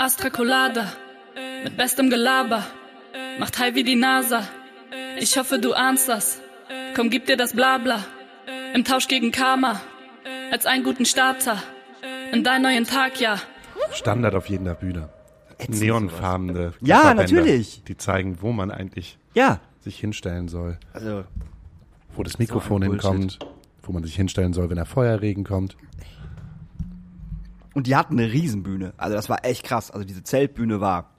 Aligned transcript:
Astra 0.00 0.30
Colada, 0.30 0.92
mit 1.64 1.76
bestem 1.76 2.08
Gelaber, 2.08 2.64
macht 3.40 3.58
high 3.58 3.74
wie 3.74 3.82
die 3.82 3.96
NASA. 3.96 4.46
Ich 5.18 5.36
hoffe, 5.36 5.58
du 5.58 5.72
ahnst 5.72 6.08
das. 6.08 6.40
Komm, 6.94 7.10
gib 7.10 7.26
dir 7.26 7.36
das 7.36 7.52
Blabla. 7.52 8.04
Im 8.74 8.84
Tausch 8.84 9.08
gegen 9.08 9.32
Karma, 9.32 9.80
als 10.52 10.66
einen 10.66 10.84
guten 10.84 11.04
Starter. 11.04 11.60
In 12.32 12.44
deinen 12.44 12.62
neuen 12.62 12.84
Tag, 12.86 13.20
ja. 13.20 13.40
Standard 13.90 14.36
auf 14.36 14.46
jeder 14.48 14.74
Bühne. 14.76 15.08
Ätzend 15.58 15.80
Neonfarbene. 15.80 16.74
Ja, 16.80 17.12
natürlich. 17.14 17.82
Die 17.88 17.96
zeigen, 17.96 18.38
wo 18.40 18.52
man 18.52 18.70
eigentlich 18.70 19.18
Ja, 19.34 19.58
sich 19.80 19.98
hinstellen 19.98 20.46
soll. 20.46 20.78
also 20.92 21.24
Wo 22.14 22.22
das 22.22 22.38
Mikrofon 22.38 22.82
Bullshit. 22.82 23.02
hinkommt. 23.02 23.38
Wo 23.82 23.92
man 23.92 24.04
sich 24.04 24.14
hinstellen 24.14 24.52
soll, 24.52 24.68
wenn 24.70 24.76
der 24.76 24.86
Feuerregen 24.86 25.42
kommt. 25.42 25.76
Und 27.78 27.86
die 27.86 27.94
hatten 27.94 28.18
eine 28.18 28.32
Riesenbühne. 28.32 28.92
Also 28.96 29.14
das 29.14 29.28
war 29.28 29.44
echt 29.44 29.62
krass. 29.62 29.92
Also 29.92 30.04
diese 30.04 30.24
Zeltbühne 30.24 30.80
war 30.80 31.10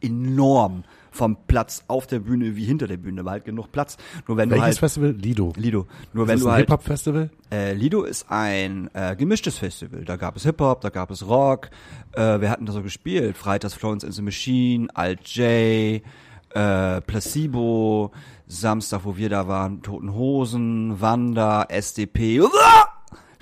enorm 0.00 0.84
vom 1.10 1.36
Platz 1.46 1.84
auf 1.86 2.06
der 2.06 2.20
Bühne 2.20 2.56
wie 2.56 2.64
hinter 2.64 2.86
der 2.86 2.96
Bühne. 2.96 3.26
War 3.26 3.32
halt 3.32 3.44
genug 3.44 3.72
Platz. 3.72 3.98
Nur 4.26 4.38
wenn 4.38 4.48
Welches 4.48 4.60
du 4.62 4.64
halt 4.64 4.78
Festival? 4.78 5.10
Lido. 5.10 5.52
Lido. 5.54 5.86
Nur 6.14 6.24
Ist 6.24 6.28
wenn 6.28 6.36
das 6.36 6.42
du 6.44 6.48
ein 6.48 6.52
halt 6.54 6.60
Hip-Hop-Festival? 6.66 7.28
äh, 7.52 7.74
Lido 7.74 8.04
ist 8.04 8.24
ein 8.30 8.88
äh, 8.94 9.14
gemischtes 9.16 9.58
Festival. 9.58 10.06
Da 10.06 10.16
gab 10.16 10.36
es 10.36 10.44
Hip-Hop, 10.44 10.80
da 10.80 10.88
gab 10.88 11.10
es 11.10 11.28
Rock. 11.28 11.68
Äh, 12.12 12.40
wir 12.40 12.48
hatten 12.48 12.64
da 12.64 12.72
so 12.72 12.82
gespielt. 12.82 13.36
Freitags 13.36 13.74
Florence 13.74 14.02
and 14.02 14.14
the 14.14 14.22
Machine, 14.22 14.88
Alt 14.94 15.28
J, 15.28 16.00
äh, 16.54 17.00
Placebo, 17.02 18.12
Samstag, 18.46 19.02
wo 19.04 19.18
wir 19.18 19.28
da 19.28 19.46
waren, 19.46 19.82
Toten 19.82 20.14
Hosen, 20.14 21.02
Wanda, 21.02 21.66
SDP. 21.68 22.40
Uah! 22.40 22.48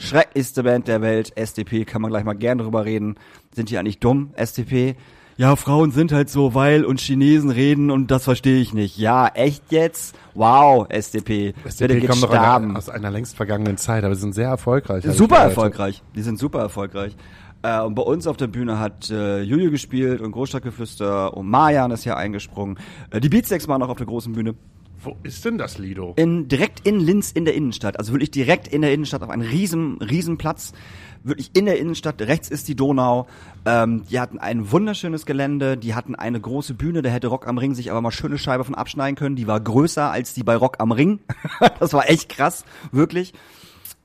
Schrecklichste 0.04 0.62
Band 0.62 0.86
der 0.88 1.00
Welt, 1.00 1.36
SDP, 1.36 1.84
kann 1.84 2.02
man 2.02 2.10
gleich 2.10 2.24
mal 2.24 2.34
gern 2.34 2.58
drüber 2.58 2.84
reden. 2.84 3.16
Sind 3.54 3.70
die 3.70 3.78
eigentlich 3.78 3.98
dumm, 3.98 4.30
SDP? 4.34 4.96
Ja, 5.36 5.56
Frauen 5.56 5.90
sind 5.90 6.12
halt 6.12 6.30
so, 6.30 6.54
weil 6.54 6.84
und 6.84 7.00
Chinesen 7.00 7.50
reden 7.50 7.90
und 7.90 8.10
das 8.10 8.22
verstehe 8.22 8.60
ich 8.60 8.72
nicht. 8.72 8.98
Ja, 8.98 9.26
echt 9.28 9.64
jetzt? 9.70 10.14
Wow, 10.34 10.86
SDP. 10.90 11.52
Bitte 11.52 11.68
SDP 11.68 12.00
geht 12.00 12.10
kommen 12.10 12.22
doch 12.22 12.30
einer, 12.30 12.76
aus 12.76 12.88
einer 12.88 13.10
längst 13.10 13.34
vergangenen 13.34 13.76
Zeit, 13.76 14.04
aber 14.04 14.14
sie 14.14 14.20
sind 14.20 14.34
sehr 14.34 14.48
erfolgreich. 14.48 15.04
Super 15.08 15.38
erfolgreich. 15.38 16.02
Die 16.14 16.22
sind 16.22 16.38
super 16.38 16.60
erfolgreich. 16.60 17.16
Äh, 17.62 17.80
und 17.80 17.94
bei 17.94 18.02
uns 18.02 18.26
auf 18.26 18.36
der 18.36 18.46
Bühne 18.46 18.78
hat 18.78 19.10
äh, 19.10 19.40
Juju 19.40 19.70
gespielt 19.70 20.20
und 20.20 20.32
Großstadtgeflüster 20.32 21.36
und 21.36 21.48
Marjan 21.48 21.90
ist 21.90 22.04
hier 22.04 22.16
eingesprungen. 22.16 22.78
Äh, 23.10 23.20
die 23.20 23.28
Beatsteaks 23.30 23.66
waren 23.66 23.80
noch 23.80 23.88
auf 23.88 23.96
der 23.96 24.06
großen 24.06 24.34
Bühne. 24.34 24.54
Wo 25.04 25.16
ist 25.22 25.44
denn 25.44 25.58
das 25.58 25.78
Lido? 25.78 26.14
In, 26.16 26.48
direkt 26.48 26.86
in 26.86 26.98
Linz 26.98 27.30
in 27.32 27.44
der 27.44 27.54
Innenstadt. 27.54 27.98
Also 27.98 28.12
wirklich 28.12 28.30
direkt 28.30 28.66
in 28.68 28.82
der 28.82 28.92
Innenstadt 28.92 29.22
auf 29.22 29.30
einem 29.30 29.46
riesen, 29.48 29.98
riesen 29.98 30.38
Platz. 30.38 30.72
Wirklich 31.22 31.50
in 31.54 31.64
der 31.66 31.78
Innenstadt. 31.78 32.20
Rechts 32.20 32.48
ist 32.48 32.68
die 32.68 32.74
Donau. 32.76 33.26
Ähm, 33.64 34.04
die 34.10 34.20
hatten 34.20 34.38
ein 34.38 34.70
wunderschönes 34.72 35.24
Gelände. 35.26 35.76
Die 35.78 35.94
hatten 35.94 36.14
eine 36.14 36.40
große 36.40 36.74
Bühne. 36.74 37.00
Da 37.02 37.08
hätte 37.10 37.28
Rock 37.28 37.46
am 37.46 37.56
Ring 37.58 37.74
sich 37.74 37.90
aber 37.90 38.00
mal 38.00 38.10
schöne 38.10 38.36
Scheibe 38.38 38.64
von 38.64 38.74
abschneiden 38.74 39.16
können. 39.16 39.36
Die 39.36 39.46
war 39.46 39.58
größer 39.60 40.10
als 40.10 40.34
die 40.34 40.42
bei 40.42 40.54
Rock 40.56 40.76
am 40.80 40.92
Ring. 40.92 41.20
das 41.80 41.92
war 41.94 42.10
echt 42.10 42.28
krass. 42.28 42.64
Wirklich. 42.92 43.32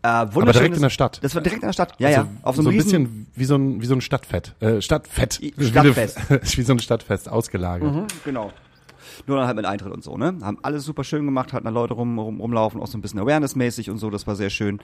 Äh, 0.01 0.07
wunderschönes- 0.07 0.53
direkt 0.53 0.75
in 0.77 0.81
der 0.81 0.89
Stadt? 0.89 1.19
Das 1.21 1.35
war 1.35 1.41
direkt 1.41 1.61
in 1.61 1.67
der 1.67 1.73
Stadt. 1.73 1.93
Ja, 1.99 2.07
Also 2.07 2.19
ja. 2.21 2.27
Auf 2.43 2.55
so 2.55 2.61
so 2.61 2.69
ein 2.69 2.77
bisschen 2.77 3.27
wie 3.35 3.43
so 3.43 3.55
ein, 3.55 3.81
wie 3.81 3.85
so 3.85 3.95
ein 3.95 3.99
Stadtfett. 4.01 4.55
Äh, 4.61 4.81
Stadtfett. 4.81 5.41
Wie 5.41 5.65
Stadtfest. 5.65 6.17
eine- 6.29 6.39
Wie 6.55 6.61
so 6.61 6.71
ein 6.71 6.79
Stadtfest, 6.79 7.27
ausgelagert. 7.27 7.93
Mhm, 7.93 8.07
genau. 8.23 8.53
Nur 9.27 9.37
dann 9.37 9.47
halt 9.47 9.55
mit 9.55 9.65
Eintritt 9.65 9.91
und 9.93 10.03
so, 10.03 10.17
ne? 10.17 10.37
Haben 10.41 10.57
alles 10.61 10.83
super 10.85 11.03
schön 11.03 11.25
gemacht, 11.25 11.53
hatten 11.53 11.65
da 11.65 11.71
Leute 11.71 11.93
rum, 11.93 12.17
rum, 12.19 12.39
rumlaufen, 12.41 12.81
auch 12.81 12.87
so 12.87 12.97
ein 12.97 13.01
bisschen 13.01 13.19
Awareness-mäßig 13.19 13.89
und 13.89 13.97
so, 13.97 14.09
das 14.09 14.27
war 14.27 14.35
sehr 14.35 14.49
schön. 14.49 14.79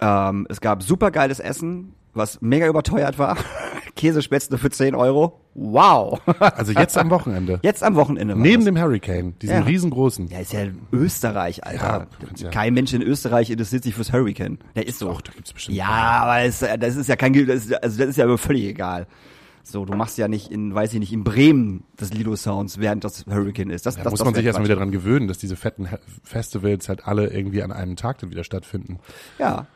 Ähm, 0.00 0.46
es 0.50 0.60
gab 0.60 0.82
super 0.82 1.10
geiles 1.10 1.40
Essen, 1.40 1.94
was 2.14 2.40
mega 2.40 2.66
überteuert 2.66 3.18
war. 3.18 3.36
Käsespätzle 3.96 4.58
für 4.58 4.70
10 4.70 4.94
Euro. 4.94 5.40
Wow. 5.54 6.20
Also 6.40 6.72
jetzt 6.72 6.98
am 6.98 7.08
Wochenende. 7.10 7.60
Jetzt 7.62 7.82
am 7.82 7.94
Wochenende. 7.94 8.36
Neben 8.36 8.64
das. 8.64 8.64
dem 8.74 8.78
Hurricane, 8.82 9.34
diesem 9.40 9.56
Ja. 9.56 9.62
riesengroßen. 9.62 10.28
Ja, 10.28 10.40
ist 10.40 10.52
ja 10.52 10.66
Österreich, 10.92 11.58
Ja, 11.58 11.62
Alter. 11.64 12.06
ja- 12.36 12.50
Kein 12.50 12.74
Mensch 12.74 12.92
in 12.92 13.00
Österreich 13.02 13.48
interessiert 13.50 13.82
sich 13.84 13.94
fürs 13.94 14.12
Hurricane. 14.12 14.58
Der 14.74 14.86
ist 14.86 14.98
so. 14.98 15.06
Doch, 15.08 15.20
da 15.22 15.32
gibt's 15.32 15.52
bestimmt. 15.52 15.76
Ja, 15.78 15.86
aber 15.88 16.40
es, 16.42 16.58
das 16.60 16.96
ist 16.96 17.08
ja 17.08 17.16
kein, 17.16 17.32
das 17.46 17.64
ist, 17.66 17.82
also 17.82 17.98
das 17.98 18.08
ist 18.08 18.16
ja 18.16 18.24
aber 18.24 18.36
völlig 18.38 18.64
egal. 18.64 19.06
So, 19.68 19.84
du 19.84 19.96
machst 19.96 20.16
ja 20.16 20.28
nicht 20.28 20.52
in, 20.52 20.72
weiß 20.72 20.94
ich 20.94 21.00
nicht, 21.00 21.12
in 21.12 21.24
Bremen 21.24 21.82
das 21.96 22.14
Lido 22.14 22.36
Sounds, 22.36 22.78
während 22.78 23.02
das 23.02 23.26
Hurricane 23.26 23.70
ist. 23.70 23.84
Das, 23.84 23.96
Da 23.96 24.04
das, 24.04 24.12
muss 24.12 24.20
das 24.20 24.24
man 24.24 24.34
sich 24.34 24.44
erstmal 24.44 24.64
wieder 24.64 24.76
dran 24.76 24.92
gewöhnen, 24.92 25.26
dass 25.26 25.38
diese 25.38 25.56
fetten 25.56 25.88
Festivals 26.22 26.88
halt 26.88 27.04
alle 27.08 27.32
irgendwie 27.32 27.64
an 27.64 27.72
einem 27.72 27.96
Tag 27.96 28.18
dann 28.18 28.30
wieder 28.30 28.44
stattfinden. 28.44 29.00
Ja, 29.40 29.66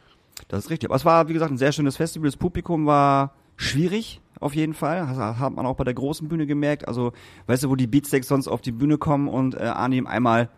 das 0.46 0.66
ist 0.66 0.70
richtig. 0.70 0.90
Aber 0.90 0.94
es 0.94 1.04
war, 1.04 1.28
wie 1.28 1.32
gesagt, 1.32 1.50
ein 1.50 1.58
sehr 1.58 1.72
schönes 1.72 1.96
Festival. 1.96 2.28
Das 2.28 2.36
Publikum 2.36 2.86
war 2.86 3.34
schwierig, 3.56 4.20
auf 4.38 4.54
jeden 4.54 4.74
Fall. 4.74 5.00
Das 5.08 5.18
hat 5.18 5.54
man 5.54 5.66
auch 5.66 5.74
bei 5.74 5.82
der 5.82 5.94
großen 5.94 6.28
Bühne 6.28 6.46
gemerkt. 6.46 6.86
Also, 6.86 7.12
weißt 7.48 7.64
du, 7.64 7.70
wo 7.70 7.74
die 7.74 7.88
Beatsteaks 7.88 8.28
sonst 8.28 8.46
auf 8.46 8.60
die 8.60 8.72
Bühne 8.72 8.96
kommen 8.96 9.26
und 9.26 9.56
äh, 9.56 9.64
Arnim 9.64 10.06
einmal 10.06 10.50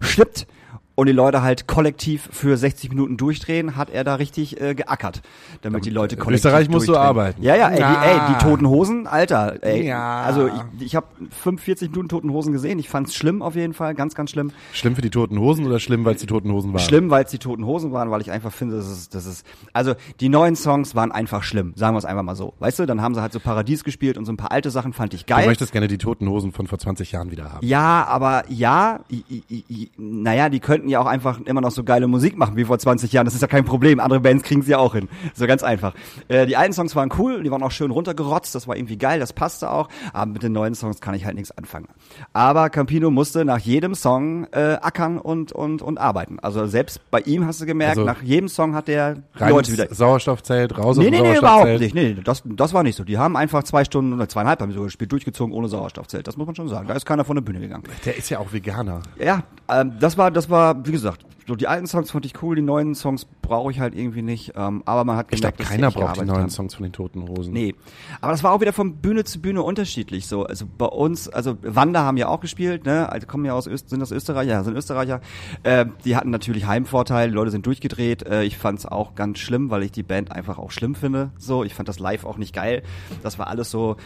schnippt 0.00 0.48
und 0.94 1.06
die 1.06 1.12
Leute 1.12 1.42
halt 1.42 1.66
kollektiv 1.66 2.28
für 2.32 2.56
60 2.56 2.90
Minuten 2.90 3.16
durchdrehen, 3.16 3.76
hat 3.76 3.90
er 3.90 4.04
da 4.04 4.16
richtig 4.16 4.60
äh, 4.60 4.74
geackert, 4.74 5.22
damit 5.62 5.84
die 5.84 5.90
Leute 5.90 6.16
kollektiv 6.16 6.44
Österreich 6.46 6.68
musst 6.68 6.88
du 6.88 6.96
arbeiten. 6.96 7.42
Ja, 7.42 7.56
ja, 7.56 7.68
ey, 7.68 7.80
Ja. 7.80 7.92
Die, 8.02 8.08
ey, 8.08 8.20
die 8.34 8.44
Toten 8.44 8.68
Hosen, 8.68 9.06
Alter, 9.06 9.62
ey. 9.62 9.86
Ja. 9.86 10.22
Also 10.22 10.48
ich, 10.48 10.86
ich 10.86 10.96
habe 10.96 11.06
45 11.30 11.90
Minuten 11.90 12.08
Toten 12.08 12.30
Hosen 12.30 12.52
gesehen. 12.52 12.78
Ich 12.78 12.88
fand's 12.88 13.14
schlimm 13.14 13.42
auf 13.42 13.54
jeden 13.54 13.74
Fall, 13.74 13.94
ganz, 13.94 14.14
ganz 14.14 14.30
schlimm. 14.30 14.52
Schlimm 14.72 14.94
für 14.96 15.02
die 15.02 15.10
Toten 15.10 15.38
Hosen 15.38 15.66
oder 15.66 15.78
schlimm, 15.80 16.04
weil 16.04 16.14
es 16.14 16.20
die 16.20 16.26
Toten 16.26 16.52
Hosen 16.52 16.72
waren? 16.72 16.80
Schlimm, 16.80 17.10
weil 17.10 17.24
es 17.24 17.30
die 17.30 17.38
Toten 17.38 17.64
Hosen 17.64 17.92
waren, 17.92 18.10
weil 18.10 18.20
ich 18.20 18.30
einfach 18.30 18.52
finde, 18.52 18.76
das 18.76 18.90
ist, 18.90 19.14
das 19.14 19.26
ist, 19.26 19.46
also 19.72 19.94
die 20.20 20.28
neuen 20.28 20.56
Songs 20.56 20.94
waren 20.94 21.10
einfach 21.12 21.42
schlimm, 21.42 21.72
sagen 21.76 21.94
wir 21.94 21.98
es 21.98 22.04
einfach 22.04 22.22
mal 22.22 22.36
so. 22.36 22.54
Weißt 22.58 22.78
du, 22.78 22.86
dann 22.86 23.00
haben 23.00 23.14
sie 23.14 23.22
halt 23.22 23.32
so 23.32 23.40
Paradies 23.40 23.84
gespielt 23.84 24.18
und 24.18 24.24
so 24.24 24.32
ein 24.32 24.36
paar 24.36 24.52
alte 24.52 24.70
Sachen 24.70 24.92
fand 24.92 25.14
ich 25.14 25.24
Du 25.26 25.34
geil. 25.34 25.46
möchtest 25.46 25.72
gerne 25.72 25.88
die 25.88 25.98
Toten 25.98 26.28
Hosen 26.28 26.52
von 26.52 26.66
vor 26.66 26.78
20 26.78 27.12
Jahren 27.12 27.30
wieder 27.30 27.52
haben. 27.52 27.66
Ja, 27.66 28.04
aber 28.06 28.44
ja, 28.48 29.00
i, 29.10 29.24
i, 29.30 29.64
i, 29.70 29.90
naja, 29.96 30.48
die 30.48 30.60
könnten 30.60 30.81
ja 30.88 31.00
auch 31.00 31.06
einfach 31.06 31.40
immer 31.44 31.60
noch 31.60 31.70
so 31.70 31.84
geile 31.84 32.06
Musik 32.06 32.36
machen 32.36 32.56
wie 32.56 32.64
vor 32.64 32.78
20 32.78 33.12
Jahren. 33.12 33.24
Das 33.24 33.34
ist 33.34 33.40
ja 33.40 33.48
kein 33.48 33.64
Problem. 33.64 34.00
Andere 34.00 34.20
Bands 34.20 34.42
kriegen 34.44 34.62
sie 34.62 34.72
ja 34.72 34.78
auch 34.78 34.94
hin. 34.94 35.08
So 35.34 35.46
ganz 35.46 35.62
einfach. 35.62 35.94
Äh, 36.28 36.46
die 36.46 36.56
alten 36.56 36.72
Songs 36.72 36.94
waren 36.96 37.10
cool, 37.18 37.42
die 37.42 37.50
waren 37.50 37.62
auch 37.62 37.70
schön 37.70 37.90
runtergerotzt. 37.90 38.54
Das 38.54 38.68
war 38.68 38.76
irgendwie 38.76 38.96
geil, 38.96 39.20
das 39.20 39.32
passte 39.32 39.70
auch. 39.70 39.88
Aber 40.12 40.26
mit 40.26 40.42
den 40.42 40.52
neuen 40.52 40.74
Songs 40.74 41.00
kann 41.00 41.14
ich 41.14 41.24
halt 41.24 41.34
nichts 41.34 41.56
anfangen. 41.56 41.88
Aber 42.32 42.70
Campino 42.70 43.10
musste 43.10 43.44
nach 43.44 43.58
jedem 43.58 43.94
Song 43.94 44.46
äh, 44.52 44.78
ackern 44.80 45.18
und, 45.18 45.52
und, 45.52 45.82
und 45.82 45.98
arbeiten. 45.98 46.38
Also 46.40 46.66
selbst 46.66 47.00
bei 47.10 47.20
ihm 47.20 47.46
hast 47.46 47.60
du 47.60 47.66
gemerkt, 47.66 47.98
Also 47.98 48.04
nach 48.04 48.22
jedem 48.22 48.48
Song 48.48 48.74
hat 48.74 48.88
der 48.88 49.22
Leute 49.38 49.72
wieder 49.72 49.88
Sauerstoffzelt, 49.92 50.76
raus 50.78 50.96
Nee, 50.96 51.06
aus 51.06 51.10
nee, 51.10 51.20
nee, 51.20 51.38
überhaupt 51.38 51.80
nicht. 51.80 51.94
Nee, 51.94 52.16
das, 52.22 52.42
das 52.44 52.72
war 52.74 52.82
nicht 52.82 52.96
so. 52.96 53.04
Die 53.04 53.18
haben 53.18 53.36
einfach 53.36 53.62
zwei 53.64 53.84
Stunden 53.84 54.12
oder 54.12 54.28
zweieinhalb 54.28 54.60
haben 54.60 54.70
sie 54.70 54.74
sogar 54.74 54.86
gespielt, 54.86 55.12
durchgezogen 55.12 55.54
ohne 55.54 55.68
Sauerstoffzelt. 55.68 56.26
Das 56.26 56.36
muss 56.36 56.46
man 56.46 56.54
schon 56.56 56.68
sagen. 56.68 56.88
Da 56.88 56.94
ist 56.94 57.06
keiner 57.06 57.24
von 57.24 57.36
der 57.36 57.42
Bühne 57.42 57.60
gegangen. 57.60 57.84
Der 58.04 58.16
ist 58.16 58.30
ja 58.30 58.38
auch 58.38 58.52
Veganer. 58.52 59.02
Ja, 59.18 59.42
ähm, 59.68 59.92
das 60.00 60.16
war, 60.18 60.30
das 60.30 60.50
war, 60.50 60.71
wie 60.84 60.92
gesagt, 60.92 61.24
so 61.46 61.56
die 61.56 61.66
alten 61.66 61.86
Songs 61.86 62.10
fand 62.10 62.24
ich 62.24 62.40
cool, 62.42 62.56
die 62.56 62.62
neuen 62.62 62.94
Songs 62.94 63.26
brauche 63.42 63.70
ich 63.70 63.80
halt 63.80 63.94
irgendwie 63.94 64.22
nicht. 64.22 64.52
Ähm, 64.56 64.82
aber 64.86 65.04
man 65.04 65.16
hat 65.16 65.26
Ich 65.30 65.40
glaube, 65.40 65.56
gemerkt, 65.56 65.60
dass 65.60 65.68
keiner 65.68 65.90
braucht 65.90 66.20
die 66.20 66.24
neuen 66.24 66.42
haben. 66.42 66.50
Songs 66.50 66.74
von 66.74 66.84
den 66.84 66.92
Toten 66.92 67.28
Hosen. 67.28 67.52
Nee, 67.52 67.74
aber 68.20 68.32
das 68.32 68.42
war 68.42 68.52
auch 68.52 68.60
wieder 68.60 68.72
von 68.72 68.96
Bühne 68.96 69.24
zu 69.24 69.40
Bühne 69.40 69.62
unterschiedlich 69.62 70.26
so. 70.26 70.44
Also 70.44 70.66
bei 70.78 70.86
uns, 70.86 71.28
also 71.28 71.56
Wanda 71.62 72.02
haben 72.02 72.16
ja 72.16 72.28
auch 72.28 72.40
gespielt, 72.40 72.86
ne? 72.86 73.08
Also 73.10 73.26
kommen 73.26 73.44
ja 73.44 73.54
aus 73.54 73.66
Öst, 73.66 73.90
sind 73.90 74.00
das 74.00 74.12
Österreicher, 74.12 74.50
ja, 74.50 74.64
sind 74.64 74.76
Österreicher. 74.76 75.20
Äh, 75.62 75.86
die 76.04 76.16
hatten 76.16 76.30
natürlich 76.30 76.66
Heimvorteil, 76.66 77.28
die 77.28 77.34
Leute 77.34 77.50
sind 77.50 77.66
durchgedreht. 77.66 78.22
Äh, 78.22 78.44
ich 78.44 78.56
fand 78.56 78.78
es 78.78 78.86
auch 78.86 79.14
ganz 79.14 79.38
schlimm, 79.38 79.70
weil 79.70 79.82
ich 79.82 79.92
die 79.92 80.02
Band 80.02 80.30
einfach 80.32 80.58
auch 80.58 80.70
schlimm 80.70 80.94
finde. 80.94 81.30
So, 81.38 81.64
ich 81.64 81.74
fand 81.74 81.88
das 81.88 81.98
live 81.98 82.24
auch 82.24 82.38
nicht 82.38 82.54
geil. 82.54 82.82
Das 83.22 83.38
war 83.38 83.48
alles 83.48 83.70
so 83.70 83.96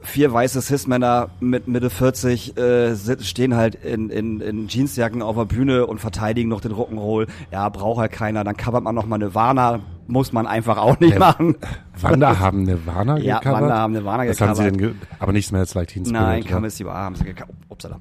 vier 0.00 0.32
weiße 0.32 0.62
Cis-Männer 0.62 1.30
mit 1.40 1.68
Mitte 1.68 1.90
40 1.90 2.56
äh, 2.56 2.96
stehen 3.20 3.56
halt 3.56 3.74
in, 3.74 4.10
in, 4.10 4.40
in 4.40 4.68
Jeansjacken 4.68 5.22
auf 5.22 5.36
der 5.36 5.44
Bühne 5.44 5.86
und 5.86 5.98
verteidigen 6.00 6.48
noch 6.48 6.60
den 6.60 6.72
Rock'n'Roll. 6.72 7.26
Ja, 7.50 7.68
braucht 7.68 7.98
halt 8.00 8.12
keiner. 8.12 8.44
Dann 8.44 8.56
covert 8.56 8.84
man 8.84 8.94
noch 8.94 9.06
mal 9.06 9.18
Nirvana. 9.18 9.80
Muss 10.06 10.32
man 10.32 10.46
einfach 10.46 10.78
auch 10.78 10.98
nicht 11.00 11.12
Ja, 11.14 11.18
machen. 11.18 11.56
Wanda 12.00 12.38
haben 12.38 12.62
Nirvana 12.62 13.18
Ja, 13.18 13.38
gecovert? 13.40 13.62
Wanda 13.62 13.76
haben 13.76 13.92
Nirvana 13.92 14.26
Was 14.28 14.40
haben 14.40 14.54
sie 14.54 14.62
gecovert. 14.64 14.94
denn 14.94 15.00
aber 15.18 15.32
nicht 15.32 15.46
Smells 15.46 15.74
Like 15.74 15.88
Teen 15.88 16.04
Spirit. 16.06 16.22
Nein, 16.22 16.42
You 16.44 16.88
Are 16.88 16.98
haben 17.04 17.14
sie 17.16 17.24
gecovert. 17.24 17.54
Upsala. 17.68 17.98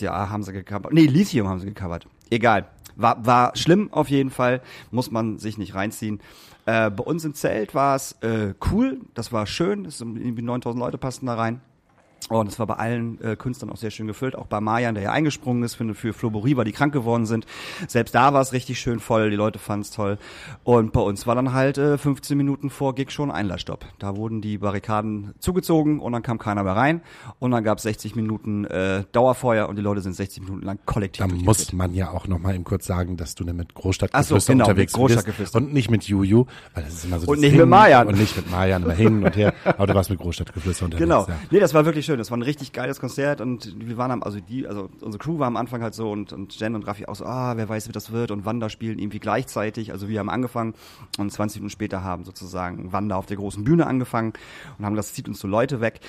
You 0.00 0.08
Are 0.10 0.30
haben 0.30 0.42
sie 0.42 0.52
gecovert. 0.52 0.92
Nee, 0.92 1.06
Lithium 1.06 1.48
haben 1.48 1.60
sie 1.60 1.66
gecovert. 1.66 2.06
Egal. 2.30 2.66
War, 2.96 3.24
war 3.24 3.56
schlimm 3.56 3.88
auf 3.92 4.10
jeden 4.10 4.30
Fall. 4.30 4.60
Muss 4.90 5.10
man 5.10 5.38
sich 5.38 5.56
nicht 5.56 5.74
reinziehen. 5.74 6.20
Äh, 6.68 6.90
bei 6.90 7.02
uns 7.02 7.24
im 7.24 7.32
Zelt 7.32 7.74
war 7.74 7.96
es 7.96 8.12
äh, 8.20 8.52
cool. 8.70 9.00
Das 9.14 9.32
war 9.32 9.46
schön. 9.46 9.88
Sind 9.88 10.18
irgendwie 10.18 10.42
9000 10.42 10.78
Leute 10.78 10.98
passten 10.98 11.24
da 11.24 11.34
rein. 11.34 11.62
Und 12.28 12.48
es 12.48 12.58
war 12.58 12.66
bei 12.66 12.74
allen 12.74 13.20
äh, 13.22 13.36
Künstlern 13.36 13.70
auch 13.70 13.76
sehr 13.76 13.90
schön 13.90 14.06
gefüllt, 14.06 14.36
auch 14.36 14.46
bei 14.46 14.60
Marian, 14.60 14.94
der 14.94 15.04
ja 15.04 15.12
eingesprungen 15.12 15.62
ist 15.62 15.74
für, 15.74 15.94
für 15.94 16.12
Floborie, 16.12 16.56
weil 16.56 16.64
die 16.64 16.72
krank 16.72 16.92
geworden 16.92 17.26
sind. 17.26 17.46
Selbst 17.86 18.14
da 18.14 18.32
war 18.34 18.40
es 18.42 18.52
richtig 18.52 18.78
schön 18.78 19.00
voll, 19.00 19.30
die 19.30 19.36
Leute 19.36 19.58
fanden 19.58 19.82
es 19.82 19.90
toll. 19.90 20.18
Und 20.64 20.92
bei 20.92 21.00
uns 21.00 21.26
war 21.26 21.34
dann 21.34 21.52
halt 21.52 21.78
äh, 21.78 21.96
15 21.98 22.36
Minuten 22.36 22.70
vor 22.70 22.94
Gig 22.94 23.10
schon 23.10 23.30
Einlassstopp. 23.30 23.86
Da 23.98 24.16
wurden 24.16 24.40
die 24.40 24.58
Barrikaden 24.58 25.34
zugezogen 25.38 26.00
und 26.00 26.12
dann 26.12 26.22
kam 26.22 26.38
keiner 26.38 26.62
mehr 26.64 26.76
rein. 26.76 27.00
Und 27.38 27.50
dann 27.50 27.64
gab 27.64 27.78
es 27.78 27.84
60 27.84 28.14
Minuten 28.16 28.64
äh, 28.66 29.04
Dauerfeuer 29.12 29.68
und 29.68 29.76
die 29.76 29.82
Leute 29.82 30.00
sind 30.00 30.14
60 30.14 30.42
Minuten 30.44 30.66
lang 30.66 30.78
kollektiv 30.84 31.26
Da 31.26 31.34
muss 31.34 31.72
man 31.72 31.94
ja 31.94 32.10
auch 32.10 32.26
noch 32.26 32.38
mal 32.38 32.54
eben 32.54 32.64
kurz 32.64 32.86
sagen, 32.86 33.16
dass 33.16 33.34
du 33.34 33.44
mit 33.44 33.68
Ach 33.70 33.74
so, 33.74 33.80
Großstadtgeflüster 33.82 34.52
genau, 34.52 34.64
mit 34.64 34.68
unterwegs 34.70 34.92
bist 34.92 34.98
Großstadtgeflüster. 34.98 35.58
und 35.58 35.72
nicht 35.72 35.90
mit 35.90 36.04
Juju, 36.04 36.44
weil 36.74 36.84
das 36.84 36.94
ist 36.94 37.04
immer 37.04 37.20
so 37.20 37.30
Und 37.30 37.40
nicht 37.40 37.52
Ding. 37.52 37.60
mit 37.60 37.68
Marian. 37.68 38.08
Und 38.08 38.18
nicht 38.18 38.36
mit 38.36 38.50
Marian, 38.50 38.82
immer 38.82 38.92
hin 38.92 39.24
und 39.24 39.36
her. 39.36 39.54
Aber 39.64 39.86
du 39.86 39.94
warst 39.94 40.10
mit 40.10 40.18
Großstadtgeflüster 40.18 40.84
unterwegs. 40.84 41.04
Genau. 41.04 41.26
Ja. 41.26 41.38
Nee, 41.50 41.60
das 41.60 41.72
war 41.74 41.84
wirklich 41.84 42.04
schön. 42.04 42.17
Das 42.18 42.30
war 42.30 42.38
ein 42.38 42.42
richtig 42.42 42.72
geiles 42.72 43.00
Konzert 43.00 43.40
und 43.40 43.74
wir 43.78 43.96
waren 43.96 44.10
am, 44.10 44.22
also 44.22 44.40
die, 44.40 44.66
also 44.66 44.90
unsere 45.00 45.22
Crew 45.22 45.38
war 45.38 45.46
am 45.46 45.56
Anfang 45.56 45.82
halt 45.82 45.94
so 45.94 46.10
und, 46.10 46.32
und 46.32 46.58
Jen 46.58 46.74
und 46.74 46.86
Raffi 46.86 47.06
auch 47.06 47.16
so, 47.16 47.24
ah, 47.24 47.56
wer 47.56 47.68
weiß, 47.68 47.88
wie 47.88 47.92
das 47.92 48.12
wird 48.12 48.30
und 48.30 48.44
Wanda 48.44 48.68
spielen 48.68 48.98
irgendwie 48.98 49.18
gleichzeitig. 49.18 49.92
Also 49.92 50.08
wir 50.08 50.18
haben 50.18 50.30
angefangen 50.30 50.74
und 51.18 51.30
20 51.30 51.60
Minuten 51.60 51.70
später 51.70 52.02
haben 52.02 52.24
sozusagen 52.24 52.92
Wanda 52.92 53.16
auf 53.16 53.26
der 53.26 53.36
großen 53.36 53.64
Bühne 53.64 53.86
angefangen 53.86 54.32
und 54.78 54.84
haben 54.84 54.96
das 54.96 55.14
zieht 55.14 55.28
uns 55.28 55.40
so 55.40 55.48
Leute 55.48 55.80
weg. 55.80 56.00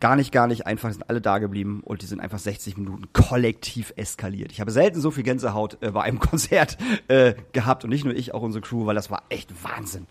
Gar 0.00 0.16
nicht, 0.16 0.32
gar 0.32 0.46
nicht 0.46 0.66
einfach, 0.66 0.90
sind 0.90 1.10
alle 1.10 1.20
da 1.20 1.38
geblieben 1.38 1.82
und 1.84 2.00
die 2.00 2.06
sind 2.06 2.20
einfach 2.20 2.38
60 2.38 2.78
Minuten 2.78 3.12
kollektiv 3.12 3.92
eskaliert. 3.96 4.50
Ich 4.50 4.60
habe 4.60 4.70
selten 4.70 4.98
so 5.00 5.10
viel 5.10 5.24
Gänsehaut 5.24 5.76
äh, 5.82 5.90
bei 5.90 6.02
einem 6.02 6.18
Konzert 6.20 6.78
äh, 7.08 7.34
gehabt 7.52 7.84
und 7.84 7.90
nicht 7.90 8.04
nur 8.04 8.14
ich, 8.14 8.32
auch 8.32 8.42
unsere 8.42 8.62
Crew, 8.62 8.86
weil 8.86 8.94
das 8.94 9.10
war 9.10 9.24
echt 9.28 9.62
Wahnsinn 9.62 10.06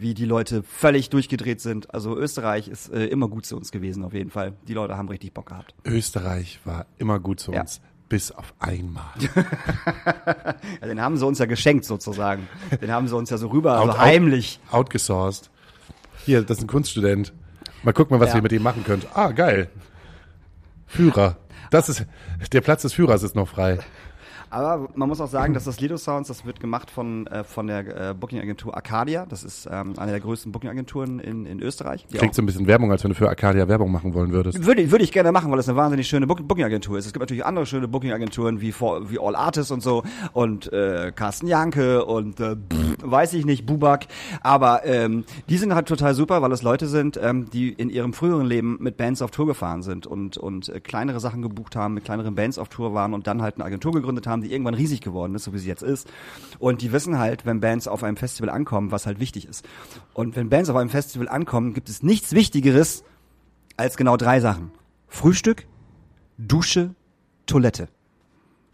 wie 0.00 0.14
die 0.14 0.24
Leute 0.24 0.62
völlig 0.62 1.10
durchgedreht 1.10 1.60
sind. 1.60 1.92
Also 1.94 2.16
Österreich 2.16 2.68
ist 2.68 2.90
äh, 2.92 3.04
immer 3.06 3.28
gut 3.28 3.44
zu 3.46 3.56
uns 3.56 3.70
gewesen, 3.70 4.02
auf 4.04 4.14
jeden 4.14 4.30
Fall. 4.30 4.54
Die 4.66 4.74
Leute 4.74 4.96
haben 4.96 5.08
richtig 5.08 5.32
Bock 5.34 5.46
gehabt. 5.46 5.74
Österreich 5.84 6.58
war 6.64 6.86
immer 6.98 7.20
gut 7.20 7.38
zu 7.40 7.52
Ja. 7.52 7.60
uns. 7.60 7.80
Bis 8.08 8.32
auf 8.32 8.54
einmal. 8.58 9.04
Ja, 10.80 10.86
den 10.88 11.00
haben 11.00 11.16
sie 11.16 11.26
uns 11.26 11.38
ja 11.38 11.46
geschenkt 11.46 11.84
sozusagen. 11.84 12.48
Den 12.80 12.90
haben 12.90 13.06
sie 13.08 13.16
uns 13.16 13.30
ja 13.30 13.36
so 13.38 13.48
rüber, 13.48 13.78
Out- 13.80 13.86
so 13.86 13.92
out- 13.92 13.98
heimlich. 13.98 14.58
Outgesourced. 14.70 15.50
Hier, 16.24 16.42
das 16.42 16.58
ist 16.58 16.64
ein 16.64 16.66
Kunststudent. 16.66 17.32
Mal 17.82 17.92
gucken, 17.92 18.18
was 18.20 18.30
Ja. 18.30 18.36
ihr 18.36 18.42
mit 18.42 18.52
ihm 18.52 18.62
machen 18.62 18.84
könnt. 18.84 19.06
Ah, 19.14 19.30
geil. 19.32 19.70
Führer. 20.86 21.36
Das 21.70 21.88
ist, 21.88 22.04
der 22.52 22.60
Platz 22.62 22.82
des 22.82 22.92
Führers 22.92 23.22
ist 23.22 23.34
noch 23.36 23.48
frei. 23.48 23.78
Aber 24.50 24.88
man 24.94 25.08
muss 25.08 25.20
auch 25.20 25.28
sagen, 25.28 25.54
dass 25.54 25.64
das 25.64 25.80
Lido 25.80 25.96
Sounds, 25.96 26.26
das 26.28 26.44
wird 26.44 26.58
gemacht 26.58 26.90
von, 26.90 27.26
äh, 27.28 27.44
von 27.44 27.68
der 27.68 28.10
äh, 28.10 28.14
Booking-Agentur 28.14 28.74
Arcadia. 28.74 29.24
Das 29.26 29.44
ist 29.44 29.68
ähm, 29.70 29.94
eine 29.96 30.10
der 30.10 30.20
größten 30.20 30.50
Booking-Agenturen 30.50 31.20
in, 31.20 31.46
in 31.46 31.60
Österreich. 31.62 32.04
Klingt 32.12 32.34
so 32.34 32.42
ein 32.42 32.46
bisschen 32.46 32.66
Werbung, 32.66 32.90
als 32.90 33.04
wenn 33.04 33.10
du 33.10 33.14
für 33.14 33.28
Arcadia 33.28 33.68
Werbung 33.68 33.92
machen 33.92 34.12
wollen 34.12 34.32
würdest. 34.32 34.64
Würde, 34.66 34.82
ich- 34.82 34.90
würde 34.90 35.04
ich 35.04 35.12
gerne 35.12 35.30
machen, 35.30 35.50
weil 35.50 35.56
das 35.58 35.68
eine 35.68 35.76
wahnsinnig 35.78 36.08
schöne 36.08 36.26
Book- 36.26 36.46
Booking-Agentur 36.46 36.98
ist. 36.98 37.06
Es 37.06 37.12
gibt 37.12 37.20
natürlich 37.20 37.46
andere 37.46 37.64
schöne 37.64 37.86
Booking-Agenturen 37.86 38.60
wie, 38.60 38.74
wie 38.74 39.18
All 39.20 39.36
Artists 39.36 39.70
und 39.70 39.82
so 39.82 40.02
und 40.32 40.72
äh, 40.72 41.12
Carsten 41.14 41.46
Janke 41.46 42.04
und 42.04 42.40
äh, 42.40 42.56
pff, 42.56 42.96
weiß 43.02 43.34
ich 43.34 43.46
nicht, 43.46 43.66
Bubak. 43.66 44.06
Aber 44.42 44.84
ähm, 44.84 45.24
die 45.48 45.58
sind 45.58 45.74
halt 45.76 45.86
total 45.86 46.14
super, 46.14 46.42
weil 46.42 46.50
es 46.50 46.62
Leute 46.62 46.88
sind, 46.88 47.18
ähm, 47.22 47.48
die 47.50 47.68
in 47.72 47.88
ihrem 47.88 48.12
früheren 48.12 48.46
Leben 48.46 48.78
mit 48.80 48.96
Bands 48.96 49.22
auf 49.22 49.30
Tour 49.30 49.46
gefahren 49.46 49.82
sind 49.82 50.08
und, 50.08 50.36
und 50.38 50.68
äh, 50.70 50.80
kleinere 50.80 51.20
Sachen 51.20 51.40
gebucht 51.42 51.76
haben, 51.76 51.94
mit 51.94 52.04
kleineren 52.04 52.34
Bands 52.34 52.58
auf 52.58 52.68
Tour 52.68 52.94
waren 52.94 53.14
und 53.14 53.28
dann 53.28 53.42
halt 53.42 53.54
eine 53.54 53.64
Agentur 53.64 53.92
gegründet 53.92 54.26
haben, 54.26 54.39
die 54.42 54.52
irgendwann 54.52 54.74
riesig 54.74 55.00
geworden 55.00 55.34
ist, 55.34 55.44
so 55.44 55.52
wie 55.52 55.58
sie 55.58 55.68
jetzt 55.68 55.82
ist. 55.82 56.08
Und 56.58 56.82
die 56.82 56.92
wissen 56.92 57.18
halt, 57.18 57.46
wenn 57.46 57.60
Bands 57.60 57.88
auf 57.88 58.02
einem 58.02 58.16
Festival 58.16 58.50
ankommen, 58.50 58.90
was 58.90 59.06
halt 59.06 59.20
wichtig 59.20 59.46
ist. 59.46 59.64
Und 60.14 60.36
wenn 60.36 60.48
Bands 60.48 60.70
auf 60.70 60.76
einem 60.76 60.90
Festival 60.90 61.28
ankommen, 61.28 61.74
gibt 61.74 61.88
es 61.88 62.02
nichts 62.02 62.32
Wichtigeres 62.32 63.04
als 63.76 63.96
genau 63.96 64.16
drei 64.16 64.40
Sachen. 64.40 64.70
Frühstück, 65.08 65.66
Dusche, 66.38 66.94
Toilette. 67.46 67.88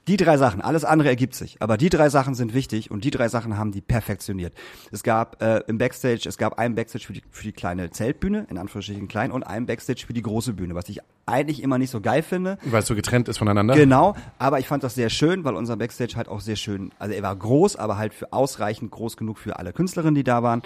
Die 0.09 0.17
drei 0.17 0.37
Sachen, 0.37 0.61
alles 0.61 0.85
andere 0.85 1.09
ergibt 1.09 1.35
sich. 1.35 1.61
Aber 1.61 1.77
die 1.77 1.89
drei 1.89 2.11
Sachen 2.11 2.35
sind 2.35 2.55
wichtig 2.55 2.93
und 2.93 3.03
die 3.03 3.11
drei 3.11 3.29
Sachen 3.29 3.59
haben 3.59 3.73
die 3.73 3.81
perfektioniert. 3.81 4.55
Es 4.93 5.03
gab 5.03 5.43
äh, 5.43 5.63
im 5.67 5.79
Backstage, 5.79 6.29
es 6.29 6.39
gab 6.39 6.59
einen 6.59 6.77
Backstage 6.77 7.05
für 7.05 7.13
die, 7.13 7.23
für 7.29 7.43
die 7.43 7.53
kleine 7.53 7.91
Zeltbühne, 7.91 8.47
in 8.49 8.57
Anführungsstrichen 8.57 9.09
klein, 9.09 9.33
und 9.33 9.43
einen 9.43 9.67
Backstage 9.67 10.05
für 10.07 10.13
die 10.13 10.23
große 10.23 10.53
Bühne, 10.53 10.77
was 10.77 10.89
ich 10.89 11.01
eigentlich 11.27 11.63
immer 11.63 11.79
nicht 11.79 11.91
so 11.91 12.01
geil 12.01 12.23
finde. 12.23 12.57
Weil 12.65 12.81
es 12.81 12.87
so 12.87 12.95
getrennt 12.95 13.29
ist 13.29 13.39
voneinander. 13.39 13.75
Genau, 13.75 14.15
aber 14.39 14.61
ich 14.61 14.69
fand 14.69 14.85
das 14.85 14.95
sehr 14.95 15.11
schön, 15.11 15.45
weil 15.45 15.55
unser 15.55 15.77
Backstage 15.77 16.15
halt 16.17 16.29
auch 16.29 16.41
sehr 16.41 16.57
schön, 16.57 16.93
also 16.99 17.15
er 17.15 17.23
war 17.23 17.35
groß, 17.35 17.77
aber 17.77 17.99
halt 17.99 18.15
für 18.15 18.33
ausreichend 18.33 18.93
groß 18.93 19.17
genug 19.17 19.39
für 19.39 19.59
alle 19.59 19.73
Künstlerinnen, 19.73 20.15
die 20.15 20.25
da 20.25 20.43
waren. 20.43 20.63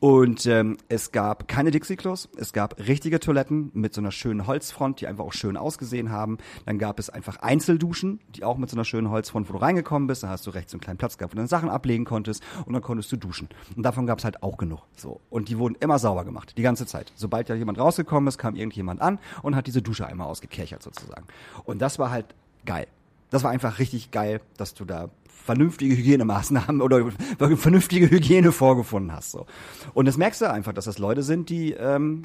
Und 0.00 0.46
ähm, 0.46 0.78
es 0.88 1.12
gab 1.12 1.48
keine 1.48 1.70
Dixie-Klos, 1.72 2.28
es 2.38 2.52
gab 2.52 2.78
richtige 2.78 3.20
Toiletten 3.20 3.70
mit 3.74 3.94
so 3.94 4.00
einer 4.00 4.12
schönen 4.12 4.46
Holzfront, 4.46 5.00
die 5.00 5.08
einfach 5.08 5.24
auch 5.24 5.32
schön 5.32 5.56
ausgesehen 5.56 6.10
haben. 6.10 6.38
Dann 6.66 6.78
gab 6.78 6.98
es 7.00 7.10
einfach 7.10 7.36
Einzelduschen, 7.38 8.20
die 8.34 8.44
auch 8.44 8.58
mit 8.58 8.70
so 8.70 8.76
einer 8.76 8.84
schönen 8.84 9.10
Holzfront, 9.10 9.48
wo 9.48 9.54
du 9.54 9.58
reingekommen 9.58 10.06
bist, 10.06 10.22
da 10.22 10.28
hast 10.28 10.46
du 10.46 10.50
rechts 10.50 10.72
so 10.72 10.76
einen 10.76 10.82
kleinen 10.82 10.98
Platz 10.98 11.18
gehabt, 11.18 11.32
wo 11.32 11.34
du 11.34 11.38
deine 11.38 11.48
Sachen 11.48 11.68
ablegen 11.68 12.04
konntest 12.04 12.42
und 12.64 12.72
dann 12.72 12.82
konntest 12.82 13.10
du 13.12 13.16
duschen. 13.16 13.48
Und 13.76 13.82
davon 13.82 14.06
gab 14.06 14.20
es 14.20 14.24
halt 14.24 14.42
auch 14.42 14.56
genug. 14.56 14.82
So. 14.96 15.20
Und 15.30 15.48
die 15.48 15.58
wurden 15.58 15.76
immer 15.80 15.98
sauber 15.98 16.24
gemacht, 16.24 16.54
die 16.56 16.62
ganze 16.62 16.86
Zeit. 16.86 17.12
Sobald 17.16 17.48
ja 17.48 17.56
jemand 17.56 17.78
rausgekommen 17.78 18.28
ist, 18.28 18.38
kam 18.38 18.54
irgendjemand 18.54 19.02
an 19.02 19.18
und 19.42 19.56
hat 19.56 19.66
diese 19.66 19.82
Dusche 19.82 19.97
einmal 20.06 20.26
ausgekerchert 20.26 20.82
sozusagen. 20.82 21.26
Und 21.64 21.80
das 21.80 21.98
war 21.98 22.10
halt 22.10 22.26
geil. 22.64 22.86
Das 23.30 23.44
war 23.44 23.50
einfach 23.50 23.78
richtig 23.78 24.10
geil, 24.10 24.40
dass 24.56 24.74
du 24.74 24.84
da 24.84 25.10
vernünftige 25.28 25.96
Hygienemaßnahmen 25.96 26.82
oder 26.82 27.10
vernünftige 27.56 28.10
Hygiene 28.10 28.52
vorgefunden 28.52 29.12
hast. 29.12 29.30
So. 29.30 29.46
Und 29.94 30.06
das 30.06 30.16
merkst 30.16 30.40
du 30.42 30.50
einfach, 30.50 30.72
dass 30.72 30.84
das 30.84 30.98
Leute 30.98 31.22
sind, 31.22 31.48
die 31.48 31.72
ähm, 31.72 32.22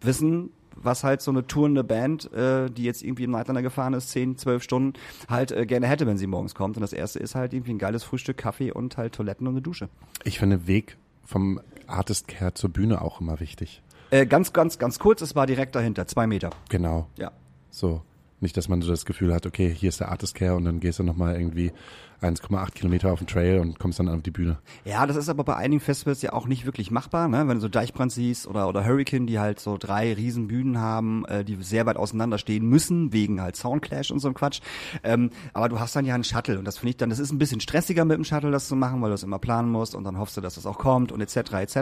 wissen, 0.00 0.50
was 0.74 1.04
halt 1.04 1.22
so 1.22 1.30
eine 1.30 1.46
tourende 1.46 1.84
Band, 1.84 2.32
äh, 2.32 2.70
die 2.70 2.84
jetzt 2.84 3.02
irgendwie 3.02 3.24
im 3.24 3.30
Nightliner 3.30 3.62
gefahren 3.62 3.94
ist, 3.94 4.10
10, 4.10 4.36
12 4.36 4.62
Stunden, 4.62 4.92
halt 5.28 5.52
äh, 5.52 5.66
gerne 5.66 5.86
hätte, 5.86 6.06
wenn 6.06 6.18
sie 6.18 6.26
morgens 6.26 6.54
kommt. 6.54 6.76
Und 6.76 6.82
das 6.82 6.92
erste 6.92 7.18
ist 7.18 7.34
halt 7.34 7.54
irgendwie 7.54 7.72
ein 7.72 7.78
geiles 7.78 8.04
Frühstück, 8.04 8.36
Kaffee 8.36 8.72
und 8.72 8.96
halt 8.96 9.14
Toiletten 9.14 9.46
und 9.46 9.54
eine 9.54 9.62
Dusche. 9.62 9.88
Ich 10.24 10.38
finde 10.38 10.66
Weg 10.66 10.96
vom 11.24 11.60
Artist 11.86 12.28
Care 12.28 12.54
zur 12.54 12.70
Bühne 12.70 13.00
auch 13.00 13.20
immer 13.20 13.40
wichtig. 13.40 13.82
Äh, 14.10 14.26
ganz, 14.26 14.52
ganz, 14.52 14.78
ganz 14.78 14.98
kurz, 14.98 15.20
es 15.20 15.34
war 15.34 15.46
direkt 15.46 15.74
dahinter, 15.74 16.06
zwei 16.06 16.26
Meter. 16.26 16.50
Genau. 16.68 17.08
Ja. 17.16 17.32
So. 17.70 18.02
Nicht, 18.40 18.56
dass 18.56 18.68
man 18.68 18.82
so 18.82 18.90
das 18.90 19.06
Gefühl 19.06 19.32
hat, 19.32 19.46
okay, 19.46 19.72
hier 19.72 19.88
ist 19.88 20.00
der 20.00 20.10
Artist 20.10 20.34
Care 20.34 20.56
und 20.56 20.64
dann 20.64 20.80
gehst 20.80 20.98
du 20.98 21.02
nochmal 21.02 21.36
irgendwie 21.36 21.72
1,8 22.20 22.72
Kilometer 22.72 23.12
auf 23.12 23.18
den 23.18 23.26
Trail 23.26 23.60
und 23.60 23.78
kommst 23.78 23.98
dann 23.98 24.08
auf 24.08 24.22
die 24.22 24.30
Bühne. 24.30 24.58
Ja, 24.84 25.06
das 25.06 25.16
ist 25.16 25.28
aber 25.28 25.44
bei 25.44 25.56
einigen 25.56 25.80
Festivals 25.80 26.22
ja 26.22 26.32
auch 26.32 26.46
nicht 26.46 26.64
wirklich 26.64 26.90
machbar, 26.90 27.28
ne? 27.28 27.46
Wenn 27.48 27.56
du 27.56 27.60
so 27.60 27.68
Deichbrand 27.68 28.12
siehst 28.12 28.46
oder, 28.46 28.68
oder 28.68 28.84
Hurricane, 28.84 29.26
die 29.26 29.38
halt 29.38 29.60
so 29.60 29.76
drei 29.78 30.12
riesen 30.12 30.48
Bühnen 30.48 30.78
haben, 30.78 31.24
äh, 31.26 31.44
die 31.44 31.56
sehr 31.62 31.86
weit 31.86 31.96
auseinander 31.96 32.38
stehen 32.38 32.66
müssen, 32.66 33.12
wegen 33.12 33.40
halt 33.40 33.56
Soundclash 33.56 34.10
und 34.10 34.20
so 34.20 34.28
ein 34.28 34.34
Quatsch. 34.34 34.60
Ähm, 35.02 35.30
aber 35.52 35.68
du 35.68 35.80
hast 35.80 35.96
dann 35.96 36.04
ja 36.04 36.14
einen 36.14 36.24
Shuttle 36.24 36.58
und 36.58 36.64
das 36.64 36.78
finde 36.78 36.90
ich 36.90 36.96
dann, 36.96 37.10
das 37.10 37.18
ist 37.18 37.32
ein 37.32 37.38
bisschen 37.38 37.60
stressiger 37.60 38.04
mit 38.04 38.16
dem 38.16 38.24
Shuttle, 38.24 38.50
das 38.50 38.68
zu 38.68 38.76
machen, 38.76 39.02
weil 39.02 39.10
du 39.10 39.14
es 39.14 39.22
immer 39.22 39.38
planen 39.38 39.70
musst 39.70 39.94
und 39.94 40.04
dann 40.04 40.18
hoffst 40.18 40.36
du, 40.36 40.40
dass 40.40 40.54
das 40.54 40.66
auch 40.66 40.78
kommt 40.78 41.12
und 41.12 41.20
etc. 41.20 41.52
etc. 41.52 41.78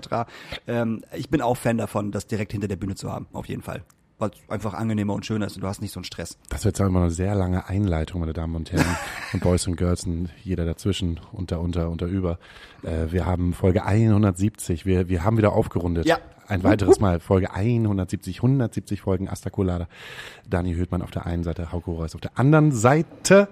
Ähm, 0.66 1.02
ich 1.16 1.28
bin 1.30 1.40
auch 1.40 1.56
Fan 1.56 1.78
davon, 1.78 2.10
das 2.10 2.26
direkt 2.26 2.52
hinter 2.52 2.68
der 2.68 2.76
Bühne 2.76 2.94
zu 2.94 3.12
haben, 3.12 3.26
auf 3.32 3.46
jeden 3.46 3.62
Fall. 3.62 3.84
Weil 4.18 4.30
es 4.30 4.48
einfach 4.48 4.74
angenehmer 4.74 5.14
und 5.14 5.26
schöner 5.26 5.46
ist 5.46 5.56
und 5.56 5.62
du 5.62 5.66
hast 5.66 5.82
nicht 5.82 5.92
so 5.92 5.98
einen 5.98 6.04
Stress. 6.04 6.38
Das 6.48 6.64
wird 6.64 6.78
jetzt 6.78 6.86
immer 6.86 7.00
eine 7.00 7.10
sehr 7.10 7.34
lange 7.34 7.68
Einleitung, 7.68 8.20
meine 8.20 8.32
Damen 8.32 8.54
und 8.54 8.70
Herren, 8.70 8.96
und 9.32 9.42
Boys 9.42 9.66
und 9.66 9.76
Girls 9.76 10.04
und 10.04 10.28
jeder 10.42 10.64
dazwischen, 10.64 11.20
unter, 11.32 11.60
unter, 11.60 11.90
unter, 11.90 12.06
über. 12.06 12.38
Äh, 12.82 13.10
wir 13.10 13.26
haben 13.26 13.52
Folge 13.54 13.84
170, 13.84 14.86
wir, 14.86 15.08
wir 15.08 15.24
haben 15.24 15.36
wieder 15.36 15.52
aufgerundet. 15.52 16.06
Ja. 16.06 16.18
Ein 16.46 16.62
weiteres 16.62 17.00
Mal, 17.00 17.20
Folge 17.20 17.52
170, 17.52 18.36
170 18.36 19.00
Folgen 19.00 19.28
Astacolada. 19.28 19.88
Dani 20.48 20.74
Höhtmann 20.74 21.00
auf 21.00 21.10
der 21.10 21.24
einen 21.24 21.42
Seite, 21.42 21.72
Hauke 21.72 21.90
Reus 21.90 22.14
auf 22.14 22.20
der 22.20 22.38
anderen 22.38 22.70
Seite. 22.70 23.48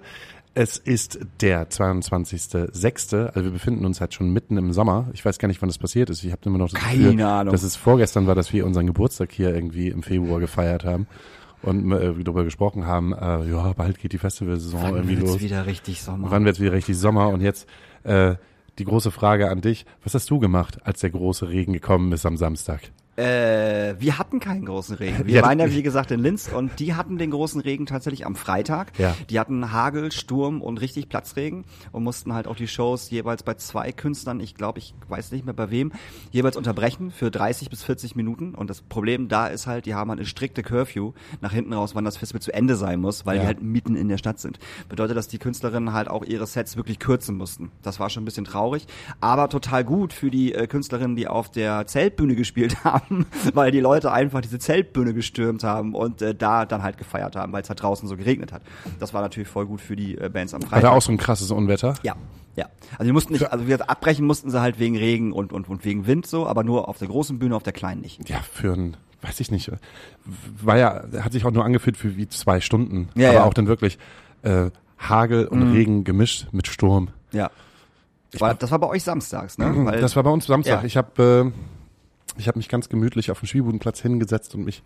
Es 0.55 0.77
ist 0.77 1.19
der 1.41 1.69
22.06. 1.69 3.25
Also 3.27 3.43
wir 3.43 3.51
befinden 3.51 3.85
uns 3.85 3.99
halt 4.01 4.13
schon 4.13 4.31
mitten 4.31 4.57
im 4.57 4.71
Sommer. 4.71 5.07
Ich 5.13 5.25
weiß 5.25 5.39
gar 5.39 5.47
nicht, 5.47 5.61
wann 5.61 5.69
das 5.69 5.79
passiert 5.79 6.09
ist. 6.11 6.23
Ich 6.23 6.31
habe 6.31 6.41
immer 6.45 6.59
noch 6.59 6.69
das 6.69 6.79
Keine 6.79 7.03
Gefühl, 7.03 7.21
Ahnung. 7.23 7.51
dass 7.51 7.63
es 7.63 7.75
vorgestern 7.75 8.27
war, 8.27 8.35
dass 8.35 8.53
wir 8.53 8.65
unseren 8.65 8.85
Geburtstag 8.85 9.31
hier 9.31 9.53
irgendwie 9.53 9.87
im 9.87 10.03
Februar 10.03 10.39
gefeiert 10.39 10.85
haben 10.85 11.07
und 11.63 11.91
äh, 11.91 12.13
darüber 12.23 12.43
gesprochen 12.43 12.85
haben, 12.85 13.13
äh, 13.13 13.49
ja, 13.49 13.73
bald 13.73 13.97
geht 13.99 14.13
die 14.13 14.17
Festivalsaison 14.19 14.95
irgendwie 14.95 15.17
wird's 15.17 15.31
los. 15.31 15.41
wieder 15.41 15.65
richtig 15.65 16.01
Sommer? 16.03 16.29
Wann 16.29 16.45
wird 16.45 16.57
es 16.57 16.61
wieder 16.61 16.73
richtig 16.73 16.97
Sommer? 16.97 17.29
Und 17.29 17.41
jetzt 17.41 17.67
äh, 18.03 18.35
die 18.77 18.85
große 18.85 19.11
Frage 19.11 19.49
an 19.49 19.61
dich. 19.61 19.85
Was 20.03 20.13
hast 20.13 20.29
du 20.29 20.39
gemacht, 20.39 20.85
als 20.85 20.99
der 20.99 21.09
große 21.09 21.49
Regen 21.49 21.73
gekommen 21.73 22.11
ist 22.11 22.25
am 22.25 22.37
Samstag? 22.37 22.81
Äh, 23.15 23.95
wir 23.99 24.17
hatten 24.17 24.39
keinen 24.39 24.65
großen 24.65 24.95
Regen. 24.95 25.27
Wir 25.27 25.43
waren 25.43 25.59
ja, 25.59 25.69
wie 25.71 25.83
gesagt, 25.83 26.09
in 26.09 26.19
Linz 26.19 26.47
und 26.49 26.79
die 26.79 26.95
hatten 26.95 27.19
den 27.19 27.29
großen 27.29 27.61
Regen 27.61 27.85
tatsächlich 27.85 28.25
am 28.25 28.35
Freitag. 28.35 28.97
Ja. 28.97 29.15
Die 29.29 29.39
hatten 29.39 29.71
Hagel, 29.71 30.11
Sturm 30.11 30.61
und 30.61 30.81
richtig 30.81 31.09
Platzregen 31.09 31.63
und 31.91 32.03
mussten 32.03 32.33
halt 32.33 32.47
auch 32.47 32.55
die 32.55 32.67
Shows 32.67 33.11
jeweils 33.11 33.43
bei 33.43 33.53
zwei 33.53 33.91
Künstlern, 33.91 34.39
ich 34.39 34.55
glaube, 34.55 34.79
ich 34.79 34.95
weiß 35.09 35.31
nicht 35.31 35.45
mehr 35.45 35.53
bei 35.53 35.69
wem, 35.69 35.91
jeweils 36.31 36.57
unterbrechen 36.57 37.11
für 37.11 37.29
30 37.29 37.69
bis 37.69 37.83
40 37.83 38.15
Minuten. 38.15 38.55
Und 38.55 38.69
das 38.71 38.81
Problem 38.81 39.27
da 39.27 39.45
ist 39.45 39.67
halt, 39.67 39.85
die 39.85 39.93
haben 39.93 40.09
halt 40.09 40.19
eine 40.19 40.25
strikte 40.27 40.63
Curfew 40.63 41.13
nach 41.39 41.53
hinten 41.53 41.73
raus, 41.73 41.93
wann 41.93 42.05
das 42.05 42.17
Festival 42.17 42.41
zu 42.41 42.51
Ende 42.51 42.75
sein 42.75 42.99
muss, 42.99 43.27
weil 43.27 43.35
Ja. 43.35 43.41
die 43.43 43.47
halt 43.47 43.61
mitten 43.61 43.95
in 43.95 44.09
der 44.09 44.17
Stadt 44.17 44.39
sind. 44.39 44.57
Bedeutet, 44.89 45.17
dass 45.17 45.27
die 45.27 45.37
Künstlerinnen 45.37 45.93
halt 45.93 46.07
auch 46.07 46.23
ihre 46.23 46.47
Sets 46.47 46.77
wirklich 46.77 46.97
kürzen 46.97 47.37
mussten. 47.37 47.71
Das 47.83 47.99
war 47.99 48.09
schon 48.09 48.23
ein 48.23 48.25
bisschen 48.25 48.45
traurig, 48.45 48.87
aber 49.21 49.49
total 49.49 49.83
gut 49.83 50.13
für 50.13 50.31
die 50.31 50.53
äh, 50.53 50.65
Künstlerinnen, 50.65 51.15
die 51.15 51.27
auf 51.27 51.51
der 51.51 51.85
Zeltbühne 51.85 52.35
gespielt 52.35 52.75
haben, 52.83 53.02
haben, 53.03 53.25
weil 53.53 53.71
die 53.71 53.79
Leute 53.79 54.11
einfach 54.11 54.41
diese 54.41 54.59
Zeltbühne 54.59 55.13
gestürmt 55.13 55.63
haben 55.63 55.95
und 55.95 56.21
äh, 56.21 56.35
da 56.35 56.65
dann 56.65 56.83
halt 56.83 56.97
gefeiert 56.97 57.35
haben, 57.35 57.53
weil 57.53 57.61
es 57.61 57.69
halt 57.69 57.81
draußen 57.81 58.07
so 58.07 58.17
geregnet 58.17 58.51
hat. 58.51 58.61
Das 58.99 59.13
war 59.13 59.21
natürlich 59.21 59.47
voll 59.47 59.65
gut 59.65 59.81
für 59.81 59.95
die 59.95 60.17
äh, 60.17 60.29
Bands 60.29 60.53
am 60.53 60.61
War 60.63 60.69
Freitag. 60.69 60.91
da 60.91 60.95
auch 60.95 61.01
so 61.01 61.11
ein 61.11 61.17
krasses 61.17 61.51
Unwetter? 61.51 61.95
Ja, 62.03 62.15
ja. 62.55 62.65
Also 62.93 63.05
die 63.05 63.11
mussten 63.11 63.33
nicht, 63.33 63.51
also 63.51 63.67
wir 63.67 63.89
abbrechen 63.89 64.25
mussten 64.25 64.49
sie 64.49 64.61
halt 64.61 64.79
wegen 64.79 64.97
Regen 64.97 65.31
und, 65.31 65.53
und, 65.53 65.67
und 65.67 65.85
wegen 65.85 66.05
Wind 66.05 66.27
so, 66.27 66.47
aber 66.47 66.63
nur 66.63 66.87
auf 66.87 66.97
der 66.97 67.07
großen 67.07 67.39
Bühne, 67.39 67.55
auf 67.55 67.63
der 67.63 67.73
kleinen 67.73 68.01
nicht. 68.01 68.29
Ja, 68.29 68.39
für 68.41 68.73
ein, 68.73 68.97
weiß 69.21 69.39
ich 69.39 69.51
nicht, 69.51 69.71
war 70.61 70.77
ja, 70.77 71.03
hat 71.21 71.33
sich 71.33 71.45
auch 71.45 71.51
nur 71.51 71.65
angefühlt 71.65 71.97
für 71.97 72.15
wie 72.15 72.27
zwei 72.27 72.61
Stunden. 72.61 73.09
Ja, 73.15 73.29
aber 73.29 73.37
ja. 73.39 73.43
auch 73.45 73.53
dann 73.53 73.67
wirklich 73.67 73.97
äh, 74.43 74.69
Hagel 74.97 75.47
und 75.47 75.73
Regen 75.73 76.03
gemischt 76.03 76.47
mit 76.51 76.67
Sturm. 76.67 77.09
Ja. 77.31 77.49
War, 78.39 78.55
das 78.55 78.71
war 78.71 78.79
bei 78.79 78.87
euch 78.87 79.03
samstags, 79.03 79.57
ne? 79.57 79.71
Weil, 79.85 80.01
das 80.01 80.15
war 80.15 80.23
bei 80.23 80.29
uns 80.31 80.45
Samstag. 80.45 80.81
Ja. 80.81 80.85
Ich 80.85 80.97
habe 80.97 81.51
äh, 81.53 81.82
ich 82.37 82.47
habe 82.47 82.57
mich 82.59 82.69
ganz 82.69 82.89
gemütlich 82.89 83.31
auf 83.31 83.39
dem 83.39 83.47
Spielbudenplatz 83.47 84.01
hingesetzt 84.01 84.55
und 84.55 84.65
mich 84.65 84.83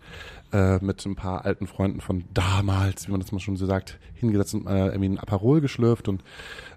äh, 0.52 0.78
mit 0.84 1.04
ein 1.06 1.16
paar 1.16 1.44
alten 1.44 1.66
Freunden 1.66 2.00
von 2.00 2.24
damals, 2.34 3.06
wie 3.08 3.12
man 3.12 3.20
das 3.20 3.32
mal 3.32 3.38
schon 3.40 3.56
so 3.56 3.66
sagt, 3.66 3.98
hingesetzt 4.14 4.54
und 4.54 4.66
äh, 4.66 4.86
irgendwie 4.86 5.08
ein 5.08 5.18
Aperol 5.18 5.60
geschlürft 5.60 6.08
und 6.08 6.22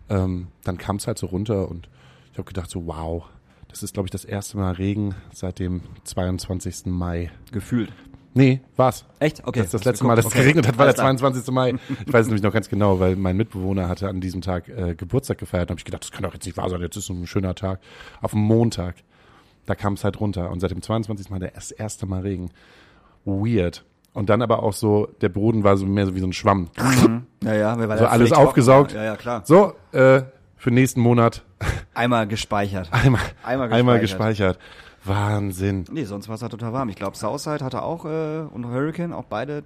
ähm, 0.10 0.48
dann 0.64 0.78
kam 0.78 0.98
es 0.98 1.08
halt 1.08 1.18
so 1.18 1.28
runter 1.28 1.70
und 1.70 1.90
ich 2.32 2.38
habe 2.38 2.48
gedacht 2.48 2.70
so 2.70 2.86
wow, 2.88 3.26
das 3.68 3.84
ist 3.84 3.94
glaube 3.94 4.08
ich 4.08 4.12
das 4.12 4.26
erste 4.26 4.58
Mal 4.58 4.74
Regen 4.74 5.16
seit 5.34 5.60
dem 5.60 5.82
22. 6.04 6.86
Mai. 6.88 7.32
gefühlt. 7.52 7.92
Nee, 8.34 8.62
war's. 8.78 9.04
Echt? 9.20 9.46
Okay. 9.46 9.60
Das 9.60 9.66
ist 9.66 9.74
das 9.74 9.84
letzte 9.84 10.04
geguckt. 10.06 10.08
Mal, 10.08 10.16
dass 10.16 10.26
es 10.26 10.32
Okay. 10.32 10.42
geregnet 10.44 10.66
hat, 10.66 10.78
war 10.78 10.86
der 10.86 10.98
Alles 11.04 11.20
klar. 11.20 11.34
22. 11.34 11.54
Mai. 11.54 11.72
Ich 12.08 12.14
weiß 12.14 12.22
es 12.22 12.28
nämlich 12.28 12.44
noch 12.44 12.54
ganz 12.54 12.70
genau, 12.70 12.98
weil 13.02 13.18
mein 13.18 13.36
Mitbewohner 13.36 13.90
hatte 13.90 14.08
an 14.08 14.22
diesem 14.22 14.40
Tag 14.40 14.70
äh, 14.70 14.96
Geburtstag 14.96 15.38
gefeiert. 15.38 15.70
Da 15.70 15.74
habe 15.74 15.80
ich 15.80 15.84
gedacht, 15.86 16.04
das 16.04 16.12
kann 16.12 16.24
doch 16.24 16.34
jetzt 16.34 16.46
nicht 16.46 16.56
wahr 16.56 16.70
sein, 16.70 16.80
jetzt 16.80 16.96
ist 16.96 17.08
so 17.08 17.14
ein 17.14 17.28
schöner 17.28 17.56
Tag. 17.56 17.82
Auf 18.22 18.32
dem 18.32 18.40
Montag, 18.40 18.96
da 19.66 19.76
kam 19.76 19.94
es 19.94 20.04
halt 20.04 20.20
runter. 20.20 20.52
Und 20.52 20.60
seit 20.60 20.72
dem 20.72 20.82
22. 20.82 21.30
Mal 21.30 21.40
der 21.40 21.52
das 21.52 21.72
erste 21.72 22.06
Mal 22.06 22.22
Regen. 22.22 22.50
Weird. 23.26 23.84
Und 24.14 24.30
dann 24.30 24.42
aber 24.42 24.64
auch 24.64 24.74
so, 24.74 25.08
der 25.22 25.30
Boden 25.30 25.64
war 25.64 25.78
so 25.78 25.86
mehr 25.86 26.06
so 26.06 26.16
wie 26.16 26.20
so 26.20 26.28
ein 26.28 26.34
Schwamm. 26.34 26.70
Ja, 27.44 27.54
ja, 27.54 27.90
weil 27.90 27.98
So 27.98 28.06
alles 28.08 28.34
aufgesaugt. 28.34 28.94
Ja, 28.94 29.04
ja, 29.04 29.16
klar. 29.16 29.44
So, 29.46 29.74
äh, 29.94 30.24
für 30.58 30.72
nächsten 30.72 31.00
Monat 31.02 31.44
Einmal 31.94 32.28
gespeichert. 32.28 32.90
einmal, 32.92 33.22
Einmal 33.44 33.72
einmal 33.72 34.00
gespeichert. 34.00 34.58
gespeichert. 34.58 34.60
Wahnsinn. 35.04 35.86
Nee, 35.92 36.04
sonst 36.04 36.28
war 36.28 36.36
es 36.36 36.42
halt 36.42 36.52
total 36.52 36.74
warm. 36.74 36.90
Ich 36.90 36.96
glaube, 36.96 37.18
Southside 37.18 37.64
hatte 37.64 37.82
auch 37.82 38.06
äh, 38.06 38.42
und 38.52 38.66
Hurricane 38.68 39.14
auch 39.14 39.26
beide 39.26 39.64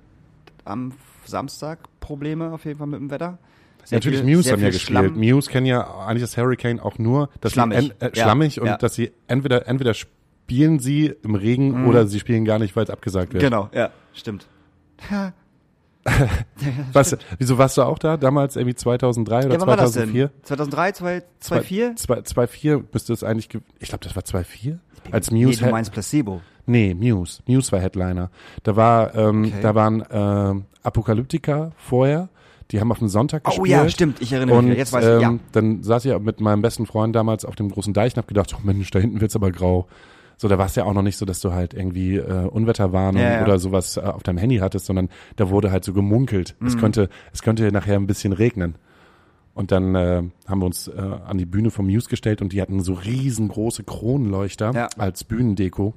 am 0.63 0.93
Samstag 1.25 1.79
Probleme 1.99 2.51
auf 2.51 2.65
jeden 2.65 2.77
Fall 2.77 2.87
mit 2.87 2.99
dem 2.99 3.09
Wetter. 3.11 3.37
Sehr 3.85 3.97
Natürlich, 3.97 4.21
viel- 4.21 4.35
Muse 4.35 4.51
haben 4.51 4.61
ja 4.61 4.67
gespielt. 4.69 4.99
Schlamm. 4.99 5.17
Muse 5.17 5.49
kennen 5.49 5.65
ja 5.67 5.81
eigentlich 6.05 6.23
das 6.23 6.35
Hurricane 6.37 6.79
auch 6.79 6.97
nur, 6.97 7.29
dass 7.41 7.53
Schlammig. 7.53 7.79
sie 7.79 7.91
en, 7.99 8.01
äh, 8.01 8.11
Ja. 8.17 8.23
schlammig 8.23 8.59
und 8.59 8.67
Ja. 8.67 8.77
dass 8.77 8.95
sie 8.95 9.11
entweder 9.27 9.67
entweder 9.67 9.93
spielen 9.93 10.79
sie 10.79 11.13
im 11.23 11.35
Regen 11.35 11.85
oder 11.87 12.07
sie 12.07 12.19
spielen 12.19 12.45
gar 12.45 12.59
nicht, 12.59 12.75
weil 12.75 12.83
es 12.83 12.89
abgesagt 12.89 13.33
wird. 13.33 13.43
Genau, 13.43 13.69
ja, 13.73 13.91
stimmt. 14.13 14.47
Was, 16.93 17.17
wieso 17.39 17.57
warst 17.57 17.77
du 17.77 17.81
auch 17.81 17.97
da? 17.97 18.15
Damals 18.17 18.55
irgendwie 18.55 18.75
2003 18.75 19.45
oder 19.45 19.53
Ja, 19.55 19.59
wann 19.61 19.67
war 19.67 19.77
das 19.77 19.93
2004? 19.93 20.27
denn? 20.27 20.43
2003, 20.43 20.91
2004? 21.39 21.95
2004 21.95 22.83
müsste 22.93 23.13
es 23.13 23.23
eigentlich, 23.23 23.49
ge- 23.49 23.61
ich 23.79 23.89
glaube, 23.89 24.03
das 24.03 24.15
war 24.15 24.23
2004. 24.23 24.79
Als 25.11 25.31
Nee, 25.31 25.45
Muse, 25.45 25.59
du 25.59 25.65
Head- 25.65 25.71
meinst 25.71 25.91
Placebo. 25.91 26.41
nee, 26.67 26.93
Muse, 26.93 27.41
Muse 27.47 27.71
war 27.71 27.79
Headliner. 27.79 28.29
Da 28.63 28.75
war, 28.75 29.15
ähm, 29.15 29.45
Okay. 29.45 29.53
da 29.61 29.73
waren 29.75 30.03
ähm, 30.11 30.65
Apokalyptika 30.83 31.71
vorher. 31.77 32.29
Die 32.71 32.79
haben 32.79 32.91
auf 32.91 32.99
dem 32.99 33.07
Sonntag 33.09 33.43
Oh 33.45 33.49
gespielt. 33.49 33.67
ja, 33.69 33.89
stimmt, 33.89 34.21
ich 34.21 34.33
erinnere 34.33 34.61
mich. 34.61 34.71
Und. 34.71 34.77
Jetzt 34.77 34.91
weiß 34.93 35.03
ich, 35.05 35.21
ja. 35.21 35.29
ähm, 35.29 35.39
dann 35.51 35.83
saß 35.83 36.05
ich 36.05 36.17
mit 36.19 36.41
meinem 36.41 36.61
besten 36.61 36.85
Freund 36.85 37.15
damals 37.15 37.45
auf 37.45 37.55
dem 37.55 37.69
großen 37.69 37.93
Deich 37.93 38.13
und 38.13 38.17
hab 38.17 38.27
gedacht, 38.27 38.55
oh 38.57 38.61
Mensch, 38.63 38.89
da 38.91 38.99
hinten 38.99 39.21
wird's 39.21 39.35
aber 39.35 39.51
grau. 39.51 39.87
So, 40.37 40.47
da 40.49 40.57
war 40.57 40.65
es 40.65 40.75
ja 40.75 40.83
auch 40.83 40.93
noch 40.93 41.01
nicht 41.03 41.15
so, 41.17 41.25
dass 41.25 41.39
du 41.39 41.53
halt 41.53 41.73
irgendwie 41.73 42.17
äh, 42.17 42.47
Unwetterwarnung 42.47 43.21
Ja, 43.21 43.33
ja. 43.35 43.43
oder 43.43 43.57
sowas 43.59 43.95
äh, 43.97 44.01
auf 44.01 44.23
deinem 44.23 44.37
Handy 44.37 44.57
hattest, 44.57 44.85
sondern 44.87 45.09
da 45.37 45.49
wurde 45.49 45.71
halt 45.71 45.85
so 45.85 45.93
gemunkelt. 45.93 46.55
Mhm. 46.59 46.67
Es 46.67 46.77
könnte, 46.77 47.09
es 47.31 47.41
könnte 47.41 47.71
nachher 47.71 47.95
ein 47.95 48.07
bisschen 48.07 48.33
regnen. 48.33 48.75
Und 49.53 49.71
dann 49.71 49.95
äh, 49.95 50.23
haben 50.47 50.59
wir 50.59 50.65
uns 50.65 50.89
äh, 50.89 50.99
an 50.99 51.37
die 51.37 51.45
Bühne 51.45 51.71
vom 51.71 51.85
Muse 51.85 52.09
gestellt 52.09 52.41
und 52.41 52.51
die 52.51 52.61
hatten 52.61 52.81
so 52.81 52.93
riesengroße 52.93 53.83
Kronleuchter 53.85 54.71
Ja. 54.73 54.89
als 54.97 55.23
Bühnendeko, 55.23 55.93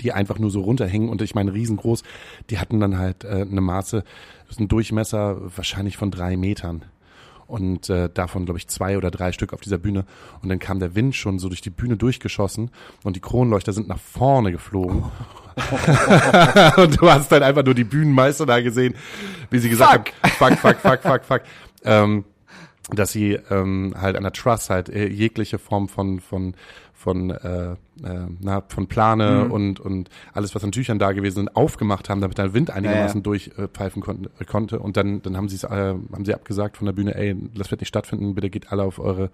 die 0.00 0.12
einfach 0.12 0.38
nur 0.38 0.50
so 0.50 0.60
runterhängen. 0.62 1.08
Und 1.08 1.22
ich 1.22 1.34
meine, 1.34 1.52
riesengroß, 1.52 2.02
die 2.50 2.58
hatten 2.58 2.80
dann 2.80 2.98
halt 2.98 3.24
äh, 3.24 3.46
eine 3.48 3.60
Maße, 3.60 4.04
das 4.46 4.56
ist 4.56 4.60
ein 4.60 4.68
Durchmesser 4.68 5.56
wahrscheinlich 5.56 5.96
von 5.96 6.10
drei 6.10 6.36
Metern. 6.36 6.84
Und 7.46 7.90
äh, 7.90 8.08
davon, 8.08 8.46
glaube 8.46 8.58
ich, 8.58 8.68
zwei 8.68 8.96
oder 8.96 9.10
drei 9.10 9.32
Stück 9.32 9.52
auf 9.52 9.60
dieser 9.60 9.76
Bühne. 9.76 10.06
Und 10.42 10.48
dann 10.48 10.58
kam 10.58 10.78
der 10.78 10.94
Wind 10.94 11.14
schon 11.14 11.38
so 11.38 11.48
durch 11.48 11.60
die 11.60 11.70
Bühne 11.70 11.96
durchgeschossen 11.96 12.70
und 13.04 13.16
die 13.16 13.20
Kronleuchter 13.20 13.74
sind 13.74 13.88
nach 13.88 13.98
vorne 13.98 14.52
geflogen. 14.52 15.04
und 16.76 17.00
du 17.00 17.10
hast 17.10 17.30
dann 17.30 17.42
einfach 17.42 17.64
nur 17.64 17.74
die 17.74 17.84
Bühnenmeister 17.84 18.46
da 18.46 18.60
gesehen, 18.62 18.94
wie 19.50 19.58
sie 19.58 19.68
gesagt 19.68 20.14
haben, 20.22 20.32
fuck, 20.38 20.58
fuck, 20.58 20.76
fuck, 20.78 21.02
fuck, 21.02 21.24
fuck. 21.24 21.42
Ähm, 21.84 22.24
dass 22.90 23.12
sie 23.12 23.38
ähm, 23.50 23.94
halt 24.00 24.16
an 24.16 24.22
der 24.22 24.32
Truss 24.32 24.70
halt 24.70 24.88
äh, 24.88 25.06
jegliche 25.08 25.58
Form 25.58 25.88
von 25.88 26.20
von 26.20 26.54
von 27.02 27.30
äh, 27.30 27.72
äh, 27.72 27.76
na, 28.40 28.62
von 28.68 28.86
Plane 28.86 29.44
Mhm. 29.46 29.50
und 29.50 29.80
und 29.80 30.08
alles 30.32 30.54
was 30.54 30.62
an 30.64 30.72
Tüchern 30.72 30.98
da 30.98 31.12
gewesen 31.12 31.34
sind 31.36 31.56
aufgemacht 31.56 32.08
haben, 32.08 32.20
damit 32.20 32.38
der 32.38 32.54
Wind 32.54 32.70
einigermaßen 32.70 33.20
Ja, 33.20 33.22
durchpfeifen 33.22 34.00
konnten, 34.02 34.26
äh, 34.38 34.44
konnte 34.44 34.78
und 34.78 34.96
dann 34.96 35.20
dann 35.22 35.36
haben 35.36 35.48
sie 35.48 35.56
es 35.56 35.64
äh, 35.64 35.68
haben 35.68 36.24
sie 36.24 36.32
abgesagt 36.34 36.76
von 36.76 36.86
der 36.86 36.92
Bühne, 36.92 37.14
ey, 37.14 37.36
das 37.54 37.70
wird 37.70 37.80
nicht 37.80 37.88
stattfinden, 37.88 38.34
bitte 38.34 38.50
geht 38.50 38.70
alle 38.72 38.84
auf 38.84 38.98
eure 38.98 39.30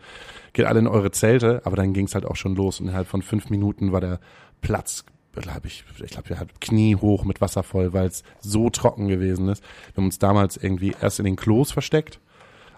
geht 0.55 0.67
alle 0.67 0.79
in 0.81 0.87
eure 0.89 1.11
Zelte, 1.11 1.63
aber 1.65 1.77
dann 1.77 1.93
ging 1.93 2.07
es 2.07 2.15
halt 2.15 2.25
auch 2.27 2.37
schon 2.37 2.57
los 2.57 2.81
und 2.81 2.87
innerhalb 2.89 3.07
von 3.07 3.23
fünf 3.23 3.51
Minuten 3.51 3.93
war 3.93 4.01
der 4.01 4.19
Platz 4.61 5.05
glaube 5.35 5.69
ich, 5.69 5.85
ich 6.03 6.11
glaube, 6.11 6.31
wir 6.31 6.41
hatten 6.41 6.51
Knie 6.61 6.97
hoch 6.97 7.25
mit 7.25 7.41
Wasser 7.41 7.63
voll, 7.63 7.93
weil 7.93 8.09
es 8.09 8.25
so 8.41 8.71
trocken 8.71 9.07
gewesen 9.07 9.49
ist. 9.49 9.63
Wir 9.93 9.99
haben 9.99 10.07
uns 10.07 10.19
damals 10.19 10.57
irgendwie 10.57 10.97
erst 11.01 11.21
in 11.21 11.27
den 11.27 11.37
Klos 11.37 11.71
versteckt, 11.71 12.19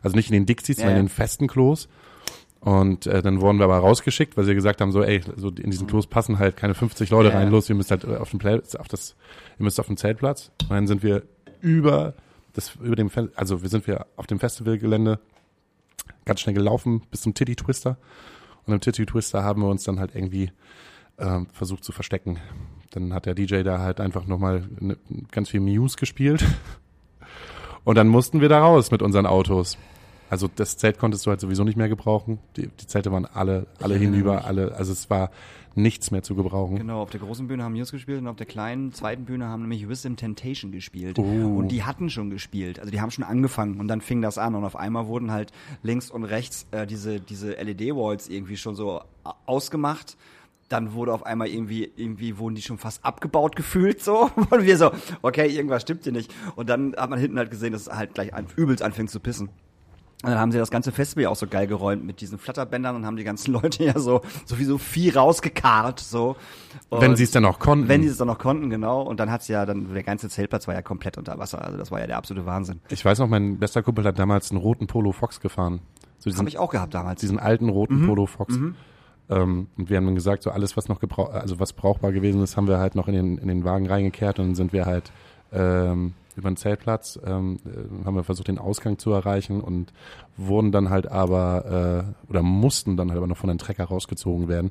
also 0.02 0.14
nicht 0.14 0.28
in 0.28 0.34
den 0.34 0.44
Dixies, 0.44 0.76
Ja, 0.76 0.82
sondern 0.84 1.00
in 1.00 1.06
den 1.06 1.08
festen 1.08 1.46
Klos. 1.46 1.88
Und 2.60 3.06
äh, 3.06 3.22
dann 3.22 3.40
wurden 3.40 3.58
wir 3.58 3.64
aber 3.64 3.78
rausgeschickt, 3.78 4.36
weil 4.36 4.44
sie 4.44 4.54
gesagt 4.54 4.80
haben, 4.80 4.92
so, 4.92 5.02
ey, 5.02 5.22
so 5.36 5.48
in 5.48 5.70
diesen 5.70 5.86
Klos 5.86 6.06
passen 6.06 6.38
halt 6.38 6.56
keine 6.56 6.74
50 6.74 7.08
Leute 7.08 7.30
Ja, 7.30 7.36
rein, 7.36 7.50
los, 7.50 7.68
ihr 7.70 7.74
müsst 7.74 7.90
halt 7.90 8.04
äh, 8.04 8.16
auf 8.16 8.30
dem 8.30 8.38
Platz, 8.38 8.74
auf 8.74 8.86
das, 8.86 9.16
ihr 9.58 9.64
müsst 9.64 9.80
auf 9.80 9.86
dem 9.86 9.96
Zeltplatz. 9.96 10.50
Und 10.64 10.70
dann 10.70 10.86
sind 10.86 11.02
wir 11.02 11.22
über 11.60 12.14
das, 12.52 12.74
über 12.76 12.96
dem, 12.96 13.10
also 13.34 13.62
wir 13.62 13.68
sind 13.70 13.86
wir 13.86 14.06
auf 14.16 14.26
dem 14.26 14.38
Festivalgelände 14.38 15.20
ganz 16.26 16.40
schnell 16.40 16.54
gelaufen 16.54 17.02
bis 17.10 17.22
zum 17.22 17.32
Titty 17.32 17.56
Twister. 17.56 17.96
Und 18.66 18.74
im 18.74 18.80
Titty 18.80 19.06
Twister 19.06 19.42
haben 19.42 19.62
wir 19.62 19.68
uns 19.68 19.84
dann 19.84 19.98
halt 19.98 20.14
irgendwie 20.14 20.52
ähm, 21.18 21.46
versucht 21.52 21.84
zu 21.84 21.92
verstecken. 21.92 22.38
Dann 22.90 23.14
hat 23.14 23.26
der 23.26 23.34
DJ 23.34 23.62
da 23.62 23.78
halt 23.78 24.00
einfach 24.00 24.26
nochmal 24.26 24.68
ne, 24.80 24.96
ganz 25.30 25.48
viel 25.48 25.60
Muse 25.60 25.96
gespielt. 25.96 26.44
Und 27.84 27.96
dann 27.96 28.08
mussten 28.08 28.40
wir 28.40 28.48
da 28.48 28.60
raus 28.60 28.90
mit 28.90 29.00
unseren 29.00 29.26
Autos. 29.26 29.78
Also 30.30 30.48
das 30.54 30.76
Zelt 30.76 30.98
konntest 30.98 31.26
du 31.26 31.30
halt 31.30 31.40
sowieso 31.40 31.64
nicht 31.64 31.76
mehr 31.76 31.88
gebrauchen. 31.88 32.38
Die, 32.56 32.68
die 32.68 32.86
Zelte 32.86 33.10
waren 33.12 33.26
alle, 33.26 33.66
alle 33.80 33.94
erinnere 33.94 34.12
hinüber, 34.12 34.44
alle, 34.44 34.74
also 34.76 34.92
es 34.92 35.10
war 35.10 35.30
nichts 35.74 36.10
mehr 36.10 36.22
zu 36.22 36.34
gebrauchen. 36.34 36.76
Genau, 36.76 37.02
auf 37.02 37.10
der 37.10 37.20
großen 37.20 37.46
Bühne 37.48 37.64
haben 37.64 37.72
Muse 37.72 37.92
gespielt 37.92 38.20
und 38.20 38.28
auf 38.28 38.36
der 38.36 38.46
kleinen 38.46 38.92
zweiten 38.92 39.24
Bühne 39.24 39.46
haben 39.46 39.62
nämlich 39.62 39.88
Wisdom 39.88 40.16
Temptation 40.16 40.72
gespielt. 40.72 41.18
Oh. 41.18 41.22
Und 41.22 41.68
die 41.68 41.82
hatten 41.84 42.10
schon 42.10 42.30
gespielt. 42.30 42.78
Also 42.78 42.90
die 42.90 43.00
haben 43.00 43.10
schon 43.10 43.24
angefangen 43.24 43.80
und 43.80 43.88
dann 43.88 44.00
fing 44.00 44.22
das 44.22 44.38
an 44.38 44.54
und 44.54 44.64
auf 44.64 44.76
einmal 44.76 45.06
wurden 45.06 45.30
halt 45.30 45.52
links 45.82 46.10
und 46.10 46.24
rechts 46.24 46.66
äh, 46.70 46.86
diese, 46.86 47.20
diese 47.20 47.52
LED-Walls 47.52 48.28
irgendwie 48.28 48.56
schon 48.56 48.74
so 48.74 49.02
ausgemacht. 49.46 50.16
Dann 50.68 50.92
wurde 50.92 51.12
auf 51.12 51.26
einmal 51.26 51.48
irgendwie, 51.48 51.90
irgendwie 51.96 52.38
wurden 52.38 52.54
die 52.54 52.62
schon 52.62 52.78
fast 52.78 53.04
abgebaut 53.04 53.56
gefühlt 53.56 54.02
so. 54.02 54.30
Und 54.50 54.64
wir 54.64 54.76
so, 54.76 54.92
okay, 55.22 55.48
irgendwas 55.48 55.82
stimmt 55.82 56.04
hier 56.04 56.12
nicht. 56.12 56.32
Und 56.54 56.68
dann 56.68 56.94
hat 56.96 57.10
man 57.10 57.18
hinten 57.18 57.38
halt 57.38 57.50
gesehen, 57.50 57.72
dass 57.72 57.82
es 57.82 57.92
halt 57.92 58.14
gleich 58.14 58.32
an, 58.34 58.46
übelst 58.56 58.82
anfängt 58.82 59.10
zu 59.10 59.18
pissen. 59.18 59.50
Und 60.22 60.28
dann 60.28 60.38
haben 60.38 60.52
sie 60.52 60.58
das 60.58 60.70
ganze 60.70 60.92
Festival 60.92 61.26
auch 61.26 61.36
so 61.36 61.46
geil 61.46 61.66
geräumt 61.66 62.04
mit 62.04 62.20
diesen 62.20 62.38
Flatterbändern 62.38 62.94
und 62.94 63.06
haben 63.06 63.16
die 63.16 63.24
ganzen 63.24 63.52
Leute 63.60 63.84
ja 63.84 63.98
so, 63.98 64.20
so 64.44 64.58
wie 64.58 64.64
so 64.64 64.76
Vieh 64.76 65.10
rausgekarrt, 65.16 65.98
so. 66.00 66.36
Wenn 66.90 67.12
Und- 67.12 67.16
sie 67.16 67.24
es 67.24 67.30
dann 67.30 67.46
auch 67.46 67.58
konnten. 67.58 67.88
Wenn 67.88 68.02
die 68.02 68.08
es 68.08 68.18
dann 68.18 68.26
noch 68.28 68.38
konnten, 68.38 68.68
genau. 68.68 69.00
Und 69.00 69.18
dann 69.18 69.30
hat's 69.30 69.48
ja, 69.48 69.64
dann, 69.64 69.94
der 69.94 70.02
ganze 70.02 70.28
Zeltplatz 70.28 70.68
war 70.68 70.74
ja 70.74 70.82
komplett 70.82 71.16
unter 71.16 71.38
Wasser. 71.38 71.64
Also 71.64 71.78
das 71.78 71.90
war 71.90 72.00
ja 72.00 72.06
der 72.06 72.18
absolute 72.18 72.44
Wahnsinn. 72.44 72.80
ich 72.90 73.02
weiß 73.04 73.18
noch, 73.18 73.28
mein 73.28 73.58
bester 73.58 73.82
Kumpel 73.82 74.04
hat 74.04 74.18
damals 74.18 74.50
einen 74.50 74.60
roten 74.60 74.86
Polo 74.86 75.12
Fox 75.12 75.40
gefahren. 75.40 75.80
So 76.18 76.28
diesen, 76.28 76.40
Habe 76.40 76.50
ich 76.50 76.58
auch 76.58 76.70
gehabt 76.70 76.92
damals. 76.92 77.20
diesen 77.22 77.38
alten 77.38 77.70
roten 77.70 78.02
Mhm. 78.02 78.06
Polo 78.08 78.26
Fox. 78.26 78.54
Ähm, 79.30 79.68
und 79.78 79.88
wir 79.88 79.96
haben 79.96 80.04
dann 80.04 80.14
gesagt, 80.16 80.42
so 80.42 80.50
alles, 80.50 80.76
was 80.76 80.88
noch 80.88 81.00
gebrauch 81.00 81.32
also 81.32 81.58
was 81.60 81.72
brauchbar 81.72 82.12
gewesen 82.12 82.42
ist, 82.42 82.58
haben 82.58 82.66
wir 82.68 82.78
halt 82.78 82.94
noch 82.94 83.08
in 83.08 83.14
den, 83.14 83.38
in 83.38 83.48
den 83.48 83.64
Wagen 83.64 83.86
reingekehrt 83.88 84.38
und 84.38 84.48
dann 84.48 84.54
sind 84.54 84.72
wir 84.74 84.84
halt 84.86 85.12
ähm, 85.52 86.12
über 86.40 86.50
den 86.50 86.56
Zeltplatz, 86.56 87.18
ähm, 87.24 87.58
äh, 87.64 88.04
haben 88.04 88.16
wir 88.16 88.24
versucht, 88.24 88.48
den 88.48 88.58
Ausgang 88.58 88.98
zu 88.98 89.12
erreichen 89.12 89.60
und 89.60 89.92
wurden 90.36 90.72
dann 90.72 90.90
halt 90.90 91.06
aber 91.10 92.04
äh, 92.26 92.30
oder 92.30 92.42
mussten 92.42 92.96
dann 92.96 93.08
halt 93.10 93.18
aber 93.18 93.26
noch 93.26 93.36
von 93.36 93.48
den 93.48 93.58
Trecker 93.58 93.84
rausgezogen 93.84 94.48
werden, 94.48 94.70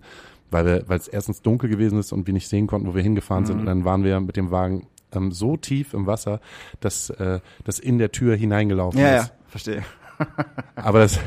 weil 0.51 0.65
wir, 0.65 0.83
weil 0.87 0.97
es 0.97 1.07
erstens 1.07 1.41
dunkel 1.41 1.69
gewesen 1.69 1.97
ist 1.99 2.11
und 2.11 2.27
wir 2.27 2.33
nicht 2.33 2.47
sehen 2.49 2.67
konnten, 2.67 2.87
wo 2.87 2.95
wir 2.95 3.01
hingefahren 3.03 3.43
Mhm. 3.43 3.47
sind. 3.47 3.59
Und 3.61 3.65
dann 3.67 3.85
waren 3.85 4.03
wir 4.03 4.19
mit 4.19 4.35
dem 4.35 4.51
Wagen 4.51 4.87
ähm, 5.13 5.31
so 5.31 5.55
tief 5.57 5.93
im 5.93 6.05
Wasser, 6.07 6.39
dass 6.81 7.09
äh, 7.11 7.39
das 7.63 7.79
in 7.79 7.97
der 7.97 8.11
Tür 8.11 8.35
hineingelaufen 8.35 8.99
ja, 8.99 9.15
ist. 9.17 9.25
ja, 9.27 9.31
verstehe. 9.47 9.83
Aber 10.75 10.99
das 10.99 11.19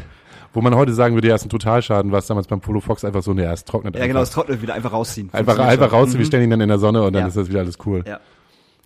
Wo 0.55 0.61
man 0.61 0.75
heute 0.77 0.93
sagen 0.93 1.15
würde, 1.15 1.29
ja, 1.29 1.35
ist 1.35 1.47
ein 1.47 1.49
Totalschaden, 1.49 2.13
war 2.13 2.19
es 2.19 2.27
damals 2.27 2.47
beim 2.47 2.61
Polo 2.61 2.81
Fox 2.81 3.05
einfach 3.07 3.23
so, 3.23 3.33
ne, 3.33 3.45
ja, 3.45 3.53
es 3.55 3.65
trocknet 3.65 3.95
Ja, 3.95 4.03
einfach. 4.03 4.09
genau, 4.13 4.21
es 4.23 4.31
trocknet 4.31 4.61
wieder 4.61 4.75
einfach 4.75 4.93
rausziehen. 4.93 5.31
Einfach, 5.33 5.59
einfach 5.59 5.89
schon. 5.91 5.99
raus, 5.99 6.19
wir 6.19 6.25
stellen 6.27 6.45
ihn 6.45 6.51
dann 6.51 6.61
in 6.61 6.69
der 6.69 6.79
Sonne 6.79 7.03
und 7.03 7.15
dann 7.15 7.23
Ja. 7.23 7.29
ist 7.29 7.37
das 7.39 7.49
wieder 7.49 7.61
alles 7.61 7.79
cool. 7.87 8.05
Ja. 8.07 8.21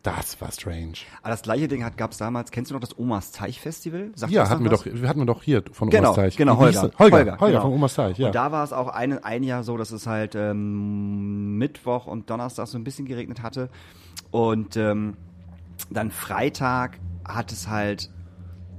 Das 0.07 0.41
war 0.41 0.53
strange. 0.53 0.99
Aber 1.23 1.31
das 1.31 1.43
gleiche 1.43 1.67
Ding 1.67 1.83
hat, 1.83 1.97
gab's 1.97 2.17
damals, 2.17 2.53
kennst 2.53 2.71
du 2.71 2.75
noch 2.75 2.81
das 2.81 2.97
Omas 2.97 3.33
Teichfestival? 3.33 4.13
Sagt 4.15 4.33
Ja, 4.33 4.49
hatten 4.49 4.63
wir 4.63 4.71
doch, 4.71 4.87
hatten 4.87 5.19
wir 5.19 5.27
doch 5.27 5.43
hier 5.43 5.65
von 5.73 5.91
Genau, 5.91 6.11
Omas 6.11 6.17
Teich. 6.17 6.37
genau, 6.37 6.59
Holger. 6.59 6.83
Holger, 6.83 7.01
Holger, 7.01 7.41
Holger, 7.41 7.47
genau. 7.47 7.63
von 7.63 7.73
Omas 7.73 7.95
Teich, 7.95 8.17
ja. 8.17 8.27
Und 8.29 8.35
da 8.37 8.53
war 8.53 8.63
es 8.63 8.73
auch 8.73 8.87
ein, 8.87 9.25
ein 9.25 9.43
Jahr 9.43 9.65
so, 9.65 9.77
dass 9.77 9.91
es 9.91 10.07
halt 10.07 10.37
ähm, 10.37 11.59
Mittwoch 11.59 12.07
und 12.07 12.31
Donnerstag 12.31 12.69
so 12.69 12.79
ein 12.79 12.85
bisschen 12.85 13.07
geregnet 13.07 13.43
hatte. 13.43 13.69
Und 14.31 14.77
ähm, 14.77 15.17
dann 15.91 16.13
Freitag 16.13 17.01
hat 17.27 17.51
es 17.51 17.67
halt, 17.69 18.11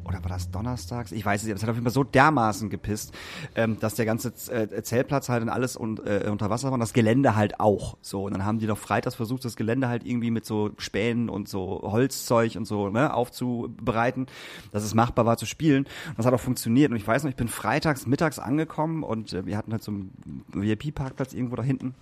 oder 0.07 0.23
war 0.23 0.29
das 0.29 0.51
donnerstags? 0.51 1.11
Ich 1.11 1.25
weiß 1.25 1.41
es 1.41 1.45
nicht, 1.45 1.51
aber 1.51 1.57
es 1.57 1.63
hat 1.63 1.69
auf 1.69 1.75
jeden 1.75 1.85
Fall 1.85 1.93
so 1.93 2.03
dermaßen 2.03 2.69
gepisst, 2.69 3.13
ähm, 3.55 3.79
dass 3.79 3.95
der 3.95 4.05
ganze 4.05 4.29
äh, 4.51 4.81
Zeltplatz 4.81 5.29
halt 5.29 5.43
und 5.43 5.49
alles 5.49 5.77
un, 5.77 5.99
äh, 6.05 6.29
unter 6.29 6.49
Wasser 6.49 6.67
war 6.67 6.73
und 6.73 6.79
das 6.79 6.93
Gelände 6.93 7.35
halt 7.35 7.59
auch. 7.59 7.97
So, 8.01 8.25
und 8.25 8.33
dann 8.33 8.45
haben 8.45 8.59
die 8.59 8.67
doch 8.67 8.77
freitags 8.77 9.15
versucht, 9.15 9.43
das 9.45 9.55
Gelände 9.55 9.87
halt 9.87 10.05
irgendwie 10.05 10.31
mit 10.31 10.45
so 10.45 10.71
Spänen 10.77 11.29
und 11.29 11.49
so 11.49 11.81
Holzzeug 11.83 12.55
und 12.55 12.65
so 12.65 12.89
ne, 12.89 13.13
aufzubereiten, 13.13 14.27
dass 14.71 14.83
es 14.83 14.93
machbar 14.93 15.25
war 15.25 15.37
zu 15.37 15.45
spielen. 15.45 15.83
Und 16.09 16.17
das 16.17 16.25
hat 16.25 16.33
auch 16.33 16.39
funktioniert. 16.39 16.91
Und 16.91 16.97
ich 16.97 17.07
weiß 17.07 17.23
noch, 17.23 17.29
ich 17.29 17.35
bin 17.35 17.47
freitags 17.47 18.07
mittags 18.07 18.39
angekommen 18.39 19.03
und 19.03 19.33
äh, 19.33 19.45
wir 19.45 19.57
hatten 19.57 19.71
halt 19.71 19.83
so 19.83 19.91
einen 19.91 20.45
VIP-Parkplatz 20.53 21.33
irgendwo 21.33 21.55
da 21.55 21.63
hinten. 21.63 21.95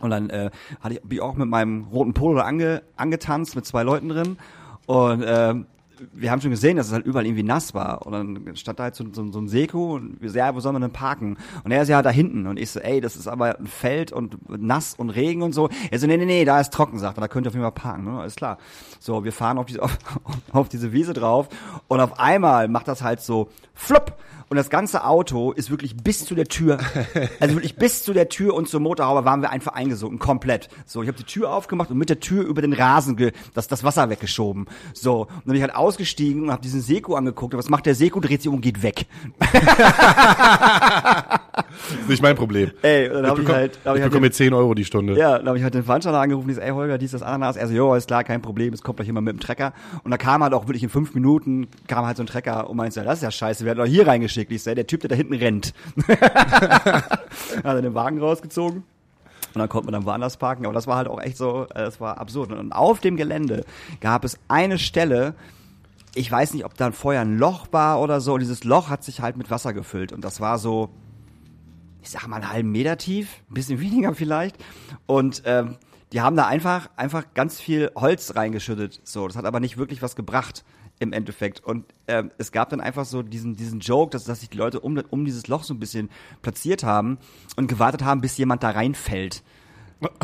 Und 0.00 0.10
dann 0.10 0.28
äh, 0.30 0.50
hatte 0.80 0.94
ich, 0.96 1.00
bin 1.02 1.12
ich 1.12 1.22
auch 1.22 1.36
mit 1.36 1.48
meinem 1.48 1.84
roten 1.84 2.12
Polo 2.12 2.40
ange, 2.40 2.82
angetanzt 2.96 3.56
mit 3.56 3.64
zwei 3.64 3.82
Leuten 3.82 4.08
drin. 4.08 4.36
Und 4.86 5.24
ähm, 5.26 5.66
wir 6.12 6.30
haben 6.30 6.40
schon 6.40 6.50
gesehen, 6.50 6.76
dass 6.76 6.88
es 6.88 6.92
halt 6.92 7.06
überall 7.06 7.26
irgendwie 7.26 7.42
nass 7.42 7.74
war. 7.74 8.06
Und 8.06 8.12
dann 8.12 8.56
stand 8.56 8.78
da 8.78 8.84
halt 8.84 8.94
so, 8.94 9.04
so, 9.12 9.30
so 9.30 9.38
ein 9.38 9.48
Seko 9.48 9.94
und 9.94 10.20
wir 10.20 10.30
so, 10.30 10.38
ja, 10.38 10.54
wo 10.54 10.60
sollen 10.60 10.76
wir 10.76 10.80
denn 10.80 10.92
parken? 10.92 11.36
Und 11.64 11.70
er 11.70 11.82
ist 11.82 11.88
ja 11.88 12.02
da 12.02 12.10
hinten. 12.10 12.46
Und 12.46 12.58
ich 12.58 12.70
so, 12.70 12.80
ey, 12.80 13.00
das 13.00 13.16
ist 13.16 13.28
aber 13.28 13.58
ein 13.58 13.66
Feld 13.66 14.12
und 14.12 14.36
nass 14.48 14.94
und 14.94 15.10
Regen 15.10 15.42
und 15.42 15.52
so. 15.52 15.68
Er 15.90 15.98
so, 15.98 16.06
nee, 16.06 16.16
nee, 16.16 16.24
nee, 16.24 16.44
da 16.44 16.60
ist 16.60 16.72
trocken, 16.72 16.98
sagt 16.98 17.18
er, 17.18 17.22
da 17.22 17.28
könnt 17.28 17.46
ihr 17.46 17.48
auf 17.48 17.54
jeden 17.54 17.64
Fall 17.64 17.72
parken. 17.72 18.04
Ne? 18.04 18.20
Alles 18.20 18.36
klar. 18.36 18.58
So, 19.00 19.24
wir 19.24 19.32
fahren 19.32 19.58
auf 19.58 19.66
diese, 19.66 19.82
auf, 19.82 19.98
auf 20.52 20.68
diese 20.68 20.92
Wiese 20.92 21.12
drauf 21.12 21.48
und 21.88 22.00
auf 22.00 22.18
einmal 22.18 22.68
macht 22.68 22.88
das 22.88 23.02
halt 23.02 23.20
so 23.20 23.48
flupp. 23.74 24.16
Und 24.48 24.56
das 24.56 24.70
ganze 24.70 25.04
Auto 25.04 25.50
ist 25.50 25.70
wirklich 25.72 25.96
bis 25.96 26.24
zu 26.24 26.36
der 26.36 26.44
Tür, 26.46 26.78
also 27.40 27.56
wirklich 27.56 27.74
bis 27.76 28.04
zu 28.04 28.12
der 28.12 28.28
Tür 28.28 28.54
und 28.54 28.68
zur 28.68 28.78
Motorhaube 28.78 29.24
waren 29.24 29.42
wir 29.42 29.50
einfach 29.50 29.72
eingesunken, 29.72 30.20
komplett. 30.20 30.68
So, 30.86 31.02
ich 31.02 31.08
habe 31.08 31.18
die 31.18 31.24
Tür 31.24 31.50
aufgemacht 31.52 31.90
und 31.90 31.98
mit 31.98 32.10
der 32.10 32.20
Tür 32.20 32.44
über 32.44 32.62
den 32.62 32.72
Rasen 32.72 33.16
ge 33.16 33.32
das, 33.54 33.66
das 33.66 33.82
Wasser 33.82 34.08
weggeschoben. 34.08 34.66
So, 34.94 35.22
und 35.22 35.28
dann 35.30 35.42
bin 35.46 35.56
ich 35.56 35.62
halt 35.62 35.74
ausgestiegen 35.74 36.44
und 36.44 36.52
habe 36.52 36.62
diesen 36.62 36.80
Seko 36.80 37.16
angeguckt. 37.16 37.54
Und 37.54 37.58
was 37.58 37.68
macht 37.68 37.86
der 37.86 37.96
Seko? 37.96 38.20
Dreht 38.20 38.40
sich 38.42 38.48
um 38.48 38.54
und 38.56 38.60
geht 38.60 38.84
weg. 38.84 39.06
ist 41.98 42.08
nicht 42.08 42.22
mein 42.22 42.36
Problem. 42.36 42.70
Ey, 42.82 43.08
dann 43.08 43.24
ich 43.24 43.30
hab 43.30 43.38
ich 43.40 43.48
halt- 43.48 43.78
hab 43.84 43.94
ich 43.94 43.98
ich 43.98 44.02
halt 44.02 44.02
bekomme 44.04 44.20
den- 44.20 44.24
jetzt 44.26 44.36
10 44.36 44.54
Euro 44.54 44.74
die 44.74 44.84
Stunde. 44.84 45.18
Ja, 45.18 45.38
dann 45.38 45.48
habe 45.48 45.58
ich 45.58 45.64
halt 45.64 45.74
den 45.74 45.82
Veranstalter 45.82 46.20
angerufen, 46.20 46.46
die 46.48 46.52
ist, 46.52 46.58
ey 46.58 46.70
Holger, 46.70 46.98
dies, 46.98 47.10
das 47.10 47.22
Ananas. 47.22 47.56
Er 47.56 47.66
so, 47.66 47.74
jo, 47.74 47.94
ist 47.94 48.06
klar, 48.06 48.22
kein 48.22 48.42
Problem, 48.42 48.72
es 48.74 48.82
kommt 48.82 48.98
gleich 48.98 49.08
immer 49.08 49.20
mit 49.20 49.32
dem 49.34 49.40
Trecker. 49.40 49.72
Und 50.04 50.12
da 50.12 50.16
kam 50.18 50.42
halt 50.44 50.54
auch 50.54 50.68
wirklich 50.68 50.84
in 50.84 50.88
fünf 50.88 51.14
Minuten, 51.14 51.66
kam 51.88 52.06
halt 52.06 52.16
so 52.16 52.22
ein 52.22 52.26
Trecker 52.26 52.70
und 52.70 52.76
meinte, 52.76 53.02
das 53.02 53.18
ist 53.18 53.22
ja 53.22 53.30
scheiße, 53.32 53.64
wir 53.64 53.70
hatten 53.72 53.80
doch 53.80 53.86
hier 53.86 54.06
reingeschickt. 54.06 54.35
Ich 54.36 54.62
so, 54.62 54.70
ey, 54.70 54.76
der 54.76 54.86
Typ, 54.86 55.00
der 55.00 55.08
da 55.08 55.16
hinten 55.16 55.34
rennt. 55.34 55.74
hat 56.08 57.20
er 57.64 57.82
den 57.82 57.94
Wagen 57.94 58.18
rausgezogen. 58.18 58.84
Und 59.54 59.60
dann 59.60 59.68
konnte 59.68 59.86
man 59.86 59.94
dann 59.94 60.04
woanders 60.04 60.36
parken. 60.36 60.66
Aber 60.66 60.74
das 60.74 60.86
war 60.86 60.96
halt 60.96 61.08
auch 61.08 61.20
echt 61.20 61.36
so, 61.36 61.64
äh, 61.70 61.84
das 61.84 62.00
war 62.00 62.18
absurd. 62.18 62.52
Und 62.52 62.72
auf 62.72 63.00
dem 63.00 63.16
Gelände 63.16 63.64
gab 64.00 64.24
es 64.24 64.38
eine 64.48 64.78
Stelle, 64.78 65.34
ich 66.14 66.30
weiß 66.30 66.54
nicht, 66.54 66.64
ob 66.64 66.74
da 66.74 66.92
vorher 66.92 67.22
ein 67.22 67.38
Loch 67.38 67.68
war 67.70 68.00
oder 68.00 68.20
so. 68.20 68.34
Und 68.34 68.40
dieses 68.40 68.64
Loch 68.64 68.90
hat 68.90 69.02
sich 69.02 69.20
halt 69.20 69.36
mit 69.36 69.50
Wasser 69.50 69.72
gefüllt. 69.72 70.12
Und 70.12 70.24
das 70.24 70.40
war 70.40 70.58
so, 70.58 70.90
ich 72.02 72.10
sag 72.10 72.26
mal, 72.26 72.36
einen 72.36 72.52
halben 72.52 72.70
Meter 72.70 72.98
tief, 72.98 73.42
ein 73.50 73.54
bisschen 73.54 73.80
weniger 73.80 74.14
vielleicht. 74.14 74.56
Und 75.06 75.42
ähm, 75.46 75.76
die 76.12 76.20
haben 76.20 76.36
da 76.36 76.46
einfach, 76.46 76.88
einfach 76.96 77.24
ganz 77.34 77.60
viel 77.60 77.90
Holz 77.96 78.36
reingeschüttet. 78.36 79.00
So, 79.04 79.26
das 79.26 79.36
hat 79.36 79.44
aber 79.44 79.60
nicht 79.60 79.76
wirklich 79.76 80.02
was 80.02 80.16
gebracht 80.16 80.64
im 80.98 81.12
Endeffekt. 81.12 81.62
Und 81.62 81.84
ähm, 82.08 82.30
es 82.38 82.52
gab 82.52 82.70
dann 82.70 82.80
einfach 82.80 83.04
so 83.04 83.22
diesen, 83.22 83.56
diesen 83.56 83.80
Joke, 83.80 84.10
dass, 84.10 84.24
dass 84.24 84.40
sich 84.40 84.50
die 84.50 84.56
Leute 84.56 84.80
um, 84.80 84.98
um 85.10 85.24
dieses 85.24 85.46
Loch 85.48 85.64
so 85.64 85.74
ein 85.74 85.78
bisschen 85.78 86.10
platziert 86.42 86.84
haben 86.84 87.18
und 87.56 87.66
gewartet 87.66 88.04
haben, 88.04 88.20
bis 88.20 88.36
jemand 88.38 88.62
da 88.62 88.70
reinfällt. 88.70 89.42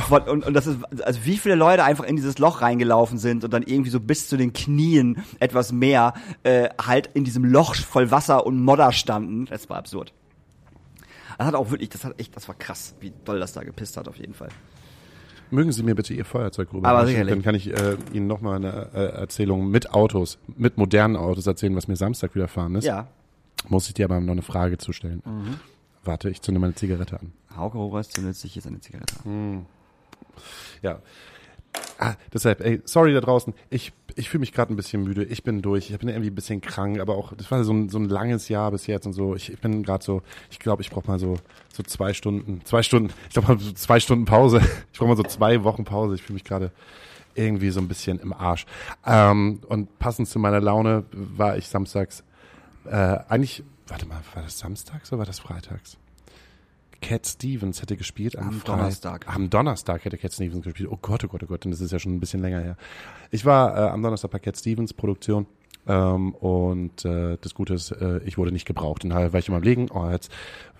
Von, 0.06 0.22
und, 0.24 0.44
und 0.44 0.52
das 0.52 0.66
ist, 0.66 0.78
also 1.02 1.24
wie 1.24 1.38
viele 1.38 1.54
Leute 1.54 1.84
einfach 1.84 2.04
in 2.04 2.16
dieses 2.16 2.38
Loch 2.38 2.60
reingelaufen 2.60 3.16
sind 3.16 3.42
und 3.42 3.52
dann 3.52 3.62
irgendwie 3.62 3.90
so 3.90 4.00
bis 4.00 4.28
zu 4.28 4.36
den 4.36 4.52
Knien 4.52 5.22
etwas 5.40 5.72
mehr 5.72 6.12
äh, 6.42 6.68
halt 6.80 7.08
in 7.14 7.24
diesem 7.24 7.44
Loch 7.44 7.74
voll 7.74 8.10
Wasser 8.10 8.44
und 8.46 8.62
Modder 8.62 8.92
standen. 8.92 9.46
Das 9.46 9.70
war 9.70 9.78
absurd. 9.78 10.12
Das 11.38 11.46
hat 11.46 11.54
auch 11.54 11.70
wirklich, 11.70 11.88
das 11.88 12.04
hat 12.04 12.20
echt, 12.20 12.36
das 12.36 12.48
war 12.48 12.54
krass, 12.54 12.94
wie 13.00 13.12
doll 13.24 13.40
das 13.40 13.54
da 13.54 13.64
gepisst 13.64 13.96
hat 13.96 14.08
auf 14.08 14.16
jeden 14.18 14.34
Fall. 14.34 14.50
Mögen 15.52 15.71
Sie 15.71 15.82
mir 15.82 15.94
bitte 15.94 16.14
Ihr 16.14 16.25
Feuerzeug 16.25 16.73
rüber. 16.73 16.88
Aber 16.88 17.06
sicherlich. 17.06 17.32
Dann 17.32 17.42
kann 17.42 17.54
ich 17.54 17.71
äh, 17.71 17.97
Ihnen 18.12 18.26
nochmal 18.26 18.56
eine 18.56 18.88
äh, 18.94 19.21
Erzählung 19.21 19.71
mit 19.71 19.92
Autos, 19.92 20.38
mit 20.56 20.78
modernen 20.78 21.16
Autos 21.16 21.47
erzählen, 21.47 21.76
was 21.76 21.88
mir 21.88 21.97
Samstag 21.97 22.35
widerfahren 22.35 22.75
ist. 22.75 22.85
Ja. 22.85 23.09
Muss 23.68 23.87
ich 23.87 23.94
dir 23.94 24.07
aber 24.07 24.18
noch 24.20 24.33
eine 24.33 24.42
Frage 24.42 24.79
zu 24.79 24.92
stellen. 24.92 25.22
Warte, 26.05 26.31
ich 26.31 26.42
zünde 26.42 26.61
meine 26.61 26.74
Zigarette 26.74 27.20
an. 27.20 27.33
Hauke 27.57 27.79
Horace 27.79 28.09
zündet 28.09 28.35
sich 28.35 28.57
jetzt 28.57 28.66
eine 28.66 28.81
Zigarette 28.81 29.14
an. 29.24 29.66
Ja. 30.83 31.00
Ah, 31.98 32.14
deshalb, 32.33 32.61
ey, 32.61 32.83
sorry 32.85 33.14
da 33.14 33.20
draußen. 33.20 33.55
Ich, 33.70 33.92
ich 34.16 34.29
fühle 34.29 34.40
mich 34.40 34.53
gerade 34.53 34.72
ein 34.72 34.77
bisschen 34.77 35.03
müde. 35.03 35.25
Ich 35.25 35.42
bin 35.42 35.62
durch. 35.62 35.90
Ich 35.90 35.98
bin 35.98 36.09
irgendwie 36.09 36.31
ein 36.31 36.35
bisschen 36.35 36.61
krank, 36.61 37.01
aber 37.01 37.16
auch, 37.16 37.33
das 37.35 37.51
war 37.51 37.62
so 37.64 37.72
ein, 37.72 37.88
so 37.88 37.98
ein 37.98 38.09
langes 38.09 38.48
Jahr 38.48 38.70
bis 38.70 38.87
jetzt 38.87 39.07
und 39.07 39.12
so. 39.12 39.35
Ich, 39.35 39.53
ich 39.53 39.61
bin 39.61 39.83
gerade 39.83 40.05
so, 40.05 40.22
ich 40.51 40.59
glaube, 40.59 40.83
ich 40.83 40.90
brauche 40.90 41.07
mal 41.07 41.18
so, 41.18 41.37
so 41.72 41.83
zwei 41.83 42.14
Stunden, 42.14 42.61
zwei 42.64 42.83
Stunden, 42.83 43.12
ich 43.29 43.35
glaube 43.35 43.48
mal 43.48 43.59
so 43.59 43.72
zwei 43.72 44.01
Stunden 44.01 44.25
Pause. 44.25 44.61
Ich 44.92 44.98
brauche 44.98 45.09
mal 45.09 45.16
so 45.16 45.22
zwei 45.22 45.64
Wochen 45.64 45.85
Pause. 45.85 46.14
Ich 46.14 46.22
fühle 46.22 46.35
mich 46.35 46.44
gerade 46.44 46.70
irgendwie 47.35 47.70
so 47.70 47.81
ein 47.81 47.88
bisschen 47.88 48.18
im 48.18 48.33
Arsch. 48.33 48.66
Ähm, 49.07 49.61
und 49.68 49.98
passend 49.98 50.29
zu 50.29 50.38
meiner 50.38 50.61
Laune 50.61 51.05
war 51.12 51.57
ich 51.57 51.68
samstags, 51.68 52.25
äh, 52.85 53.18
eigentlich, 53.29 53.64
warte 53.87 54.07
mal, 54.07 54.20
war 54.35 54.42
das 54.42 54.59
samstags 54.59 55.11
oder 55.12 55.20
war 55.20 55.27
das 55.27 55.40
freitags? 55.40 55.96
Cat 57.02 57.26
Stevens 57.26 57.82
hätte 57.82 57.96
gespielt 57.96 58.38
am, 58.38 58.48
Am 58.48 58.62
Donnerstag. 58.64 59.26
Am 59.28 59.50
Donnerstag 59.50 60.04
hätte 60.04 60.16
Cat 60.16 60.32
Stevens 60.32 60.64
gespielt. 60.64 60.88
Oh 60.90 60.98
Gott, 61.02 61.24
oh 61.24 61.28
Gott, 61.28 61.42
oh 61.42 61.46
Gott, 61.46 61.66
und 61.66 61.72
das 61.72 61.80
ist 61.80 61.90
ja 61.90 61.98
schon 61.98 62.14
ein 62.14 62.20
bisschen 62.20 62.40
länger 62.40 62.60
her. 62.60 62.76
Ich 63.30 63.44
war 63.44 63.76
äh, 63.76 63.90
am 63.90 64.02
Donnerstag 64.02 64.30
bei 64.30 64.38
Cat 64.38 64.56
Stevens 64.56 64.94
Produktion 64.94 65.46
ähm, 65.86 66.34
und 66.36 67.04
äh, 67.04 67.36
das 67.40 67.54
Gute 67.54 67.74
ist, 67.74 67.90
äh, 67.90 68.20
ich 68.24 68.38
wurde 68.38 68.52
nicht 68.52 68.66
gebraucht. 68.66 69.04
Und 69.04 69.10
daher 69.10 69.32
war 69.32 69.40
ich 69.40 69.48
immer 69.48 69.56
am 69.56 69.62
Legen, 69.62 69.88
oh, 69.92 70.08
jetzt, 70.10 70.30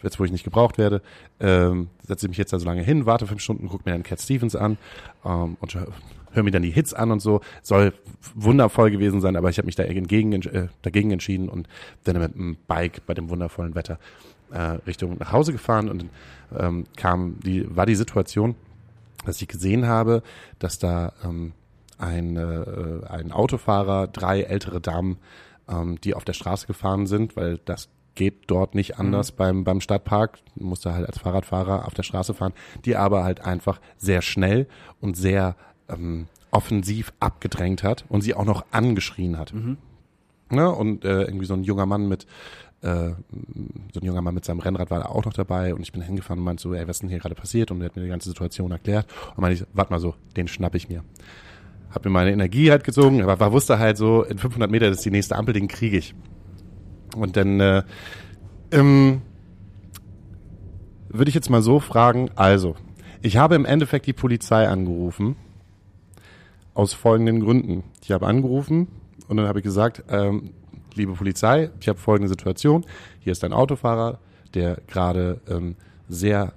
jetzt 0.03 0.21
wo 0.21 0.25
ich 0.25 0.33
nicht 0.33 0.45
gebraucht 0.45 0.79
werde, 0.79 1.03
ähm, 1.41 1.89
setze 2.07 2.27
ich 2.27 2.31
mich 2.31 2.39
jetzt 2.39 2.53
da 2.53 2.59
so 2.59 2.67
lange 2.67 2.83
hin, 2.83 3.05
warte 3.05 3.27
fünf 3.27 3.43
Stunden, 3.43 3.69
gucke 3.69 3.83
mir 3.85 3.93
dann 3.93 4.05
Cat 4.05 4.21
Stevens 4.21 4.55
an 4.55 4.79
ähm, 5.25 5.57
und 5.61 5.75
hör, 5.75 5.89
hör 6.31 6.43
mir 6.45 6.53
dann 6.53 6.63
die 6.63 6.71
Hits 6.71 6.95
an 6.95 7.11
und 7.11 7.21
so. 7.21 7.41
Soll 7.63 7.93
wundervoll 8.35 8.93
gewesen 8.93 9.21
sein, 9.21 9.37
aber 9.37 9.51
ich 9.51 9.59
habe 9.59 9.67
mich 9.67 9.75
da 9.75 9.83
entgegen, 9.83 10.33
äh, 10.33 10.69
dagegen 10.83 11.11
entschieden 11.11 11.49
und 11.49 11.69
dann 12.05 12.19
mit 12.19 12.35
dem 12.35 12.57
Bike 12.69 13.05
bei 13.07 13.15
dem 13.15 13.29
wundervollen 13.29 13.75
Wetter 13.75 13.99
äh, 14.53 14.79
Richtung 14.87 15.17
nach 15.19 15.33
Hause 15.33 15.53
gefahren 15.53 15.89
und 15.89 16.07
ähm, 16.57 16.85
kam 16.97 17.41
die 17.41 17.75
war 17.75 17.87
die 17.87 17.95
Situation, 17.95 18.55
dass 19.25 19.41
ich 19.41 19.49
gesehen 19.49 19.87
habe, 19.87 20.23
dass 20.59 20.79
da 20.79 21.13
ähm, 21.25 21.53
ein, 21.99 22.37
äh, 22.37 23.07
ein 23.09 23.33
Autofahrer, 23.33 24.09
drei 24.09 24.43
ältere 24.43 24.81
Damen, 24.81 25.19
ähm, 25.69 26.01
die 26.03 26.15
auf 26.15 26.25
der 26.25 26.33
Straße 26.33 26.67
gefahren 26.67 27.07
sind, 27.07 27.37
weil 27.37 27.59
das 27.65 27.89
geht 28.15 28.51
dort 28.51 28.75
nicht 28.75 28.99
anders 28.99 29.33
beim, 29.33 29.65
beim 29.65 29.81
Stadtpark, 29.81 30.39
musste 30.55 30.93
halt 30.93 31.07
als 31.07 31.19
Fahrradfahrer 31.19 31.87
auf 31.87 31.95
der 31.95 32.03
Straße 32.03 32.35
fahren, 32.35 32.53
die 32.85 32.97
aber 32.97 33.25
halt 33.25 33.41
einfach 33.41 33.81
sehr 33.97 34.21
schnell 34.21 34.67
und 35.01 35.17
sehr 35.17 35.57
ähm, 35.89 36.27
offensiv 36.51 37.13
abgedrängt 37.21 37.83
hat 37.83 38.05
und 38.09 38.21
sie 38.21 38.35
auch 38.35 38.45
noch 38.45 38.67
angeschrien 38.71 39.39
hat. 39.39 39.53
Ne? 40.51 40.71
Und 40.71 41.05
äh, 41.05 41.23
irgendwie 41.23 41.47
so 41.47 41.55
ein 41.55 41.65
junger 41.65 41.87
Mann 41.87 42.07
mit 42.09 42.27
äh, 42.83 43.11
so 43.93 44.01
ein 44.01 44.05
junger 44.05 44.23
Mann 44.23 44.35
mit 44.35 44.45
seinem 44.45 44.61
Rennrad 44.61 44.91
war 44.91 45.01
da 45.01 45.07
auch 45.07 45.25
noch 45.25 45.33
dabei 45.33 45.75
und 45.75 45.83
ich 45.83 45.93
bin 45.93 46.03
hingefahren 46.03 46.39
und 46.41 46.45
meinte 46.45 46.63
so, 46.63 46.75
ey, 46.75 46.83
was 46.83 46.97
ist 46.97 47.03
denn 47.03 47.09
hier 47.09 47.19
gerade 47.19 47.35
passiert? 47.35 47.71
Und 47.71 47.81
er 47.81 47.87
hat 47.87 47.97
mir 47.97 48.03
die 48.03 48.09
ganze 48.09 48.29
Situation 48.29 48.71
erklärt 48.73 49.07
und 49.37 49.43
meinte 49.43 49.67
warte 49.73 49.93
mal 49.93 50.01
so, 50.01 50.15
den 50.37 50.49
schnapp 50.49 50.75
ich 50.75 50.89
mir. 50.89 51.05
Hab 51.91 52.05
mir 52.05 52.11
meine 52.11 52.33
Energie 52.33 52.71
halt 52.71 52.85
gezogen, 52.85 53.23
aber 53.23 53.39
war, 53.39 53.53
wusste 53.53 53.79
halt 53.79 53.97
so, 53.97 54.23
in 54.25 54.39
500 54.39 54.71
Meter 54.71 54.89
ist 54.89 55.05
die 55.05 55.11
nächste 55.11 55.37
Ampel, 55.37 55.55
den 55.55 55.69
kriege 55.69 55.99
ich. 55.99 56.15
Und 57.15 57.37
dann 57.37 57.61
äh, 57.61 57.83
ähm, 58.71 59.23
würde 61.09 61.29
ich 61.29 61.35
jetzt 61.35 61.51
mal 61.51 61.63
so 61.63 61.79
fragen, 61.79 62.31
also, 62.35 62.75
ich 63.21 63.37
habe 63.37 63.55
im 63.55 63.67
Endeffekt 63.67 64.07
die 64.07 64.15
Polizei 64.15 64.67
angerufen, 64.67 65.37
aus 66.75 66.95
folgenden 66.95 67.41
Gründen. 67.41 67.85
Ich 68.03 68.11
habe 68.11 68.27
angerufen 68.27 68.89
und 69.29 69.37
dann 69.37 69.47
habe 69.47 69.59
ich 69.59 69.63
gesagt, 69.63 70.05
ähm, 70.09 70.51
liebe 70.97 71.13
Polizei, 71.13 71.71
ich 71.81 71.89
habe 71.89 71.99
folgende 71.99 72.29
Situation. 72.29 72.85
Hier 73.21 73.33
ist 73.33 73.45
ein 73.45 73.53
Autofahrer, 73.53 74.19
der 74.55 74.79
gerade 74.87 75.41
ähm, 75.49 75.77
sehr 76.09 76.53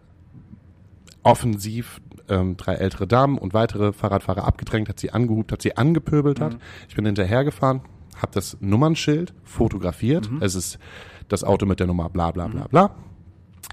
offensiv 1.24 2.02
ähm, 2.30 2.58
drei 2.58 2.76
ältere 2.76 3.08
Damen 3.08 3.38
und 3.38 3.54
weitere 3.54 3.93
Fahrradfahrer 3.93 4.45
abgedrängt 4.45 4.89
hat, 4.89 5.00
sie 5.00 5.12
angehupt 5.12 5.52
hat, 5.52 5.62
sie 5.62 5.78
angepöbelt 5.78 6.39
hat. 6.39 6.58
Ich 6.88 6.95
bin 6.95 7.06
hinterhergefahren, 7.06 7.82
habe 8.21 8.32
das 8.34 8.58
Nummernschild 8.62 9.34
fotografiert. 9.43 10.30
Es 10.39 10.56
ist 10.56 10.80
das 11.28 11.43
Auto 11.43 11.65
mit 11.65 11.80
der 11.80 11.88
Nummer 11.88 12.10
bla 12.10 12.32
bla 12.32 12.48
bla 12.48 12.67
bla. 12.67 12.95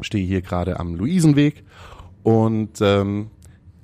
Stehe 0.00 0.26
hier 0.26 0.42
gerade 0.42 0.80
am 0.80 0.94
Luisenweg 0.94 1.64
und 2.22 2.80
ähm, 2.80 3.30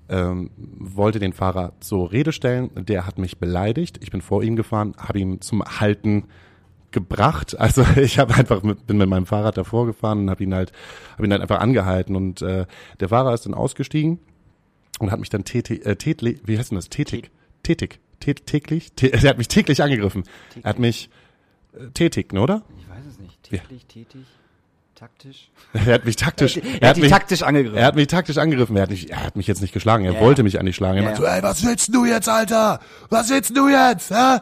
ähm, 0.09 0.51
wollte 0.57 1.19
den 1.19 1.33
Fahrer 1.33 1.73
zur 1.81 2.13
Rede 2.13 2.33
stellen. 2.33 2.71
Der 2.75 3.07
hat 3.07 3.19
mich 3.19 3.39
beleidigt. 3.39 3.99
Ich 4.03 4.11
bin 4.11 4.23
vor 4.23 4.43
ihm 4.43 4.57
gefahren, 4.57 4.95
habe 4.99 5.19
ihn 5.19 5.41
zum 5.41 5.63
Halten 5.63 6.25
gebracht. 6.91 7.57
Also 7.59 7.85
ich 7.97 8.19
habe 8.19 8.35
einfach 8.35 8.63
mit, 8.63 8.87
bin 8.87 8.97
mit 8.99 9.09
meinem 9.09 9.27
Fahrrad 9.27 9.57
davor 9.57 9.87
gefahren 9.87 10.21
und 10.21 10.31
habe 10.31 10.43
ihn 10.45 10.55
halt 10.55 10.73
habe 11.15 11.27
ihn 11.27 11.33
halt 11.33 11.43
einfach 11.43 11.61
angehalten 11.61 12.17
und 12.17 12.43
äh, 12.43 12.67
der 13.01 13.09
Fahrer 13.09 13.35
ist 13.35 13.47
dann 13.47 13.55
ausgestiegen 13.55 14.19
und 14.99 15.11
hat 15.11 15.21
mich 15.21 15.29
dann 15.31 15.45
tätig, 15.45 15.85
äh, 15.87 15.97
tätli, 15.97 16.41
wie 16.45 16.59
heißt 16.59 16.71
denn 16.71 16.77
das? 16.77 16.89
Tätig, 16.89 17.31
tätig, 17.63 18.01
tät, 18.21 18.47
täglich, 18.47 18.93
tä, 18.93 19.09
er 19.13 19.31
hat 19.31 19.39
mich 19.39 19.49
täglich 19.49 19.83
angegriffen. 19.83 20.25
Er 20.63 20.71
hat 20.71 20.79
mich 20.79 21.11
äh, 21.75 21.91
tätig, 21.93 22.33
ne, 22.33 22.41
oder? 22.41 22.63
Ich 22.79 22.89
weiß 22.89 23.05
es 23.07 23.19
nicht. 23.19 23.43
Täglich, 23.43 23.87
tätig, 23.87 24.25
taktisch. 24.95 25.51
Er 25.73 25.95
hat 25.95 26.05
mich 26.05 26.17
taktisch, 26.17 26.57
Er 26.57 26.63
hat 26.73 26.83
er 26.83 26.89
hat 26.89 26.97
mich 26.99 27.11
taktisch 27.11 27.43
angegriffen. 27.43 27.77
Er 27.79 27.87
hat 27.87 27.95
mich 27.95 28.07
taktisch 28.09 28.39
angegriffen. 28.39 28.77
Er 28.77 28.83
hat, 28.83 28.91
nicht, 28.91 29.11
er 29.11 29.25
hat 29.25 29.37
mich 29.37 29.47
jetzt 29.47 29.61
nicht 29.63 29.73
geschlagen. 29.73 30.05
Er 30.05 30.15
Ja, 30.15 30.21
wollte 30.21 30.43
mich 30.43 30.59
eigentlich 30.59 30.75
schlagen. 30.77 30.97
Er 30.99 31.03
Ja, 31.03 31.09
meinte 31.11 31.23
so, 31.23 31.29
ey, 31.29 31.43
was 31.43 31.65
willst 31.65 31.95
du 31.95 32.05
jetzt, 32.05 32.29
Alter? 32.29 32.81
Was 33.09 33.31
willst 33.31 33.57
du 33.57 33.69
jetzt? 33.69 34.11
Hä? 34.11 34.39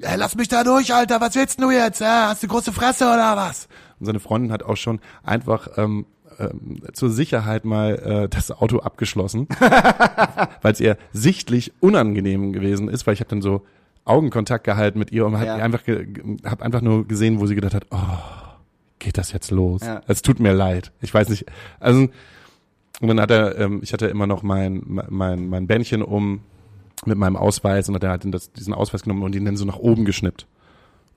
Ey, 0.00 0.16
lass 0.16 0.36
mich 0.36 0.48
da 0.48 0.62
durch, 0.62 0.94
Alter. 0.94 1.20
Was 1.20 1.34
willst 1.34 1.60
du 1.60 1.70
jetzt? 1.70 2.00
Hä? 2.00 2.04
Hast 2.06 2.42
du 2.42 2.46
große 2.48 2.72
Fresse 2.72 3.04
oder 3.06 3.36
was? 3.36 3.68
Und 3.98 4.06
seine 4.06 4.20
Freundin 4.20 4.52
hat 4.52 4.62
auch 4.62 4.76
schon 4.76 5.00
einfach 5.24 5.68
ähm, 5.76 6.06
ähm, 6.38 6.80
zur 6.92 7.10
Sicherheit 7.10 7.64
mal 7.64 7.96
äh, 7.96 8.28
das 8.28 8.52
Auto 8.52 8.78
abgeschlossen, 8.78 9.48
weil 10.62 10.72
es 10.72 10.80
ihr 10.80 10.96
sichtlich 11.12 11.72
unangenehm 11.80 12.52
gewesen 12.52 12.88
ist, 12.88 13.06
weil 13.06 13.14
ich 13.14 13.20
habe 13.20 13.30
dann 13.30 13.42
so 13.42 13.66
Augenkontakt 14.04 14.62
gehalten 14.64 15.00
mit 15.00 15.10
ihr 15.10 15.26
und 15.26 15.32
Ja. 15.32 15.40
habe 15.40 15.62
einfach, 15.62 15.82
hab 16.44 16.62
einfach 16.62 16.80
nur 16.80 17.06
gesehen, 17.08 17.40
wo 17.40 17.46
sie 17.46 17.56
gedacht 17.56 17.74
hat, 17.74 17.86
oh, 17.90 17.98
geht 19.00 19.18
das 19.18 19.32
jetzt 19.32 19.50
los? 19.50 19.80
Ja. 19.84 20.00
Es 20.06 20.22
tut 20.22 20.38
mir 20.38 20.52
leid. 20.52 20.92
Ich 21.00 21.12
weiß 21.12 21.28
nicht. 21.28 21.44
Also 21.80 22.08
und 23.00 23.06
dann 23.08 23.20
hat 23.20 23.30
er, 23.32 23.58
ähm, 23.58 23.80
ich 23.82 23.92
hatte 23.92 24.06
immer 24.06 24.26
noch 24.28 24.42
mein 24.44 24.82
mein 24.86 25.48
mein 25.48 25.66
Bändchen 25.66 26.02
um 26.02 26.40
mit 27.06 27.18
meinem 27.18 27.36
Ausweis 27.36 27.88
und 27.88 27.94
hat 27.94 28.02
er 28.04 28.10
halt 28.10 28.22
das, 28.34 28.52
diesen 28.52 28.74
Ausweis 28.74 29.02
genommen 29.02 29.22
und 29.22 29.34
ihn 29.34 29.44
dann 29.44 29.56
so 29.56 29.64
nach 29.64 29.78
oben 29.78 30.04
geschnippt 30.04 30.46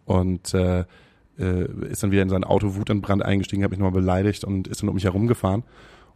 und 0.06 0.54
äh, 0.54 0.86
äh, 1.40 1.66
ist 1.90 2.04
dann 2.04 2.12
wieder 2.12 2.22
in 2.22 2.30
sein 2.30 2.44
Auto 2.44 2.76
wutentbrannt 2.76 3.24
eingestiegen, 3.24 3.64
hat 3.64 3.72
mich 3.72 3.80
nochmal 3.80 4.00
beleidigt 4.02 4.44
und 4.44 4.68
ist 4.68 4.82
dann 4.82 4.90
um 4.90 4.96
mich 4.96 5.06
herumgefahren. 5.06 5.64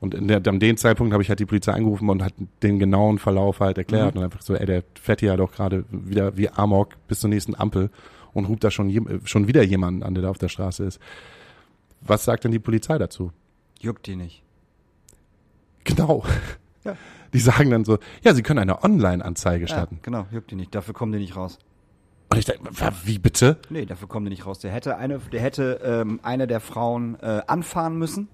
Und 0.02 0.14
in 0.14 0.28
der, 0.28 0.46
an 0.46 0.60
dem 0.60 0.76
Zeitpunkt 0.76 1.14
habe 1.14 1.24
ich 1.24 1.30
halt 1.30 1.40
die 1.40 1.46
Polizei 1.46 1.72
angerufen 1.72 2.10
und 2.10 2.22
hat 2.22 2.34
den 2.62 2.80
genauen 2.80 3.18
Verlauf 3.18 3.62
halt 3.62 3.78
erklärt 3.78 4.16
und 4.18 4.24
einfach 4.24 4.42
so, 4.42 4.54
ey, 4.54 4.66
der 4.66 4.84
fährt 5.02 5.22
hier 5.22 5.36
doch 5.38 5.54
gerade 5.54 5.86
wieder 5.90 6.36
wie 6.38 6.50
Amok 6.50 6.90
bis 7.08 7.22
zur 7.22 7.30
nächsten 7.30 7.56
Ampel 7.56 7.90
und 8.34 8.46
ruft 8.46 8.66
da 8.66 8.72
schon, 8.72 8.90
jem- 8.90 9.22
schon 9.26 9.48
wieder 9.48 9.64
jemanden 9.64 10.04
an, 10.04 10.14
der 10.14 10.24
da 10.24 10.30
auf 10.30 10.38
der 10.38 10.50
Straße 10.50 10.84
ist. 10.84 11.00
Was 12.02 12.26
sagt 12.26 12.44
denn 12.44 12.52
die 12.52 12.60
Polizei 12.60 12.98
dazu? 12.98 13.32
Juckt 13.80 14.06
die 14.06 14.18
nicht. 14.18 14.44
Genau. 15.86 16.24
Ja. 16.84 16.98
Die 17.36 17.42
sagen 17.42 17.70
dann 17.70 17.84
so, 17.84 18.00
ja, 18.24 18.34
sie 18.34 18.42
können 18.44 18.60
eine 18.60 18.82
Online-Anzeige 18.84 19.66
Ja, 19.66 19.68
starten. 19.68 20.00
genau, 20.02 20.26
juckt 20.32 20.52
die 20.52 20.56
nicht. 20.56 20.74
Dafür 20.74 20.94
kommen 20.94 21.12
die 21.12 21.20
nicht 21.20 21.36
raus. 21.36 21.60
Und 22.32 22.38
ich 22.40 22.46
denke, 22.46 22.64
wie 23.04 23.20
bitte? 23.20 23.58
Nee, 23.70 23.86
dafür 23.86 24.08
kommen 24.08 24.26
die 24.26 24.30
nicht 24.32 24.46
raus. 24.46 24.60
Der 24.60 24.72
hätte 24.72 24.96
eine, 24.98 25.20
der 25.20 25.42
hätte 25.42 25.82
ähm, 25.84 26.20
eine 26.24 26.48
der 26.48 26.60
Frauen 26.62 27.20
äh, 27.22 27.42
anfahren 27.46 27.98
müssen, 28.00 28.30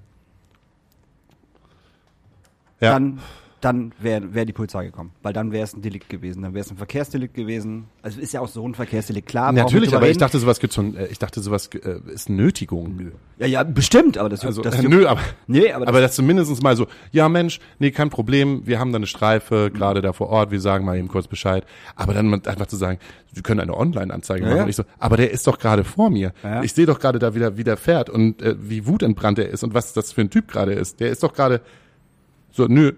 Ja. 2.79 2.91
dann, 2.93 3.19
dann 3.61 3.91
wäre 3.99 4.33
wär 4.33 4.45
die 4.45 4.53
Polizei 4.53 4.85
gekommen. 4.85 5.11
Weil 5.21 5.33
dann 5.33 5.51
wäre 5.51 5.63
es 5.63 5.73
ein 5.73 5.81
Delikt 5.81 6.09
gewesen. 6.09 6.41
Dann 6.41 6.53
wäre 6.53 6.65
es 6.65 6.71
ein 6.71 6.77
Verkehrsdelikt 6.77 7.33
gewesen. 7.35 7.85
Also 8.01 8.19
ist 8.19 8.33
ja 8.33 8.41
auch 8.41 8.47
so 8.47 8.67
ein 8.67 8.73
Verkehrsdelikt, 8.75 9.27
klar. 9.27 9.53
wir 9.53 9.61
Natürlich, 9.63 9.95
aber 9.95 10.05
ich 10.05 10.09
reden. 10.09 10.19
dachte, 10.19 10.39
sowas 10.39 10.59
gibt's 10.59 10.75
schon, 10.75 10.95
äh, 10.95 11.07
ich 11.07 11.19
dachte, 11.19 11.39
sowas 11.41 11.67
äh, 11.67 11.99
ist 12.11 12.29
Nötigung. 12.29 12.95
Nö. 12.97 13.11
Ja, 13.37 13.47
ja, 13.47 13.63
bestimmt, 13.63 14.17
aber 14.17 14.29
das, 14.29 14.43
Also, 14.45 14.61
das 14.61 14.79
äh, 14.83 14.87
nö, 14.87 15.05
aber, 15.07 15.21
Nee, 15.47 15.71
aber 15.71 15.85
das- 15.85 15.89
aber 15.89 16.01
das 16.01 16.15
zumindest 16.15 16.61
mal 16.63 16.75
so, 16.75 16.87
ja 17.11 17.29
Mensch, 17.29 17.59
nee, 17.79 17.91
kein 17.91 18.09
Problem, 18.09 18.65
wir 18.65 18.79
haben 18.79 18.91
da 18.91 18.97
eine 18.97 19.07
Streife, 19.07 19.71
gerade 19.73 20.01
da 20.01 20.11
vor 20.13 20.29
Ort, 20.29 20.51
wir 20.51 20.59
sagen 20.59 20.83
mal 20.85 20.97
eben 20.97 21.07
kurz 21.07 21.27
Bescheid. 21.27 21.65
Aber 21.95 22.13
dann 22.13 22.33
einfach 22.45 22.65
zu 22.67 22.75
sagen, 22.75 22.99
Sie 23.33 23.41
können 23.43 23.61
eine 23.61 23.77
Online-Anzeige 23.77 24.43
machen. 24.43 24.57
ja. 24.57 24.63
Und 24.63 24.69
ich 24.69 24.75
so, 24.75 24.83
aber 24.99 25.15
der 25.17 25.31
ist 25.31 25.47
doch 25.47 25.57
gerade 25.57 25.83
vor 25.85 26.09
mir. 26.09 26.33
Ja. 26.43 26.63
Ich 26.63 26.73
sehe 26.73 26.85
doch 26.85 26.99
gerade 26.99 27.17
da 27.19 27.33
wieder, 27.33 27.55
wie 27.57 27.63
der 27.63 27.77
fährt 27.77 28.09
und 28.09 28.41
äh, 28.41 28.55
wie 28.59 28.85
wutentbrannt 28.87 29.39
er 29.39 29.47
ist 29.49 29.63
und 29.63 29.73
was 29.73 29.93
das 29.93 30.11
für 30.11 30.19
ein 30.21 30.29
Typ 30.29 30.47
gerade 30.49 30.73
ist. 30.73 30.99
Der 30.99 31.11
ist 31.11 31.23
doch 31.23 31.33
gerade 31.33 31.61
so, 32.51 32.65
nö, 32.67 32.91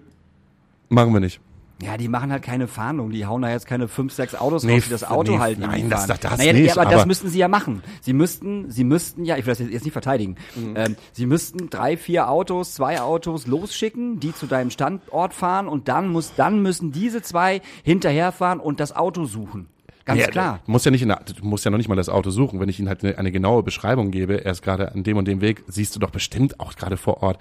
machen 0.94 1.14
wir 1.14 1.20
nicht. 1.20 1.40
Ja, 1.82 1.98
die 1.98 2.08
machen 2.08 2.32
halt 2.32 2.44
keine 2.44 2.68
Fahndung. 2.68 3.10
Die 3.10 3.26
hauen 3.26 3.42
da 3.42 3.50
jetzt 3.50 3.66
keine 3.66 3.90
fünf, 3.90 4.14
sechs 4.14 4.36
Autos 4.36 4.64
Nee, 4.64 4.76
raus, 4.76 4.84
die 4.86 4.90
das 4.92 5.04
Auto 5.04 5.34
nee, 5.34 5.40
halt 5.40 5.60
nein, 5.60 5.90
das- 5.90 6.06
fahren. 6.06 6.18
das 6.22 6.38
naja, 6.38 6.54
nicht, 6.54 6.68
ja, 6.68 6.74
aber, 6.82 6.86
das 6.86 6.94
aber- 7.02 7.06
müssten 7.08 7.28
sie 7.28 7.40
ja 7.40 7.48
machen. 7.50 7.82
Sie 8.00 8.14
müssten, 8.14 8.72
sie 8.72 8.84
müssten 8.86 9.26
ja, 9.26 9.36
ich 9.36 9.46
will 9.46 9.52
das 9.52 9.60
jetzt, 9.60 9.72
jetzt 9.72 9.84
nicht 9.84 9.92
verteidigen. 9.92 10.36
Mhm. 10.56 10.74
Ähm, 10.78 10.96
sie 11.12 11.26
müssten 11.26 11.70
drei, 11.70 11.98
vier 11.98 12.30
Autos, 12.30 12.76
zwei 12.76 13.02
Autos 13.02 13.48
losschicken, 13.48 14.20
die 14.22 14.34
zu 14.34 14.46
deinem 14.46 14.70
Standort 14.70 15.34
fahren 15.34 15.68
und 15.68 15.90
dann 15.90 16.08
muss, 16.08 16.34
dann 16.36 16.62
müssen 16.62 16.92
diese 16.94 17.22
zwei 17.22 17.60
hinterherfahren 17.84 18.60
und 18.62 18.80
das 18.80 18.96
Auto 18.96 19.26
suchen. 19.26 19.68
Ganz 20.06 20.22
Ja, 20.22 20.28
klar. 20.28 20.60
Du 20.66 20.72
musst 20.72 20.86
ja 20.86 20.92
nicht 20.92 21.02
in 21.02 21.08
der, 21.10 21.22
du 21.26 21.46
musst 21.46 21.66
ja 21.66 21.72
noch 21.72 21.78
nicht 21.78 21.88
mal 21.90 21.96
das 21.96 22.10
Auto 22.10 22.30
suchen. 22.30 22.60
Wenn 22.60 22.70
ich 22.70 22.78
Ihnen 22.80 22.88
halt 22.90 23.04
eine, 23.04 23.18
eine 23.18 23.32
genaue 23.32 23.64
Beschreibung 23.64 24.12
gebe, 24.12 24.44
er 24.46 24.52
ist 24.52 24.62
gerade 24.62 24.92
an 24.94 25.04
dem 25.04 25.18
und 25.18 25.28
dem 25.28 25.42
Weg, 25.42 25.64
siehst 25.68 25.96
du 25.96 26.00
doch 26.00 26.12
bestimmt 26.12 26.60
auch 26.60 26.76
gerade 26.76 26.98
vor 26.98 27.24
Ort 27.24 27.40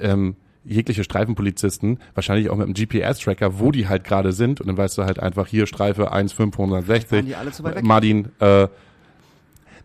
ähm, 0.00 0.36
jegliche 0.64 1.04
Streifenpolizisten, 1.04 1.98
wahrscheinlich 2.14 2.50
auch 2.50 2.56
mit 2.56 2.64
einem 2.66 2.74
GPS-Tracker, 2.74 3.58
wo 3.58 3.70
die 3.70 3.88
halt 3.88 4.04
gerade 4.04 4.32
sind. 4.32 4.60
Und 4.60 4.66
dann 4.68 4.76
weißt 4.76 4.96
du 4.98 5.04
halt 5.04 5.18
einfach 5.18 5.46
hier 5.46 5.66
Streife 5.66 6.12
1560. 6.12 7.12
Waren 7.12 7.26
die 7.26 7.36
alle 7.36 7.52
zu 7.52 7.64
weit 7.64 7.76
weg? 7.76 7.84
Martin, 7.84 8.28
äh, 8.40 8.68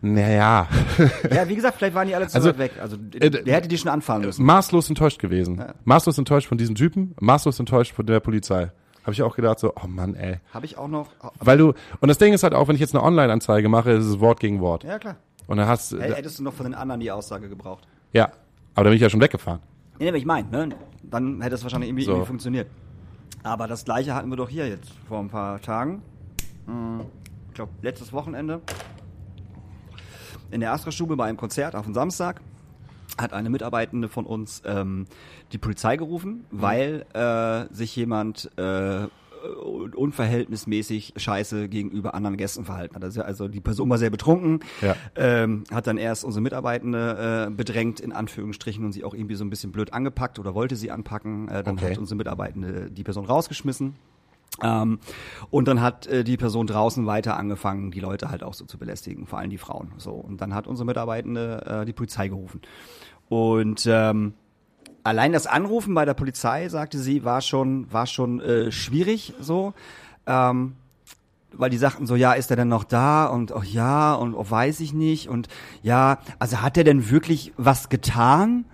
naja, 0.02 0.66
Ja, 1.30 1.46
wie 1.48 1.54
gesagt, 1.54 1.76
vielleicht 1.76 1.94
waren 1.94 2.08
die 2.08 2.14
alle 2.14 2.26
zu 2.26 2.36
Also, 2.36 2.48
weit 2.50 2.58
weg. 2.58 2.72
Also 2.80 2.96
äh, 3.14 3.30
der 3.30 3.54
hätte 3.54 3.68
die 3.68 3.76
schon 3.76 3.90
anfahren 3.90 4.22
müssen. 4.22 4.44
maßlos 4.44 4.88
enttäuscht 4.88 5.18
gewesen. 5.20 5.62
Maßlos 5.84 6.16
enttäuscht 6.16 6.48
von 6.48 6.56
diesem 6.58 6.74
Typen, 6.74 7.14
maßlos 7.20 7.58
enttäuscht 7.60 7.94
von 7.94 8.06
der 8.06 8.20
Polizei. 8.20 8.70
Habe 9.02 9.12
ich 9.12 9.22
auch 9.22 9.34
gedacht 9.36 9.58
so, 9.58 9.72
oh 9.82 9.86
Mann, 9.86 10.14
ey. 10.14 10.38
Habe 10.52 10.66
ich 10.66 10.76
auch 10.78 10.88
noch. 10.88 11.08
Weil 11.38 11.58
du, 11.58 11.72
und 12.00 12.08
das 12.08 12.18
Ding 12.18 12.32
ist 12.32 12.42
halt 12.42 12.54
auch, 12.54 12.68
wenn 12.68 12.74
ich 12.74 12.80
jetzt 12.80 12.94
eine 12.94 13.02
Online-Anzeige 13.04 13.68
mache, 13.68 13.92
ist 13.92 14.04
es 14.06 14.20
Wort 14.20 14.40
gegen 14.40 14.60
Wort. 14.60 14.84
Ja, 14.84 14.98
klar. 14.98 15.16
Und 15.46 15.56
dann 15.56 15.66
hast 15.66 15.92
Hättest 15.92 16.38
du 16.38 16.42
noch 16.44 16.52
von 16.54 16.64
den 16.64 16.74
anderen 16.74 17.00
die 17.00 17.10
Aussage 17.10 17.48
gebraucht. 17.48 17.86
Ja, 18.12 18.30
aber 18.74 18.84
da 18.84 18.90
bin 18.90 18.94
ich 18.94 19.02
ja 19.02 19.10
schon 19.10 19.20
weggefahren. 19.20 19.60
Nee, 20.00 20.08
aber 20.08 20.16
ich 20.16 20.24
meine, 20.26 20.48
ne? 20.50 20.68
Dann 21.02 21.40
hätte 21.42 21.54
es 21.54 21.62
wahrscheinlich 21.62 21.90
irgendwie, 21.90 22.04
So. 22.04 22.12
irgendwie 22.12 22.26
funktioniert. 22.26 22.68
Aber 23.42 23.68
das 23.68 23.84
gleiche 23.84 24.14
hatten 24.14 24.28
wir 24.30 24.36
doch 24.36 24.48
hier 24.48 24.66
jetzt 24.68 24.90
vor 25.08 25.20
ein 25.20 25.28
paar 25.28 25.60
Tagen. 25.60 26.02
Hm, 26.66 27.02
Ich 27.48 27.54
glaube, 27.54 27.72
letztes 27.82 28.12
Wochenende. 28.12 28.60
In 30.50 30.60
der 30.60 30.72
Astra-Stube 30.72 31.16
bei 31.16 31.26
einem 31.26 31.36
Konzert 31.36 31.76
auf 31.76 31.84
dem 31.84 31.94
Samstag 31.94 32.40
hat 33.18 33.32
eine 33.32 33.50
Mitarbeitende 33.50 34.08
von 34.08 34.24
uns 34.26 34.62
ähm, 34.64 35.06
die 35.52 35.58
Polizei 35.58 35.96
gerufen, 35.96 36.44
weil 36.50 37.04
äh, 37.12 37.72
sich 37.74 37.94
jemand 37.94 38.50
äh, 38.58 39.06
unverhältnismäßig 39.96 41.14
scheiße 41.16 41.68
gegenüber 41.68 42.14
anderen 42.14 42.36
Gästen 42.36 42.64
verhalten 42.64 42.94
hat. 42.94 43.04
Also, 43.04 43.22
also 43.22 43.48
die 43.48 43.60
Person 43.60 43.88
war 43.90 43.98
sehr 43.98 44.10
betrunken, 44.10 44.60
Ja. 44.80 44.96
ähm, 45.16 45.64
hat 45.70 45.86
dann 45.86 45.96
erst 45.96 46.24
unsere 46.24 46.42
Mitarbeitende 46.42 47.46
äh, 47.48 47.50
bedrängt, 47.50 48.00
in 48.00 48.12
Anführungsstrichen, 48.12 48.84
und 48.84 48.92
sie 48.92 49.04
auch 49.04 49.14
irgendwie 49.14 49.34
so 49.34 49.44
ein 49.44 49.50
bisschen 49.50 49.72
blöd 49.72 49.92
angepackt 49.92 50.38
oder 50.38 50.54
wollte 50.54 50.76
sie 50.76 50.90
anpacken. 50.90 51.48
Äh, 51.48 51.62
dann 51.62 51.76
Okay. 51.78 51.90
hat 51.92 51.98
unsere 51.98 52.16
Mitarbeitende 52.16 52.90
die 52.90 53.02
Person 53.04 53.24
rausgeschmissen. 53.24 53.94
Ähm, 54.62 54.98
und 55.50 55.68
dann 55.68 55.80
hat 55.80 56.06
äh, 56.08 56.24
die 56.24 56.36
Person 56.36 56.66
draußen 56.66 57.06
weiter 57.06 57.36
angefangen, 57.36 57.92
die 57.92 58.00
Leute 58.00 58.30
halt 58.30 58.42
auch 58.42 58.52
so 58.54 58.64
zu 58.64 58.78
belästigen, 58.78 59.26
vor 59.26 59.38
allem 59.38 59.50
die 59.50 59.58
Frauen. 59.58 59.92
So 59.96 60.12
und 60.12 60.40
dann 60.40 60.54
hat 60.54 60.66
unsere 60.66 60.86
Mitarbeitende 60.86 61.64
äh, 61.82 61.84
die 61.86 61.92
Polizei 61.92 62.28
gerufen. 62.28 62.60
Und 63.28 63.86
ähm, 63.88 64.34
allein 65.04 65.32
das 65.32 65.46
Anrufen 65.46 65.94
bei 65.94 66.04
der 66.04 66.14
Polizei, 66.14 66.68
sagte 66.68 66.98
sie, 66.98 67.24
war 67.24 67.40
schon 67.40 67.92
war 67.92 68.06
schon 68.06 68.40
äh, 68.40 68.72
schwierig 68.72 69.34
so. 69.40 69.74
Ähm, 70.26 70.74
weil 71.52 71.70
die 71.70 71.78
sagten 71.78 72.06
so, 72.06 72.14
ja, 72.14 72.32
ist 72.32 72.50
er 72.50 72.56
denn 72.56 72.68
noch 72.68 72.84
da? 72.84 73.26
Und 73.26 73.52
oh 73.52 73.62
ja, 73.62 74.14
und 74.14 74.34
oh, 74.34 74.46
weiß 74.48 74.80
ich 74.80 74.92
nicht. 74.92 75.28
Und 75.28 75.48
ja, 75.82 76.18
also 76.38 76.62
hat 76.62 76.76
er 76.76 76.84
denn 76.84 77.10
wirklich 77.10 77.52
was 77.56 77.88
getan? 77.88 78.64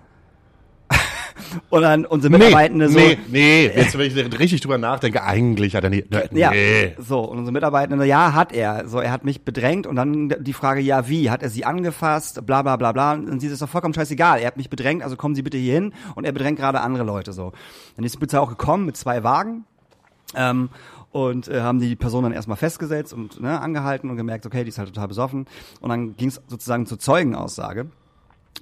Und 1.70 1.83
dann 1.83 2.05
unsere 2.07 2.31
Mitarbeitende 2.31 2.88
so, 2.88 2.99
nee, 2.99 3.18
nee, 3.29 3.66
jetzt 3.66 3.96
wenn 3.96 4.07
ich 4.07 4.38
richtig 4.38 4.61
drüber 4.61 4.79
nachdenke, 4.79 5.22
eigentlich 5.22 5.75
hat 5.75 5.85
er 5.85 5.90
nicht, 5.90 6.11
nee. 6.11 6.40
Ja, 6.40 6.53
so, 6.99 7.20
und 7.20 7.38
unsere 7.38 7.53
Mitarbeitende, 7.53 8.05
ja, 8.05 8.33
hat 8.33 8.53
er. 8.53 8.88
So, 8.88 9.01
er 9.01 9.11
hat 9.11 9.25
mich 9.25 9.42
bedrängt 9.42 9.87
und 9.87 9.96
dann 9.96 10.35
die 10.40 10.53
Frage, 10.53 10.81
ja, 10.81 11.09
wie? 11.09 11.31
Hat 11.31 11.42
er 11.42 11.51
sie 11.51 11.64
angefasst? 11.64 12.44
Bla, 12.46 12.62
bla, 12.62 12.77
bla, 12.77 12.92
bla. 12.92 13.12
Und 13.14 13.40
sie 13.40 13.46
ist 13.46 13.62
doch 13.62 13.68
vollkommen 13.68 13.94
scheißegal. 13.94 14.40
Er 14.40 14.46
hat 14.49 14.57
mich 14.57 14.70
bedrängt, 14.70 15.03
also 15.03 15.16
kommen 15.16 15.35
Sie 15.35 15.42
bitte 15.42 15.59
hier 15.59 15.75
hin 15.75 15.92
und 16.14 16.25
er 16.25 16.33
bedrängt 16.33 16.59
gerade 16.59 16.81
andere 16.81 17.05
Leute, 17.05 17.33
so. 17.33 17.53
Dann 17.96 18.05
ist 18.05 18.14
die 18.14 18.18
Polizei 18.18 18.38
auch 18.38 18.49
gekommen 18.49 18.87
mit 18.87 18.96
zwei 18.96 19.22
Wagen, 19.25 19.64
ähm, 20.35 20.70
und 21.12 21.49
äh, 21.49 21.62
haben 21.62 21.81
die 21.81 21.96
Person 21.96 22.25
dann 22.25 22.33
erstmal 22.33 22.59
festgesetzt 22.59 23.14
und 23.14 23.40
ne, 23.40 23.59
angehalten 23.61 24.11
und 24.11 24.16
gemerkt, 24.16 24.44
okay, 24.44 24.64
die 24.64 24.68
ist 24.68 24.77
halt 24.79 24.88
total 24.88 25.09
besoffen. 25.09 25.46
Und 25.81 25.88
dann 25.88 26.14
ging 26.16 26.29
es 26.29 26.42
sozusagen 26.46 26.85
zur 26.85 26.99
Zeugenaussage. 26.99 27.87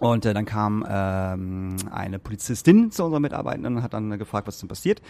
Und 0.01 0.27
äh, 0.27 0.35
dann 0.35 0.45
kam 0.45 0.85
ähm, 0.89 1.77
eine 1.91 2.19
Polizistin 2.19 2.91
zu 2.91 3.05
unserer 3.05 3.21
Mitarbeitenden 3.21 3.77
und 3.77 3.83
hat 3.83 3.95
dann 3.95 4.11
äh, 4.13 4.19
gefragt, 4.19 4.47
was 4.47 4.59
denn 4.59 4.69
passiert. 4.69 5.01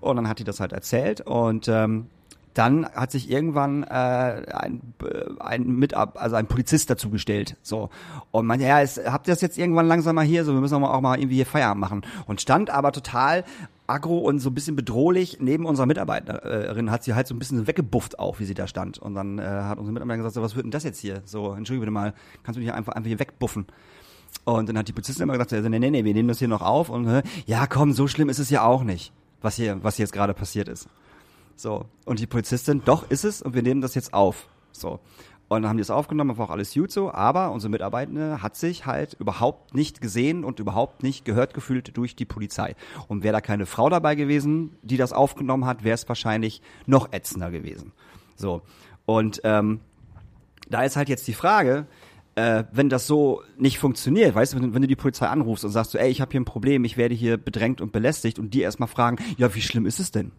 Und 0.00 0.16
dann 0.16 0.28
hat 0.28 0.38
die 0.38 0.44
das 0.44 0.60
halt 0.60 0.72
erzählt. 0.72 1.20
Und 1.20 1.68
ähm, 1.68 2.06
dann 2.54 2.86
hat 2.86 3.10
sich 3.10 3.30
irgendwann 3.30 3.82
äh, 3.82 3.86
ein, 3.86 4.80
äh, 5.02 5.40
ein 5.40 5.66
Mitab 5.66 6.20
also 6.20 6.36
ein 6.36 6.46
Polizist 6.46 6.90
dazu 6.90 7.10
gestellt. 7.10 7.56
So. 7.62 7.88
Und 8.30 8.46
man, 8.46 8.60
ja, 8.60 8.80
es, 8.80 8.98
habt 8.98 9.26
ihr 9.26 9.32
das 9.32 9.40
jetzt 9.40 9.58
irgendwann 9.58 9.86
langsam 9.86 10.16
mal 10.16 10.24
hier? 10.24 10.44
So, 10.44 10.52
wir 10.52 10.60
müssen 10.60 10.74
auch 10.74 10.80
mal, 10.80 10.90
auch 10.90 11.00
mal 11.00 11.18
irgendwie 11.18 11.36
hier 11.36 11.46
Feierabend 11.46 11.80
machen. 11.80 12.02
Und 12.26 12.40
stand 12.40 12.70
aber 12.70 12.92
total 12.92 13.44
aggro 13.86 14.18
und 14.18 14.38
so 14.38 14.50
ein 14.50 14.54
bisschen 14.54 14.76
bedrohlich 14.76 15.38
neben 15.40 15.66
unserer 15.66 15.86
Mitarbeiterin 15.86 16.90
hat 16.90 17.04
sie 17.04 17.14
halt 17.14 17.26
so 17.26 17.34
ein 17.34 17.38
bisschen 17.38 17.66
weggebufft 17.66 18.18
auch, 18.18 18.38
wie 18.38 18.44
sie 18.44 18.54
da 18.54 18.66
stand. 18.66 18.98
Und 18.98 19.14
dann 19.14 19.38
äh, 19.38 19.42
hat 19.42 19.78
unsere 19.78 19.92
Mitarbeiterin 19.92 20.20
gesagt, 20.20 20.34
so, 20.34 20.42
was 20.42 20.54
wird 20.54 20.64
denn 20.64 20.70
das 20.70 20.84
jetzt 20.84 21.00
hier? 21.00 21.22
So, 21.24 21.52
entschuldige 21.52 21.80
bitte 21.80 21.90
mal, 21.90 22.14
kannst 22.42 22.56
du 22.56 22.62
mich 22.62 22.72
einfach, 22.72 22.94
einfach 22.94 23.08
hier 23.08 23.18
wegbuffen? 23.18 23.66
Und 24.44 24.68
dann 24.68 24.78
hat 24.78 24.88
die 24.88 24.92
Polizistin 24.92 25.24
immer 25.24 25.38
gesagt, 25.38 25.52
nee, 25.52 25.78
nee, 25.78 25.90
nee, 25.90 26.04
wir 26.04 26.14
nehmen 26.14 26.28
das 26.28 26.38
hier 26.38 26.48
noch 26.48 26.62
auf 26.62 26.88
und 26.88 27.22
ja, 27.46 27.66
komm, 27.66 27.92
so 27.92 28.08
schlimm 28.08 28.28
ist 28.28 28.38
es 28.38 28.50
ja 28.50 28.64
auch 28.64 28.82
nicht, 28.82 29.12
was 29.40 29.56
hier, 29.56 29.82
was 29.84 29.96
hier 29.96 30.04
jetzt 30.04 30.12
gerade 30.12 30.34
passiert 30.34 30.68
ist. 30.68 30.88
So. 31.56 31.86
Und 32.04 32.18
die 32.18 32.26
Polizistin, 32.26 32.82
doch 32.84 33.08
ist 33.10 33.24
es 33.24 33.40
und 33.40 33.54
wir 33.54 33.62
nehmen 33.62 33.80
das 33.80 33.94
jetzt 33.94 34.14
auf. 34.14 34.48
So. 34.72 34.98
Und 35.48 35.62
dann 35.62 35.68
haben 35.68 35.76
die 35.76 35.82
es 35.82 35.90
aufgenommen, 35.90 36.38
war 36.38 36.46
auch 36.46 36.50
alles 36.50 36.72
gut 36.72 36.90
so, 36.90 37.12
aber 37.12 37.52
unsere 37.52 37.70
Mitarbeitende 37.70 38.42
hat 38.42 38.56
sich 38.56 38.86
halt 38.86 39.14
überhaupt 39.14 39.74
nicht 39.74 40.00
gesehen 40.00 40.44
und 40.44 40.58
überhaupt 40.60 41.02
nicht 41.02 41.26
gehört 41.26 41.52
gefühlt 41.52 41.94
durch 41.96 42.16
die 42.16 42.24
Polizei. 42.24 42.74
Und 43.06 43.22
wäre 43.22 43.34
da 43.34 43.40
keine 43.42 43.66
Frau 43.66 43.90
dabei 43.90 44.14
gewesen, 44.14 44.76
die 44.82 44.96
das 44.96 45.12
aufgenommen 45.12 45.66
hat, 45.66 45.84
wäre 45.84 45.94
es 45.94 46.08
wahrscheinlich 46.08 46.62
noch 46.86 47.12
ätzender 47.12 47.50
gewesen. 47.50 47.92
So. 48.34 48.62
Und 49.04 49.42
ähm, 49.44 49.80
da 50.70 50.84
ist 50.84 50.96
halt 50.96 51.10
jetzt 51.10 51.28
die 51.28 51.34
Frage, 51.34 51.86
äh, 52.34 52.64
wenn 52.72 52.88
das 52.88 53.06
so 53.06 53.42
nicht 53.58 53.78
funktioniert, 53.78 54.34
weißt 54.34 54.54
du, 54.54 54.60
wenn, 54.60 54.74
wenn 54.74 54.82
du 54.82 54.88
die 54.88 54.96
Polizei 54.96 55.26
anrufst 55.26 55.64
und 55.64 55.70
sagst 55.70 55.90
so, 55.92 55.98
ey, 55.98 56.10
ich 56.10 56.20
habe 56.20 56.30
hier 56.30 56.40
ein 56.40 56.44
Problem, 56.46 56.84
ich 56.84 56.96
werde 56.96 57.14
hier 57.14 57.36
bedrängt 57.36 57.80
und 57.80 57.92
belästigt 57.92 58.38
und 58.38 58.54
die 58.54 58.62
erstmal 58.62 58.88
fragen, 58.88 59.16
ja, 59.36 59.54
wie 59.54 59.62
schlimm 59.62 59.86
ist 59.86 60.00
es 60.00 60.10
denn? 60.10 60.32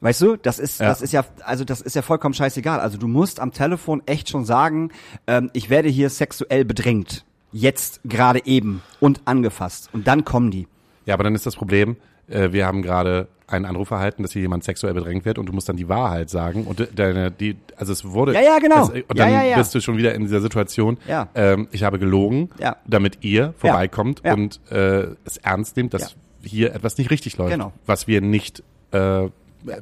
Weißt 0.00 0.20
du, 0.20 0.36
das 0.36 0.58
ist, 0.58 0.80
Ja. 0.80 0.86
das 0.88 1.00
ist 1.00 1.12
ja, 1.12 1.24
also 1.44 1.64
das 1.64 1.80
ist 1.80 1.94
ja 1.94 2.02
vollkommen 2.02 2.34
scheißegal. 2.34 2.80
Also 2.80 2.98
du 2.98 3.06
musst 3.06 3.38
am 3.38 3.52
Telefon 3.52 4.02
echt 4.06 4.28
schon 4.28 4.44
sagen, 4.44 4.90
ähm, 5.28 5.50
ich 5.52 5.70
werde 5.70 5.88
hier 5.88 6.10
sexuell 6.10 6.64
bedrängt. 6.64 7.24
Jetzt, 7.52 8.00
gerade 8.04 8.44
eben 8.46 8.82
und 8.98 9.20
angefasst. 9.26 9.90
Und 9.92 10.08
dann 10.08 10.24
kommen 10.24 10.50
die. 10.50 10.66
Ja, 11.06 11.14
aber 11.14 11.24
dann 11.24 11.34
ist 11.34 11.46
das 11.46 11.54
Problem, 11.54 11.96
äh, 12.28 12.50
wir 12.52 12.66
haben 12.66 12.82
gerade 12.82 13.28
einen 13.52 13.64
Anruf 13.66 13.90
erhalten, 13.90 14.22
dass 14.22 14.32
hier 14.32 14.42
jemand 14.42 14.64
sexuell 14.64 14.94
bedrängt 14.94 15.24
wird 15.24 15.38
und 15.38 15.46
du 15.46 15.52
musst 15.52 15.68
dann 15.68 15.76
die 15.76 15.88
Wahrheit 15.88 16.30
sagen 16.30 16.64
und 16.64 16.88
deine, 16.94 17.30
die, 17.30 17.56
also 17.76 17.92
es 17.92 18.04
wurde, 18.04 18.34
Ja, 18.34 18.40
ja, 18.40 18.58
genau. 18.58 18.82
Es, 18.84 18.88
und 18.90 19.18
dann 19.18 19.30
ja, 19.32 19.42
ja. 19.44 19.56
bist 19.58 19.74
du 19.74 19.80
schon 19.80 19.96
wieder 19.96 20.14
in 20.14 20.22
dieser 20.22 20.40
Situation. 20.40 20.98
Ja. 21.08 21.28
Ähm, 21.34 21.68
ich 21.72 21.82
habe 21.84 21.98
gelogen, 21.98 22.50
Ja. 22.58 22.76
damit 22.86 23.18
ihr 23.22 23.54
vorbeikommt 23.58 24.24
und 24.24 24.60
äh, 24.70 25.08
es 25.24 25.36
ernst 25.38 25.76
nehmt, 25.76 25.94
dass 25.94 26.16
hier 26.42 26.74
etwas 26.74 26.98
nicht 26.98 27.10
richtig 27.10 27.36
läuft, 27.38 27.52
Genau. 27.52 27.72
was 27.86 28.06
wir 28.06 28.20
nicht, 28.20 28.62
äh, 28.90 29.28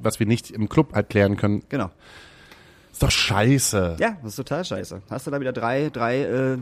was 0.01 0.21
wir 0.21 0.27
nicht 0.27 0.51
im 0.51 0.69
Club 0.69 0.95
halt 0.95 1.09
klären 1.09 1.37
können. 1.37 1.63
Genau. 1.69 1.91
Ist 2.93 3.03
doch 3.03 3.11
scheiße. 3.11 3.97
Ja, 3.99 4.17
das 4.23 4.33
ist 4.33 4.37
total 4.37 4.65
scheiße. 4.65 5.01
Hast 5.09 5.27
du 5.27 5.31
da 5.31 5.41
wieder 5.41 5.53
drei, 5.53 5.89
drei 5.91 6.23
äh, 6.23 6.59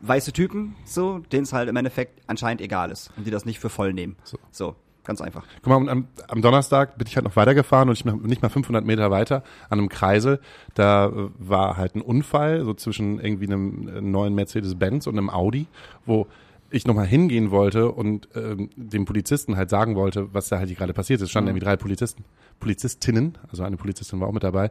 weiße 0.00 0.32
Typen, 0.32 0.74
so, 0.84 1.20
denen 1.32 1.44
es 1.44 1.52
halt 1.54 1.68
im 1.70 1.76
Endeffekt 1.76 2.20
anscheinend 2.26 2.60
egal 2.60 2.90
ist 2.90 3.10
und 3.16 3.26
die 3.26 3.30
das 3.30 3.46
nicht 3.46 3.60
für 3.60 3.70
voll 3.70 3.94
nehmen. 3.94 4.16
So, 4.24 4.38
so 4.50 4.76
ganz 5.04 5.20
einfach. 5.20 5.44
Guck 5.62 5.66
mal, 5.66 5.76
und 5.76 5.88
am, 5.88 6.08
am 6.28 6.42
Donnerstag 6.42 6.98
bin 6.98 7.06
ich 7.06 7.16
halt 7.16 7.24
noch 7.24 7.36
weitergefahren 7.36 7.88
und 7.88 7.94
ich 7.94 8.04
bin 8.04 8.22
nicht 8.22 8.42
mal 8.42 8.48
500 8.48 8.84
Meter 8.84 9.10
weiter 9.10 9.42
an 9.68 9.78
einem 9.78 9.88
Kreisel. 9.88 10.40
Da 10.74 11.06
äh, 11.06 11.28
war 11.38 11.76
halt 11.76 11.94
ein 11.94 12.00
Unfall, 12.00 12.64
so 12.64 12.74
zwischen 12.74 13.20
irgendwie 13.20 13.46
einem 13.46 13.88
äh, 13.88 14.00
neuen 14.00 14.34
Mercedes-Benz 14.34 15.06
und 15.06 15.16
einem 15.16 15.30
Audi, 15.30 15.66
wo 16.06 16.26
ich 16.70 16.86
nochmal 16.86 17.06
hingehen 17.06 17.50
wollte 17.50 17.92
und 17.92 18.28
ähm, 18.34 18.70
dem 18.74 19.04
Polizisten 19.04 19.56
halt 19.56 19.70
sagen 19.70 19.94
wollte, 19.94 20.32
was 20.34 20.48
da 20.48 20.58
halt 20.58 20.68
hier 20.68 20.76
gerade 20.76 20.92
passiert 20.92 21.20
ist. 21.20 21.24
Es 21.24 21.30
standen 21.30 21.48
irgendwie 21.50 21.64
drei 21.64 21.76
Polizisten, 21.76 22.24
Polizistinnen, 22.58 23.38
also 23.48 23.62
eine 23.62 23.76
Polizistin 23.76 24.20
war 24.20 24.28
auch 24.28 24.32
mit 24.32 24.42
dabei 24.42 24.70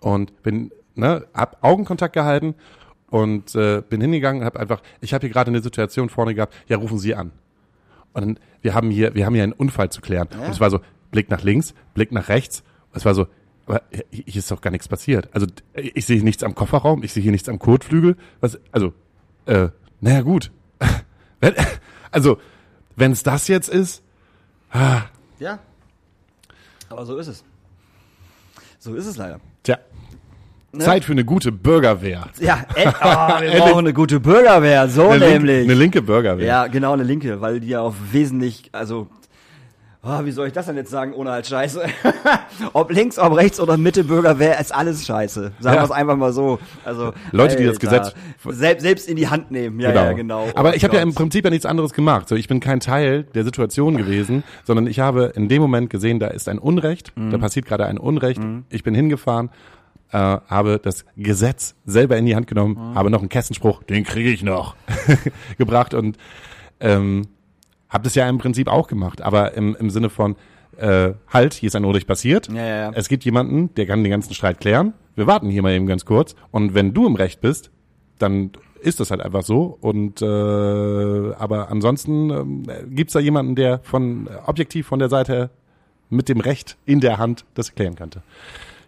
und 0.00 0.42
bin, 0.42 0.70
ne, 0.94 1.26
hab 1.32 1.62
Augenkontakt 1.64 2.12
gehalten 2.12 2.54
und 3.10 3.54
äh, 3.54 3.82
bin 3.88 4.00
hingegangen 4.00 4.42
und 4.42 4.46
hab 4.46 4.56
einfach, 4.56 4.82
ich 5.00 5.14
habe 5.14 5.26
hier 5.26 5.32
gerade 5.32 5.48
eine 5.48 5.62
Situation 5.62 6.10
vorne 6.10 6.34
gehabt, 6.34 6.54
ja, 6.68 6.76
rufen 6.76 6.98
Sie 6.98 7.14
an. 7.14 7.32
Und 8.12 8.22
dann, 8.22 8.38
wir 8.62 8.74
haben 8.74 8.90
hier, 8.90 9.14
wir 9.14 9.26
haben 9.26 9.34
hier 9.34 9.42
einen 9.44 9.52
Unfall 9.52 9.90
zu 9.90 10.00
klären. 10.00 10.28
Und 10.46 10.50
es 10.50 10.60
war 10.60 10.70
so, 10.70 10.80
Blick 11.10 11.30
nach 11.30 11.42
links, 11.42 11.74
Blick 11.94 12.12
nach 12.12 12.28
rechts. 12.28 12.62
Es 12.92 13.04
war 13.04 13.14
so, 13.14 13.26
aber 13.66 13.82
hier 14.10 14.36
ist 14.36 14.50
doch 14.50 14.60
gar 14.60 14.70
nichts 14.70 14.88
passiert. 14.88 15.28
Also 15.32 15.46
ich 15.74 16.06
sehe 16.06 16.22
nichts 16.24 16.42
am 16.42 16.54
Kofferraum, 16.54 17.02
ich 17.02 17.12
sehe 17.12 17.22
hier 17.22 17.32
nichts 17.32 17.48
am 17.48 17.58
Kotflügel. 17.58 18.16
Was, 18.40 18.58
also, 18.72 18.94
äh, 19.46 19.68
naja 20.00 20.22
gut. 20.22 20.50
Also, 22.10 22.38
wenn 22.96 23.12
es 23.12 23.22
das 23.22 23.48
jetzt 23.48 23.68
ist, 23.68 24.02
Ja. 25.38 25.58
Aber 26.88 27.04
so 27.06 27.18
ist 27.18 27.28
es. 27.28 27.44
So 28.78 28.94
ist 28.94 29.06
es 29.06 29.16
leider. 29.16 29.40
Tja, 30.72 30.80
Zeit 30.84 31.04
für 31.04 31.12
eine 31.12 31.24
gute 31.24 31.52
Bürgerwehr. 31.52 32.26
Ja, 32.40 32.64
äh, 32.74 32.86
oh, 33.02 33.40
wir 33.42 33.58
brauchen 33.60 33.78
eine 33.80 33.92
gute 33.92 34.20
Bürgerwehr, 34.20 34.88
so 34.88 35.08
Eine, 35.08 35.28
nämlich. 35.28 35.64
eine 35.64 35.74
linke 35.74 36.02
Bürgerwehr. 36.02 36.46
Ja, 36.46 36.66
genau, 36.66 36.92
eine 36.92 37.04
linke, 37.04 37.40
weil 37.40 37.60
die 37.60 37.68
ja 37.68 37.80
auch 37.80 37.94
wesentlich, 38.12 38.68
also, 38.72 39.08
oh, 40.02 40.24
wie 40.24 40.30
soll 40.30 40.46
ich 40.46 40.52
das 40.52 40.66
denn 40.66 40.76
jetzt 40.76 40.90
sagen, 40.90 41.12
ohne 41.14 41.30
halt 41.30 41.46
Scheiße? 41.46 41.82
ob 42.72 42.90
links, 42.92 43.18
ob 43.18 43.36
rechts 43.36 43.60
oder 43.60 43.76
Mitte 43.76 44.04
Bürgerwehr, 44.04 44.58
ist 44.60 44.74
alles 44.74 45.04
Scheiße. 45.06 45.52
Sagen 45.58 45.76
Ja. 45.76 45.82
wir 45.82 45.84
es 45.84 45.90
einfach 45.90 46.16
mal 46.16 46.32
so. 46.32 46.58
Also 46.84 47.12
Leute, 47.32 47.56
die 47.56 47.64
das 47.64 47.78
Gesetz- 47.80 48.14
selbst, 48.48 48.82
selbst 48.82 49.08
in 49.08 49.16
die 49.16 49.28
Hand 49.28 49.50
nehmen. 49.50 49.80
Ja, 49.80 49.92
ja, 49.92 50.12
genau. 50.12 50.46
Aber 50.54 50.70
Oh 50.70 50.72
ich 50.74 50.84
habe 50.84 50.96
ja 50.96 51.02
im. 51.02 51.14
Prinzip 51.14 51.44
ja 51.44 51.50
nichts 51.50 51.66
anderes 51.66 51.92
gemacht. 51.92 52.28
So, 52.28 52.36
ich 52.36 52.46
bin 52.48 52.60
kein 52.60 52.80
Teil 52.80 53.24
der 53.34 53.44
Situation 53.44 53.96
gewesen, 53.96 54.44
sondern 54.64 54.86
ich 54.86 55.00
habe 55.00 55.32
in 55.34 55.48
dem 55.48 55.60
Moment 55.62 55.90
gesehen, 55.90 56.20
da 56.20 56.28
ist 56.28 56.48
ein 56.48 56.58
Unrecht, 56.58 57.12
Mhm. 57.16 57.30
da 57.30 57.38
passiert 57.38 57.66
gerade 57.66 57.86
ein 57.86 57.98
Unrecht. 57.98 58.40
Ich 58.70 58.82
bin 58.84 58.94
hingefahren, 58.94 59.50
äh, 60.12 60.16
habe 60.18 60.78
das 60.82 61.04
Gesetz 61.16 61.74
selber 61.84 62.16
in 62.16 62.26
die 62.26 62.34
Hand 62.36 62.46
genommen, 62.46 62.74
Mhm. 62.74 62.94
habe 62.94 63.10
noch 63.10 63.20
einen 63.20 63.28
Kessenspruch, 63.28 63.82
den 63.82 64.04
kriege 64.04 64.30
ich 64.30 64.42
noch, 64.42 64.74
gebracht 65.58 65.94
und 65.94 66.16
ähm, 66.80 67.26
habe 67.88 68.04
das 68.04 68.14
ja 68.14 68.28
im 68.28 68.38
Prinzip 68.38 68.68
auch 68.68 68.86
gemacht, 68.88 69.22
aber 69.22 69.54
im, 69.54 69.76
im 69.76 69.90
Sinne 69.90 70.10
von 70.10 70.36
äh, 70.76 71.14
halt, 71.32 71.54
hier 71.54 71.66
ist 71.66 71.74
ein 71.76 71.84
Unrecht 71.84 72.06
passiert. 72.06 72.48
Ja, 72.48 72.54
ja, 72.54 72.76
ja. 72.76 72.90
Es 72.94 73.08
gibt 73.08 73.24
jemanden, 73.24 73.74
der 73.74 73.86
kann 73.86 74.04
den 74.04 74.10
ganzen 74.12 74.32
Streit 74.34 74.60
klären. 74.60 74.92
Wir 75.16 75.26
warten 75.26 75.50
hier 75.50 75.60
mal 75.62 75.72
eben 75.72 75.86
ganz 75.86 76.04
kurz. 76.04 76.36
Und 76.52 76.72
wenn 76.74 76.94
du 76.94 77.04
im 77.06 77.16
Recht 77.16 77.40
bist, 77.40 77.72
dann 78.20 78.52
ist 78.80 79.00
das 79.00 79.10
halt 79.10 79.20
einfach 79.20 79.42
so. 79.42 79.76
Und 79.80 80.22
äh, 80.22 80.24
aber 80.24 81.70
ansonsten 81.72 82.30
ähm, 82.30 82.62
gibt's 82.90 83.14
da 83.14 83.18
jemanden, 83.18 83.56
der 83.56 83.80
von 83.82 84.28
äh, 84.28 84.30
objektiv 84.46 84.86
von 84.86 85.00
der 85.00 85.08
Seite 85.08 85.50
mit 86.10 86.28
dem 86.28 86.38
Recht 86.38 86.76
in 86.86 87.00
der 87.00 87.18
Hand 87.18 87.44
das 87.54 87.74
klären 87.74 87.96
könnte. 87.96 88.22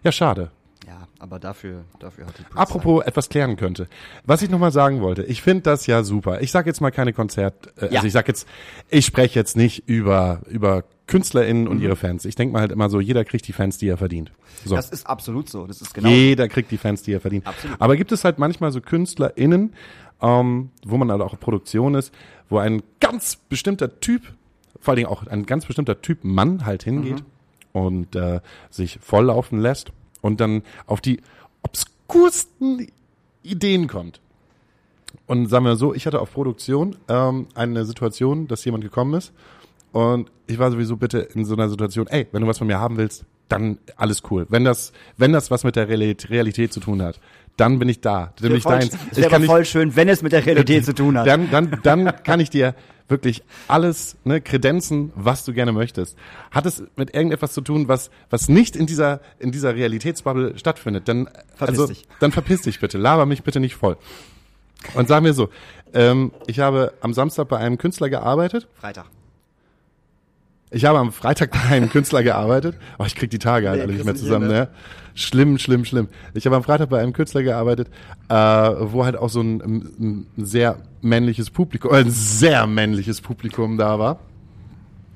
Ja, 0.03 0.13
schade. 0.13 0.51
Ja, 0.91 1.07
aber 1.19 1.39
dafür, 1.39 1.85
dafür 1.99 2.25
hat 2.25 2.37
die 2.37 2.43
Polizei. 2.43 2.59
Apropos 2.59 3.05
etwas 3.05 3.29
klären 3.29 3.55
könnte. 3.55 3.87
Was 4.25 4.41
ich 4.41 4.49
nochmal 4.49 4.73
sagen 4.73 4.99
wollte, 4.99 5.23
ich 5.23 5.41
finde 5.41 5.61
das 5.63 5.87
ja 5.87 6.03
super. 6.03 6.41
Ich 6.41 6.51
sage 6.51 6.69
jetzt 6.69 6.81
mal 6.81 6.91
keine 6.91 7.13
Konzert, 7.13 7.67
äh, 7.77 7.85
Ja. 7.85 7.91
also 7.99 8.07
ich 8.07 8.13
sage 8.13 8.27
jetzt, 8.27 8.45
ich 8.89 9.05
spreche 9.05 9.39
jetzt 9.39 9.55
nicht 9.55 9.87
über, 9.87 10.41
über 10.49 10.83
KünstlerInnen 11.07 11.69
und 11.69 11.79
ihre 11.81 11.95
Fans. 11.95 12.25
Ich 12.25 12.35
denke 12.35 12.51
mal 12.51 12.59
halt 12.59 12.73
immer 12.73 12.89
so, 12.89 12.99
jeder 12.99 13.23
kriegt 13.23 13.47
die 13.47 13.53
Fans, 13.53 13.77
die 13.77 13.87
er 13.87 13.95
verdient. 13.95 14.33
So. 14.65 14.75
Das 14.75 14.89
ist 14.89 15.07
absolut 15.07 15.47
so. 15.49 15.65
Das 15.65 15.81
ist 15.81 15.93
genau. 15.93 16.09
Jeder 16.09 16.49
kriegt 16.49 16.71
die 16.71 16.77
Fans, 16.77 17.03
die 17.03 17.13
er 17.13 17.21
verdient. 17.21 17.47
Absolut. 17.47 17.79
Aber 17.79 17.95
gibt 17.95 18.11
es 18.11 18.25
halt 18.25 18.37
manchmal 18.37 18.73
so 18.73 18.81
KünstlerInnen, 18.81 19.73
ähm, 20.21 20.71
wo 20.85 20.97
man 20.97 21.09
halt 21.09 21.21
auch 21.21 21.39
Produktion 21.39 21.95
ist, 21.95 22.13
wo 22.49 22.57
ein 22.57 22.83
ganz 22.99 23.37
bestimmter 23.37 24.01
Typ, 24.01 24.23
vor 24.81 24.91
allen 24.91 24.97
Dingen 24.97 25.09
auch 25.09 25.25
ein 25.25 25.45
ganz 25.45 25.65
bestimmter 25.65 26.01
Typ 26.01 26.25
Mann 26.25 26.65
halt 26.65 26.83
hingeht 26.83 27.23
und 27.71 28.13
äh, 28.17 28.41
sich 28.69 28.99
volllaufen 29.01 29.57
lässt 29.61 29.93
und 30.21 30.39
dann 30.39 30.63
auf 30.85 31.01
die 31.01 31.21
obskursten 31.63 32.87
Ideen 33.43 33.87
kommt. 33.87 34.21
Und 35.27 35.47
sagen 35.47 35.65
wir 35.65 35.75
so, 35.75 35.93
ich 35.93 36.05
hatte 36.05 36.19
auf 36.19 36.33
Produktion 36.33 36.95
ähm, 37.07 37.47
eine 37.55 37.85
Situation, 37.85 38.47
dass 38.47 38.65
jemand 38.65 38.83
gekommen 38.83 39.13
ist 39.13 39.33
und 39.91 40.31
ich 40.47 40.59
war 40.59 40.71
sowieso 40.71 40.97
bitte 40.97 41.19
in 41.19 41.45
so 41.45 41.53
einer 41.53 41.69
Situation, 41.69 42.07
ey, 42.07 42.27
wenn 42.31 42.41
du 42.41 42.47
was 42.47 42.57
von 42.57 42.67
mir 42.67 42.79
haben 42.79 42.97
willst, 42.97 43.25
dann 43.49 43.77
alles 43.97 44.23
cool. 44.29 44.45
Wenn 44.49 44.63
das, 44.63 44.93
wenn 45.17 45.33
das 45.33 45.51
was 45.51 45.63
mit 45.63 45.75
der 45.75 45.89
Realität, 45.89 46.29
Realität 46.29 46.71
zu 46.71 46.79
tun 46.79 47.01
hat, 47.01 47.19
dann 47.57 47.79
bin 47.79 47.89
ich 47.89 48.01
da. 48.01 48.33
Dann 48.39 48.49
bin 48.49 48.57
ich 48.57 48.63
voll, 48.63 48.79
deins. 48.79 48.93
es 49.11 49.17
Ich 49.17 49.23
wäre 49.23 49.39
nicht, 49.39 49.49
voll 49.49 49.65
schön, 49.65 49.95
wenn 49.95 50.09
es 50.09 50.21
mit 50.21 50.31
der 50.31 50.45
Realität 50.45 50.85
zu 50.85 50.93
tun 50.93 51.17
hat. 51.17 51.27
dann, 51.27 51.49
dann, 51.51 51.79
dann 51.83 52.23
kann 52.23 52.39
ich 52.39 52.49
dir 52.49 52.75
wirklich 53.07 53.43
alles 53.67 54.17
ne, 54.23 54.41
kredenzen, 54.41 55.11
was 55.15 55.43
du 55.45 55.53
gerne 55.53 55.71
möchtest. 55.71 56.17
Hat 56.49 56.65
es 56.65 56.83
mit 56.95 57.13
irgendetwas 57.13 57.53
zu 57.53 57.61
tun, 57.61 57.87
was, 57.87 58.09
was 58.29 58.49
nicht 58.49 58.75
in 58.75 58.87
dieser, 58.87 59.19
in 59.37 59.51
dieser 59.51 59.75
Realitätsbubble 59.75 60.57
stattfindet, 60.57 61.07
dann, 61.07 61.29
Verpiss 61.55 61.79
also, 61.79 61.87
dich. 61.87 62.07
dann 62.19 62.31
verpiss 62.31 62.61
dich 62.61 62.79
bitte. 62.79 62.97
Laber 62.97 63.25
mich 63.25 63.43
bitte 63.43 63.59
nicht 63.59 63.75
voll. 63.75 63.97
Und 64.95 65.07
sag 65.07 65.21
mir 65.21 65.33
so, 65.33 65.49
ähm, 65.93 66.31
ich 66.47 66.59
habe 66.59 66.93
am 67.01 67.13
Samstag 67.13 67.49
bei 67.49 67.57
einem 67.57 67.77
Künstler 67.77 68.09
gearbeitet. 68.09 68.67
Freitag. 68.79 69.05
Ich 70.73 70.85
habe 70.85 70.99
am 70.99 71.11
Freitag 71.11 71.51
bei 71.51 71.75
einem 71.75 71.89
Künstler 71.89 72.23
gearbeitet. 72.23 72.77
Oh, 72.97 73.03
ich 73.05 73.15
krieg 73.15 73.29
die 73.29 73.39
Tage 73.39 73.67
halt 73.67 73.79
Nee, 73.79 73.83
alle 73.83 73.93
nicht 73.93 74.05
mehr 74.05 74.15
zusammen, 74.15 74.49
hin, 74.49 74.59
ne? 74.59 74.67
Schlimm, 75.13 75.57
schlimm, 75.57 75.83
schlimm. 75.83 76.07
Ich 76.33 76.45
habe 76.45 76.55
am 76.55 76.63
Freitag 76.63 76.89
bei 76.89 77.01
einem 77.01 77.11
Künstler 77.11 77.43
gearbeitet, 77.43 77.89
äh, 78.29 78.33
wo 78.33 79.03
halt 79.03 79.17
auch 79.17 79.29
so 79.29 79.41
ein, 79.41 79.59
ein 79.59 80.27
sehr 80.37 80.77
männliches 81.01 81.49
Publikum, 81.49 81.91
äh, 81.91 81.97
ein 81.97 82.09
sehr 82.09 82.65
männliches 82.67 83.19
Publikum 83.19 83.77
da 83.77 83.99
war. 83.99 84.19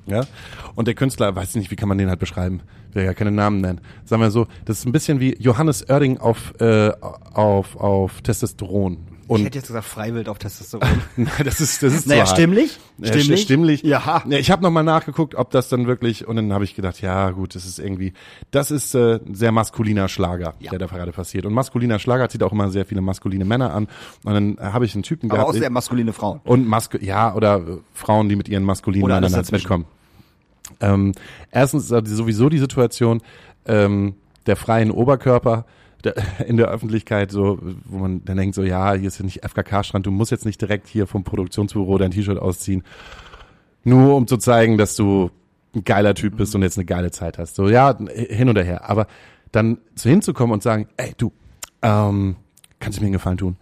Ja? 0.06 0.26
Und 0.74 0.88
der 0.88 0.94
Künstler, 0.94 1.34
weiß 1.34 1.50
ich 1.50 1.56
nicht, 1.56 1.70
wie 1.70 1.76
kann 1.76 1.88
man 1.88 1.96
den 1.96 2.10
halt 2.10 2.20
beschreiben? 2.20 2.60
Will 2.92 3.04
ja 3.04 3.14
keine 3.14 3.30
Namen 3.30 3.62
nennen. 3.62 3.80
Sagen 4.04 4.20
wir 4.20 4.30
so, 4.30 4.46
das 4.66 4.80
ist 4.80 4.86
ein 4.86 4.92
bisschen 4.92 5.20
wie 5.20 5.36
Johannes 5.38 5.88
Oerding 5.88 6.18
auf, 6.18 6.52
äh, 6.60 6.92
auf, 7.32 7.76
auf 7.76 8.20
Testosteron. 8.20 8.98
Und 9.28 9.40
ich 9.40 9.46
hätte 9.46 9.58
jetzt 9.58 9.68
gesagt 9.68 9.86
Freiwild 9.86 10.28
auf 10.28 10.38
Testosteron. 10.38 10.86
Das 11.44 11.60
ist, 11.60 11.82
das 11.82 11.92
ist 11.94 12.06
naja, 12.06 12.24
zu 12.24 12.30
hart. 12.30 12.38
stimmlich? 12.38 12.78
Ja, 12.98 13.08
stimmlich? 13.08 13.42
stimmlich. 13.42 13.82
Ja. 13.82 14.22
ja 14.28 14.38
ich 14.38 14.50
habe 14.50 14.62
nochmal 14.62 14.84
nachgeguckt, 14.84 15.34
ob 15.34 15.50
das 15.50 15.68
dann 15.68 15.86
wirklich, 15.86 16.26
und 16.26 16.36
dann 16.36 16.52
habe 16.52 16.64
ich 16.64 16.74
gedacht, 16.74 17.00
ja 17.00 17.30
gut, 17.30 17.54
das 17.54 17.66
ist 17.66 17.78
irgendwie, 17.78 18.12
das 18.50 18.70
ist 18.70 18.94
äh, 18.94 19.18
sehr 19.32 19.52
maskuliner 19.52 20.08
Schlager, 20.08 20.54
Ja. 20.60 20.70
der 20.70 20.78
da 20.78 20.86
gerade 20.86 21.12
passiert. 21.12 21.44
Und 21.46 21.54
maskuliner 21.54 21.98
Schlager 21.98 22.28
zieht 22.28 22.42
auch 22.42 22.52
immer 22.52 22.70
sehr 22.70 22.86
viele 22.86 23.00
maskuline 23.00 23.44
Männer 23.44 23.74
an. 23.74 23.88
Und 24.24 24.34
dann 24.34 24.72
habe 24.72 24.84
ich 24.84 24.94
einen 24.94 25.02
Typen 25.02 25.30
Aber 25.30 25.38
gehabt. 25.38 25.54
auch 25.56 25.58
sehr 25.58 25.70
maskuline 25.70 26.12
Frauen. 26.12 26.40
und 26.44 26.66
Masku 26.66 26.98
ja, 27.00 27.34
oder 27.34 27.56
äh, 27.56 27.78
Frauen, 27.94 28.28
die 28.28 28.36
mit 28.36 28.48
ihren 28.48 28.62
maskulinen 28.64 29.04
Oder 29.04 29.16
Männern 29.20 29.34
halt 29.34 29.52
mitkommen. 29.52 29.86
Ähm, 30.80 31.12
erstens 31.50 31.90
ist 31.90 32.06
sowieso 32.08 32.48
die 32.48 32.58
Situation 32.58 33.22
ähm, 33.66 34.14
der 34.46 34.56
freien 34.56 34.90
Oberkörper 34.90 35.64
in 36.46 36.56
der 36.56 36.68
Öffentlichkeit, 36.68 37.30
so, 37.30 37.58
wo 37.84 37.98
man 37.98 38.24
dann 38.24 38.36
denkt, 38.36 38.54
so, 38.54 38.62
ja, 38.62 38.94
hier 38.94 39.08
ist 39.08 39.18
ja 39.18 39.24
nicht 39.24 39.44
FKK-Strand, 39.44 40.06
du 40.06 40.10
musst 40.10 40.30
jetzt 40.30 40.46
nicht 40.46 40.60
direkt 40.60 40.88
hier 40.88 41.06
vom 41.06 41.24
Produktionsbüro 41.24 41.98
dein 41.98 42.10
T-Shirt 42.10 42.38
ausziehen, 42.38 42.82
nur 43.84 44.16
um 44.16 44.26
zu 44.26 44.36
zeigen, 44.36 44.78
dass 44.78 44.96
du 44.96 45.30
ein 45.74 45.84
geiler 45.84 46.14
Typ 46.14 46.36
bist 46.36 46.54
und 46.54 46.62
jetzt 46.62 46.78
eine 46.78 46.86
geile 46.86 47.10
Zeit 47.10 47.38
hast. 47.38 47.54
So, 47.54 47.68
ja, 47.68 47.96
hin 47.98 48.48
oder 48.48 48.64
her. 48.64 48.88
Aber 48.88 49.06
dann 49.52 49.78
so 49.94 50.08
hinzukommen 50.08 50.52
und 50.52 50.62
sagen, 50.62 50.88
ey, 50.96 51.12
du, 51.16 51.32
ähm, 51.82 52.36
kannst 52.80 52.98
du 52.98 53.02
mir 53.02 53.06
einen 53.06 53.12
Gefallen 53.12 53.38
tun? 53.38 53.56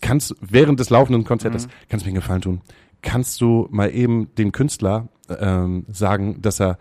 Kannst 0.00 0.30
du 0.30 0.34
während 0.40 0.80
des 0.80 0.90
laufenden 0.90 1.24
Konzertes, 1.24 1.68
kannst 1.88 2.04
du 2.04 2.08
mir 2.08 2.14
einen 2.14 2.20
Gefallen 2.20 2.42
tun? 2.42 2.60
Kannst 3.02 3.40
du 3.40 3.68
mal 3.70 3.94
eben 3.94 4.34
dem 4.36 4.52
Künstler 4.52 5.08
ähm, 5.40 5.86
sagen, 5.88 6.42
dass 6.42 6.60
er 6.60 6.78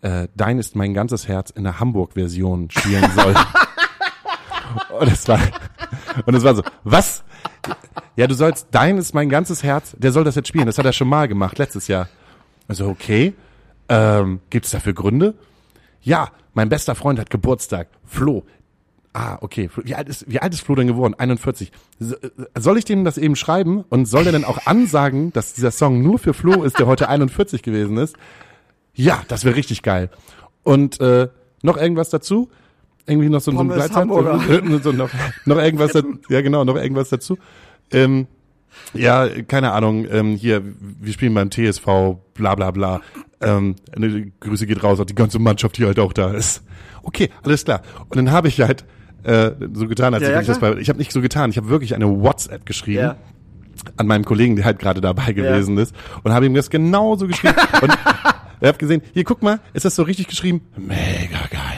äh, 0.00 0.28
Dein 0.34 0.58
ist 0.58 0.74
mein 0.74 0.94
ganzes 0.94 1.28
Herz 1.28 1.50
in 1.50 1.64
der 1.64 1.80
Hamburg-Version 1.80 2.70
spielen 2.70 3.10
soll? 3.14 3.34
und 5.02 5.12
es 5.12 5.26
war 5.28 5.40
und 6.26 6.34
es 6.34 6.44
war 6.44 6.54
so, 6.54 6.62
was? 6.84 7.24
Ja, 8.16 8.26
du 8.26 8.34
sollst 8.34 8.68
Dein 8.70 8.98
ist 8.98 9.14
mein 9.14 9.28
ganzes 9.28 9.62
Herz, 9.62 9.94
der 9.98 10.12
soll 10.12 10.24
das 10.24 10.36
jetzt 10.36 10.48
spielen. 10.48 10.66
Das 10.66 10.78
hat 10.78 10.86
er 10.86 10.92
schon 10.92 11.08
mal 11.08 11.28
gemacht 11.28 11.58
letztes 11.58 11.88
Jahr. 11.88 12.08
Also 12.68 12.88
okay, 12.88 13.34
ähm, 13.88 14.40
gibt 14.50 14.66
es 14.66 14.72
dafür 14.72 14.92
Gründe? 14.92 15.34
Ja, 16.02 16.30
mein 16.54 16.68
bester 16.68 16.94
Freund 16.94 17.18
hat 17.18 17.30
Geburtstag. 17.30 17.88
Flo. 18.04 18.44
Ah, 19.12 19.38
okay. 19.40 19.68
Wie 19.84 19.94
alt 19.94 20.08
ist, 20.08 20.30
wie 20.30 20.38
alt 20.40 20.54
ist 20.54 20.62
Flo 20.62 20.74
denn 20.74 20.86
geworden? 20.86 21.14
41. 21.18 21.70
So, 21.98 22.14
äh, 22.16 22.30
Soll 22.58 22.78
ich 22.78 22.84
dem 22.84 23.04
das 23.04 23.18
eben 23.18 23.36
schreiben? 23.36 23.84
Und 23.88 24.06
soll 24.06 24.22
der 24.22 24.32
denn 24.32 24.44
auch 24.44 24.66
ansagen, 24.66 25.32
dass 25.32 25.52
dieser 25.52 25.70
Song 25.70 26.02
nur 26.02 26.18
für 26.18 26.32
Flo 26.32 26.62
ist, 26.62 26.78
der 26.78 26.86
heute 26.86 27.08
41 27.08 27.62
gewesen 27.62 27.98
ist? 27.98 28.16
Ja, 28.94 29.22
das 29.28 29.44
wäre 29.44 29.56
richtig 29.56 29.82
geil. 29.82 30.10
Und 30.62 31.00
äh, 31.00 31.28
noch 31.62 31.76
irgendwas 31.76 32.08
dazu? 32.08 32.50
Irgendwie 33.06 33.28
noch 33.28 33.40
so, 33.40 33.50
so 33.50 33.58
ein 33.58 33.68
so, 34.82 34.92
noch, 34.92 35.10
noch 35.44 35.56
irgendwas? 35.58 35.92
Ja, 36.28 36.40
genau, 36.40 36.64
noch 36.64 36.76
irgendwas 36.76 37.08
dazu. 37.08 37.36
Ähm, 37.90 38.26
ja, 38.94 39.28
keine 39.48 39.72
Ahnung, 39.72 40.06
ähm, 40.10 40.36
hier, 40.36 40.62
wir 41.00 41.12
spielen 41.12 41.34
beim 41.34 41.50
TSV, 41.50 41.84
bla 42.34 42.54
bla 42.54 42.70
bla. 42.70 43.00
Ähm, 43.40 43.76
eine 43.94 44.30
Grüße 44.40 44.66
geht 44.66 44.82
raus 44.82 45.00
an 45.00 45.06
die 45.06 45.14
ganze 45.14 45.38
Mannschaft, 45.38 45.78
die 45.78 45.84
halt 45.84 45.98
auch 45.98 46.12
da 46.12 46.30
ist. 46.32 46.62
Okay, 47.02 47.30
alles 47.42 47.64
klar. 47.64 47.82
Und 48.08 48.16
dann 48.16 48.30
habe 48.30 48.48
ich 48.48 48.60
halt 48.60 48.84
äh, 49.24 49.50
so 49.72 49.88
getan, 49.88 50.14
als 50.14 50.22
Ja, 50.22 50.30
ja, 50.30 50.40
ich 50.40 50.46
das 50.46 50.60
bei, 50.60 50.74
ich 50.76 50.88
habe 50.88 50.98
nicht 50.98 51.12
so 51.12 51.20
getan, 51.20 51.50
ich 51.50 51.56
habe 51.56 51.68
wirklich 51.68 51.94
eine 51.94 52.08
WhatsApp 52.08 52.64
geschrieben 52.66 53.00
Ja. 53.00 53.16
an 53.96 54.06
meinem 54.06 54.24
Kollegen, 54.24 54.56
der 54.56 54.64
halt 54.64 54.78
gerade 54.78 55.00
dabei 55.00 55.32
gewesen 55.32 55.76
ist 55.78 55.94
und 56.22 56.32
habe 56.32 56.46
ihm 56.46 56.54
das 56.54 56.70
genauso 56.70 57.26
geschrieben 57.26 57.56
und 57.82 57.90
er 58.60 58.68
hat 58.68 58.78
gesehen, 58.78 59.02
hier 59.12 59.24
guck 59.24 59.42
mal, 59.42 59.58
ist 59.74 59.84
das 59.84 59.96
so 59.96 60.04
richtig 60.04 60.28
geschrieben? 60.28 60.62
Mega 60.76 61.40
geil. 61.50 61.71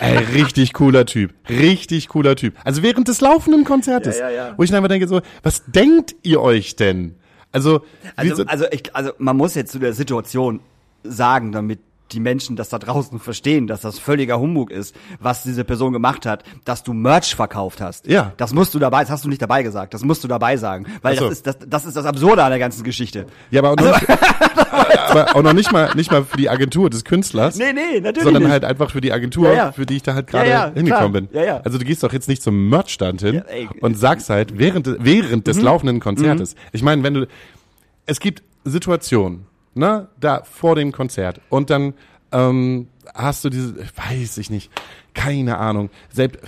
Ey, 0.00 0.16
richtig 0.18 0.72
cooler 0.72 1.06
Typ. 1.06 1.32
Richtig 1.48 2.08
cooler 2.08 2.34
Typ. 2.36 2.54
Also 2.64 2.82
während 2.82 3.06
des 3.08 3.20
laufenden 3.20 3.64
Konzertes. 3.64 4.18
Ja, 4.18 4.30
ja, 4.30 4.48
ja. 4.48 4.54
Wo 4.56 4.62
ich 4.62 4.70
dann 4.70 4.78
einfach 4.78 4.88
denke 4.88 5.06
so, 5.06 5.20
was 5.42 5.64
denkt 5.66 6.14
ihr 6.22 6.40
euch 6.40 6.74
denn? 6.76 7.16
Also, 7.52 7.82
Also, 8.16 8.34
so- 8.36 8.44
also, 8.46 8.64
ich, 8.70 8.94
also 8.94 9.12
man 9.18 9.36
muss 9.36 9.54
jetzt 9.54 9.72
zu 9.72 9.78
der 9.78 9.92
Situation 9.92 10.60
sagen, 11.02 11.52
damit 11.52 11.80
die 12.12 12.20
Menschen 12.20 12.56
das 12.56 12.68
da 12.68 12.78
draußen 12.78 13.18
verstehen, 13.20 13.66
dass 13.66 13.80
das 13.80 13.98
völliger 13.98 14.38
Humbug 14.40 14.70
ist, 14.70 14.94
was 15.18 15.42
diese 15.42 15.64
Person 15.64 15.92
gemacht 15.92 16.26
hat, 16.26 16.44
dass 16.64 16.82
du 16.82 16.92
Merch 16.92 17.34
verkauft 17.34 17.80
hast. 17.80 18.06
Ja. 18.06 18.32
Das 18.36 18.52
musst 18.52 18.74
du 18.74 18.78
dabei, 18.78 19.00
das 19.02 19.10
hast 19.10 19.24
du 19.24 19.28
nicht 19.28 19.42
dabei 19.42 19.62
gesagt, 19.62 19.94
das 19.94 20.02
musst 20.04 20.22
du 20.24 20.28
dabei 20.28 20.56
sagen, 20.56 20.86
weil 21.02 21.16
so. 21.16 21.24
das 21.28 21.32
ist 21.38 21.46
das, 21.46 21.56
das 21.66 21.84
ist 21.86 21.96
das 21.96 22.04
Absurde 22.06 22.42
an 22.44 22.50
der 22.50 22.58
ganzen 22.58 22.84
Geschichte. 22.84 23.26
ja, 23.50 23.60
aber 23.62 23.70
auch, 23.72 23.76
noch, 23.76 24.00
aber 25.08 25.36
auch 25.36 25.42
noch 25.42 25.52
nicht 25.52 25.72
mal, 25.72 25.90
nicht 25.94 26.10
mal 26.10 26.24
für 26.24 26.36
die 26.36 26.48
Agentur 26.50 26.90
des 26.90 27.04
Künstlers. 27.04 27.56
Nee, 27.56 27.72
nee, 27.72 28.00
natürlich 28.00 28.22
sondern 28.22 28.42
nicht. 28.44 28.52
halt 28.52 28.64
einfach 28.64 28.90
für 28.90 29.00
die 29.00 29.12
Agentur, 29.12 29.48
Ja, 29.48 29.54
ja. 29.54 29.72
für 29.72 29.86
die 29.86 29.96
ich 29.96 30.02
da 30.02 30.14
halt 30.14 30.26
gerade 30.26 30.48
Ja, 30.50 30.70
hingekommen 30.74 31.10
klar. 31.12 31.22
bin. 31.22 31.28
Ja, 31.32 31.44
ja. 31.44 31.60
Also 31.64 31.78
du 31.78 31.84
gehst 31.84 32.02
doch 32.02 32.12
jetzt 32.12 32.28
nicht 32.28 32.42
zum 32.42 32.68
Merchstand 32.68 33.20
hin 33.22 33.42
ey. 33.48 33.64
Mhm. 33.64 33.70
und 33.80 33.98
sagst 33.98 34.30
halt 34.30 34.58
während, 34.58 34.88
während 35.04 35.46
des 35.46 35.60
laufenden 35.60 36.00
Konzertes. 36.00 36.54
Ich 36.72 36.82
meine, 36.82 37.02
wenn 37.02 37.14
du, 37.14 37.26
es 38.06 38.20
gibt 38.20 38.42
Situationen, 38.64 39.46
ne, 39.80 40.08
da 40.20 40.42
vor 40.44 40.76
dem 40.76 40.92
Konzert 40.92 41.40
und 41.48 41.70
dann 41.70 41.94
ähm, 42.32 42.88
hast 43.14 43.44
du 43.44 43.50
diese, 43.50 43.74
weiß 43.76 44.38
ich 44.38 44.50
nicht, 44.50 44.70
keine 45.14 45.58
Ahnung, 45.58 45.90
selbst 46.12 46.40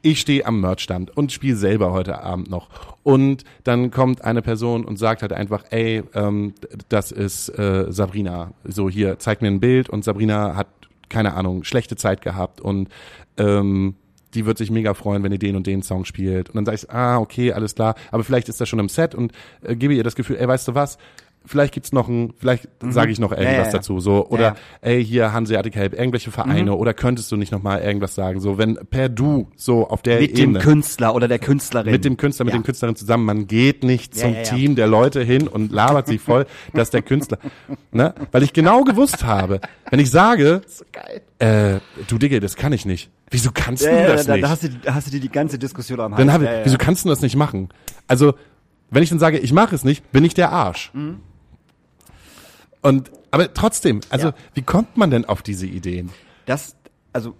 ich 0.00 0.20
stehe 0.20 0.46
am 0.46 0.60
Merchstand 0.60 1.16
und 1.16 1.32
spiele 1.32 1.56
selber 1.56 1.92
heute 1.92 2.22
Abend 2.22 2.50
noch. 2.50 2.68
Und 3.02 3.44
dann 3.64 3.90
kommt 3.90 4.24
eine 4.24 4.42
Person 4.42 4.84
und 4.84 4.96
sagt 4.96 5.22
halt 5.22 5.32
einfach, 5.32 5.64
ey, 5.70 6.02
ähm, 6.14 6.54
das 6.88 7.10
ist 7.10 7.48
äh, 7.58 7.86
Sabrina. 7.88 8.52
So 8.64 8.88
hier, 8.88 9.18
zeig 9.18 9.42
mir 9.42 9.48
ein 9.48 9.60
Bild 9.60 9.90
und 9.90 10.04
Sabrina 10.04 10.54
hat, 10.54 10.68
keine 11.08 11.34
Ahnung, 11.34 11.64
schlechte 11.64 11.96
Zeit 11.96 12.22
gehabt 12.22 12.60
und 12.60 12.88
ähm, 13.36 13.96
die 14.34 14.46
wird 14.46 14.58
sich 14.58 14.70
mega 14.70 14.94
freuen, 14.94 15.22
wenn 15.22 15.32
ihr 15.32 15.38
den 15.38 15.56
und 15.56 15.66
den 15.66 15.82
Song 15.82 16.04
spielt. 16.04 16.50
Und 16.50 16.56
dann 16.56 16.66
sag 16.66 16.74
ich, 16.74 16.90
ah, 16.90 17.18
okay, 17.18 17.52
alles 17.52 17.74
klar, 17.74 17.94
aber 18.10 18.24
vielleicht 18.24 18.48
ist 18.48 18.60
das 18.60 18.68
schon 18.68 18.78
im 18.78 18.88
Set 18.88 19.14
und 19.14 19.32
äh, 19.62 19.74
gebe 19.74 19.94
ihr 19.94 20.04
das 20.04 20.14
Gefühl, 20.14 20.36
ey, 20.36 20.46
weißt 20.46 20.68
du 20.68 20.74
was? 20.74 20.96
Vielleicht 21.48 21.72
gibt's 21.74 21.92
noch 21.92 22.08
ein, 22.08 22.34
vielleicht 22.38 22.68
sage 22.90 23.10
ich 23.10 23.18
noch 23.18 23.32
irgendwas 23.32 23.52
Mhm. 23.52 23.58
ja, 23.60 23.66
ja. 23.66 23.72
dazu, 23.72 24.00
so 24.00 24.26
oder 24.28 24.42
Ja, 24.42 24.50
Mhm. 24.50 24.56
ey 24.82 25.04
hier 25.04 25.32
Hanseatic 25.32 25.74
Help, 25.74 25.94
irgendwelche 25.98 26.30
Vereine 26.30 26.74
oder 26.76 26.94
könntest 26.94 27.32
du 27.32 27.36
nicht 27.36 27.50
noch 27.52 27.62
mal 27.62 27.80
irgendwas 27.80 28.14
sagen, 28.14 28.38
so 28.40 28.58
wenn 28.58 28.76
per 28.90 29.08
du 29.08 29.48
so 29.56 29.88
auf 29.88 30.02
der 30.02 30.20
Mit 30.20 30.36
dem 30.36 30.50
Ebene 30.50 30.58
Künstler 30.60 31.14
oder 31.14 31.26
der 31.26 31.38
Künstlerin. 31.38 31.90
mit 31.90 32.04
dem 32.04 32.16
Künstler, 32.16 32.44
mit 32.44 32.54
Ja. 32.54 32.60
dem 32.60 32.64
Künstlerin 32.64 32.96
zusammen. 32.96 33.24
Man 33.24 33.46
geht 33.46 33.82
nicht 33.82 34.14
Ja, 34.16 34.22
zum 34.24 34.32
ja, 34.34 34.38
ja. 34.38 34.42
Team 34.44 34.74
der 34.76 34.86
Leute 34.86 35.22
hin 35.22 35.48
und 35.48 35.72
labert 35.72 36.06
sie 36.06 36.18
voll, 36.18 36.46
dass 36.74 36.90
der 36.90 37.02
Künstler, 37.02 37.38
ne? 37.92 38.14
Weil 38.30 38.42
ich 38.42 38.52
genau 38.52 38.84
gewusst 38.84 39.24
habe, 39.24 39.60
wenn 39.90 40.00
ich 40.00 40.10
sage, 40.10 40.60
äh, 41.38 41.78
du 42.08 42.18
Digga, 42.18 42.40
das 42.40 42.56
kann 42.56 42.72
ich 42.72 42.84
nicht. 42.86 43.10
Wieso 43.30 43.50
kannst 43.52 43.84
Ja, 43.84 43.90
du 43.90 43.96
ja, 44.00 44.06
das 44.08 44.26
da, 44.26 44.32
nicht? 44.34 44.44
da 44.44 44.48
hast 44.50 44.62
du, 44.64 44.68
da 44.70 44.94
hast 44.94 45.06
du 45.06 45.10
dir 45.10 45.20
die 45.20 45.28
ganze 45.30 45.58
Diskussion 45.58 46.00
am 46.00 46.12
Hals. 46.12 46.18
dann 46.18 46.32
habe 46.32 46.44
ja, 46.44 46.52
ja. 46.58 46.64
wieso 46.64 46.78
kannst 46.78 47.04
du 47.04 47.08
das 47.08 47.20
nicht 47.20 47.36
machen? 47.36 47.68
Also, 48.06 48.34
wenn 48.90 49.02
ich 49.02 49.10
dann 49.10 49.18
sage, 49.18 49.38
ich 49.38 49.52
mache 49.52 49.74
es 49.74 49.84
nicht, 49.84 50.10
bin 50.12 50.24
ich 50.24 50.32
der 50.32 50.50
Arsch. 50.50 50.90
Mhm. 50.94 51.20
Und, 52.88 53.10
aber 53.30 53.52
trotzdem, 53.52 54.00
also, 54.08 54.28
Ja. 54.28 54.34
wie 54.54 54.62
kommt 54.62 54.96
man 54.96 55.10
denn 55.10 55.24
auf 55.26 55.42
diese 55.42 55.66
Ideen? 55.66 56.10
Das, 56.46 56.74
also, 57.12 57.34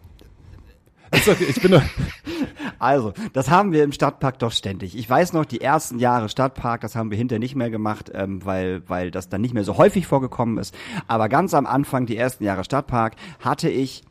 Also, 1.10 1.32
ich 1.32 1.62
bin 1.62 1.80
Also, 2.78 3.14
das 3.32 3.48
haben 3.48 3.72
wir 3.72 3.82
im 3.82 3.92
Stadtpark 3.92 4.38
doch 4.38 4.52
ständig. 4.52 4.94
Ich 4.96 5.08
weiß 5.08 5.32
noch, 5.32 5.46
die 5.46 5.62
ersten 5.62 5.98
Jahre 5.98 6.28
Stadtpark, 6.28 6.82
das 6.82 6.94
haben 6.94 7.10
wir 7.10 7.16
hinterher 7.16 7.40
nicht 7.40 7.56
mehr 7.56 7.70
gemacht, 7.70 8.10
ähm, 8.14 8.44
weil, 8.44 8.82
weil 8.88 9.10
das 9.10 9.30
dann 9.30 9.40
nicht 9.40 9.54
mehr 9.54 9.64
so 9.64 9.78
häufig 9.78 10.06
vorgekommen 10.06 10.58
ist. 10.58 10.74
Aber 11.06 11.30
ganz 11.30 11.54
am 11.54 11.64
Anfang, 11.66 12.04
die 12.04 12.16
ersten 12.18 12.44
Jahre 12.44 12.62
Stadtpark, 12.64 13.16
hatte 13.40 13.70
ich 13.70 14.04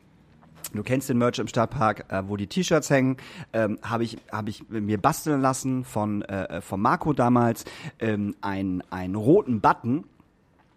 Du 0.74 0.82
kennst 0.82 1.08
den 1.08 1.16
Merch 1.16 1.38
im 1.38 1.46
Stadtpark, 1.48 2.12
äh, 2.12 2.24
wo 2.26 2.36
die 2.36 2.46
T-Shirts 2.46 2.90
hängen, 2.90 3.16
ähm, 3.54 3.78
habe 3.82 4.04
ich 4.04 4.18
habe 4.30 4.50
ich 4.50 4.68
mir 4.68 5.00
basteln 5.00 5.40
lassen 5.40 5.82
von 5.84 6.20
äh, 6.22 6.60
von 6.60 6.78
Marco 6.80 7.14
damals 7.14 7.64
ähm, 8.00 8.34
einen 8.42 8.82
einen 8.90 9.14
roten 9.14 9.62
Button, 9.62 10.04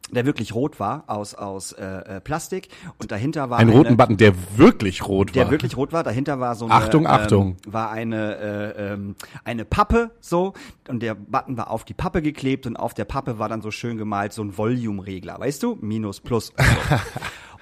der 0.10 0.26
wirklich 0.26 0.54
rot 0.56 0.80
war 0.80 1.04
aus 1.08 1.36
aus 1.36 1.72
äh, 1.74 1.86
äh, 1.86 2.22
Plastik 2.22 2.70
und 2.98 3.12
dahinter 3.12 3.50
war 3.50 3.60
einen 3.60 3.70
eine, 3.70 3.78
roten 3.80 3.98
Button, 3.98 4.18
der 4.18 4.34
wirklich 4.58 5.08
rot 5.08 5.30
war. 5.30 5.44
der 5.44 5.52
wirklich 5.52 5.78
rot 5.78 5.94
war. 5.94 6.04
Dahinter 6.04 6.40
war 6.40 6.56
so 6.56 6.66
eine, 6.66 6.74
Achtung, 6.74 7.08
Achtung. 7.08 7.58
Ähm, 7.66 7.74
war 7.74 7.92
eine 7.92 8.36
äh, 8.38 8.94
ähm, 8.94 9.16
eine 9.44 9.66
Pappe 9.66 10.12
so 10.20 10.54
und 10.90 11.02
der 11.02 11.16
Button 11.16 11.58
war 11.58 11.70
auf 11.70 11.86
die 11.86 11.94
Pappe 11.94 12.22
geklebt 12.22 12.68
und 12.68 12.76
auf 12.76 12.94
der 12.94 13.06
Pappe 13.06 13.40
war 13.40 13.48
dann 13.48 13.62
so 13.62 13.72
schön 13.72 13.98
gemalt 13.98 14.34
so 14.34 14.44
ein 14.44 14.58
Volume-Regler, 14.58 15.40
weißt 15.40 15.64
du, 15.64 15.78
Minus, 15.82 16.20
Plus. 16.20 16.50
Und, 16.50 16.66
so. 16.66 16.96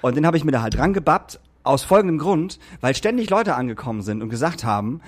und 0.08 0.16
den 0.16 0.26
habe 0.26 0.36
ich 0.36 0.44
mir 0.44 0.52
da 0.52 0.62
halt 0.62 0.76
dran 0.76 0.92
gebappt 0.92 1.40
aus 1.62 1.84
folgendem 1.84 2.18
Grund, 2.18 2.58
weil 2.80 2.94
ständig 2.94 3.30
Leute 3.30 3.54
angekommen 3.54 4.02
sind 4.02 4.22
und 4.22 4.30
gesagt 4.30 4.64
haben, 4.64 5.00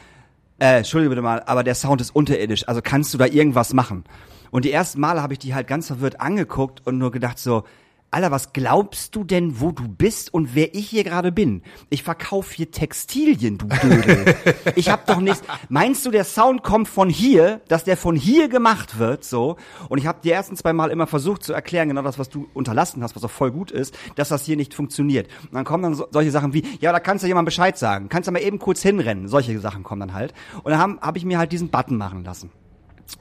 äh, 0.59 0.79
entschuldige 0.79 1.11
bitte 1.11 1.23
mal, 1.23 1.43
aber 1.47 1.65
der 1.65 1.75
Sound 1.75 2.01
ist 2.01 2.15
unterirdisch, 2.15 2.69
also 2.69 2.81
kannst 2.83 3.13
du 3.13 3.19
da 3.19 3.27
irgendwas 3.27 3.73
machen? 3.73 4.05
Und 4.53 4.67
die 4.67 4.71
ersten 4.71 5.01
Male 5.01 5.23
habe 5.23 5.33
ich 5.33 5.41
die 5.41 5.55
halt 5.55 5.67
ganz 5.67 5.87
verwirrt 5.89 6.21
angeguckt 6.21 6.87
und 6.87 6.99
nur 6.99 7.11
gedacht 7.11 7.39
so, 7.39 7.65
Alter, 8.15 8.31
was 8.31 8.53
glaubst 8.53 9.17
du 9.17 9.25
denn, 9.25 9.59
wo 9.59 9.73
du 9.73 9.89
bist 9.89 10.35
und 10.35 10.55
wer 10.55 10.75
ich 10.75 10.91
hier 10.91 11.03
gerade 11.03 11.33
bin? 11.33 11.63
Ich 11.89 12.03
verkaufe 12.03 12.55
hier 12.55 12.71
Textilien, 12.71 13.57
du 13.57 13.67
Dödel. 13.69 14.35
ich 14.77 14.91
hab 14.91 15.07
doch 15.07 15.19
nichts. 15.19 15.43
Meinst 15.71 16.05
du, 16.05 16.11
der 16.11 16.25
Sound 16.25 16.63
kommt 16.63 16.89
von 16.89 17.09
hier, 17.09 17.63
dass 17.69 17.85
der 17.85 17.97
von 17.97 18.15
hier 18.15 18.49
gemacht 18.49 18.99
wird, 18.99 19.25
so? 19.25 19.57
Und 19.89 19.97
ich 19.97 20.07
habe 20.07 20.19
die 20.23 20.31
ersten 20.31 20.57
zwei 20.57 20.75
Mal 20.75 20.91
immer 20.91 21.07
versucht 21.07 21.43
zu 21.43 21.55
erklären, 21.55 21.89
genau 21.89 22.03
das, 22.03 22.19
was 22.19 22.29
du 22.29 22.47
unterlassen 22.53 23.03
hast, 23.03 23.17
was 23.17 23.25
auch 23.25 23.31
voll 23.31 23.51
gut 23.51 23.71
ist, 23.71 23.97
dass 24.17 24.29
das 24.29 24.45
hier 24.45 24.59
nicht 24.59 24.75
funktioniert. 24.75 25.29
Und 25.45 25.55
dann 25.55 25.65
kommen 25.65 25.83
dann 25.83 25.95
so, 25.95 26.07
solche 26.11 26.31
Sachen 26.31 26.53
wie, 26.53 26.65
ja, 26.81 26.93
da 26.93 27.01
kannst 27.01 27.25
du 27.25 27.29
jemand 27.29 27.47
Bescheid 27.47 27.79
sagen, 27.79 28.11
kannst 28.11 28.29
du 28.29 28.33
mal 28.33 28.43
eben 28.43 28.59
kurz 28.59 28.83
hinrennen. 28.83 29.27
Solche 29.27 29.59
Sachen 29.59 29.85
kommen 29.85 30.01
dann 30.01 30.13
halt. 30.13 30.35
Und 30.63 30.71
dann 30.71 30.81
habe 30.81 30.99
hab 31.01 31.17
ich 31.17 31.25
mir 31.25 31.39
halt 31.39 31.51
diesen 31.51 31.71
Button 31.71 31.97
machen 31.97 32.25
lassen. 32.25 32.51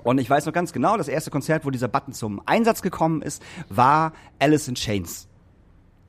Und 0.04 0.20
ich 0.20 0.30
weiß 0.30 0.46
noch 0.46 0.54
ganz 0.54 0.74
genau, 0.74 0.98
das 0.98 1.08
erste 1.08 1.32
Konzert, 1.32 1.66
wo 1.66 1.70
dieser 1.70 1.88
Button 1.88 2.14
zum 2.14 2.42
Einsatz 2.46 2.82
gekommen 2.82 3.22
ist, 3.22 3.42
war 3.70 4.14
Alice 4.40 4.68
in 4.68 4.76
Chains. 4.76 5.28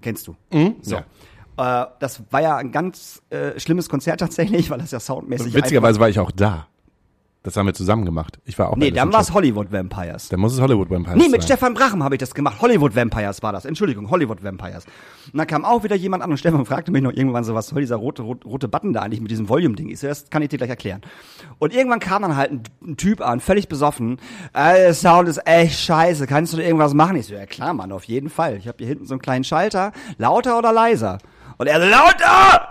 Kennst 0.01 0.27
du? 0.27 0.37
Mhm, 0.53 0.77
So. 0.83 0.97
ja. 0.97 1.05
Äh, 1.83 1.87
das 2.01 2.23
war 2.31 2.41
ja 2.41 2.57
ein 2.57 2.73
ganz 2.73 3.23
äh, 3.31 3.59
schlimmes 3.61 3.89
Konzert 3.89 4.21
tatsächlich, 4.21 4.71
weil 4.71 4.79
das 4.79 4.91
ja 4.91 5.01
soundmäßig 5.01 5.55
Witzigerweise 5.55 6.01
war 6.01 6.09
ich 6.09 6.19
auch 6.19 6.31
da. 6.31 6.67
Das 7.45 7.57
haben 7.57 7.67
wir 7.67 7.75
zusammen 7.75 8.05
gemacht. 8.05 8.39
Ich 8.45 8.57
war 8.59 8.71
auch 8.71 8.77
Nee, 8.77 8.93
dann 8.93 9.13
war 9.13 9.21
es. 9.21 9.33
Hollywood 9.35 9.73
Vampires. 9.73 10.29
Dann 10.29 10.39
muss 10.39 10.53
es 10.53 10.61
Hollywood 10.61 10.91
Vampires 10.91 11.19
Nee, 11.19 11.29
mit 11.29 11.41
sein. 11.43 11.57
Stefan 11.57 11.75
Brachem 11.75 12.05
habe 12.05 12.15
ich 12.15 12.21
das 12.21 12.35
gemacht. 12.35 12.59
Hollywood 12.61 12.95
Vampires 12.95 13.43
war 13.43 13.53
das. 13.53 13.65
Entschuldigung, 13.65 14.11
Hollywood 14.11 14.45
Vampires. 14.45 14.85
Und 15.33 15.39
dann 15.39 15.49
kam 15.49 15.65
auch 15.65 15.83
wieder 15.83 15.97
jemand 15.97 16.23
an 16.23 16.31
und 16.31 16.37
Stefan 16.37 16.65
fragte 16.67 16.93
mich 16.93 17.03
noch 17.03 17.13
irgendwann 17.13 17.43
so, 17.43 17.55
was 17.55 17.67
soll 17.69 17.81
dieser 17.81 17.97
rote, 17.97 18.23
rote, 18.23 18.47
rote 18.47 18.69
Button 18.69 18.93
da 18.93 19.01
eigentlich 19.01 19.21
mit 19.21 19.31
diesem 19.33 19.49
Volume-Ding? 19.49 19.89
Ich 19.89 19.99
so, 19.99 20.07
das 20.07 20.31
kann 20.31 20.43
ich 20.43 20.51
dir 20.51 20.57
gleich 20.59 20.71
erklären. 20.71 21.01
Und 21.59 21.75
irgendwann 21.75 21.99
kam 21.99 22.23
dann 22.23 22.37
halt 22.37 22.53
ein, 22.53 22.63
ein 22.85 22.97
Typ 22.97 23.21
an, 23.21 23.41
völlig 23.41 23.69
besoffen. 23.69 24.19
Äh, 24.53 24.75
der 24.75 24.95
Sound 24.95 25.29
ist 25.29 25.45
echt 25.45 25.81
scheiße. 25.81 26.29
Kannst 26.29 26.53
du 26.53 26.59
da 26.59 26.63
irgendwas 26.63 26.95
machen? 26.95 27.17
Ich 27.17 27.27
so, 27.27 27.35
ja 27.35 27.47
klar, 27.47 27.75
Mann, 27.75 27.91
auf 27.91 28.05
jeden 28.05 28.31
Fall. 28.31 28.57
Ich 28.57 28.69
habe 28.69 28.79
hier 28.79 28.87
hinten 28.87 29.07
so 29.07 29.15
einen 29.15 29.21
kleinen 29.23 29.43
Schalter. 29.43 29.91
Lauter 30.17 30.59
oder 30.59 30.73
leiser? 30.73 31.19
Und 31.63 31.69
er 31.69 31.81
so, 31.81 31.87
lauter! 31.87 32.69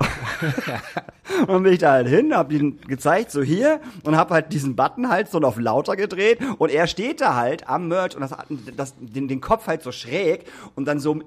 Und 1.47 1.63
bin 1.63 1.71
ich 1.71 1.79
da 1.79 1.91
halt 1.93 2.09
hin, 2.09 2.35
hab 2.35 2.51
ihn 2.51 2.81
gezeigt, 2.81 3.31
so 3.31 3.41
hier, 3.41 3.79
und 4.03 4.17
hab 4.17 4.31
halt 4.31 4.51
diesen 4.51 4.75
Button 4.75 5.07
halt 5.07 5.29
so 5.29 5.39
auf 5.39 5.57
lauter 5.57 5.95
gedreht 5.95 6.39
und 6.57 6.69
er 6.69 6.87
steht 6.87 7.21
da 7.21 7.35
halt 7.35 7.69
am 7.69 7.87
Merch 7.87 8.15
und 8.15 8.21
das 8.21 8.31
hat 8.31 8.47
das, 8.75 8.93
den, 8.99 9.29
den 9.29 9.39
Kopf 9.39 9.67
halt 9.67 9.81
so 9.81 9.93
schräg 9.93 10.45
und 10.75 10.85
dann 10.85 10.99
so 10.99 11.21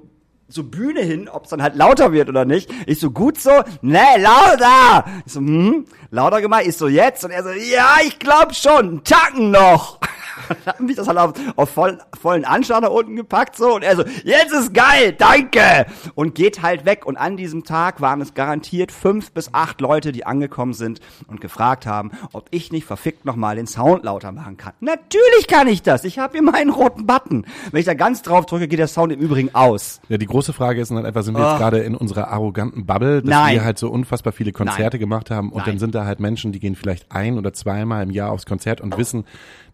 so 0.46 0.62
Bühne 0.62 1.00
hin, 1.00 1.26
ob 1.30 1.44
es 1.44 1.50
dann 1.50 1.62
halt 1.62 1.74
lauter 1.74 2.12
wird 2.12 2.28
oder 2.28 2.44
nicht. 2.44 2.70
Ich 2.86 3.00
so, 3.00 3.10
gut 3.10 3.40
so, 3.40 3.50
ne, 3.80 4.04
lauter! 4.18 5.06
Ich 5.24 5.32
so, 5.32 5.40
hm, 5.40 5.86
lauter 6.10 6.42
gemacht, 6.42 6.64
ich 6.66 6.76
so, 6.76 6.86
jetzt? 6.86 7.24
Und 7.24 7.30
er 7.30 7.42
so, 7.44 7.50
ja, 7.50 7.96
ich 8.04 8.18
glaub 8.18 8.54
schon, 8.54 9.02
Tacken 9.04 9.52
noch. 9.52 10.00
Hab 10.66 10.80
mich 10.80 10.96
das 10.96 11.06
halt 11.08 11.18
auf, 11.18 11.32
auf 11.56 11.70
voll, 11.70 11.98
vollen 12.20 12.44
Anschlag 12.44 12.82
nach 12.82 12.90
unten 12.90 13.16
gepackt, 13.16 13.56
so, 13.56 13.74
und 13.74 13.82
er 13.82 13.96
so, 13.96 14.04
jetzt 14.24 14.52
ist 14.52 14.74
geil, 14.74 15.12
danke! 15.16 15.86
Und 16.14 16.34
geht 16.34 16.62
halt 16.62 16.84
weg. 16.84 17.06
Und 17.06 17.16
an 17.16 17.36
diesem 17.36 17.64
Tag 17.64 18.00
waren 18.00 18.20
es 18.20 18.34
garantiert 18.34 18.92
fünf 18.92 19.32
bis 19.32 19.52
acht 19.52 19.80
Leute, 19.80 20.12
die 20.12 20.26
angekommen 20.26 20.72
sind 20.74 21.00
und 21.26 21.40
gefragt 21.40 21.86
haben, 21.86 22.10
ob 22.32 22.46
ich 22.50 22.72
nicht 22.72 22.86
verfickt 22.86 23.24
nochmal 23.24 23.56
den 23.56 23.66
Sound 23.66 24.04
lauter 24.04 24.32
machen 24.32 24.56
kann. 24.56 24.72
Natürlich 24.80 25.46
kann 25.48 25.68
ich 25.68 25.82
das. 25.82 26.04
Ich 26.04 26.18
habe 26.18 26.32
hier 26.32 26.42
meinen 26.42 26.70
roten 26.70 27.06
Button. 27.06 27.46
Wenn 27.70 27.80
ich 27.80 27.86
da 27.86 27.94
ganz 27.94 28.22
drauf 28.22 28.46
drücke, 28.46 28.68
geht 28.68 28.78
der 28.78 28.88
Sound 28.88 29.12
im 29.12 29.20
Übrigen 29.20 29.54
aus. 29.54 30.00
Ja, 30.08 30.16
die 30.18 30.26
große 30.26 30.52
Frage 30.52 30.80
ist 30.80 30.88
dann 30.88 30.96
halt 30.96 31.06
einfach, 31.06 31.22
sind 31.22 31.36
wir 31.36 31.48
jetzt 31.50 31.58
gerade 31.58 31.78
in 31.80 31.94
unserer 31.94 32.28
arroganten 32.28 32.86
Bubble, 32.86 33.22
dass 33.22 33.34
Oh. 33.34 33.36
Nein. 33.40 33.54
wir 33.56 33.64
halt 33.64 33.78
so 33.78 33.90
unfassbar 33.90 34.32
viele 34.32 34.52
Konzerte 34.52 34.96
Nein. 34.96 35.00
gemacht 35.00 35.30
haben 35.30 35.50
und 35.50 35.58
Nein. 35.58 35.66
dann 35.66 35.78
sind 35.78 35.94
da 35.94 36.04
halt 36.04 36.20
Menschen, 36.20 36.52
die 36.52 36.60
gehen 36.60 36.76
vielleicht 36.76 37.10
ein 37.10 37.36
oder 37.36 37.52
zweimal 37.52 38.02
im 38.02 38.10
Jahr 38.10 38.30
aufs 38.30 38.46
Konzert 38.46 38.80
und 38.80 38.96
wissen 38.96 39.24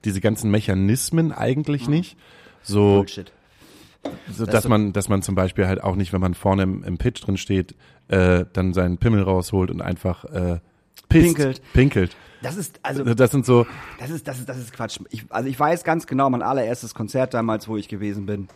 diese 0.05 0.21
ganzen 0.21 0.51
Mechanismen 0.51 1.33
eigentlich 1.33 1.89
nicht. 1.89 2.17
So, 2.63 2.99
Bullshit. 2.99 3.33
so 4.31 4.47
dass 4.47 4.69
man, 4.69 4.93
dass 4.93 5.09
man 5.09 5.23
zum 5.23 5.35
Beispiel 5.35 5.67
halt 5.67 5.83
auch 5.83 5.97
nicht, 5.97 6.13
wenn 6.13 6.21
man 6.21 6.35
vorne 6.35 6.63
im, 6.63 6.85
im 6.85 6.99
Pitch 6.99 7.25
drin 7.25 7.37
steht, 7.37 7.75
äh, 8.09 8.45
dann 8.53 8.73
seinen 8.75 8.99
Pimmel 8.99 9.23
rausholt 9.23 9.71
und 9.71 9.81
einfach 9.81 10.25
äh, 10.25 10.61
pisst, 11.09 11.37
Pinkelt. 11.37 11.63
pinkelt. 11.73 12.17
Das 12.43 12.57
ist, 12.57 12.81
also, 12.83 13.05
Das 13.05 13.31
sind 13.31 13.45
so, 13.45 13.67
das 13.99 14.11
ist, 14.11 14.27
das 14.27 14.39
ist, 14.39 14.49
das 14.49 14.59
ist 14.59 14.73
Quatsch. 14.73 14.99
Ich, 15.11 15.25
also 15.29 15.49
ich 15.49 15.59
weiß 15.59 15.85
ganz 15.85 16.07
genau, 16.07 16.31
mein 16.31 16.43
allererstes 16.43 16.95
Konzert 16.95 17.35
damals, 17.35 17.69
wo 17.69 17.77
ich 17.77 17.89
gewesen 17.89 18.27
bin, 18.27 18.49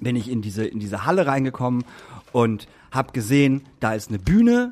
bin 0.00 0.16
ich 0.16 0.30
in 0.30 0.40
diese, 0.40 0.64
in 0.64 0.80
diese 0.80 1.04
Halle 1.04 1.26
reingekommen 1.26 1.84
und 2.32 2.68
hab 2.90 3.12
gesehen, 3.12 3.62
da 3.80 3.94
ist 3.94 4.08
eine 4.08 4.18
Bühne, 4.18 4.70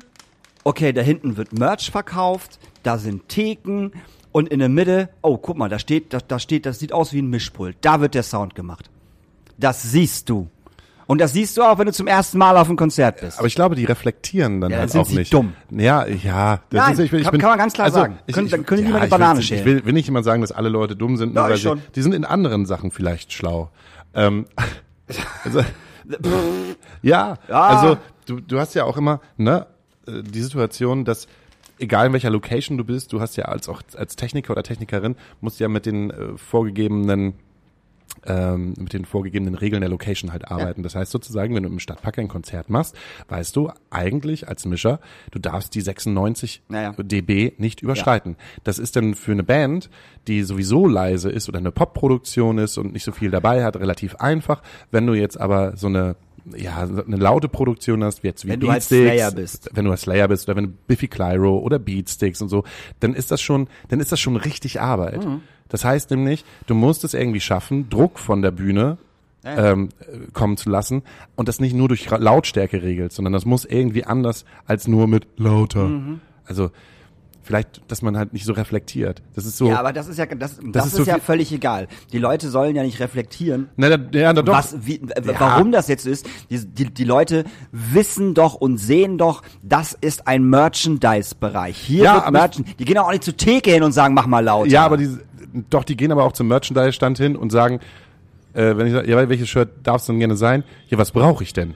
okay, 0.63 0.91
da 0.91 1.01
hinten 1.01 1.37
wird 1.37 1.53
Merch 1.53 1.91
verkauft, 1.91 2.59
da 2.81 2.97
sind 2.97 3.29
Theken 3.29 3.91
und 4.31 4.49
in 4.49 4.59
der 4.59 4.69
Mitte, 4.69 5.09
oh, 5.21 5.37
guck 5.37 5.57
mal, 5.57 5.69
da 5.69 5.79
steht, 5.79 6.13
da, 6.13 6.19
da 6.25 6.39
steht, 6.39 6.65
das 6.65 6.79
sieht 6.79 6.93
aus 6.93 7.13
wie 7.13 7.21
ein 7.21 7.29
Mischpult. 7.29 7.77
Da 7.81 8.01
wird 8.01 8.13
der 8.13 8.23
Sound 8.23 8.55
gemacht. 8.55 8.89
Das 9.57 9.81
siehst 9.83 10.29
du. 10.29 10.49
Und 11.07 11.21
das 11.21 11.31
siehst 11.31 11.55
du 11.55 11.63
auch, 11.63 11.77
wenn 11.79 11.85
du 11.85 11.93
zum 11.93 12.05
ersten 12.05 12.37
Mal 12.37 12.57
auf 12.57 12.67
einem 12.67 12.75
Konzert 12.75 13.21
bist. 13.21 13.37
aber 13.39 13.47
ich 13.47 13.55
glaube, 13.55 13.75
die 13.75 13.85
reflektieren 13.85 14.59
dann 14.59 14.71
Ja, 14.71 14.79
halt 14.79 14.91
sind 14.91 15.01
auch 15.01 15.05
sie 15.07 15.15
nicht. 15.15 15.33
dumm. 15.33 15.53
Ja, 15.71 16.05
ja. 16.05 16.59
Das 16.69 16.83
Nein, 16.85 16.93
ist, 16.93 16.99
ich, 16.99 17.13
ich 17.13 17.23
kann- 17.23 17.31
bin, 17.31 17.39
kann 17.41 17.49
man 17.51 17.57
ganz 17.59 17.71
klar 17.73 17.85
also, 17.85 17.99
sagen. 17.99 18.19
Können- 18.31 18.49
dann 18.49 18.65
können 18.65 18.81
die 18.81 18.87
lieber 18.87 18.97
eine 18.97 19.05
ich 19.07 19.11
will- 19.11 19.17
Banane 19.17 19.39
Ich 19.39 19.47
schälen. 19.47 19.65
will, 19.65 19.85
will 19.85 19.93
nicht 19.93 20.09
immer 20.09 20.21
sagen, 20.21 20.41
dass 20.41 20.51
alle 20.51 20.67
Leute 20.67 20.97
dumm 20.97 21.15
sind, 21.15 21.33
Ja, 21.33 21.43
weil 21.43 21.53
ich 21.53 21.61
sie, 21.61 21.67
schon. 21.69 21.81
die 21.95 22.01
sind 22.01 22.13
in 22.13 22.25
anderen 22.25 22.65
Sachen 22.65 22.91
vielleicht 22.91 23.31
schlau. 23.31 23.69
Ähm, 24.13 24.47
also, 25.45 25.61
ja, 27.01 27.37
Ja. 27.47 27.61
also 27.61 27.97
du, 28.25 28.39
du 28.41 28.59
hast 28.59 28.73
ja 28.75 28.83
auch 28.83 28.97
immer 28.97 29.21
ne, 29.37 29.65
äh, 30.07 30.21
die 30.23 30.41
Situation, 30.41 31.05
dass 31.05 31.27
egal 31.79 32.07
in 32.07 32.13
welcher 32.13 32.29
Location 32.29 32.77
du 32.77 32.83
bist, 32.83 33.13
du 33.13 33.21
hast 33.21 33.35
ja 33.37 33.45
als 33.45 33.69
auch 33.69 33.81
als 33.95 34.15
Techniker 34.15 34.51
oder 34.51 34.63
Technikerin 34.63 35.15
musst 35.41 35.59
ja 35.59 35.67
mit 35.67 35.85
den 35.85 36.11
äh, 36.11 36.37
vorgegebenen 36.37 37.33
ähm, 38.25 38.73
mit 38.77 38.93
den 38.93 39.05
vorgegebenen 39.05 39.55
Regeln 39.55 39.81
der 39.81 39.89
Location 39.89 40.31
halt 40.31 40.49
arbeiten. 40.49 40.83
Das 40.83 40.95
heißt 40.95 41.11
sozusagen, 41.11 41.53
wenn 41.55 41.63
du 41.63 41.69
im 41.69 41.79
Stadtpark 41.79 42.17
ein 42.19 42.27
Konzert 42.27 42.69
machst, 42.69 42.95
weißt 43.27 43.55
du 43.55 43.71
eigentlich 43.89 44.47
als 44.47 44.65
Mischer, 44.65 44.99
du 45.31 45.39
darfst 45.39 45.75
die 45.75 45.81
96 45.81 46.63
Naja. 46.67 46.93
dB 46.97 47.53
nicht 47.57 47.81
überschreiten. 47.81 48.35
Das 48.63 48.79
ist 48.79 48.95
dann 48.95 49.13
für 49.13 49.33
eine 49.33 49.43
Band, 49.43 49.89
die 50.27 50.43
sowieso 50.43 50.87
leise 50.87 51.29
ist 51.29 51.47
oder 51.47 51.59
eine 51.59 51.71
Popproduktion 51.71 52.57
ist 52.57 52.77
und 52.77 52.93
nicht 52.93 53.03
so 53.03 53.11
viel 53.11 53.29
dabei 53.29 53.63
hat, 53.63 53.77
relativ 53.77 54.15
einfach. 54.15 54.61
Wenn 54.91 55.05
du 55.05 55.13
jetzt 55.13 55.39
aber 55.39 55.77
so 55.77 55.87
eine 55.87 56.15
ja, 56.55 56.77
eine 56.77 57.17
laute 57.17 57.49
Produktion 57.49 58.03
hast, 58.03 58.23
wie 58.23 58.27
jetzt 58.27 58.45
wie 58.45 58.49
Wenn 58.49 58.59
du 58.59 58.71
halt 58.71 58.87
Beatsticks, 58.87 59.03
Slayer 59.03 59.31
bist. 59.31 59.69
wenn 59.73 59.85
du 59.85 59.91
halt 59.91 59.99
Slayer 59.99 60.27
bist 60.27 60.47
oder 60.47 60.55
wenn 60.55 60.65
du 60.65 60.73
Biffy 60.87 61.07
Clyro 61.07 61.59
oder 61.59 61.79
Beatsticks 61.79 62.41
und 62.41 62.49
so, 62.49 62.63
dann 62.99 63.13
ist 63.13 63.31
das 63.31 63.41
schon, 63.41 63.67
dann 63.89 63.99
ist 63.99 64.11
das 64.11 64.19
schon 64.19 64.35
richtig 64.35 64.79
Arbeit. 64.79 65.25
Mhm. 65.25 65.41
Das 65.69 65.83
heißt 65.83 66.11
nämlich, 66.11 66.45
du 66.65 66.75
musst 66.75 67.03
es 67.03 67.13
irgendwie 67.13 67.41
schaffen, 67.41 67.89
Druck 67.89 68.19
von 68.19 68.41
der 68.41 68.51
Bühne 68.51 68.97
ähm, 69.43 69.89
äh, 69.99 70.31
kommen 70.33 70.57
zu 70.57 70.69
lassen 70.69 71.03
und 71.35 71.47
das 71.47 71.59
nicht 71.59 71.73
nur 71.73 71.87
durch 71.87 72.09
Lautstärke 72.09 72.81
regelt, 72.83 73.11
sondern 73.13 73.33
das 73.33 73.45
muss 73.45 73.65
irgendwie 73.65 74.05
anders 74.05 74.45
als 74.65 74.87
nur 74.87 75.07
mit 75.07 75.27
lauter. 75.37 75.85
Mhm. 75.85 76.21
Also 76.45 76.71
vielleicht, 77.47 77.89
dass 77.89 78.01
man 78.01 78.17
halt 78.17 78.33
nicht 78.33 78.45
so 78.45 78.53
reflektiert. 78.53 79.21
Das 79.33 79.45
ist 79.45 79.57
so. 79.57 79.69
ja, 79.69 79.79
aber 79.79 79.93
das 79.93 80.07
ist 80.07 80.19
ja, 80.19 80.25
das, 80.25 80.59
das, 80.61 80.87
ist 80.87 80.93
ist, 80.93 81.05
so 81.05 81.11
ja 81.11 81.17
völlig 81.19 81.51
egal. 81.53 81.87
Die 82.11 82.19
Leute 82.19 82.49
sollen 82.49 82.75
ja 82.75 82.83
nicht 82.83 82.99
reflektieren, 82.99 83.69
na, 83.77 83.95
da, 83.95 84.19
ja, 84.19 84.33
na 84.33 84.41
doch. 84.41 84.53
was, 84.53 84.75
wie, 84.85 84.97
äh, 84.97 85.21
warum 85.39 85.71
das 85.71 85.87
jetzt 85.87 86.05
ist. 86.05 86.27
Die, 86.49 86.65
die, 86.65 86.93
die 86.93 87.03
Leute 87.05 87.45
wissen 87.71 88.33
doch 88.33 88.55
und 88.55 88.77
sehen 88.77 89.17
doch, 89.17 89.41
das 89.63 89.93
ist 89.93 90.27
ein 90.27 90.43
Merchandise-Bereich. 90.43 91.77
Hier 91.77 92.03
Ja, 92.03 92.15
wird 92.15 92.31
Merchandise. 92.31 92.75
Die 92.77 92.85
gehen 92.85 92.97
auch 92.97 93.11
nicht 93.11 93.23
zur 93.23 93.37
Theke 93.37 93.71
hin 93.71 93.83
und 93.83 93.93
sagen, 93.93 94.13
mach 94.13 94.27
mal 94.27 94.43
lauter. 94.43 94.69
Ja, 94.69 94.85
aber 94.85 94.97
die, 94.97 95.17
doch, 95.69 95.85
die 95.85 95.95
gehen 95.95 96.11
aber 96.11 96.25
auch 96.25 96.33
zum 96.33 96.49
Merchandise-Stand 96.49 97.17
hin 97.17 97.37
und 97.37 97.51
sagen, 97.51 97.79
äh, 98.53 98.75
wenn 98.75 98.87
ich 98.87 98.93
sage, 98.93 99.09
ja, 99.09 99.29
welches 99.29 99.47
Shirt 99.47 99.69
darf 99.83 100.01
es 100.01 100.07
denn 100.07 100.19
gerne 100.19 100.35
sein? 100.35 100.65
Ja, 100.89 100.97
was 100.97 101.11
brauche 101.11 101.43
ich 101.43 101.53
denn? 101.53 101.75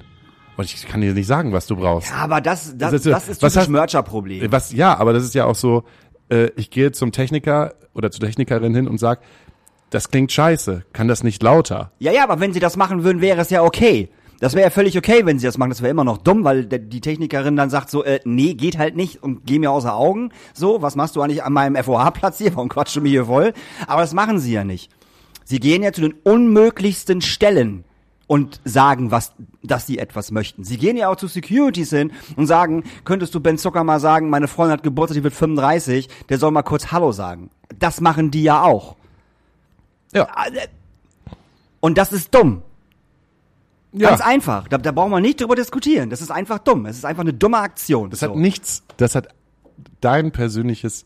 Und 0.58 0.66
ich 0.66 0.86
kann 0.88 1.02
dir 1.02 1.14
nicht 1.14 1.28
sagen, 1.28 1.54
was 1.54 1.66
du 1.68 1.76
brauchst. 1.76 2.10
Ja, 2.10 2.18
aber 2.18 2.41
das, 2.41 2.78
das, 2.78 2.91
Das 2.91 2.93
ist- 2.93 3.06
das 3.12 3.28
ist 3.30 3.41
was 3.41 3.54
typisch 3.54 3.70
Mercher-Problem. 3.70 4.52
Was, 4.52 4.72
ja, 4.74 4.97
aber 4.97 5.14
das 5.14 5.24
ist 5.24 5.34
ja 5.34 5.45
auch 5.45 5.56
so, 5.56 5.84
äh, 6.30 6.49
ich 6.56 6.70
gehe 6.70 6.91
zum 6.91 7.12
Techniker 7.12 7.74
oder 7.93 8.12
zur 8.12 8.22
Technikerin 8.26 8.76
hin 8.76 8.88
und 8.88 8.99
sag, 8.99 9.22
das 9.89 10.10
klingt 10.10 10.32
scheiße, 10.32 10.84
kann 10.93 11.08
das 11.08 11.24
nicht 11.24 11.41
lauter? 11.43 11.91
Ja, 11.99 12.12
ja, 12.12 12.24
aber 12.24 12.39
wenn 12.39 12.54
sie 12.54 12.60
das 12.60 12.78
machen 12.78 13.04
würden, 13.04 13.22
wäre 13.22 13.41
es 13.41 13.49
ja 13.49 13.64
okay. 13.64 14.10
Das 14.39 14.54
wäre 14.54 14.64
ja 14.66 14.70
völlig 14.72 14.97
okay, 14.97 15.26
wenn 15.26 15.38
sie 15.38 15.45
das 15.45 15.58
machen. 15.60 15.70
Das 15.70 15.82
wäre 15.82 15.91
immer 15.91 16.04
noch 16.04 16.18
dumm, 16.18 16.43
weil 16.43 16.66
der, 16.66 16.80
die 16.80 16.99
Technikerin 17.02 17.56
dann 17.56 17.70
sagt 17.70 17.89
so, 17.91 18.04
äh, 18.04 18.20
nee, 18.24 18.54
geht 18.56 18.78
halt 18.78 18.95
nicht 18.95 19.22
und 19.22 19.45
geh 19.45 19.60
mir 19.60 19.70
außer 19.72 19.93
Augen. 19.95 20.32
So, 20.54 20.82
was 20.82 20.95
machst 20.95 21.16
du 21.16 21.22
eigentlich 21.22 21.43
an 21.43 21.54
meinem 21.54 21.76
FOH-Platz 21.76 22.39
hier? 22.39 22.56
Warum 22.56 22.68
quatschst 22.70 22.95
du 22.95 23.02
mir 23.02 23.10
hier 23.10 23.26
voll? 23.26 23.54
Aber 23.86 24.02
das 24.02 24.14
machen 24.14 24.39
sie 24.39 24.54
ja 24.54 24.64
nicht. 24.64 24.91
Sie 25.43 25.60
gehen 25.60 25.84
ja 25.84 25.91
zu 25.91 26.02
den 26.02 26.14
unmöglichsten 26.24 27.22
Stellen 27.22 27.84
und 28.32 28.61
sagen, 28.63 29.11
was, 29.11 29.34
dass 29.61 29.86
sie 29.86 29.97
etwas 29.97 30.32
möchten. 30.32 30.63
Sie 30.63 30.77
gehen 30.77 30.95
ja 30.95 31.09
auch 31.09 31.17
zu 31.17 31.27
Securities 31.27 31.89
hin 31.89 32.13
und 32.38 32.47
sagen, 32.47 32.86
könntest 33.03 33.36
du 33.36 33.41
Ben 33.41 33.57
Zucker 33.57 33.84
mal 33.84 33.99
sagen, 33.99 34.29
meine 34.29 34.47
Freundin 34.47 34.77
hat 34.77 34.84
Geburtstag, 34.84 35.17
die 35.17 35.23
wird 35.25 35.34
35, 35.34 36.07
der 36.29 36.38
soll 36.38 36.51
mal 36.51 36.61
kurz 36.61 36.93
Hallo 36.93 37.11
sagen. 37.11 37.49
Das 37.77 37.99
machen 37.99 38.32
die 38.32 38.43
ja 38.43 38.63
auch. 38.63 38.95
Ja. 40.13 40.29
Und 41.82 41.97
das 41.97 42.13
ist 42.13 42.34
dumm. 42.34 42.61
ja. 43.91 44.07
Ganz 44.07 44.21
einfach. 44.21 44.69
Da, 44.69 44.77
da 44.77 44.93
brauchen 44.93 45.11
wir 45.11 45.19
nicht 45.19 45.41
drüber 45.41 45.55
diskutieren. 45.55 46.09
Das 46.09 46.21
ist 46.21 46.32
einfach 46.32 46.59
dumm. 46.59 46.86
Es 46.86 46.95
ist 46.95 47.03
einfach 47.03 47.23
eine 47.23 47.34
dumme 47.34 47.57
Aktion. 47.57 48.11
Das 48.11 48.21
so. 48.21 48.29
hat 48.29 48.38
nichts, 48.38 48.84
das 48.95 49.13
hat 49.13 49.27
dein 49.99 50.32
persönliches 50.32 51.05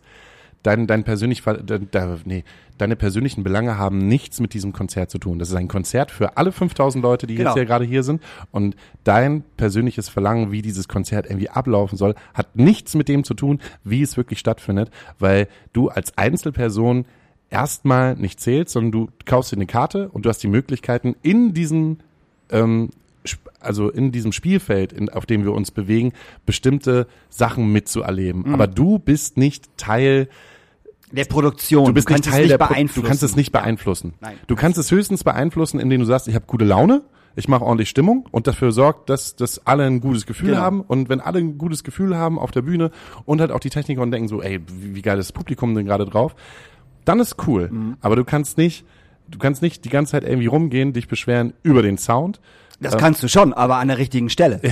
dein, 0.66 0.88
dein 0.88 1.04
persönlich, 1.04 1.44
de, 1.44 1.80
nee, 2.26 2.44
deine 2.78 2.96
persönlichen 2.96 3.44
Belange 3.44 3.78
haben 3.78 4.00
nichts 4.00 4.40
mit 4.40 4.54
diesem 4.54 4.74
Konzert 4.74 5.10
zu 5.10 5.18
tun. 5.18 5.40
Das 5.40 5.50
ist 5.50 5.56
ein 5.56 5.68
Konzert 5.68 6.12
für 6.12 6.38
alle 6.38 6.52
5000 6.52 7.04
Leute, 7.04 7.28
die 7.28 7.36
Genau. 7.36 7.50
jetzt 7.50 7.56
hier 7.56 7.66
gerade 7.66 7.86
hier 7.86 8.04
sind. 8.04 8.22
Und 8.52 8.76
dein 9.04 9.44
persönliches 9.58 10.10
Verlangen, 10.10 10.52
wie 10.52 10.62
dieses 10.62 10.88
Konzert 10.88 11.28
irgendwie 11.28 11.50
ablaufen 11.50 11.98
soll, 11.98 12.16
hat 12.34 12.56
nichts 12.56 12.96
mit 12.96 13.08
dem 13.08 13.24
zu 13.24 13.34
tun, 13.34 13.60
wie 13.84 14.02
es 14.02 14.18
wirklich 14.18 14.40
stattfindet, 14.40 14.90
weil 15.20 15.48
du 15.74 15.90
als 15.90 16.18
Einzelperson 16.18 17.06
erstmal 17.50 18.16
nicht 18.16 18.40
zählst, 18.40 18.74
sondern 18.74 18.92
du 18.92 19.10
kaufst 19.26 19.52
dir 19.52 19.58
eine 19.58 19.68
Karte 19.68 20.10
und 20.10 20.26
du 20.26 20.30
hast 20.30 20.42
die 20.44 20.48
Möglichkeiten 20.48 21.16
in 21.22 21.54
diesem 21.54 21.98
ähm, 22.50 22.90
also 23.60 23.90
in 23.90 24.12
diesem 24.12 24.32
Spielfeld, 24.32 24.94
in, 24.94 25.10
auf 25.10 25.26
dem 25.26 25.44
wir 25.44 25.54
uns 25.54 25.72
bewegen, 25.72 26.14
bestimmte 26.46 27.08
Sachen 27.30 27.72
mitzuerleben. 27.72 28.44
Mhm. 28.44 28.54
Aber 28.54 28.68
du 28.68 29.00
bist 29.00 29.38
nicht 29.38 29.76
Teil, 29.78 30.30
Der 31.12 31.26
Produktion. 31.26 31.86
du 31.86 31.94
bist 31.94 32.10
nicht 32.10 32.24
kannst 32.24 32.30
Teil 32.30 32.44
es 32.44 32.48
der 32.50 32.58
nicht 32.58 32.68
Pro- 32.68 32.74
beeinflussen. 32.74 33.02
Du 33.04 33.08
kannst 33.08 33.24
es 33.24 33.36
nicht 33.36 33.52
beeinflussen. 33.52 34.14
Nein. 34.22 34.38
Du 34.48 34.56
kannst 34.56 34.78
es 34.78 34.92
höchstens 34.92 35.24
beeinflussen, 35.24 35.80
indem 35.80 36.02
du 36.02 36.06
sagst, 36.06 36.28
ich 36.28 36.36
habe 36.36 36.46
gute 36.48 36.66
Laune, 36.66 37.04
ich 37.36 37.48
mache 37.48 37.64
ordentlich 37.66 37.90
Stimmung 37.90 38.28
und 38.32 38.48
dafür 38.48 38.72
sorgt, 38.72 39.10
dass, 39.10 39.36
dass 39.36 39.66
alle 39.68 39.84
ein 39.86 40.00
gutes 40.02 40.26
Gefühl 40.26 40.50
Genau. 40.52 40.62
haben. 40.62 40.82
Und 40.82 41.10
wenn 41.10 41.20
alle 41.22 41.40
ein 41.40 41.58
gutes 41.58 41.84
Gefühl 41.84 42.16
haben 42.18 42.40
auf 42.40 42.52
der 42.52 42.62
Bühne 42.62 42.92
und 43.26 43.42
halt 43.42 43.52
auch 43.52 43.60
die 43.60 43.70
Techniker 43.70 44.02
und 44.02 44.12
denken 44.12 44.28
so, 44.30 44.42
ey, 44.42 44.62
wie, 44.68 44.96
wie 44.96 45.02
geil 45.02 45.20
ist 45.20 45.28
das 45.30 45.34
Publikum 45.34 45.76
denn 45.76 45.86
gerade 45.86 46.06
drauf, 46.06 46.36
dann 47.04 47.20
ist 47.20 47.36
cool. 47.48 47.70
Mhm. 47.72 47.98
Aber 48.02 48.16
du 48.16 48.24
kannst 48.24 48.58
nicht, 48.58 48.86
du 49.28 49.38
kannst 49.38 49.62
nicht 49.62 49.86
die 49.86 49.90
ganze 49.90 50.12
Zeit 50.14 50.24
irgendwie 50.24 50.48
rumgehen, 50.48 50.94
dich 50.94 51.08
beschweren 51.08 51.54
über 51.62 51.82
den 51.82 51.98
Sound. 51.98 52.40
Das 52.80 52.98
kannst 52.98 53.24
du 53.24 53.28
schon, 53.28 53.54
aber 53.54 53.78
an 53.78 53.88
der 53.88 53.98
richtigen 53.98 54.30
Stelle. 54.30 54.60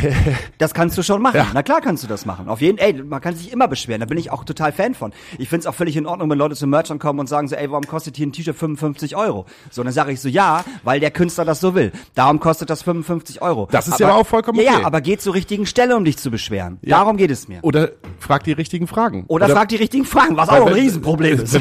Das 0.57 0.73
kannst 0.73 0.97
du 0.97 1.03
schon 1.03 1.21
machen. 1.21 1.41
Na 1.53 1.61
klar 1.63 1.81
kannst 1.81 2.03
du 2.03 2.07
das 2.07 2.25
machen. 2.25 2.47
Auf 2.47 2.61
jeden, 2.61 2.77
ey, 2.77 2.93
man 2.93 3.19
kann 3.19 3.35
sich 3.35 3.51
immer 3.51 3.67
beschweren. 3.67 3.99
Da 3.99 4.05
bin 4.05 4.17
ich 4.17 4.31
auch 4.31 4.45
total 4.45 4.71
Fan 4.71 4.93
von. 4.93 5.11
Ich 5.37 5.49
find's 5.49 5.65
auch 5.65 5.73
völlig 5.73 5.97
in 5.97 6.05
Ordnung, 6.05 6.29
wenn 6.29 6.37
Leute 6.37 6.55
zum 6.55 6.69
Merchant 6.69 7.01
kommen 7.01 7.19
und 7.19 7.27
sagen 7.27 7.47
so, 7.47 7.55
ey, 7.55 7.69
warum 7.69 7.85
kostet 7.85 8.15
hier 8.15 8.27
ein 8.27 8.31
T-Shirt 8.31 8.55
55 8.55 9.15
Euro? 9.15 9.45
So, 9.71 9.83
dann 9.83 9.91
sage 9.91 10.11
ich 10.13 10.21
so, 10.21 10.29
ja, 10.29 10.63
weil 10.83 10.99
der 10.99 11.11
Künstler 11.11 11.43
das 11.43 11.59
so 11.59 11.75
will. 11.75 11.91
Darum 12.15 12.39
kostet 12.39 12.69
das 12.69 12.81
55 12.83 13.41
Euro. 13.41 13.67
Das 13.71 13.87
ist 13.87 13.99
ja 13.99 14.07
aber 14.07 14.17
auch 14.17 14.27
vollkommen 14.27 14.59
Ja, 14.59 14.71
okay. 14.71 14.81
ja, 14.81 14.87
aber 14.87 15.01
geht 15.01 15.21
zur 15.21 15.33
richtigen 15.33 15.65
Stelle, 15.65 15.97
um 15.97 16.05
dich 16.05 16.17
zu 16.17 16.31
beschweren. 16.31 16.77
Ja. 16.81 16.99
Darum 16.99 17.17
geht 17.17 17.31
es 17.31 17.47
mir. 17.47 17.59
Oder 17.61 17.89
frag 18.19 18.43
die 18.43 18.53
richtigen 18.53 18.87
Fragen. 18.87 19.25
Oder, 19.27 19.49
frag 19.49 19.69
die 19.69 19.75
richtigen 19.77 20.05
Fragen, 20.05 20.37
was 20.37 20.49
auch 20.49 20.67
ein 20.67 20.73
Riesenproblem 20.73 21.39
ist. 21.43 21.59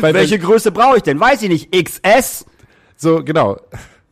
Welche 0.00 0.38
Größe 0.38 0.70
brauche 0.70 0.98
ich 0.98 1.02
denn? 1.02 1.18
Weiß 1.18 1.42
ich 1.42 1.48
nicht. 1.48 1.72
XS? 1.72 2.46
So, 2.96 3.24
genau. 3.24 3.56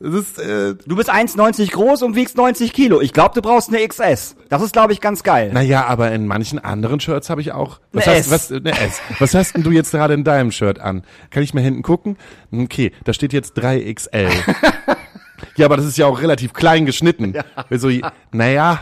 Ist, 0.02 0.38
äh, 0.40 0.74
Du 0.84 0.96
bist 0.96 1.08
1,90 1.10 1.70
groß 1.70 2.02
und 2.02 2.16
wiegst 2.16 2.36
90 2.36 2.72
Kilo. 2.72 3.00
Ich 3.00 3.12
glaube, 3.12 3.34
du 3.34 3.40
brauchst 3.40 3.68
eine 3.68 3.86
XS. 3.86 4.34
Das 4.48 4.60
ist, 4.60 4.72
glaube 4.72 4.92
ich, 4.92 5.00
ganz 5.00 5.22
geil. 5.22 5.52
naja, 5.52 5.86
aber 5.86 6.10
in 6.10 6.26
manchen 6.26 6.58
anderen 6.58 6.98
Shirts 6.98 7.30
habe 7.30 7.40
ich 7.40 7.52
auch. 7.52 7.78
Was 7.92 8.08
Eine 8.08 8.16
hast, 8.16 8.26
S. 8.26 8.30
Was, 8.32 8.52
eine 8.52 8.70
S. 8.72 9.00
Was 9.20 9.34
hast 9.34 9.54
denn 9.54 9.62
du 9.62 9.70
jetzt 9.70 9.92
gerade 9.92 10.14
in 10.14 10.24
deinem 10.24 10.50
Shirt 10.50 10.80
an? 10.80 11.04
Kann 11.30 11.44
ich 11.44 11.54
mal 11.54 11.60
hinten 11.60 11.82
gucken? 11.82 12.16
Okay, 12.52 12.90
da 13.04 13.12
steht 13.12 13.32
jetzt 13.32 13.56
3XL. 13.56 14.28
ja, 15.56 15.66
aber 15.66 15.76
das 15.76 15.86
ist 15.86 15.96
ja 15.98 16.06
auch 16.06 16.20
relativ 16.20 16.52
klein 16.52 16.84
geschnitten. 16.84 17.34
So, 17.70 17.88
naja, 18.32 18.80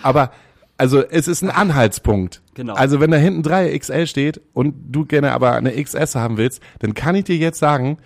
aber 0.00 0.30
also 0.76 1.02
es 1.02 1.26
ist 1.26 1.42
ein 1.42 1.50
Anhaltspunkt. 1.50 2.40
Genau. 2.54 2.74
Also 2.74 3.00
wenn 3.00 3.10
da 3.10 3.16
hinten 3.16 3.42
3XL 3.42 4.06
steht 4.06 4.40
und 4.52 4.74
du 4.90 5.06
gerne 5.06 5.32
aber 5.32 5.54
eine 5.54 5.72
XS 5.72 6.14
haben 6.14 6.36
willst, 6.36 6.62
dann 6.78 6.94
kann 6.94 7.16
ich 7.16 7.24
dir 7.24 7.36
jetzt 7.36 7.58
sagen, 7.58 7.98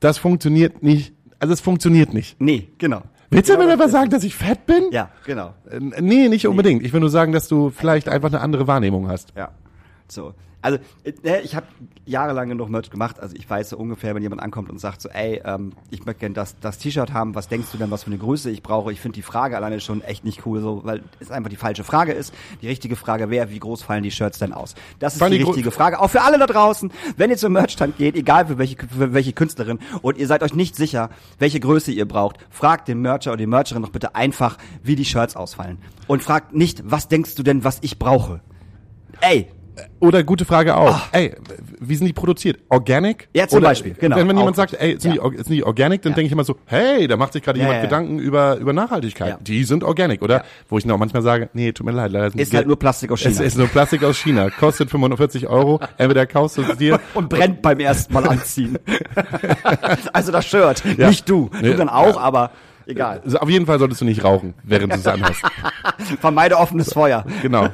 das 0.00 0.18
funktioniert 0.18 0.82
nicht. 0.82 1.12
Also 1.40 1.52
es 1.54 1.60
funktioniert 1.60 2.14
nicht. 2.14 2.40
Nee, 2.40 2.68
genau. 2.78 3.02
Willst 3.30 3.48
du 3.48 3.56
mir 3.56 3.72
aber 3.72 3.88
sagen, 3.88 4.10
dass 4.10 4.24
ich 4.24 4.34
fett 4.34 4.66
bin? 4.66 4.90
Ja, 4.90 5.08
genau. 5.24 5.54
Äh, 5.70 5.78
Nee, 6.00 6.28
nicht 6.28 6.46
unbedingt. 6.46 6.84
Ich 6.84 6.92
will 6.92 7.00
nur 7.00 7.10
sagen, 7.10 7.32
dass 7.32 7.48
du 7.48 7.70
vielleicht 7.70 8.08
einfach 8.08 8.28
eine 8.28 8.40
andere 8.40 8.66
Wahrnehmung 8.66 9.08
hast. 9.08 9.32
Ja. 9.36 9.50
So. 10.08 10.34
Also, 10.62 10.78
äh, 11.04 11.12
ne, 11.22 11.40
ich 11.40 11.54
habe 11.54 11.66
jahrelang 12.06 12.48
genug 12.48 12.68
Merch 12.68 12.90
gemacht. 12.90 13.20
Also 13.20 13.34
ich 13.36 13.48
weiß 13.48 13.70
so 13.70 13.78
ungefähr, 13.78 14.14
wenn 14.14 14.22
jemand 14.22 14.42
ankommt 14.42 14.70
und 14.70 14.78
sagt 14.78 15.00
so, 15.00 15.08
ey, 15.08 15.40
ähm, 15.44 15.72
ich 15.90 16.04
möchte 16.04 16.20
gerne 16.20 16.34
das, 16.34 16.58
das 16.60 16.78
T-Shirt 16.78 17.12
haben, 17.12 17.34
was 17.34 17.48
denkst 17.48 17.68
du 17.72 17.78
denn, 17.78 17.90
was 17.90 18.04
für 18.04 18.10
eine 18.10 18.18
Größe 18.18 18.50
ich 18.50 18.62
brauche? 18.62 18.92
Ich 18.92 19.00
finde 19.00 19.16
die 19.16 19.22
Frage 19.22 19.56
alleine 19.56 19.80
schon 19.80 20.02
echt 20.02 20.24
nicht 20.24 20.44
cool, 20.46 20.60
so, 20.60 20.82
weil 20.84 21.02
es 21.20 21.30
einfach 21.30 21.50
die 21.50 21.56
falsche 21.56 21.84
Frage 21.84 22.12
ist. 22.12 22.34
Die 22.62 22.68
richtige 22.68 22.96
Frage 22.96 23.30
wäre, 23.30 23.50
wie 23.50 23.58
groß 23.58 23.82
fallen 23.82 24.02
die 24.02 24.10
Shirts 24.10 24.38
denn 24.38 24.52
aus? 24.52 24.74
Das 24.98 25.14
ist 25.14 25.24
die 25.24 25.38
die 25.38 25.42
richtige 25.42 25.70
Frage. 25.70 26.00
Auch 26.00 26.10
für 26.10 26.22
alle 26.22 26.38
da 26.38 26.46
draußen, 26.46 26.92
wenn 27.16 27.30
ihr 27.30 27.36
zum 27.36 27.52
Merchstand 27.52 27.96
geht, 27.96 28.16
egal 28.16 28.46
für 28.46 28.58
welche, 28.58 28.76
für 28.76 29.12
welche 29.12 29.32
Künstlerin, 29.32 29.78
und 30.02 30.18
ihr 30.18 30.26
seid 30.26 30.42
euch 30.42 30.54
nicht 30.54 30.76
sicher, 30.76 31.10
welche 31.38 31.60
Größe 31.60 31.92
ihr 31.92 32.06
braucht, 32.06 32.36
fragt 32.50 32.88
den 32.88 33.00
Mercher 33.00 33.30
oder 33.30 33.38
die 33.38 33.46
Mercherin 33.46 33.82
doch 33.82 33.90
bitte 33.90 34.14
einfach, 34.14 34.58
wie 34.82 34.96
die 34.96 35.04
Shirts 35.04 35.36
ausfallen. 35.36 35.78
Und 36.06 36.22
fragt 36.22 36.54
nicht, 36.54 36.82
was 36.84 37.08
denkst 37.08 37.34
du 37.34 37.42
denn, 37.42 37.64
was 37.64 37.78
ich 37.82 37.98
brauche? 37.98 38.40
Ey, 39.20 39.48
Oder 40.00 40.22
gute 40.24 40.44
Frage 40.44 40.76
auch. 40.76 40.98
Ey, 41.12 41.34
wie 41.80 41.94
sind 41.94 42.06
die 42.06 42.12
produziert? 42.12 42.58
Organic? 42.68 43.28
Ja, 43.34 43.46
zum 43.48 43.58
Oder, 43.58 43.68
Beispiel, 43.68 43.94
genau. 43.94 44.16
Wenn, 44.16 44.28
wenn 44.28 44.36
jemand 44.38 44.56
sagt, 44.56 44.74
ey, 44.74 44.98
sind, 45.00 45.14
Ja. 45.16 45.28
die, 45.28 45.36
sind 45.36 45.50
die 45.50 45.64
organic, 45.64 46.02
dann 46.02 46.12
Ja. 46.12 46.16
denke 46.16 46.26
ich 46.26 46.32
immer 46.32 46.44
so, 46.44 46.56
hey, 46.66 47.06
da 47.08 47.16
macht 47.16 47.32
sich 47.32 47.42
gerade 47.42 47.58
Ja, 47.58 47.66
jemand. 47.66 47.82
Gedanken 47.82 48.18
über, 48.18 48.56
über 48.56 48.72
Nachhaltigkeit. 48.72 49.36
Die 49.40 49.64
sind 49.64 49.84
organic, 49.84 50.22
oder? 50.22 50.44
Wo 50.68 50.78
ich 50.78 50.84
dann 50.84 50.92
auch 50.92 50.98
manchmal 50.98 51.22
sage, 51.22 51.48
nee, 51.52 51.72
tut 51.72 51.86
mir 51.86 51.92
leid, 51.92 52.12
leider 52.12 52.30
sind 52.30 52.40
Ist 52.40 52.54
halt 52.54 52.66
nur 52.66 52.78
Plastik 52.78 53.10
aus 53.12 53.20
Es 53.24 53.34
China. 53.36 53.44
ist 53.46 53.58
nur 53.58 53.66
Plastik 53.68 54.02
aus 54.04 54.18
China. 54.18 54.50
Kostet 54.50 54.90
45 54.90 55.46
Euro. 55.48 55.80
Entweder 55.98 56.26
kaufst 56.26 56.58
du 56.58 56.62
es 56.62 56.76
dir 56.78 56.98
und 57.14 57.28
brennt 57.28 57.62
beim 57.62 57.78
ersten 57.80 58.12
Mal 58.14 58.26
anziehen. 58.28 58.78
also 60.12 60.32
das 60.32 60.46
Shirt, 60.46 60.82
nicht 60.98 61.28
du. 61.28 61.50
Nee, 61.60 61.70
Du 61.70 61.76
dann 61.76 61.88
auch, 61.88 62.20
aber 62.20 62.50
egal. 62.86 63.20
Also 63.24 63.38
auf 63.38 63.48
jeden 63.48 63.66
Fall 63.66 63.78
solltest 63.78 64.00
du 64.00 64.04
nicht 64.04 64.24
rauchen, 64.24 64.54
während 64.64 64.92
du 64.92 64.96
es 64.96 65.06
anhast. 65.06 65.42
Vermeide 66.20 66.56
offenes 66.56 66.92
Feuer. 66.92 67.24
Genau. 67.42 67.68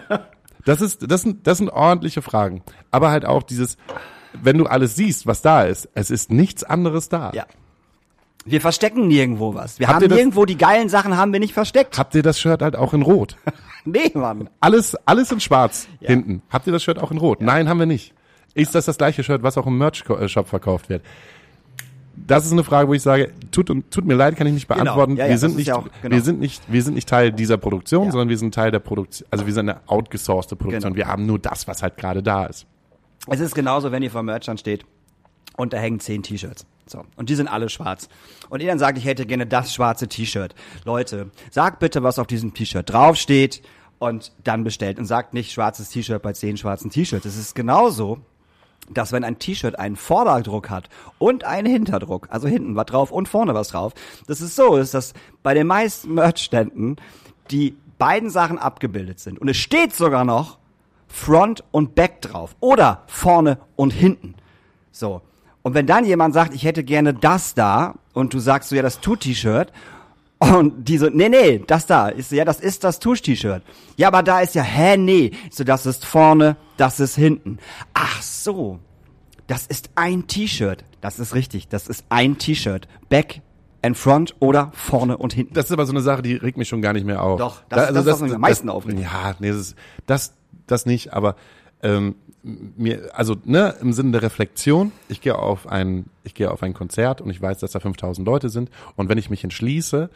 Das 0.67 0.83
ist, 0.83 1.11
das 1.11 1.23
sind, 1.23 1.47
das 1.47 1.57
sind 1.59 1.71
ordentliche 1.71 2.21
Fragen. 2.21 2.63
Aber 2.91 3.11
halt 3.11 3.25
auch 3.25 3.43
dieses, 3.43 3.79
wenn 4.35 4.59
du 4.59 4.67
alles 4.67 4.95
siehst, 4.97 5.27
was 5.27 5.41
da 5.41 5.63
ist, 5.63 5.89
es 5.95 6.11
ist 6.11 6.31
nichts 6.31 6.63
anderes 6.65 7.09
da. 7.09 7.31
Ja. 7.35 7.47
Wir 8.45 8.61
verstecken 8.61 9.09
nirgendwo 9.09 9.55
was. 9.55 9.79
Wir 9.81 9.89
Habt 9.89 9.97
haben 10.03 10.09
das- 10.09 10.17
nirgendwo 10.17 10.45
die 10.45 10.59
geilen 10.59 10.89
Sachen 10.89 11.17
haben 11.17 11.33
wir 11.33 11.41
nicht 11.41 11.55
versteckt. 11.55 11.99
Habt 11.99 12.15
ihr 12.15 12.23
das 12.23 12.39
Shirt 12.39 12.63
halt 12.63 12.77
auch 12.77 12.93
in 12.93 13.03
Rot? 13.03 13.37
Nee, 13.89 14.11
Mann. 14.15 14.51
Alles, 14.59 14.97
alles 15.07 15.31
in 15.31 15.39
Schwarz 15.39 15.87
hinten. 16.01 16.43
Habt 16.51 16.67
ihr 16.67 16.73
das 16.73 16.83
Shirt 16.83 16.99
auch 16.99 17.13
in 17.13 17.19
Rot? 17.19 17.41
Nein, 17.41 17.69
haben 17.69 17.79
wir 17.79 17.87
nicht. 17.87 18.15
Ist 18.53 18.75
das 18.75 18.87
das 18.87 18.99
gleiche 18.99 19.23
Shirt, 19.23 19.45
was 19.45 19.57
auch 19.57 19.67
im 19.69 19.79
Merch-Shop 19.79 20.49
verkauft 20.49 20.89
wird? 20.89 21.05
Das 22.17 22.47
ist 22.47 22.53
eine 22.53 22.65
Frage, 22.65 22.89
wo 22.89 22.95
ich 22.95 23.03
sage, 23.03 23.33
tut, 23.51 23.69
tut 23.91 24.05
mir 24.07 24.15
leid, 24.15 24.37
kann 24.37 24.47
ich 24.47 24.55
nicht 24.55 24.69
beantworten. 24.69 25.13
Genau. 25.17 25.21
Ja, 25.23 25.27
ja, 25.27 25.31
wir 25.33 25.39
sind 25.39 25.57
nicht, 25.57 25.67
ja 25.69 25.77
auch- 25.77 25.87
genau. 26.03 26.15
wir 26.15 26.23
sind 26.23 26.41
nicht, 26.41 26.63
wir 26.73 26.83
sind 26.83 26.95
nicht 26.95 27.09
Teil 27.09 27.31
dieser 27.33 27.59
Produktion, 27.59 28.11
sondern 28.11 28.29
wir 28.29 28.39
sind 28.39 28.55
Teil 28.55 28.71
der 28.71 28.79
Produktion, 28.79 29.29
also 29.31 29.47
wir 29.47 29.53
sind 29.53 29.69
eine 29.69 29.81
outgesourcete 29.87 30.57
Produktion. 30.57 30.93
Genau. 30.95 30.97
Wir 30.97 31.09
haben 31.13 31.27
nur 31.27 31.39
das, 31.39 31.69
was 31.69 31.83
halt 31.83 31.97
gerade 31.97 32.23
da 32.23 32.47
ist. 32.47 32.67
Es 33.29 33.41
ist 33.41 33.55
genauso, 33.55 33.93
wenn 33.93 34.03
ihr 34.03 34.11
vor 34.11 34.23
Merchant 34.23 34.61
steht 34.61 34.85
und 35.57 35.73
da 35.73 35.79
hängen 35.79 36.01
zehn 36.01 36.23
T-Shirts. 36.23 36.65
So. 36.87 37.05
Und 37.17 37.29
die 37.29 37.35
sind 37.35 37.49
alle 37.49 37.69
schwarz. 37.69 38.09
Und 38.49 38.61
ihr 38.63 38.69
dann 38.69 38.79
sagt, 38.79 38.97
ich 38.99 39.05
hätte 39.05 39.27
gerne 39.27 39.47
das 39.47 39.75
schwarze 39.75 40.07
T-Shirt. 40.09 40.55
Leute, 40.85 41.31
sagt 41.51 41.81
bitte, 41.81 42.03
was 42.05 42.19
auf 42.19 42.29
diesem 42.29 42.55
T-Shirt 42.55 42.89
draufsteht 42.89 43.63
und 43.99 44.33
dann 44.45 44.63
bestellt. 44.63 44.99
Und 44.99 45.07
sagt 45.07 45.35
nicht 45.35 45.51
schwarzes 45.53 45.89
T-Shirt 45.91 46.23
bei 46.23 46.33
zehn 46.33 46.57
schwarzen 46.57 46.91
T-Shirts. 46.91 47.27
Es 47.27 47.37
ist 47.37 47.55
genauso, 47.57 48.19
dass 48.91 49.13
wenn 49.13 49.25
ein 49.25 49.39
T-Shirt 49.39 49.79
einen 49.79 49.97
Vorderdruck 49.97 50.71
hat 50.71 50.89
und 51.19 51.45
einen 51.45 51.71
Hinterdruck, 51.71 52.29
also 52.31 52.49
hinten 52.49 52.77
was 52.77 52.87
drauf 52.87 53.11
und 53.11 53.29
vorne 53.29 53.55
was 53.55 53.69
drauf, 53.69 53.93
dass 54.27 54.41
es 54.41 54.57
so 54.57 54.77
ist, 54.77 54.95
dass 54.95 55.15
bei 55.43 55.55
den 55.55 55.67
meisten 55.67 56.15
Merchständen 56.15 56.97
die 57.51 57.77
beiden 57.99 58.31
Sachen 58.31 58.59
abgebildet 58.59 59.21
sind. 59.21 59.39
Und 59.39 59.49
es 59.49 59.57
steht 59.57 59.95
sogar 59.95 60.25
noch 60.25 60.59
Front 61.09 61.65
und 61.71 61.95
Back 61.95 62.21
drauf 62.21 62.57
oder 62.61 63.05
vorne 63.07 63.59
und 63.77 63.93
hinten. 63.93 64.35
So. 64.91 65.23
Und 65.63 65.75
wenn 65.75 65.87
dann 65.87 66.05
jemand 66.05 66.35
sagt, 66.35 66.55
ich 66.55 66.65
hätte 66.65 66.85
gerne 66.85 67.15
das 67.15 67.55
da 67.55 67.95
und 68.13 68.35
du 68.35 68.39
sagst 68.39 68.69
so, 68.69 68.77
ja, 68.77 68.83
das 68.83 69.01
Tut-T-Shirt 69.01 69.73
und 70.39 70.85
die 70.89 70.99
so, 70.99 71.09
nee, 71.09 71.29
nee, 71.29 71.63
das 71.67 71.87
da. 71.87 72.11
Ich 72.11 72.27
so, 72.29 72.37
ja, 72.37 72.45
das 72.45 72.61
ist 72.61 72.85
das 72.85 72.99
Tusch-T-Shirt. 72.99 73.63
Ja, 73.97 74.09
aber 74.09 74.23
da 74.23 74.41
ist 74.41 74.55
ja, 74.55 74.63
hä, 74.63 74.97
nee. 74.97 75.31
Ich 75.49 75.55
so, 75.57 75.65
das 75.65 75.87
ist 75.87 76.05
vorne, 76.05 76.57
das 76.77 77.01
ist 77.01 77.15
hinten. 77.17 77.59
Ach 77.95 78.23
so. 78.23 78.79
Das 79.47 79.67
ist 79.67 79.91
ein 79.95 80.27
T-Shirt. 80.27 80.85
Das 81.01 81.19
ist 81.19 81.35
richtig. 81.35 81.69
Das 81.69 81.87
ist 81.89 82.05
ein 82.11 82.37
T-Shirt. 82.37 82.89
Back 83.09 83.41
and 83.83 83.97
front 83.97 84.35
oder 84.41 84.73
vorne 84.75 85.17
und 85.17 85.33
hinten. 85.33 85.55
Das 85.55 85.67
ist 85.67 85.73
aber 85.73 85.87
so 85.87 85.93
eine 85.93 86.01
Sache, 86.01 86.21
die 86.23 86.35
regt 86.35 86.59
mich 86.59 86.69
schon 86.69 86.83
gar 86.83 86.93
nicht 86.93 87.07
mehr 87.07 87.23
auf. 87.23 87.39
Doch, 87.39 87.63
das- 87.69 87.93
das 87.93 88.05
ist, 88.05 88.13
was 88.13 88.21
mich 88.21 88.35
am 88.35 88.41
meisten 88.41 88.69
aufregt. 88.69 88.99
Ja, 89.01 89.35
nee, 89.39 89.49
das, 89.49 89.57
ist, 89.59 89.77
das, 90.07 90.35
das 90.67 90.85
nicht, 90.87 91.13
aber 91.13 91.37
ähm, 91.83 92.17
mir, 92.77 93.11
also 93.15 93.35
ne, 93.45 93.75
im 93.81 93.93
Sinne 93.93 94.13
der 94.13 94.23
Reflexion, 94.23 94.93
ich 95.09 95.21
gehe 95.21 95.37
auf 95.39 95.67
ein, 95.67 96.07
ich 96.25 96.35
gehe 96.35 96.51
auf 96.51 96.63
ein 96.63 96.75
Konzert 96.75 97.21
und 97.21 97.31
ich 97.31 97.43
weiß, 97.43 97.59
dass 97.59 97.73
da 97.73 97.81
5000 97.81 98.27
Leute 98.27 98.49
sind 98.49 98.71
und 98.97 99.09
wenn 99.09 99.19
ich 99.19 99.31
mich 99.31 99.43
entschließe, 99.45 100.09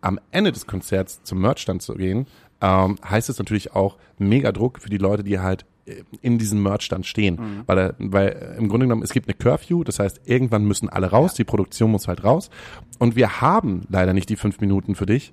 am 0.00 0.18
Ende 0.30 0.52
des 0.52 0.66
Konzerts 0.66 1.22
zum 1.22 1.40
Merchstand 1.40 1.82
zu 1.82 1.94
gehen, 1.94 2.26
ähm, 2.60 2.96
heißt 3.08 3.28
es 3.30 3.38
natürlich 3.38 3.74
auch 3.74 3.96
mega 4.18 4.50
Druck 4.52 4.80
für 4.80 4.90
die 4.90 4.98
Leute, 4.98 5.22
die 5.22 5.38
halt 5.38 5.64
äh, 5.86 6.02
in 6.22 6.38
diesem 6.38 6.62
Merchstand 6.62 7.06
stehen, 7.06 7.36
Mhm. 7.36 7.62
weil, 7.66 7.78
er- 7.78 7.94
weil 7.98 8.28
äh, 8.28 8.58
im 8.58 8.68
Grunde 8.68 8.86
genommen 8.86 9.02
es 9.02 9.12
gibt 9.12 9.28
eine 9.28 9.34
Curfew, 9.34 9.84
das 9.84 9.98
heißt 10.00 10.22
irgendwann 10.24 10.64
müssen 10.64 10.88
alle 10.88 11.08
raus, 11.08 11.34
die 11.34 11.44
Produktion 11.44 11.90
muss 11.92 12.08
halt 12.08 12.24
raus 12.24 12.50
und 12.98 13.14
wir 13.16 13.40
haben 13.40 13.82
leider 13.88 14.12
nicht 14.14 14.28
die 14.28 14.36
fünf 14.36 14.60
Minuten 14.60 14.94
für 14.96 15.06
dich, 15.06 15.32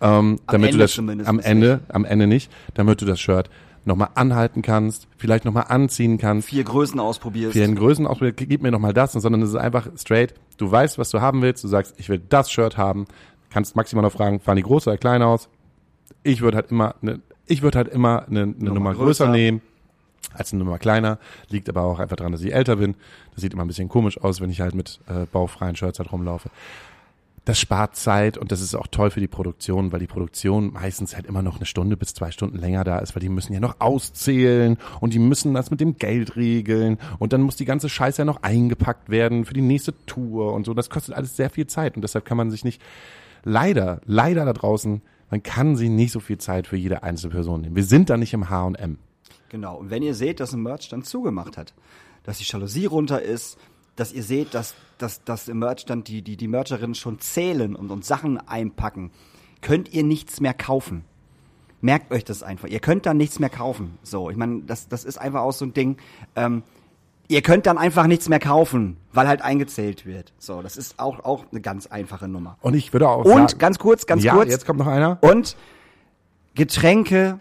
ähm, 0.00 0.38
damit 0.46 0.72
Ende 0.72 0.78
du 0.78 0.78
das 0.78 0.98
am 1.28 1.36
nicht. 1.36 1.46
Ende, 1.46 1.80
am 1.88 2.04
Ende 2.04 2.26
nicht, 2.26 2.50
damit 2.74 3.00
du 3.00 3.06
das 3.06 3.18
Shirt 3.20 3.48
nochmal 3.84 4.10
anhalten 4.14 4.62
kannst, 4.62 5.08
vielleicht 5.16 5.44
nochmal 5.44 5.66
anziehen 5.68 6.18
kannst, 6.18 6.48
Vier 6.48 6.64
Größen 6.64 7.00
ausprobierst. 7.00 7.56
den 7.56 7.74
Größen 7.74 8.06
ausprobiert, 8.06 8.36
gib 8.36 8.62
mir 8.62 8.70
nochmal 8.70 8.92
das, 8.92 9.12
sondern 9.12 9.42
es 9.42 9.50
ist 9.50 9.56
einfach 9.56 9.88
straight, 9.96 10.34
du 10.56 10.70
weißt, 10.70 10.98
was 10.98 11.10
du 11.10 11.20
haben 11.20 11.42
willst, 11.42 11.64
du 11.64 11.68
sagst, 11.68 11.94
ich 11.98 12.08
will 12.08 12.20
das 12.28 12.50
Shirt 12.50 12.76
haben, 12.76 13.06
kannst 13.50 13.76
maximal 13.76 14.02
noch 14.02 14.12
fragen, 14.12 14.40
fahren 14.40 14.56
die 14.56 14.62
groß 14.62 14.86
oder 14.86 14.98
klein 14.98 15.22
aus? 15.22 15.48
Ich 16.22 16.40
würde 16.40 16.56
halt 16.56 16.70
immer, 16.70 16.94
ne, 17.00 17.20
ich 17.46 17.62
würde 17.62 17.78
halt 17.78 17.88
immer 17.88 18.26
eine, 18.28 18.42
eine 18.42 18.54
Nummer, 18.58 18.92
größer, 18.94 19.26
größer. 19.26 19.28
nehmen 19.28 19.62
als 20.34 20.52
eine 20.52 20.62
Nummer 20.62 20.78
kleiner, 20.78 21.18
liegt 21.48 21.68
aber 21.68 21.82
auch 21.82 21.98
einfach 21.98 22.16
daran, 22.16 22.32
dass 22.32 22.42
ich 22.42 22.52
älter 22.52 22.76
bin. 22.76 22.94
Das 23.32 23.42
sieht 23.42 23.52
immer 23.54 23.64
ein 23.64 23.68
bisschen 23.68 23.88
komisch 23.88 24.20
aus, 24.20 24.40
wenn 24.40 24.50
ich 24.50 24.60
halt 24.60 24.74
mit 24.74 25.00
äh, 25.08 25.26
baufreien 25.26 25.76
Shirts 25.76 25.98
halt 25.98 26.12
rumlaufe. 26.12 26.50
Das 27.48 27.58
spart 27.58 27.96
Zeit 27.96 28.36
und 28.36 28.52
das 28.52 28.60
ist 28.60 28.74
auch 28.74 28.88
toll 28.88 29.10
für 29.10 29.20
die 29.20 29.26
Produktion, 29.26 29.90
weil 29.90 30.00
die 30.00 30.06
Produktion 30.06 30.70
meistens 30.70 31.16
halt 31.16 31.24
immer 31.24 31.40
noch 31.40 31.56
eine 31.56 31.64
Stunde 31.64 31.96
bis 31.96 32.12
zwei 32.12 32.30
Stunden 32.30 32.58
länger 32.58 32.84
da 32.84 32.98
ist, 32.98 33.16
weil 33.16 33.22
die 33.22 33.30
müssen 33.30 33.54
ja 33.54 33.58
noch 33.58 33.76
auszählen 33.78 34.76
und 35.00 35.14
die 35.14 35.18
müssen 35.18 35.54
das 35.54 35.70
mit 35.70 35.80
dem 35.80 35.96
Geld 35.96 36.36
regeln 36.36 36.98
und 37.18 37.32
dann 37.32 37.40
muss 37.40 37.56
die 37.56 37.64
ganze 37.64 37.88
Scheiße 37.88 38.20
ja 38.20 38.26
noch 38.26 38.42
eingepackt 38.42 39.08
werden 39.08 39.46
für 39.46 39.54
die 39.54 39.62
nächste 39.62 39.94
Tour 40.04 40.52
und 40.52 40.66
so. 40.66 40.74
Das 40.74 40.90
kostet 40.90 41.14
alles 41.14 41.36
sehr 41.36 41.48
viel 41.48 41.66
Zeit 41.66 41.96
und 41.96 42.02
deshalb 42.02 42.26
kann 42.26 42.36
man 42.36 42.50
sich 42.50 42.64
nicht, 42.64 42.82
leider, 43.44 44.02
leider 44.04 44.44
da 44.44 44.52
draußen, 44.52 45.00
man 45.30 45.42
kann 45.42 45.74
sich 45.74 45.88
nicht 45.88 46.12
so 46.12 46.20
viel 46.20 46.36
Zeit 46.36 46.66
für 46.66 46.76
jede 46.76 47.02
einzelne 47.02 47.32
Person 47.32 47.62
nehmen. 47.62 47.76
Wir 47.76 47.84
sind 47.84 48.10
da 48.10 48.18
nicht 48.18 48.34
im 48.34 48.50
H&M. 48.50 48.98
Genau. 49.48 49.78
Und 49.78 49.88
wenn 49.88 50.02
ihr 50.02 50.14
seht, 50.14 50.40
dass 50.40 50.52
ein 50.52 50.62
Merch 50.62 50.90
dann 50.90 51.02
zugemacht 51.02 51.56
hat, 51.56 51.72
dass 52.24 52.36
die 52.36 52.44
Jalousie 52.44 52.84
runter 52.84 53.22
ist, 53.22 53.56
dass 53.98 54.12
ihr 54.12 54.22
seht, 54.22 54.54
dass, 54.54 54.74
dass, 54.98 55.24
dass 55.24 55.48
im 55.48 55.58
Merch 55.58 55.84
dann 55.84 56.04
die, 56.04 56.22
die, 56.22 56.36
die 56.36 56.48
Mercherinnen 56.48 56.94
schon 56.94 57.18
zählen 57.18 57.74
und, 57.74 57.90
und 57.90 58.04
Sachen 58.04 58.38
einpacken, 58.48 59.10
könnt 59.60 59.92
ihr 59.92 60.04
nichts 60.04 60.40
mehr 60.40 60.54
kaufen. 60.54 61.04
Merkt 61.80 62.12
euch 62.12 62.24
das 62.24 62.42
einfach. 62.42 62.68
Ihr 62.68 62.80
könnt 62.80 63.06
dann 63.06 63.16
nichts 63.16 63.38
mehr 63.38 63.50
kaufen. 63.50 63.98
So, 64.02 64.30
ich 64.30 64.36
meine, 64.36 64.62
das, 64.62 64.88
das 64.88 65.04
ist 65.04 65.18
einfach 65.18 65.42
auch 65.42 65.52
so 65.52 65.64
ein 65.64 65.74
Ding. 65.74 65.96
Ähm, 66.36 66.62
ihr 67.28 67.42
könnt 67.42 67.66
dann 67.66 67.76
einfach 67.76 68.06
nichts 68.06 68.28
mehr 68.28 68.40
kaufen, 68.40 68.96
weil 69.12 69.26
halt 69.26 69.42
eingezählt 69.42 70.06
wird. 70.06 70.32
So, 70.38 70.62
das 70.62 70.76
ist 70.76 70.98
auch, 70.98 71.24
auch 71.24 71.44
eine 71.50 71.60
ganz 71.60 71.86
einfache 71.86 72.28
Nummer. 72.28 72.56
Und 72.60 72.74
ich 72.74 72.92
würde 72.92 73.08
auch 73.08 73.24
Und 73.24 73.50
sagen, 73.50 73.58
ganz 73.58 73.78
kurz, 73.78 74.06
ganz 74.06 74.22
ja, 74.24 74.34
kurz. 74.34 74.50
jetzt 74.50 74.64
kommt 74.64 74.78
noch 74.78 74.86
einer. 74.86 75.18
Und 75.20 75.56
Getränke 76.54 77.38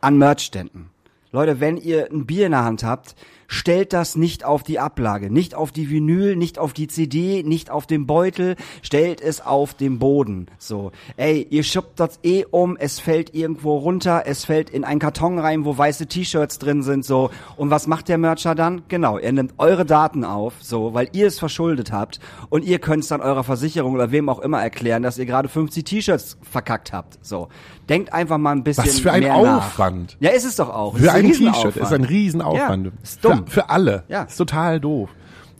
an 0.00 0.18
Merchständen. 0.18 0.90
Leute, 1.30 1.60
wenn 1.60 1.76
ihr 1.76 2.10
ein 2.10 2.26
Bier 2.26 2.46
in 2.46 2.52
der 2.52 2.64
Hand 2.64 2.84
habt, 2.84 3.14
stellt 3.52 3.92
das 3.92 4.16
nicht 4.16 4.44
auf 4.44 4.62
die 4.62 4.78
Ablage, 4.78 5.30
nicht 5.30 5.54
auf 5.54 5.72
die 5.72 5.90
Vinyl, 5.90 6.36
nicht 6.36 6.58
auf 6.58 6.72
die 6.72 6.88
CD, 6.88 7.42
nicht 7.42 7.70
auf 7.70 7.86
den 7.86 8.06
Beutel, 8.06 8.56
stellt 8.80 9.20
es 9.20 9.44
auf 9.44 9.74
den 9.74 9.98
Boden. 9.98 10.46
So, 10.58 10.90
ey, 11.18 11.46
ihr 11.50 11.62
schuppt 11.62 12.00
das 12.00 12.18
eh 12.22 12.46
um, 12.50 12.78
es 12.78 12.98
fällt 12.98 13.34
irgendwo 13.34 13.76
runter, 13.76 14.22
es 14.24 14.46
fällt 14.46 14.70
in 14.70 14.84
einen 14.84 15.00
Karton 15.00 15.38
rein, 15.38 15.66
wo 15.66 15.76
weiße 15.76 16.06
T-Shirts 16.06 16.58
drin 16.58 16.82
sind, 16.82 17.04
so. 17.04 17.30
Und 17.56 17.70
was 17.70 17.86
macht 17.86 18.08
der 18.08 18.16
Mercher 18.16 18.54
dann? 18.54 18.82
Genau, 18.88 19.18
er 19.18 19.32
nimmt 19.32 19.52
eure 19.58 19.84
Daten 19.84 20.24
auf, 20.24 20.54
so, 20.60 20.94
weil 20.94 21.10
ihr 21.12 21.26
es 21.26 21.38
verschuldet 21.38 21.92
habt 21.92 22.20
und 22.48 22.64
ihr 22.64 22.78
könnt 22.78 23.02
es 23.02 23.08
dann 23.08 23.20
eurer 23.20 23.44
Versicherung 23.44 23.92
oder 23.92 24.10
wem 24.12 24.30
auch 24.30 24.40
immer 24.40 24.62
erklären, 24.62 25.02
dass 25.02 25.18
ihr 25.18 25.26
gerade 25.26 25.48
50 25.50 25.84
T-Shirts 25.84 26.38
verkackt 26.40 26.94
habt, 26.94 27.18
so. 27.20 27.48
Denkt 27.88 28.12
einfach 28.14 28.38
mal 28.38 28.52
ein 28.52 28.62
bisschen 28.62 28.86
Was 28.86 29.00
für 29.00 29.12
ein 29.12 29.28
Aufwand. 29.30 30.16
Nach. 30.20 30.30
Ja, 30.30 30.34
ist 30.34 30.44
es 30.44 30.56
doch 30.56 30.70
auch. 30.70 30.96
Für 30.96 31.04
Ist 31.04 31.08
ein 31.10 31.26
Riesenaufwand. 31.26 31.74
T-Shirt 31.74 31.76
ist 31.84 31.92
ein 31.92 32.04
Riesenaufwand. 32.04 32.86
Ja, 32.86 32.92
ist 33.02 33.24
dumm. 33.24 33.41
Für, 33.46 33.50
für 33.50 33.70
alle. 33.70 34.04
Ja. 34.08 34.24
Ist 34.24 34.36
total 34.36 34.80
doof. 34.80 35.10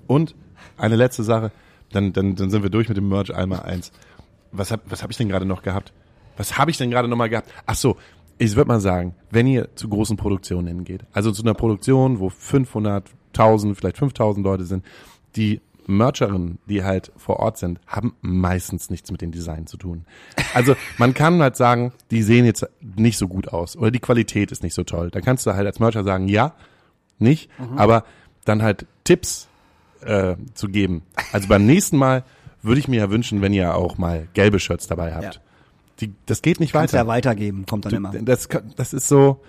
Und 0.07 0.35
eine 0.76 0.97
letzte 0.97 1.22
Sache, 1.22 1.53
dann, 1.93 2.12
dann, 2.12 2.35
dann 2.37 2.51
sind 2.51 2.62
wir 2.62 2.70
durch 2.70 2.89
mit 2.89 2.97
dem 2.97 3.09
Merch 3.09 3.35
einmal 3.35 3.61
eins. 3.61 3.93
Was 4.51 4.70
hab, 4.70 4.91
was 4.91 5.03
hab 5.03 5.11
ich 5.11 5.16
denn 5.16 5.28
gerade 5.28 5.47
noch 5.47 5.62
gehabt? 5.62 5.93
Was 6.37 6.59
habe 6.59 6.70
ich 6.70 6.78
denn 6.78 6.91
gerade 6.91 7.09
noch 7.09 7.16
mal 7.16 7.28
gehabt? 7.28 7.51
Ach 7.66 7.74
so, 7.74 7.97
ich 8.39 8.57
würde 8.57 8.68
mal 8.68 8.80
sagen, 8.80 9.14
wenn 9.30 9.47
ihr 9.47 9.74
zu 9.76 9.89
großen 9.89 10.16
Produktionen 10.16 10.66
hingeht, 10.66 11.05
also 11.12 11.30
zu 11.30 11.43
einer 11.43 11.55
Produktion, 11.55 12.18
wo 12.18 12.28
500, 12.28 13.11
1000, 13.28 13.76
vielleicht 13.76 13.99
5000 13.99 14.45
Leute 14.45 14.64
sind, 14.64 14.85
die 15.37 15.61
Mercherinnen, 15.87 16.59
die 16.66 16.85
halt 16.85 17.12
vor 17.16 17.41
Ort 17.41 17.59
sind, 17.59 17.80
haben 17.87 18.14
meistens 18.20 18.91
nichts 18.91 19.11
mit 19.11 19.20
dem 19.20 19.33
Design 19.33 19.66
zu 19.66 19.76
tun. 19.76 20.05
Also 20.55 20.74
man 20.99 21.12
kann 21.14 21.43
halt 21.43 21.57
sagen, 21.57 21.93
die 22.11 22.22
sehen 22.22 22.45
jetzt 22.45 22.66
nicht 22.80 23.18
so 23.18 23.28
gut 23.28 23.49
aus 23.49 23.76
oder 23.76 23.91
die 23.91 23.99
Qualität 24.01 24.53
ist 24.53 24.62
nicht 24.62 24.74
so 24.74 24.85
toll. 24.85 25.11
Da 25.11 25.20
kannst 25.20 25.47
du 25.47 25.55
halt 25.55 25.66
als 25.66 25.80
Mercher 25.80 26.05
sagen, 26.05 26.28
ja, 26.28 26.55
nicht, 27.19 27.51
aber 27.77 28.05
dann 28.45 28.63
halt 28.63 28.87
Tipps 29.05 29.49
äh, 30.05 30.37
zu 30.55 30.69
geben. 30.69 31.03
Also 31.33 31.49
beim 31.49 31.67
nächsten 31.67 31.97
Mal 31.97 32.25
würde 32.63 32.81
ich 32.81 32.89
mir 32.89 33.01
ja 33.01 33.11
wünschen, 33.11 33.41
wenn 33.43 33.53
ihr 33.53 33.75
auch 33.75 33.99
mal 33.99 34.29
gelbe 34.35 34.59
Shirts 34.61 34.87
dabei 34.87 35.15
habt. 35.15 35.35
Ja. 35.35 35.41
Die, 36.01 36.13
das 36.27 36.43
geht 36.43 36.61
nicht 36.61 36.73
Kannst 36.73 36.95
weiter. 36.95 37.05
ja 37.05 37.09
weitergeben, 37.09 37.67
kommt 37.67 37.85
dann 37.85 37.95
immer. 37.95 38.13
Das, 38.13 38.49
das 38.77 38.93
ist 38.93 39.09
so, 39.09 39.41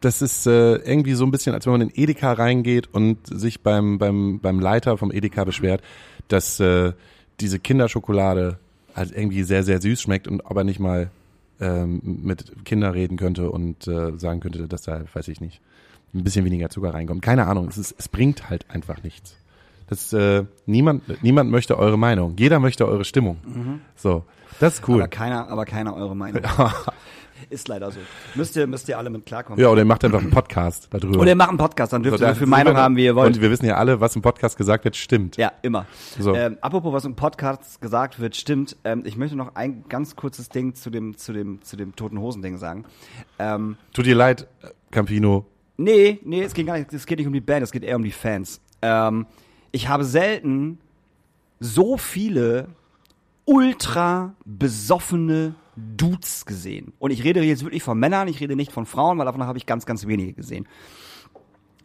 das 0.00 0.22
ist 0.22 0.46
äh, 0.46 0.76
irgendwie 0.76 1.14
so 1.14 1.24
ein 1.24 1.30
bisschen, 1.30 1.54
als 1.54 1.66
wenn 1.66 1.72
man 1.72 1.80
in 1.82 1.92
Edeka 1.94 2.32
reingeht 2.32 2.88
und 2.92 3.18
sich 3.26 3.62
beim, 3.62 3.98
beim, 3.98 4.38
beim 4.40 4.60
Leiter 4.60 4.96
vom 4.96 5.10
Edeka 5.10 5.44
beschwert, 5.44 5.82
dass 6.28 6.60
äh, 6.60 6.92
diese 7.40 7.58
Kinderschokolade 7.58 8.58
halt 8.94 9.12
irgendwie 9.12 9.42
sehr, 9.42 9.64
sehr 9.64 9.80
süß 9.80 10.00
schmeckt 10.00 10.28
und 10.28 10.46
aber 10.46 10.64
nicht 10.64 10.80
mal 10.80 11.10
ähm, 11.60 12.00
mit 12.04 12.64
Kindern 12.64 12.92
reden 12.92 13.16
könnte 13.16 13.50
und 13.50 13.86
äh, 13.88 14.16
sagen 14.18 14.40
könnte, 14.40 14.68
dass 14.68 14.82
da, 14.82 15.02
weiß 15.12 15.28
ich 15.28 15.40
nicht, 15.40 15.60
ein 16.14 16.24
bisschen 16.24 16.44
weniger 16.44 16.70
Zucker 16.70 16.94
reinkommt. 16.94 17.22
Keine 17.22 17.46
Ahnung, 17.46 17.68
es, 17.68 17.78
ist, 17.78 17.94
es 17.98 18.08
bringt 18.08 18.50
halt 18.50 18.70
einfach 18.70 19.02
nichts. 19.02 19.36
Das, 19.88 20.12
äh, 20.12 20.44
niemand, 20.66 21.22
niemand 21.22 21.50
möchte 21.50 21.78
eure 21.78 21.98
Meinung. 21.98 22.34
Jeder 22.38 22.60
möchte 22.60 22.86
eure 22.86 23.04
Stimmung. 23.04 23.38
So, 23.96 24.24
das 24.60 24.74
ist 24.74 24.88
cool. 24.88 24.96
Mhm. 24.96 25.02
Aber 25.02 25.08
keiner, 25.08 25.48
aber 25.48 25.64
keiner 25.64 25.94
eure 25.94 26.14
Meinung. 26.14 26.42
ist 27.50 27.68
leider 27.68 27.90
so. 27.90 28.00
Müsst 28.34 28.56
ihr, 28.56 28.66
müsst 28.66 28.88
ihr 28.88 28.98
alle 28.98 29.10
mit 29.10 29.24
klarkommen. 29.24 29.60
Ja, 29.60 29.68
oder 29.68 29.82
ihr 29.82 29.86
macht 29.86 30.04
einfach 30.04 30.20
einen 30.20 30.30
Podcast 30.30 30.88
darüber. 30.90 31.20
Oder 31.20 31.30
ihr 31.30 31.36
macht 31.36 31.48
einen 31.50 31.58
Podcast, 31.58 31.92
dann 31.92 32.02
dürft 32.02 32.18
So, 32.18 32.24
ihr 32.24 32.34
so 32.34 32.38
viel 32.38 32.46
Meinung 32.46 32.76
haben, 32.76 32.96
wie 32.96 33.04
ihr 33.04 33.16
wollt. 33.16 33.36
Und 33.36 33.42
wir 33.42 33.50
wissen 33.50 33.66
ja 33.66 33.76
alle, 33.76 34.00
was 34.00 34.14
im 34.16 34.22
Podcast 34.22 34.56
gesagt 34.56 34.84
wird, 34.84 34.96
stimmt. 34.96 35.36
Ja, 35.36 35.52
immer. 35.62 35.86
So. 36.18 36.34
Ähm, 36.34 36.58
apropos, 36.60 36.92
was 36.92 37.04
im 37.04 37.14
Podcast 37.14 37.80
gesagt 37.80 38.20
wird, 38.20 38.36
stimmt. 38.36 38.76
Ähm, 38.84 39.02
ich 39.04 39.16
möchte 39.16 39.36
noch 39.36 39.54
ein 39.54 39.84
ganz 39.88 40.16
kurzes 40.16 40.48
Ding 40.48 40.74
zu 40.74 40.90
dem, 40.90 41.16
zu 41.16 41.32
dem, 41.32 41.62
zu 41.62 41.76
dem 41.76 41.96
toten 41.96 42.18
Hosen-Ding 42.18 42.58
sagen. 42.58 42.84
Ähm, 43.38 43.76
Tut 43.92 44.06
dir 44.06 44.16
leid, 44.16 44.48
Campino. 44.90 45.46
Nee, 45.78 46.20
nee, 46.22 46.42
es 46.42 46.52
geht 46.52 46.66
gar 46.66 46.76
nicht, 46.78 46.92
es 46.92 47.06
geht 47.06 47.18
nicht 47.18 47.26
um 47.26 47.32
die 47.32 47.40
Band, 47.40 47.62
es 47.62 47.72
geht 47.72 47.84
eher 47.84 47.96
um 47.96 48.04
die 48.04 48.12
Fans. 48.12 48.60
Ähm, 48.82 49.26
ich 49.72 49.88
habe 49.88 50.04
selten 50.04 50.78
so 51.60 51.96
viele 51.96 52.68
ultra 53.46 54.34
besoffene 54.44 55.54
Dudes 55.76 56.44
gesehen. 56.44 56.92
Und 56.98 57.12
ich 57.12 57.24
rede 57.24 57.40
jetzt 57.42 57.64
wirklich 57.64 57.82
von 57.82 57.98
Männern, 57.98 58.28
ich 58.28 58.40
rede 58.40 58.56
nicht 58.56 58.72
von 58.72 58.84
Frauen, 58.84 59.16
weil 59.18 59.24
davon 59.24 59.44
habe 59.44 59.58
ich 59.58 59.66
ganz, 59.66 59.86
ganz 59.86 60.06
wenige 60.06 60.34
gesehen. 60.34 60.68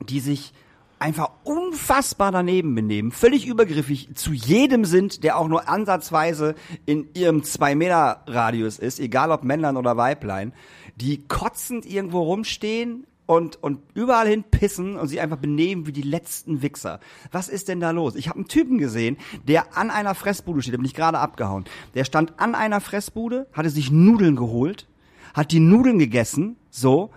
Die 0.01 0.19
sich 0.19 0.53
einfach 0.99 1.31
unfassbar 1.43 2.31
daneben 2.31 2.75
benehmen, 2.75 3.11
völlig 3.11 3.45
übergriffig 3.45 4.15
zu 4.15 4.31
jedem 4.31 4.85
sind, 4.85 5.23
der 5.23 5.37
auch 5.37 5.47
nur 5.47 5.67
ansatzweise 5.67 6.55
in 6.85 7.07
ihrem 7.13 7.41
2-Meter-Radius 7.41 8.79
ist, 8.79 8.99
egal 8.99 9.31
ob 9.31 9.43
Männlein 9.43 9.77
oder 9.77 9.97
Weiblein, 9.97 10.53
die 10.95 11.27
kotzend 11.27 11.85
irgendwo 11.85 12.21
rumstehen 12.21 13.05
und, 13.33 13.61
und 13.63 13.79
überall 13.95 14.27
hin 14.27 14.43
pissen 14.43 14.95
und 14.95 15.07
sie 15.07 15.19
einfach 15.19 15.37
benehmen 15.37 15.87
wie 15.87 15.91
die 15.91 16.03
letzten 16.03 16.61
Wichser. 16.61 16.99
Was 17.31 17.49
ist 17.49 17.67
denn 17.67 17.79
da 17.79 17.91
los? 17.91 18.15
Ich 18.15 18.29
habe 18.29 18.37
einen 18.37 18.47
Typen 18.47 18.77
gesehen, 18.77 19.17
der 19.47 19.75
an 19.75 19.89
einer 19.89 20.13
Fressbude 20.13 20.61
steht, 20.61 20.73
da 20.73 20.77
bin 20.77 20.85
ich 20.85 20.93
gerade 20.93 21.17
abgehauen. 21.17 21.65
Der 21.95 22.03
stand 22.03 22.39
an 22.39 22.53
einer 22.53 22.79
Fressbude, 22.79 23.47
hatte 23.53 23.69
sich 23.69 23.91
Nudeln 23.91 24.35
geholt, 24.35 24.87
hat 25.33 25.51
die 25.51 25.59
Nudeln 25.59 25.97
gegessen, 25.97 26.57
so, 26.69 27.09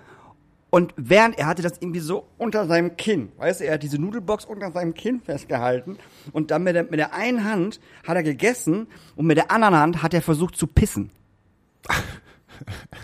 und 0.71 0.95
während 0.97 1.39
er 1.39 1.47
hatte 1.47 1.63
das 1.63 1.79
irgendwie 1.81 2.01
so 2.01 2.27
unter 2.39 2.67
seinem 2.67 2.97
Kinn, 2.97 3.31
weißt 3.37 3.61
du, 3.61 3.65
er 3.67 3.75
hat 3.75 3.83
diese 3.83 3.99
Nudelbox 3.99 4.45
unter 4.45 4.73
seinem 4.73 4.95
Kinn 4.95 5.21
festgehalten 5.21 5.99
und 6.33 6.51
dann 6.51 6.65
mit 6.65 6.75
der, 6.75 6.85
mit 6.85 6.99
der 6.99 7.15
einen 7.15 7.45
Hand 7.45 7.81
hat 8.07 8.17
er 8.17 8.23
gegessen 8.23 8.89
und 9.15 9.27
mit 9.27 9.37
der 9.37 9.51
anderen 9.51 9.77
Hand 9.77 10.03
hat 10.03 10.13
er 10.13 10.23
versucht 10.23 10.57
zu 10.57 10.67
pissen. 10.67 11.11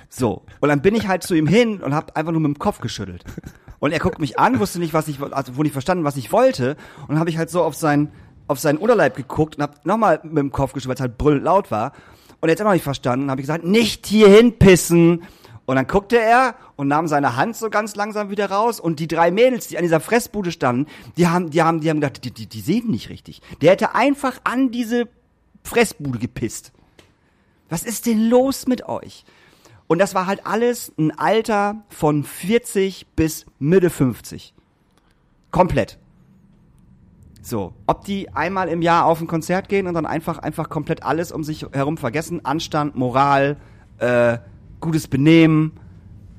So, 0.09 0.43
und 0.61 0.69
dann 0.69 0.83
bin 0.83 0.95
ich 0.95 1.09
halt 1.09 1.23
zu 1.23 1.35
ihm 1.35 1.47
hin 1.47 1.81
und 1.81 1.95
hab 1.95 2.17
einfach 2.17 2.33
nur 2.33 2.41
mit 2.41 2.55
dem 2.55 2.59
Kopf 2.59 2.81
geschüttelt. 2.81 3.25
Und 3.79 3.91
er 3.91 3.99
guckt 3.99 4.21
mich 4.21 4.39
an, 4.39 4.61
wusste 4.61 4.79
nicht, 4.79 4.95
was 4.95 5.09
ich, 5.09 5.21
also 5.21 5.57
wohl 5.57 5.65
nicht 5.65 5.73
verstanden, 5.73 6.05
was 6.05 6.17
ich 6.17 6.31
wollte. 6.31 6.77
Und 7.01 7.11
dann 7.11 7.19
habe 7.19 7.31
ich 7.31 7.39
halt 7.39 7.51
so 7.51 7.65
auf 7.65 7.75
seinen, 7.75 8.13
auf 8.47 8.61
seinen 8.61 8.79
Unterleib 8.79 9.17
geguckt 9.17 9.57
und 9.57 9.63
hab 9.63 9.85
nochmal 9.85 10.21
mit 10.23 10.39
dem 10.39 10.53
Kopf 10.53 10.73
geschüttelt, 10.73 10.91
weil 10.91 10.95
es 10.95 11.01
halt 11.01 11.19
brüllend 11.19 11.45
laut 11.45 11.71
war. 11.73 11.93
Und 12.41 12.49
er 12.49 12.53
hat 12.53 12.61
immer 12.61 12.71
noch 12.71 12.75
nicht 12.75 12.85
verstanden. 12.85 13.31
habe 13.31 13.41
ich 13.41 13.47
gesagt, 13.47 13.65
nicht 13.65 14.07
hierhin 14.07 14.59
pissen. 14.59 15.25
Und 15.65 15.77
dann 15.77 15.87
guckte 15.87 16.19
er 16.19 16.55
und 16.77 16.89
nahm 16.89 17.09
seine 17.09 17.37
Hand 17.37 17.57
so 17.57 17.71
ganz 17.71 17.97
langsam 17.97 18.31
wieder 18.31 18.51
raus. 18.51 18.79
Und 18.79 19.01
die 19.01 19.09
drei 19.09 19.31
Mädels, 19.31 19.69
die 19.69 19.79
an 19.79 19.83
dieser 19.83 20.01
Fressbude 20.01 20.53
standen, 20.53 20.87
die 21.17 21.27
haben, 21.27 21.51
die 21.51 21.63
haben, 21.63 21.81
die 21.81 21.91
haben 21.91 22.01
gedacht, 22.01 22.25
die, 22.25 22.31
die, 22.31 22.47
die 22.47 22.61
sehen 22.61 22.91
nicht 22.91 23.09
richtig. 23.09 23.41
Der 23.63 23.73
hätte 23.73 23.95
einfach 23.95 24.41
an 24.45 24.71
diese 24.71 25.09
Fressbude 25.65 26.19
gepisst. 26.19 26.73
Was 27.69 27.85
ist 27.85 28.07
denn 28.07 28.29
los 28.29 28.67
mit 28.67 28.89
euch? 28.89 29.25
Und 29.93 29.99
das 29.99 30.15
war 30.15 30.27
halt 30.27 30.47
alles 30.47 30.91
ein 30.97 31.11
Alter 31.19 31.85
von 31.91 32.25
40 32.25 33.09
bis 33.15 33.45
Mitte 33.59 33.91
50. 33.91 34.55
Komplett. 35.51 35.99
So, 37.43 37.75
ob 37.87 38.07
die 38.07 38.31
einmal 38.31 38.71
im 38.71 38.81
Jahr 38.81 39.05
auf 39.05 39.21
ein 39.21 39.27
Konzert 39.27 39.69
gehen 39.69 39.87
und 39.87 39.93
dann 39.93 40.07
einfach 40.07 40.39
einfach 40.39 40.71
komplett 40.71 41.03
alles 41.03 41.31
um 41.31 41.45
sich 41.45 41.67
herum 41.73 41.99
vergessen, 41.99 42.43
Anstand, 42.43 42.97
Moral, 42.97 43.59
äh, 43.99 44.39
gutes 44.81 45.09
Benehmen, 45.09 45.73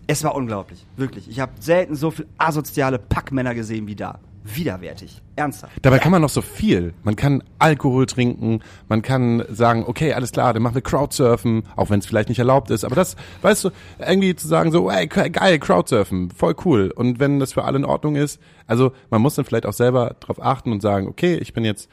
Es 0.07 0.23
war 0.23 0.33
unglaublich, 0.33 0.87
wirklich. 0.97 1.29
Ich 1.29 1.39
habe 1.39 1.51
selten 1.59 1.93
so 1.95 2.09
viel 2.09 2.25
asoziale 2.39 2.97
Packmänner 2.97 3.53
gesehen 3.53 3.85
wie 3.85 3.95
da. 3.95 4.19
Widerwärtig, 4.43 5.21
ernsthaft. 5.35 5.73
Dabei 5.81 5.99
kann 5.99 6.11
man 6.11 6.21
noch 6.21 6.29
so 6.29 6.41
viel. 6.41 6.93
Man 7.03 7.15
kann 7.15 7.43
Alkohol 7.59 8.05
trinken, 8.05 8.59
man 8.89 9.01
kann 9.01 9.43
sagen, 9.49 9.85
okay, 9.87 10.13
alles 10.13 10.31
klar, 10.31 10.53
dann 10.53 10.61
machen 10.61 10.75
wir 10.75 10.81
Crowdsurfen, 10.81 11.63
auch 11.75 11.89
wenn 11.89 11.99
es 11.99 12.05
vielleicht 12.05 12.29
nicht 12.29 12.39
erlaubt 12.39 12.69
ist. 12.69 12.83
Aber 12.83 12.95
das, 12.95 13.15
weißt 13.41 13.65
du, 13.65 13.69
irgendwie 13.99 14.35
zu 14.35 14.47
sagen 14.47 14.71
so, 14.71 14.89
ey, 14.89 15.07
geil, 15.07 15.59
Crowdsurfen, 15.59 16.31
voll 16.31 16.55
cool. 16.65 16.91
Und 16.93 17.19
wenn 17.19 17.39
das 17.39 17.53
für 17.53 17.63
alle 17.63 17.77
in 17.77 17.85
Ordnung 17.85 18.15
ist, 18.15 18.39
also 18.67 18.91
man 19.09 19.21
muss 19.21 19.35
dann 19.35 19.45
vielleicht 19.45 19.65
auch 19.65 19.73
selber 19.73 20.15
drauf 20.19 20.41
achten 20.43 20.71
und 20.71 20.81
sagen, 20.81 21.07
okay, 21.07 21.35
ich 21.37 21.53
bin 21.53 21.63
jetzt 21.63 21.89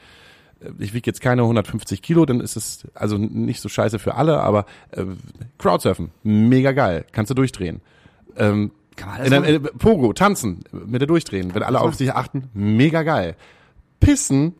ich 0.77 0.93
wiege 0.93 1.07
jetzt 1.07 1.21
keine 1.21 1.41
150 1.41 2.03
Kilo, 2.03 2.25
dann 2.25 2.39
ist 2.39 2.55
es 2.55 2.87
also 2.93 3.17
nicht 3.17 3.61
so 3.61 3.69
scheiße 3.69 3.97
für 3.97 4.13
alle, 4.13 4.41
aber 4.41 4.65
äh, 4.91 5.05
Crowdsurfen, 5.57 6.11
mega 6.21 6.71
geil, 6.71 7.05
kannst 7.11 7.31
du 7.31 7.33
durchdrehen. 7.33 7.81
Ähm, 8.37 8.71
Kann 8.95 9.09
man 9.09 9.25
in 9.25 9.33
alles 9.33 9.47
ein, 9.47 9.55
äh, 9.55 9.69
Pogo, 9.77 10.13
tanzen, 10.13 10.63
mit 10.71 11.01
der 11.01 11.07
durchdrehen, 11.07 11.53
wenn 11.53 11.63
alle 11.63 11.79
auf 11.81 11.95
sich 11.95 12.13
achten, 12.13 12.49
mega 12.53 13.03
geil. 13.03 13.35
Pissen, 13.99 14.53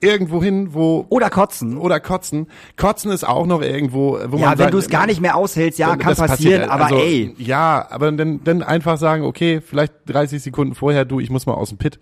irgendwo 0.00 0.42
hin, 0.42 0.74
wo 0.74 1.06
Oder 1.08 1.30
kotzen. 1.30 1.76
oder 1.78 2.00
kotzen. 2.00 2.46
Kotzen 2.76 3.10
ist 3.10 3.26
auch 3.26 3.46
noch 3.46 3.62
irgendwo, 3.62 4.18
wo 4.28 4.36
Ja, 4.36 4.46
man 4.46 4.50
wenn 4.52 4.58
sagt, 4.58 4.74
du 4.74 4.78
es 4.78 4.88
gar 4.88 5.06
nicht 5.06 5.20
mehr 5.20 5.36
aushältst, 5.36 5.78
ja, 5.78 5.96
kann 5.96 6.14
das 6.14 6.18
passieren, 6.18 6.68
passiert, 6.68 6.70
aber 6.70 6.84
also, 6.84 6.96
ey. 6.98 7.34
Ja, 7.38 7.86
aber 7.90 8.12
dann, 8.12 8.44
dann 8.44 8.62
einfach 8.62 8.98
sagen, 8.98 9.24
okay, 9.24 9.60
vielleicht 9.60 9.94
30 10.06 10.42
Sekunden 10.42 10.74
vorher, 10.74 11.04
du, 11.04 11.18
ich 11.20 11.30
muss 11.30 11.46
mal 11.46 11.54
aus 11.54 11.70
dem 11.70 11.78
Pit. 11.78 11.98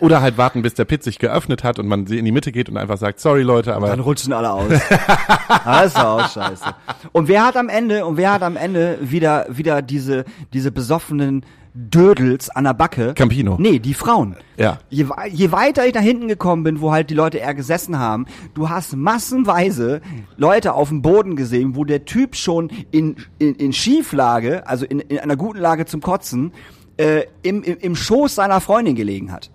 Oder 0.00 0.20
halt 0.20 0.38
warten, 0.38 0.62
bis 0.62 0.74
der 0.74 0.84
Pit 0.84 1.02
sich 1.02 1.18
geöffnet 1.18 1.64
hat 1.64 1.78
und 1.78 1.86
man 1.86 2.06
in 2.06 2.24
die 2.24 2.32
Mitte 2.32 2.52
geht 2.52 2.68
und 2.68 2.76
einfach 2.76 2.98
sagt, 2.98 3.20
sorry 3.20 3.42
Leute, 3.42 3.74
aber 3.74 3.88
Dann 3.88 4.00
rutschen 4.00 4.32
alle 4.32 4.52
aus. 4.52 4.68
das 5.64 5.86
ist 5.86 5.98
auch 5.98 6.28
scheiße. 6.28 6.64
Und 7.12 7.28
wer 7.28 7.46
hat 7.46 7.56
am 7.56 7.68
Ende, 7.68 8.04
und 8.04 8.16
wer 8.16 8.32
hat 8.32 8.42
am 8.42 8.56
Ende 8.56 8.98
wieder, 9.00 9.46
wieder 9.48 9.82
diese, 9.82 10.24
diese 10.52 10.70
besoffenen 10.70 11.44
Dödels 11.74 12.50
an 12.50 12.64
der 12.64 12.74
Backe? 12.74 13.14
Campino. 13.14 13.56
Nee, 13.58 13.78
die 13.78 13.94
Frauen. 13.94 14.36
Ja. 14.56 14.78
Je, 14.90 15.06
je 15.30 15.52
weiter 15.52 15.86
ich 15.86 15.94
nach 15.94 16.02
hinten 16.02 16.28
gekommen 16.28 16.62
bin, 16.62 16.80
wo 16.80 16.92
halt 16.92 17.10
die 17.10 17.14
Leute 17.14 17.38
eher 17.38 17.54
gesessen 17.54 17.98
haben, 17.98 18.26
du 18.54 18.68
hast 18.68 18.96
massenweise 18.96 20.00
Leute 20.36 20.74
auf 20.74 20.88
dem 20.88 21.02
Boden 21.02 21.36
gesehen, 21.36 21.76
wo 21.76 21.84
der 21.84 22.04
Typ 22.04 22.36
schon 22.36 22.70
in, 22.90 23.16
in, 23.38 23.54
in 23.54 23.72
Schieflage, 23.72 24.66
also 24.66 24.84
in, 24.84 25.00
in 25.00 25.18
einer 25.18 25.36
guten 25.36 25.58
Lage 25.58 25.86
zum 25.86 26.00
Kotzen, 26.00 26.52
äh, 26.96 27.24
im, 27.42 27.62
im, 27.62 27.76
im 27.78 27.96
Schoß 27.96 28.34
seiner 28.34 28.60
Freundin 28.60 28.94
gelegen 28.94 29.30
hat. 29.32 29.50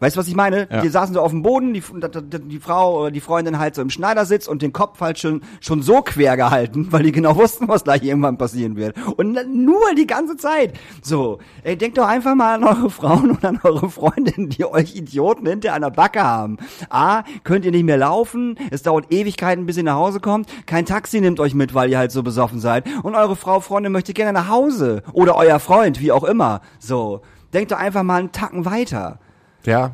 Weißt 0.00 0.16
du, 0.16 0.20
was 0.20 0.28
ich 0.28 0.34
meine? 0.34 0.66
Ja. 0.70 0.80
Die 0.80 0.88
saßen 0.88 1.14
so 1.14 1.20
auf 1.20 1.30
dem 1.30 1.42
Boden, 1.42 1.74
die, 1.74 1.82
die, 1.82 2.38
die 2.40 2.58
Frau 2.58 3.00
oder 3.00 3.10
die 3.10 3.20
Freundin 3.20 3.58
halt 3.58 3.74
so 3.74 3.82
im 3.82 3.90
Schneidersitz 3.90 4.48
und 4.48 4.62
den 4.62 4.72
Kopf 4.72 5.00
halt 5.00 5.18
schon, 5.18 5.42
schon 5.60 5.82
so 5.82 6.00
quer 6.02 6.36
gehalten, 6.36 6.88
weil 6.90 7.02
die 7.02 7.12
genau 7.12 7.36
wussten, 7.36 7.68
was 7.68 7.84
gleich 7.84 8.02
irgendwann 8.02 8.38
passieren 8.38 8.76
wird. 8.76 8.96
Und 9.16 9.38
nur 9.54 9.94
die 9.96 10.06
ganze 10.06 10.36
Zeit. 10.36 10.72
So, 11.02 11.38
ey, 11.62 11.76
denkt 11.76 11.98
doch 11.98 12.08
einfach 12.08 12.34
mal 12.34 12.54
an 12.54 12.64
eure 12.64 12.90
Frauen 12.90 13.30
und 13.30 13.44
an 13.44 13.60
eure 13.62 13.90
Freundinnen, 13.90 14.48
die 14.48 14.64
euch 14.64 14.96
Idioten 14.96 15.46
hinter 15.46 15.74
einer 15.74 15.90
Backe 15.90 16.22
haben. 16.22 16.56
A, 16.88 17.22
könnt 17.44 17.64
ihr 17.64 17.70
nicht 17.70 17.84
mehr 17.84 17.98
laufen, 17.98 18.56
es 18.70 18.82
dauert 18.82 19.12
Ewigkeiten, 19.12 19.66
bis 19.66 19.76
ihr 19.76 19.82
nach 19.82 19.96
Hause 19.96 20.20
kommt, 20.20 20.48
kein 20.66 20.86
Taxi 20.86 21.20
nimmt 21.20 21.40
euch 21.40 21.54
mit, 21.54 21.74
weil 21.74 21.90
ihr 21.90 21.98
halt 21.98 22.12
so 22.12 22.22
besoffen 22.22 22.58
seid 22.58 22.86
und 23.02 23.14
eure 23.14 23.36
Frau, 23.36 23.60
Freundin 23.60 23.92
möchte 23.92 24.14
gerne 24.14 24.32
nach 24.32 24.48
Hause. 24.48 25.02
Oder 25.12 25.36
euer 25.36 25.58
Freund, 25.58 26.00
wie 26.00 26.12
auch 26.12 26.24
immer. 26.24 26.62
So, 26.78 27.20
denkt 27.52 27.72
doch 27.72 27.78
einfach 27.78 28.02
mal 28.02 28.20
einen 28.20 28.32
Tacken 28.32 28.64
weiter. 28.64 29.18
Ja, 29.64 29.92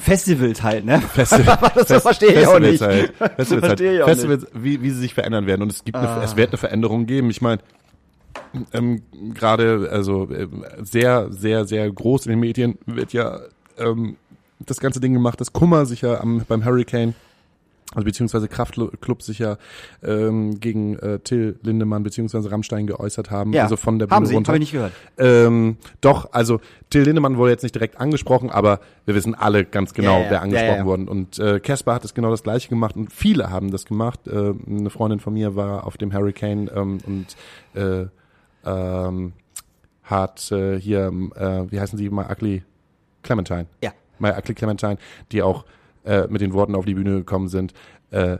Festivals 0.00 0.62
halt, 0.62 0.84
ne? 0.84 1.00
Festival, 1.00 1.58
das 1.74 2.02
verstehe 2.02 2.40
ich 2.40 2.46
auch 2.46 2.58
nicht. 2.58 2.80
Halt. 2.80 3.12
Das 3.18 3.28
Festivals, 3.36 3.66
verstehe 3.66 3.92
ich 3.92 3.98
halt. 3.98 4.02
auch 4.02 4.08
Festivals 4.08 4.46
wie, 4.54 4.82
wie 4.82 4.90
sie 4.90 5.00
sich 5.00 5.14
verändern 5.14 5.46
werden. 5.46 5.62
Und 5.62 5.72
es 5.72 5.84
gibt 5.84 5.96
eine, 5.96 6.22
es 6.22 6.36
wird 6.36 6.50
eine 6.50 6.58
Veränderung 6.58 7.06
geben. 7.06 7.30
Ich 7.30 7.40
meine, 7.40 7.60
ähm, 8.72 9.02
gerade 9.34 9.88
also 9.92 10.28
ähm, 10.30 10.64
sehr, 10.82 11.30
sehr, 11.30 11.64
sehr 11.64 11.90
groß 11.90 12.26
in 12.26 12.30
den 12.30 12.40
Medien 12.40 12.78
wird 12.86 13.12
ja 13.12 13.40
ähm, 13.78 14.16
das 14.58 14.80
ganze 14.80 15.00
Ding 15.00 15.12
gemacht, 15.12 15.40
dass 15.40 15.52
Kummer 15.52 15.86
sich 15.86 16.02
ja 16.02 16.20
am, 16.20 16.44
beim 16.48 16.64
Hurricane 16.64 17.14
also 17.94 18.04
beziehungsweise 18.04 18.48
Kraftclub 18.48 19.22
sich 19.22 19.38
ja 19.38 19.56
ähm, 20.02 20.60
gegen 20.60 20.98
äh, 20.98 21.20
Till 21.20 21.58
Lindemann 21.62 22.02
beziehungsweise 22.02 22.50
Rammstein 22.52 22.86
geäußert 22.86 23.30
haben, 23.30 23.52
Ja, 23.54 23.62
also 23.62 23.76
von 23.76 23.98
der 23.98 24.08
haben 24.08 24.18
Bühne 24.24 24.28
sie, 24.28 24.34
runter. 24.34 24.48
hab 24.52 24.56
ich 24.56 24.60
nicht 24.60 24.72
gehört. 24.72 24.92
Ähm, 25.16 25.78
doch, 26.02 26.32
also 26.32 26.60
Till 26.90 27.02
Lindemann 27.02 27.38
wurde 27.38 27.52
jetzt 27.52 27.62
nicht 27.62 27.74
direkt 27.74 27.98
angesprochen, 27.98 28.50
aber 28.50 28.80
wir 29.06 29.14
wissen 29.14 29.34
alle 29.34 29.64
ganz 29.64 29.94
genau, 29.94 30.18
Ja, 30.18 30.24
ja, 30.24 30.30
wer 30.32 30.42
angesprochen 30.42 30.84
worden. 30.84 31.08
Und 31.08 31.38
äh, 31.38 31.60
Casper 31.60 31.94
hat 31.94 32.04
es 32.04 32.12
genau 32.12 32.30
das 32.30 32.42
gleiche 32.42 32.68
gemacht 32.68 32.94
und 32.94 33.10
viele 33.12 33.50
haben 33.50 33.70
das 33.70 33.86
gemacht. 33.86 34.28
Äh, 34.28 34.52
eine 34.68 34.90
Freundin 34.90 35.18
von 35.20 35.32
mir 35.32 35.56
war 35.56 35.86
auf 35.86 35.96
dem 35.96 36.12
Hurricane 36.12 36.70
ähm, 36.74 36.98
und 37.06 37.36
äh, 37.74 38.06
ähm, 38.66 39.32
hat 40.02 40.52
äh, 40.52 40.78
hier, 40.78 41.06
äh, 41.36 41.70
wie 41.70 41.80
heißen 41.80 41.98
sie, 41.98 42.10
My 42.10 42.24
Ugly 42.30 42.62
Clementine. 43.22 43.66
Ja. 43.82 43.92
My 44.18 44.30
Ugly 44.30 44.54
Clementine, 44.54 44.98
die 45.32 45.42
auch 45.42 45.64
äh, 46.08 46.26
mit 46.28 46.40
den 46.40 46.52
Worten 46.52 46.74
auf 46.74 46.86
die 46.86 46.94
Bühne 46.94 47.18
gekommen 47.18 47.48
sind. 47.48 47.74
Äh, 48.10 48.38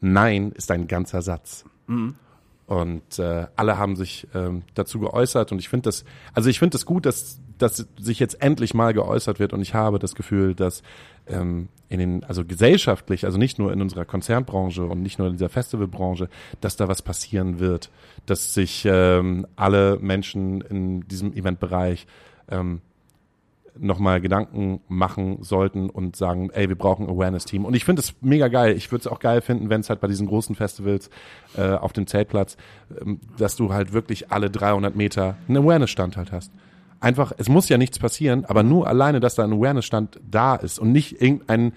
Nein 0.00 0.52
ist 0.52 0.70
ein 0.70 0.88
ganzer 0.88 1.22
Satz. 1.22 1.64
Und 2.66 3.18
äh, 3.20 3.46
alle 3.54 3.78
haben 3.78 3.94
sich 3.94 4.26
ähm, 4.34 4.62
dazu 4.74 4.98
geäußert 4.98 5.52
und 5.52 5.60
ich 5.60 5.68
finde 5.68 5.84
das, 5.84 6.04
also 6.34 6.50
ich 6.50 6.58
finde 6.58 6.72
das 6.72 6.84
gut, 6.84 7.06
dass, 7.06 7.40
dass 7.58 7.86
sich 7.96 8.18
jetzt 8.18 8.42
endlich 8.42 8.74
mal 8.74 8.92
geäußert 8.92 9.38
wird 9.38 9.52
und 9.52 9.62
ich 9.62 9.72
habe 9.72 10.00
das 10.00 10.16
Gefühl, 10.16 10.56
dass 10.56 10.82
ähm, 11.28 11.68
in 11.88 12.00
den, 12.00 12.24
also 12.24 12.44
gesellschaftlich, 12.44 13.24
also 13.24 13.38
nicht 13.38 13.60
nur 13.60 13.72
in 13.72 13.80
unserer 13.80 14.04
Konzernbranche 14.04 14.84
und 14.84 15.00
nicht 15.00 15.20
nur 15.20 15.28
in 15.28 15.34
dieser 15.34 15.48
Festivalbranche, 15.48 16.28
dass 16.60 16.74
da 16.74 16.88
was 16.88 17.02
passieren 17.02 17.60
wird, 17.60 17.90
dass 18.26 18.52
sich 18.52 18.84
ähm, 18.84 19.46
alle 19.54 19.98
Menschen 20.00 20.60
in 20.62 21.06
diesem 21.06 21.34
Eventbereich 21.34 22.08
ähm, 22.50 22.80
nochmal 23.78 24.20
Gedanken 24.20 24.80
machen 24.88 25.38
sollten 25.42 25.90
und 25.90 26.16
sagen, 26.16 26.50
ey, 26.52 26.68
wir 26.68 26.76
brauchen 26.76 27.08
Awareness-Team. 27.08 27.64
Und 27.64 27.74
ich 27.74 27.84
finde 27.84 28.00
es 28.00 28.14
mega 28.20 28.48
geil. 28.48 28.76
Ich 28.76 28.90
würde 28.90 29.00
es 29.00 29.06
auch 29.06 29.20
geil 29.20 29.40
finden, 29.40 29.70
wenn 29.70 29.80
es 29.80 29.88
halt 29.88 30.00
bei 30.00 30.08
diesen 30.08 30.26
großen 30.26 30.54
Festivals 30.54 31.10
äh, 31.56 31.72
auf 31.72 31.92
dem 31.92 32.06
Zeltplatz, 32.06 32.56
ähm, 33.00 33.20
dass 33.38 33.56
du 33.56 33.72
halt 33.72 33.92
wirklich 33.92 34.30
alle 34.30 34.50
300 34.50 34.96
Meter 34.96 35.36
einen 35.48 35.58
Awareness-Stand 35.58 36.16
halt 36.16 36.32
hast. 36.32 36.52
Einfach, 37.00 37.32
es 37.36 37.48
muss 37.48 37.68
ja 37.68 37.78
nichts 37.78 37.98
passieren, 37.98 38.44
aber 38.46 38.62
nur 38.62 38.86
alleine, 38.86 39.20
dass 39.20 39.34
da 39.34 39.44
ein 39.44 39.52
Awareness-Stand 39.52 40.20
da 40.30 40.56
ist 40.56 40.78
und 40.78 40.92
nicht 40.92 41.20
irgendein 41.20 41.72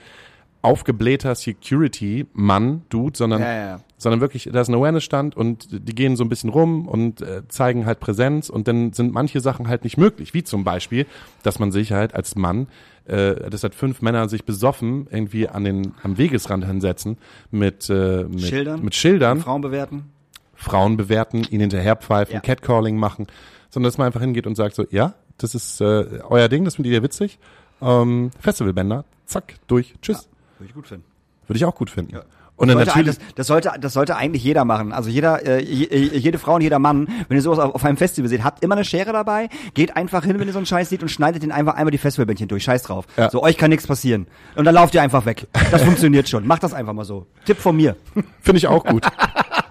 aufgeblähter 0.61 1.35
Security-Mann, 1.35 2.83
Dude, 2.89 3.17
sondern, 3.17 3.41
Ja, 3.41 3.53
ja. 3.53 3.79
sondern 3.97 4.19
wirklich, 4.21 4.49
da 4.51 4.61
ist 4.61 4.67
ein 4.67 4.75
Awareness-Stand 4.75 5.37
und 5.37 5.67
die 5.71 5.95
gehen 5.95 6.15
so 6.15 6.23
ein 6.23 6.29
bisschen 6.29 6.49
rum 6.49 6.87
und 6.87 7.21
äh, 7.21 7.43
zeigen 7.47 7.85
halt 7.85 7.99
Präsenz 7.99 8.49
und 8.49 8.67
dann 8.67 8.91
sind 8.93 9.13
manche 9.13 9.39
Sachen 9.39 9.67
halt 9.69 9.83
nicht 9.83 9.97
möglich, 9.97 10.33
wie 10.33 10.43
zum 10.43 10.63
Beispiel, 10.63 11.05
dass 11.43 11.59
man 11.59 11.71
sich 11.71 11.93
halt 11.93 12.13
als 12.13 12.35
Mann, 12.35 12.67
äh, 13.05 13.49
dass 13.49 13.63
halt 13.63 13.73
fünf 13.73 14.01
Männer 14.01 14.27
sich 14.27 14.43
besoffen 14.43 15.07
irgendwie 15.09 15.47
an 15.47 15.63
den, 15.63 15.93
am 16.03 16.17
Wegesrand 16.17 16.65
hinsetzen 16.65 17.17
mit, 17.51 17.89
äh, 17.89 18.25
mit 18.25 18.41
Schildern? 18.41 18.83
mit 18.83 18.95
Schildern, 18.95 19.39
Frauen 19.39 19.61
bewerten. 19.61 20.11
Frauen 20.55 20.97
bewerten, 20.97 21.45
ihnen 21.49 21.61
hinterherpfeifen, 21.61 22.33
Ja. 22.35 22.39
Catcalling 22.41 22.97
machen, 22.97 23.27
sondern 23.69 23.87
dass 23.87 23.97
man 23.97 24.07
einfach 24.07 24.19
hingeht 24.21 24.45
und 24.45 24.55
sagt 24.55 24.75
so, 24.75 24.85
ja, 24.91 25.13
das 25.37 25.55
ist 25.55 25.79
äh, 25.79 26.19
euer 26.27 26.49
Ding, 26.49 26.65
das 26.65 26.75
findet 26.75 26.91
ihr 26.91 27.01
witzig, 27.01 27.39
ähm, 27.81 28.31
Festivalbänder, 28.41 29.05
zack, 29.25 29.55
durch, 29.67 29.95
tschüss. 30.01 30.27
Würde 30.59 30.69
ich 30.69 30.75
gut 30.75 30.87
finden. 30.87 31.05
Würde 31.47 31.57
ich 31.57 31.65
auch 31.65 31.75
gut 31.75 31.89
finden. 31.89 32.19
Und 32.59 32.67
dann 32.67 32.75
Sollte, 32.75 32.89
natürlich, 32.89 33.17
das, 33.17 33.35
das, 33.35 33.47
sollte, 33.47 33.71
das 33.79 33.93
sollte 33.93 34.17
eigentlich 34.17 34.43
jeder 34.43 34.65
machen. 34.65 34.91
Also 34.91 35.09
jeder, 35.09 35.45
äh, 35.47 35.63
äh, 35.63 36.17
jede 36.17 36.37
Frau 36.37 36.55
und 36.55 36.61
jeder 36.61 36.77
Mann, 36.77 37.07
wenn 37.29 37.37
ihr 37.37 37.41
sowas 37.41 37.57
auf, 37.59 37.73
auf 37.73 37.85
einem 37.85 37.95
Festival 37.95 38.27
seht, 38.27 38.43
habt 38.43 38.61
immer 38.61 38.75
eine 38.75 38.83
Schere 38.83 39.13
dabei, 39.13 39.47
geht 39.73 39.95
einfach 39.95 40.25
hin, 40.25 40.37
wenn 40.39 40.47
ihr 40.47 40.51
so 40.51 40.59
einen 40.59 40.65
Scheiß 40.65 40.89
seht 40.89 41.01
und 41.01 41.07
schneidet 41.07 41.41
den 41.41 41.53
einfach 41.53 41.75
einmal 41.75 41.91
die 41.91 41.97
Festivalbändchen 41.97 42.49
durch. 42.49 42.63
Scheiß 42.63 42.83
drauf. 42.83 43.05
Ja. 43.15 43.29
So, 43.29 43.41
euch 43.41 43.57
kann 43.57 43.69
nichts 43.69 43.87
passieren. 43.87 44.27
Und 44.57 44.65
dann 44.65 44.75
lauft 44.75 44.93
ihr 44.93 45.01
einfach 45.01 45.25
weg. 45.25 45.47
Das 45.71 45.83
funktioniert 45.83 46.27
schon. 46.27 46.45
Macht 46.45 46.63
das 46.63 46.73
einfach 46.73 46.91
mal 46.91 47.05
so. 47.05 47.27
Tipp 47.45 47.57
von 47.57 47.77
mir. 47.77 47.95
finde 48.41 48.57
ich 48.57 48.67
auch 48.67 48.83
gut. 48.83 49.07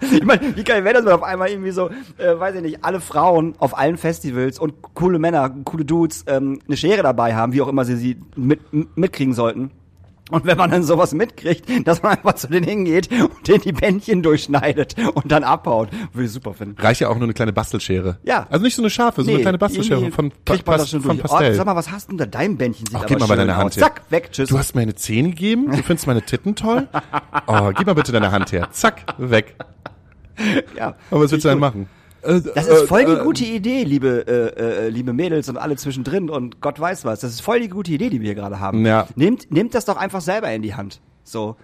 Ich 0.01 0.25
meine, 0.25 0.57
wie 0.57 0.63
geil 0.63 0.85
wäre 0.85 0.95
das, 0.95 1.05
wenn 1.05 1.13
auf 1.13 1.25
einmal 1.25 1.49
irgendwie 1.49 1.73
so, 1.73 1.91
äh, 2.19 2.39
weiß 2.39 2.55
ich 2.55 2.63
nicht, 2.63 2.85
alle 2.85 3.01
Frauen 3.01 3.57
auf 3.59 3.77
allen 3.77 3.97
Festivals 3.97 4.61
und 4.61 4.75
coole 4.95 5.19
Männer, 5.19 5.51
coole 5.65 5.85
Dudes 5.85 6.25
ähm, 6.29 6.61
eine 6.67 6.77
Schere 6.77 7.03
dabei 7.03 7.35
haben, 7.35 7.53
wie 7.53 7.61
auch 7.61 7.67
immer 7.67 7.85
sie 7.85 7.97
sie 7.97 8.17
mit, 8.37 8.61
mitkriegen 8.97 9.35
sollten. 9.35 9.73
Und 10.31 10.45
wenn 10.45 10.59
man 10.59 10.71
dann 10.71 10.83
sowas 10.83 11.15
mitkriegt, 11.15 11.87
dass 11.87 12.03
man 12.03 12.13
einfach 12.17 12.35
zu 12.35 12.49
denen 12.49 12.67
hingeht 12.67 13.11
und 13.11 13.49
denen 13.49 13.63
die 13.63 13.73
Bändchen 13.73 14.23
durchschneidet 14.23 14.95
und 15.15 15.31
dann 15.33 15.45
abhaut, 15.45 15.89
würde 16.13 16.27
ich 16.27 16.33
super 16.33 16.53
finden. 16.55 16.81
Reicht 16.81 17.01
ja 17.01 17.09
auch 17.09 17.15
nur 17.15 17.25
eine 17.25 17.33
kleine 17.35 17.53
Bastelschere. 17.53 18.19
Ja. 18.25 18.47
Also 18.51 18.65
nicht 18.65 18.75
so 18.75 18.83
eine 18.83 18.91
scharfe, 18.91 19.23
so 19.23 19.31
eine 19.31 19.41
kleine 19.41 19.59
Bastelschere 19.59 20.01
irgendwie 20.01 20.15
von, 20.15 20.33
man 20.47 20.59
Pas- 20.61 20.81
das 20.83 20.91
schon 20.91 21.01
von 21.01 21.17
durch. 21.19 21.31
Pastell. 21.31 21.53
Oh, 21.53 21.57
sag 21.57 21.67
mal, 21.67 21.77
was 21.77 21.91
hast 21.91 22.09
du 22.09 22.17
denn 22.17 22.19
da? 22.19 22.27
Dein 22.27 22.57
Bändchen 22.57 22.87
sieht 22.87 22.95
Ach, 22.97 23.01
aber 23.01 23.09
gib 23.09 23.19
mal 23.21 23.27
mal 23.27 23.37
schön 23.37 23.47
deine 23.49 23.57
Hand 23.57 23.77
her. 23.77 23.83
Zack, 23.83 24.03
weg, 24.11 24.29
tschüss. 24.33 24.49
Du 24.51 24.59
hast 24.59 24.75
mir 24.75 24.83
eine 24.83 24.95
Zähne 24.95 25.31
gegeben? 25.31 25.67
Du 25.71 25.77
findest 25.83 26.07
meine 26.07 26.23
Titten 26.23 26.55
toll? 26.55 26.89
Oh, 27.47 27.71
gib 27.75 27.87
mal 27.87 27.95
bitte 27.95 28.13
deine 28.13 28.31
Hand 28.31 28.53
her. 28.53 28.69
Zack, 28.73 29.15
weg. 29.17 29.57
ja. 30.77 30.95
Aber 31.11 31.23
was 31.23 31.31
willst 31.33 31.45
du 31.45 31.49
denn 31.49 31.59
machen? 31.59 31.89
Äh, 32.23 32.41
Das 32.55 32.67
ist 32.67 32.89
voll 32.89 33.05
die 33.05 33.23
gute 33.23 33.45
Idee, 33.45 33.85
liebe, 33.85 34.27
äh, 34.27 34.87
äh, 34.87 34.89
liebe 34.89 35.13
Mädels 35.13 35.49
und 35.49 35.57
alle 35.57 35.77
zwischendrin 35.77 36.31
und 36.31 36.61
Gott 36.61 36.79
weiß 36.81 37.05
was. 37.05 37.21
Das 37.21 37.31
ist 37.31 37.41
voll 37.41 37.61
die 37.61 37.69
gute 37.69 37.93
Idee, 37.93 38.11
die 38.11 38.21
wir 38.21 38.27
hier 38.27 38.35
gerade 38.35 38.61
haben. 38.61 38.85
Ja. 38.85 39.07
Nehmt, 39.17 39.51
nehmt 39.51 39.75
das 39.75 39.85
doch 39.85 39.97
einfach 39.97 40.21
selber 40.21 40.51
in 40.53 40.63
die 40.63 40.75
Hand. 40.75 41.01
So. 41.25 41.57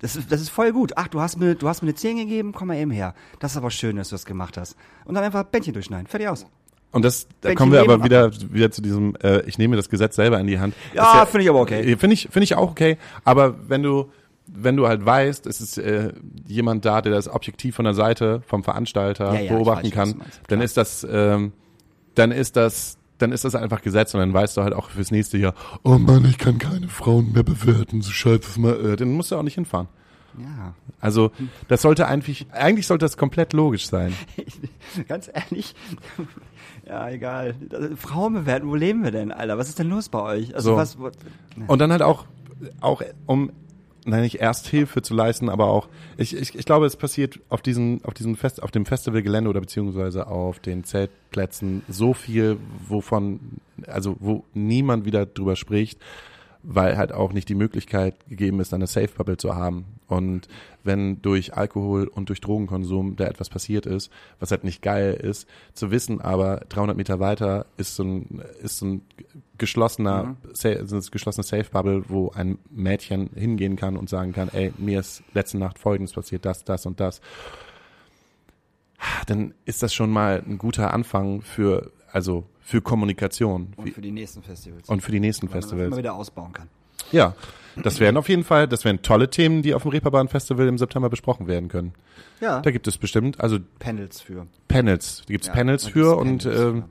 Das 0.00 0.16
ist, 0.16 0.32
das 0.32 0.40
ist 0.40 0.48
voll 0.48 0.72
gut. 0.72 0.92
Ach, 0.96 1.08
du 1.08 1.20
hast 1.20 1.38
mir, 1.38 1.54
du 1.54 1.68
hast 1.68 1.82
mir 1.82 1.88
eine 1.88 1.94
10 1.94 2.16
gegeben, 2.16 2.52
komm 2.52 2.68
mal 2.68 2.76
eben 2.76 2.90
her. 2.90 3.14
Das 3.38 3.52
ist 3.52 3.56
aber 3.58 3.70
schön, 3.70 3.96
dass 3.96 4.08
du 4.08 4.14
das 4.14 4.24
gemacht 4.24 4.56
hast. 4.56 4.76
Und 5.04 5.14
dann 5.14 5.24
einfach 5.24 5.44
Bändchen 5.44 5.74
durchschneiden. 5.74 6.06
Fertig 6.06 6.28
aus. 6.28 6.46
Und 6.92 7.04
das, 7.04 7.26
da 7.40 7.48
Bändchen 7.50 7.56
kommen 7.56 7.72
wir 7.72 7.80
aber 7.82 8.02
wieder, 8.02 8.32
wieder 8.52 8.70
zu 8.70 8.80
diesem, 8.82 9.14
äh, 9.22 9.42
ich 9.42 9.58
nehme 9.58 9.76
das 9.76 9.88
Gesetz 9.90 10.16
selber 10.16 10.40
in 10.40 10.46
die 10.46 10.58
Hand. 10.58 10.74
Ja, 10.94 11.22
Ist 11.22 11.30
finde 11.30 11.44
ich 11.44 11.50
aber 11.50 11.60
okay. 11.60 11.92
Äh, 11.92 11.96
Finde 11.96 12.14
ich, 12.14 12.28
finde 12.30 12.44
ich 12.44 12.54
auch 12.54 12.70
okay. 12.70 12.96
Aber 13.24 13.54
wenn 13.68 13.82
du, 13.82 14.10
wenn 14.52 14.76
du 14.76 14.88
halt 14.88 15.04
weißt, 15.04 15.46
es 15.46 15.60
ist 15.60 15.78
äh, 15.78 16.12
jemand 16.46 16.84
da, 16.84 17.00
der 17.02 17.12
das 17.12 17.28
objektiv 17.28 17.76
von 17.76 17.84
der 17.84 17.94
Seite 17.94 18.42
vom 18.46 18.64
Veranstalter 18.64 19.34
Ja, 19.34 19.40
ja, 19.40 19.52
beobachten 19.52 19.86
weiß, 19.86 19.92
kann, 19.92 20.22
dann 20.48 20.60
ist 20.60 20.76
das, 20.76 21.06
ähm, 21.08 21.52
dann 22.14 22.32
ist 22.32 22.56
das, 22.56 22.98
dann 23.18 23.32
ist 23.32 23.44
das 23.44 23.54
einfach 23.54 23.82
Gesetz 23.82 24.14
und 24.14 24.20
dann 24.20 24.32
weißt 24.32 24.56
du 24.56 24.62
halt 24.62 24.74
auch 24.74 24.90
fürs 24.90 25.10
nächste 25.10 25.38
Jahr, 25.38 25.54
oh 25.84 25.98
Mann, 25.98 26.24
ich 26.24 26.38
kann 26.38 26.58
keine 26.58 26.88
Frauen 26.88 27.32
mehr 27.32 27.42
bewerten, 27.42 28.02
so 28.02 28.10
scheiße 28.10 28.60
mal, 28.60 28.92
äh, 28.92 28.96
dann 28.96 29.12
musst 29.12 29.30
du 29.30 29.36
auch 29.36 29.42
nicht 29.42 29.54
hinfahren. 29.54 29.88
Ja. 30.38 30.74
Also, 31.00 31.32
das 31.68 31.82
sollte 31.82 32.06
eigentlich, 32.06 32.46
eigentlich 32.52 32.86
sollte 32.86 33.04
das 33.04 33.16
komplett 33.16 33.52
logisch 33.52 33.88
sein. 33.88 34.14
Ganz 35.08 35.30
ehrlich. 35.32 35.74
Ja, 36.86 37.08
egal. 37.10 37.54
Frauen 37.96 38.34
bewerten, 38.34 38.68
wo 38.68 38.74
leben 38.74 39.02
wir 39.02 39.10
denn, 39.10 39.32
Alter? 39.32 39.58
Was 39.58 39.68
ist 39.68 39.78
denn 39.78 39.88
los 39.88 40.08
bei 40.08 40.20
euch? 40.20 40.54
Also 40.54 40.72
So. 40.72 40.76
was, 40.76 40.98
was 41.00 41.12
Und 41.66 41.78
dann 41.78 41.90
halt 41.90 42.02
auch, 42.02 42.26
auch 42.80 43.02
um, 43.26 43.50
nein, 44.04 44.22
nicht 44.22 44.40
erst 44.40 44.68
Hilfe 44.68 45.02
zu 45.02 45.14
leisten, 45.14 45.48
aber 45.48 45.66
auch, 45.66 45.88
ich, 46.16 46.36
ich, 46.36 46.54
ich 46.54 46.64
glaube, 46.64 46.86
es 46.86 46.96
passiert 46.96 47.40
auf 47.48 47.62
diesen, 47.62 48.04
auf 48.04 48.14
diesem 48.14 48.36
Fest, 48.36 48.62
auf 48.62 48.70
dem 48.70 48.86
Festivalgelände 48.86 49.50
oder 49.50 49.60
beziehungsweise 49.60 50.26
auf 50.26 50.58
den 50.58 50.84
Zeltplätzen 50.84 51.82
so 51.88 52.14
viel, 52.14 52.58
wovon, 52.86 53.40
also 53.86 54.16
wo 54.20 54.44
niemand 54.54 55.04
wieder 55.04 55.26
drüber 55.26 55.56
spricht, 55.56 55.98
weil 56.62 56.96
halt 56.96 57.12
auch 57.12 57.32
nicht 57.32 57.48
die 57.48 57.54
Möglichkeit 57.54 58.28
gegeben 58.28 58.60
ist, 58.60 58.74
eine 58.74 58.86
Safe 58.86 59.08
Bubble 59.08 59.36
zu 59.36 59.54
haben. 59.54 59.86
Und 60.06 60.48
wenn 60.84 61.22
durch 61.22 61.54
Alkohol 61.54 62.06
und 62.08 62.28
durch 62.28 62.40
Drogenkonsum 62.40 63.16
da 63.16 63.26
etwas 63.26 63.48
passiert 63.48 63.86
ist, 63.86 64.10
was 64.38 64.50
halt 64.50 64.64
nicht 64.64 64.82
geil 64.82 65.14
ist, 65.14 65.48
zu 65.72 65.90
wissen, 65.90 66.20
aber 66.20 66.62
300 66.68 66.96
Meter 66.96 67.20
weiter 67.20 67.66
ist 67.76 67.96
so 67.96 68.04
ein, 68.04 68.42
ist 68.62 68.78
so 68.78 68.86
ein 68.86 69.02
geschlossener, 69.58 70.36
so 70.52 70.68
eine 70.68 71.02
geschlossene 71.10 71.44
Safe 71.44 71.70
Bubble, 71.70 72.04
wo 72.08 72.30
ein 72.30 72.58
Mädchen 72.70 73.30
hingehen 73.34 73.76
kann 73.76 73.96
und 73.96 74.08
sagen 74.08 74.32
kann, 74.32 74.48
ey, 74.52 74.72
mir 74.78 75.00
ist 75.00 75.22
letzte 75.32 75.58
Nacht 75.58 75.78
Folgendes 75.78 76.12
passiert, 76.12 76.44
das, 76.44 76.64
das 76.64 76.86
und 76.86 77.00
das. 77.00 77.20
Dann 79.26 79.54
ist 79.64 79.82
das 79.82 79.94
schon 79.94 80.10
mal 80.10 80.42
ein 80.46 80.58
guter 80.58 80.92
Anfang 80.92 81.40
für, 81.40 81.90
also 82.12 82.44
für 82.60 82.80
Kommunikation 82.80 83.72
und 83.76 83.90
für 83.92 84.00
die 84.00 84.10
nächsten 84.12 84.42
Festivals. 84.42 84.88
und 84.88 85.00
für 85.02 85.12
die 85.12 85.20
nächsten 85.20 85.46
Weil 85.46 85.50
man 85.50 85.60
das 85.60 85.64
Festivals. 85.70 85.86
immer 85.88 85.96
wieder 85.96 86.14
ausbauen 86.14 86.52
kann. 86.52 86.68
Ja, 87.12 87.34
das 87.76 87.98
wären 87.98 88.16
auf 88.16 88.28
jeden 88.28 88.44
Fall, 88.44 88.68
das 88.68 88.84
wären 88.84 89.02
tolle 89.02 89.30
Themen, 89.30 89.62
die 89.62 89.74
auf 89.74 89.82
dem 89.82 89.90
Reeperbahn 89.90 90.28
Festival 90.28 90.68
im 90.68 90.78
September 90.78 91.08
besprochen 91.08 91.46
werden 91.46 91.68
können. 91.68 91.92
Ja. 92.40 92.60
Da 92.60 92.70
gibt 92.70 92.86
es 92.86 92.98
bestimmt, 92.98 93.40
also 93.40 93.58
Panels 93.78 94.20
für. 94.20 94.46
Panels, 94.68 95.22
da 95.26 95.32
gibt 95.32 95.44
es 95.44 95.48
Ja, 95.48 95.54
Panels 95.54 95.86
für 95.86 96.16
gibt's 96.16 96.20
und 96.20 96.42
Panels, 96.44 96.60
ähm, 96.60 96.84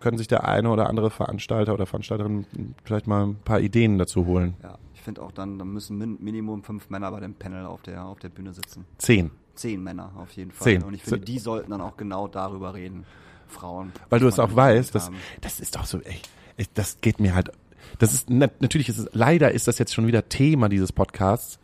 können 0.00 0.18
sich 0.18 0.28
der 0.28 0.46
eine 0.48 0.70
oder 0.70 0.88
andere 0.88 1.10
Veranstalter 1.10 1.74
oder 1.74 1.86
Veranstalterin 1.86 2.46
vielleicht 2.84 3.06
mal 3.06 3.26
ein 3.26 3.36
paar 3.36 3.60
Ideen 3.60 3.98
dazu 3.98 4.26
holen. 4.26 4.54
Ja. 4.62 4.78
Ich 4.94 5.02
finde 5.02 5.22
auch 5.22 5.32
dann, 5.32 5.58
da 5.58 5.64
müssen 5.64 5.96
min 5.96 6.18
Minimum 6.20 6.62
fünf 6.62 6.90
Männer 6.90 7.10
bei 7.10 7.20
dem 7.20 7.32
Panel 7.32 7.64
auf 7.64 7.80
der, 7.82 8.04
auf 8.04 8.18
der 8.18 8.28
Bühne 8.28 8.52
sitzen. 8.52 8.84
Zehn. 8.98 9.30
Zehn 9.54 9.82
Männer 9.82 10.12
auf 10.16 10.30
jeden 10.32 10.50
Fall. 10.50 10.64
Zehn. 10.64 10.82
Und 10.82 10.92
ich 10.92 11.02
finde, 11.02 11.20
die 11.24 11.38
sollten 11.38 11.70
dann 11.70 11.80
auch 11.80 11.96
genau 11.96 12.28
darüber 12.28 12.74
reden. 12.74 13.06
Frauen. 13.50 13.92
Weil 14.08 14.20
du 14.20 14.28
es 14.28 14.38
auch 14.38 14.54
weißt, 14.54 14.94
Moment 14.94 15.22
das, 15.40 15.60
ist 15.60 15.76
doch 15.76 15.84
so, 15.84 15.98
ey, 16.00 16.16
ey, 16.56 16.66
das 16.74 17.00
geht 17.00 17.20
mir 17.20 17.34
halt, 17.34 17.50
das 17.98 18.14
ist, 18.14 18.30
na, 18.30 18.48
natürlich 18.60 18.88
ist 18.88 18.98
es, 18.98 19.08
leider 19.12 19.52
ist 19.52 19.68
das 19.68 19.78
jetzt 19.78 19.94
schon 19.94 20.06
wieder 20.06 20.28
Thema 20.28 20.68
dieses 20.68 20.92
Podcasts, 20.92 21.58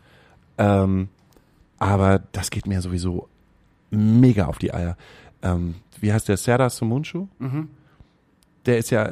ähm, 0.58 1.08
aber 1.78 2.22
das 2.32 2.50
geht 2.50 2.66
mir 2.66 2.80
sowieso 2.80 3.28
mega 3.90 4.46
auf 4.46 4.58
die 4.58 4.72
Eier. 4.72 4.96
Ähm, 5.42 5.76
wie 6.00 6.12
heißt 6.12 6.28
der, 6.28 6.36
Serdar 6.36 6.70
Sumunchu? 6.70 7.28
Mhm. 7.38 7.68
Der 8.66 8.78
ist 8.78 8.90
ja, 8.90 9.10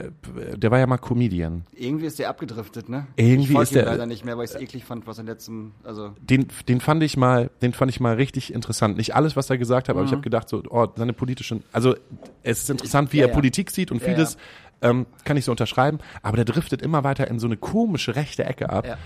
der 0.56 0.70
war 0.70 0.78
ja 0.80 0.86
mal 0.86 0.98
Comedian. 0.98 1.64
Irgendwie 1.74 2.06
ist 2.06 2.18
der 2.18 2.28
abgedriftet, 2.28 2.88
ne? 2.88 3.06
Irgendwie 3.16 3.42
ich 3.42 3.48
folge 3.52 3.62
ist 3.62 3.74
der- 3.74 3.84
leider 3.86 4.04
nicht 4.06 4.24
mehr, 4.24 4.36
weil 4.36 4.44
ich 4.46 4.50
es 4.50 4.60
eklig 4.60 4.84
fand, 4.84 5.06
was 5.06 5.18
in 5.18 5.26
letztem, 5.26 5.72
also 5.84 6.12
Den, 6.20 6.48
den 6.68 6.80
fand 6.80 7.02
ich 7.04 7.16
mal, 7.16 7.50
den 7.62 7.72
fand 7.72 7.90
ich 7.90 8.00
mal 8.00 8.14
richtig 8.16 8.52
interessant. 8.52 8.96
Nicht 8.96 9.14
alles, 9.14 9.36
was 9.36 9.48
er 9.50 9.56
gesagt 9.58 9.88
hat, 9.88 9.94
aber 9.94 10.04
ich 10.04 10.10
Mhm. 10.10 10.16
habe 10.16 10.22
gedacht, 10.22 10.48
so, 10.48 10.62
oh, 10.68 10.88
seine 10.96 11.12
politischen, 11.12 11.62
also 11.72 11.94
es 12.42 12.62
ist 12.64 12.70
interessant, 12.70 13.12
wie 13.12 13.18
Ja, 13.18 13.24
er 13.26 13.28
ja. 13.28 13.34
Politik 13.34 13.70
sieht 13.70 13.90
und 13.92 14.02
Ja, 14.02 14.08
vieles 14.08 14.36
Ähm, 14.82 15.06
kann 15.24 15.38
ich 15.38 15.46
so 15.46 15.50
unterschreiben, 15.50 15.98
aber 16.22 16.36
der 16.36 16.44
driftet 16.44 16.82
immer 16.82 17.04
weiter 17.04 17.26
in 17.28 17.38
so 17.38 17.46
eine 17.46 17.56
komische 17.56 18.16
rechte 18.16 18.44
Ecke 18.44 18.68
ab. 18.68 18.84
Ja. 18.86 18.98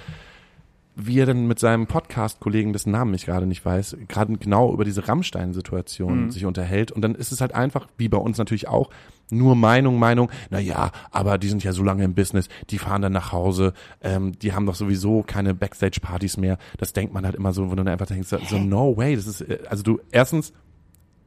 Wie 1.01 1.21
er 1.21 1.27
dann 1.27 1.47
mit 1.47 1.61
seinem 1.61 1.87
Podcast-Kollegen, 1.87 2.73
dessen 2.73 2.91
Namen 2.91 3.15
ich 3.15 3.25
gerade 3.25 3.47
nicht 3.47 3.65
weiß, 3.65 3.97
gerade 4.09 4.37
genau 4.37 4.73
über 4.73 4.85
diese 4.85 5.07
Rammstein-Situation 5.07 6.25
Mhm. 6.25 6.31
sich 6.33 6.45
unterhält. 6.45 6.91
Und 6.91 7.03
dann 7.03 7.15
ist 7.15 7.31
es 7.31 7.41
halt 7.41 7.55
einfach, 7.55 7.87
wie 7.99 8.09
bei 8.09 8.19
uns 8.19 8.37
natürlich 8.37 8.67
auch, 8.67 8.91
nur 9.31 9.55
Meinung, 9.55 9.99
Meinung, 9.99 10.31
na 10.51 10.59
ja, 10.59 10.91
aber 11.11 11.39
die 11.39 11.49
sind 11.49 11.63
ja 11.63 11.73
so 11.73 11.83
lange 11.85 12.03
im 12.03 12.15
Business, 12.15 12.49
die 12.71 12.79
fahren 12.79 13.03
dann 13.03 13.13
nach 13.13 13.31
Hause, 13.31 13.75
ähm, 14.01 14.39
die 14.39 14.55
haben 14.55 14.67
doch 14.67 14.75
sowieso 14.75 15.23
keine 15.23 15.55
Backstage-Partys 15.55 16.37
mehr. 16.39 16.59
Das 16.79 16.95
denkt 16.95 17.13
man 17.15 17.25
halt 17.25 17.35
immer 17.37 17.53
so, 17.53 17.67
wo 17.67 17.71
du 17.71 17.77
dann 17.77 17.89
einfach 17.89 18.07
denkst, 18.07 18.29
so, 18.29 18.39
so 18.49 18.59
no 18.59 18.97
way, 18.97 19.15
das 19.15 19.27
ist, 19.27 19.43
äh, 19.43 19.59
also 19.69 19.83
du, 19.83 20.01
erstens, 20.11 20.53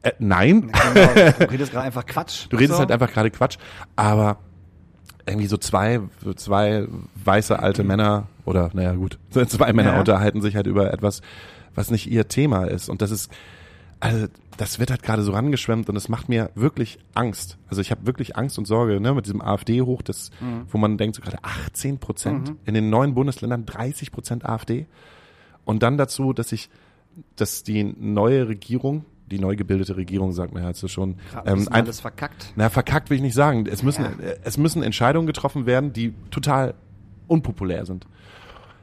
äh, 0.02 0.12
nein, 0.20 0.72
Genau, 0.72 1.32
du 1.40 1.50
redest 1.52 1.72
gerade 1.72 1.86
einfach 1.86 2.06
Quatsch. 2.06 2.48
Du 2.50 2.58
redest 2.58 2.74
so. 2.74 2.80
halt 2.80 2.92
einfach 2.92 3.12
gerade 3.12 3.30
Quatsch, 3.32 3.58
aber 3.96 4.40
irgendwie 5.26 5.48
so 5.48 5.58
zwei, 5.58 6.00
so 6.24 6.34
zwei 6.34 6.88
weiße 7.24 7.58
alte 7.60 7.84
Männer 7.84 8.28
oder 8.46 8.70
naja 8.74 8.94
gut, 8.94 9.18
zwei 9.48 9.74
Männer 9.74 9.94
Ja. 9.94 10.00
unterhalten 10.00 10.42
sich 10.42 10.56
halt 10.56 10.68
über 10.68 10.92
etwas, 10.94 11.22
was 11.76 11.92
nicht 11.92 12.10
ihr 12.10 12.28
Thema 12.28 12.66
ist. 12.66 12.90
Und 12.90 13.02
das 13.02 13.12
ist, 13.12 13.32
also 14.00 14.28
das 14.58 14.80
wird 14.80 14.90
halt 14.92 15.04
gerade 15.04 15.22
so 15.24 15.32
rangeschwemmt 15.32 15.90
und 15.90 15.96
es 15.96 16.10
macht 16.10 16.28
mir 16.28 16.50
wirklich 16.56 17.00
Angst. 17.14 17.58
Also 17.70 17.82
ich 17.82 17.92
habe 17.92 18.06
wirklich 18.06 18.36
Angst 18.36 18.58
und 18.58 18.66
Sorge, 18.66 19.00
ne, 19.00 19.14
mit 19.14 19.26
diesem 19.26 19.42
AfD 19.42 19.82
hoch, 19.82 20.02
das, 20.02 20.32
wo 20.70 20.78
man 20.78 20.98
denkt 20.98 21.16
so 21.16 21.22
gerade 21.22 21.38
18 21.44 22.00
Prozent 22.00 22.54
in 22.66 22.74
den 22.74 22.90
neuen 22.90 23.14
Bundesländern 23.14 23.66
30 23.66 24.12
Prozent 24.12 24.46
AfD. 24.46 24.88
Und 25.66 25.84
dann 25.84 25.98
dazu, 25.98 26.34
dass 26.34 26.52
ich, 26.52 26.70
dass 27.36 27.64
die 27.64 27.84
neue 27.84 28.48
Regierung, 28.48 29.06
die 29.32 29.40
neu 29.40 29.56
gebildete 29.56 29.96
Regierung, 29.98 30.32
sagt 30.34 30.54
jetzt 30.56 30.80
so 30.80 30.88
schon, 30.88 31.16
ähm, 31.46 31.60
ähm, 31.62 31.68
ein, 31.70 31.84
alles 31.86 32.00
verkackt. 32.00 32.54
na, 32.56 32.70
verkackt 32.70 33.10
will 33.10 33.16
ich 33.18 33.24
nicht 33.24 33.34
sagen. 33.34 33.66
Es 33.66 33.82
müssen, 33.84 34.04
Ja. 34.04 34.26
äh, 34.26 34.38
es 34.44 34.58
müssen 34.58 34.84
Entscheidungen 34.84 35.26
getroffen 35.28 35.66
werden, 35.66 35.94
die 35.94 36.14
total 36.30 36.74
unpopulär 37.28 37.86
sind. 37.86 38.06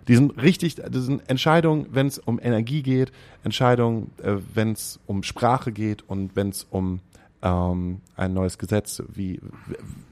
Die 0.09 0.17
sind 0.17 0.41
richtig, 0.41 0.77
das 0.77 1.05
sind 1.05 1.29
Entscheidungen, 1.29 1.87
wenn 1.91 2.07
es 2.07 2.19
um 2.19 2.41
Energie 2.43 2.83
geht, 2.83 3.13
Entscheidungen, 3.45 4.11
äh, 4.23 4.37
wenn 4.55 4.73
es 4.73 4.99
um 5.07 5.23
Sprache 5.23 5.71
geht 5.71 6.03
und 6.09 6.35
wenn 6.35 6.49
es 6.49 6.67
um 6.71 7.01
ähm, 7.43 8.01
ein 8.17 8.33
neues 8.35 8.59
Gesetz, 8.59 9.03
wie, 9.09 9.41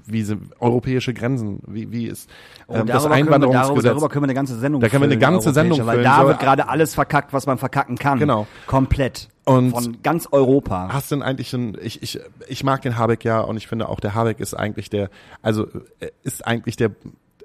wie 0.07 0.23
sind 0.23 0.53
europäische 0.61 1.13
Grenzen, 1.13 1.61
wie, 1.67 1.91
wie 1.91 2.07
ist 2.07 2.31
ähm, 2.69 2.87
das 2.87 3.05
Oh, 3.05 3.09
darüber 3.09 3.09
darüber, 3.09 3.15
Einwanderungsgesetz. 3.15 3.85
darüber 3.91 4.09
können 4.09 4.23
wir 4.23 4.27
eine 4.27 4.35
ganze 4.35 4.59
Sendung 4.59 4.81
Da 4.81 4.89
können 4.89 5.03
wir 5.03 5.07
eine 5.07 5.15
füllen, 5.15 5.21
ganze 5.33 5.53
Sendung 5.53 5.79
europäische, 5.81 5.87
Weil 5.87 5.95
füllen, 5.97 6.05
da 6.05 6.21
so- 6.23 6.29
wird 6.29 6.39
gerade 6.41 6.69
alles 6.69 6.95
verkackt, 6.95 7.33
was 7.33 7.47
man 7.47 7.59
verkacken 7.59 7.97
kann. 7.99 8.19
Genau. 8.19 8.47
Komplett. 8.67 9.29
Und- 9.45 9.71
Von 9.73 10.03
ganz 10.03 10.29
Europa. 10.31 10.89
Hast 10.93 11.11
denn 11.11 11.23
eigentlich 11.23 11.53
ein, 11.53 11.77
ich, 11.83 12.03
ich, 12.03 12.21
ich 12.49 12.65
mag 12.65 12.83
den 12.83 12.97
Habeck 12.99 13.25
ja 13.25 13.41
und 13.41 13.57
ich 13.57 13.67
finde 13.69 13.89
auch 13.89 14.01
der 14.01 14.15
Habeck 14.15 14.41
ist 14.41 14.55
eigentlich 14.55 14.91
der, 14.91 15.11
also 15.43 15.67
äh, 16.01 16.11
ist 16.23 16.47
eigentlich 16.47 16.77
der, 16.77 16.91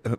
äh, 0.04 0.10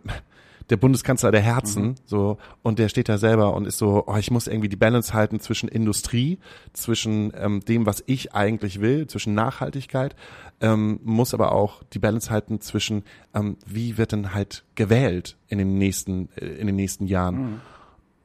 der 0.69 0.77
Bundeskanzler 0.77 1.31
der 1.31 1.41
Herzen, 1.41 1.95
so, 2.05 2.37
und 2.61 2.79
der 2.79 2.89
steht 2.89 3.09
da 3.09 3.17
selber 3.17 3.53
und 3.53 3.65
ist 3.65 3.77
so, 3.77 4.03
oh, 4.07 4.15
ich 4.15 4.31
muss 4.31 4.47
irgendwie 4.47 4.69
die 4.69 4.75
Balance 4.75 5.13
halten 5.13 5.39
zwischen 5.39 5.69
Industrie, 5.69 6.39
zwischen 6.73 7.33
ähm, 7.35 7.61
dem, 7.61 7.85
was 7.85 8.03
ich 8.05 8.33
eigentlich 8.33 8.81
will, 8.81 9.07
zwischen 9.07 9.33
Nachhaltigkeit, 9.33 10.15
ähm, 10.61 10.99
muss 11.03 11.33
aber 11.33 11.51
auch 11.51 11.83
die 11.93 11.99
Balance 11.99 12.29
halten 12.29 12.61
zwischen, 12.61 13.03
ähm, 13.33 13.57
wie 13.65 13.97
wird 13.97 14.11
denn 14.11 14.33
halt 14.33 14.63
gewählt 14.75 15.37
in 15.47 15.57
den 15.57 15.77
nächsten, 15.77 16.29
äh, 16.35 16.45
in 16.45 16.67
den 16.67 16.75
nächsten 16.75 17.07
Jahren. 17.07 17.61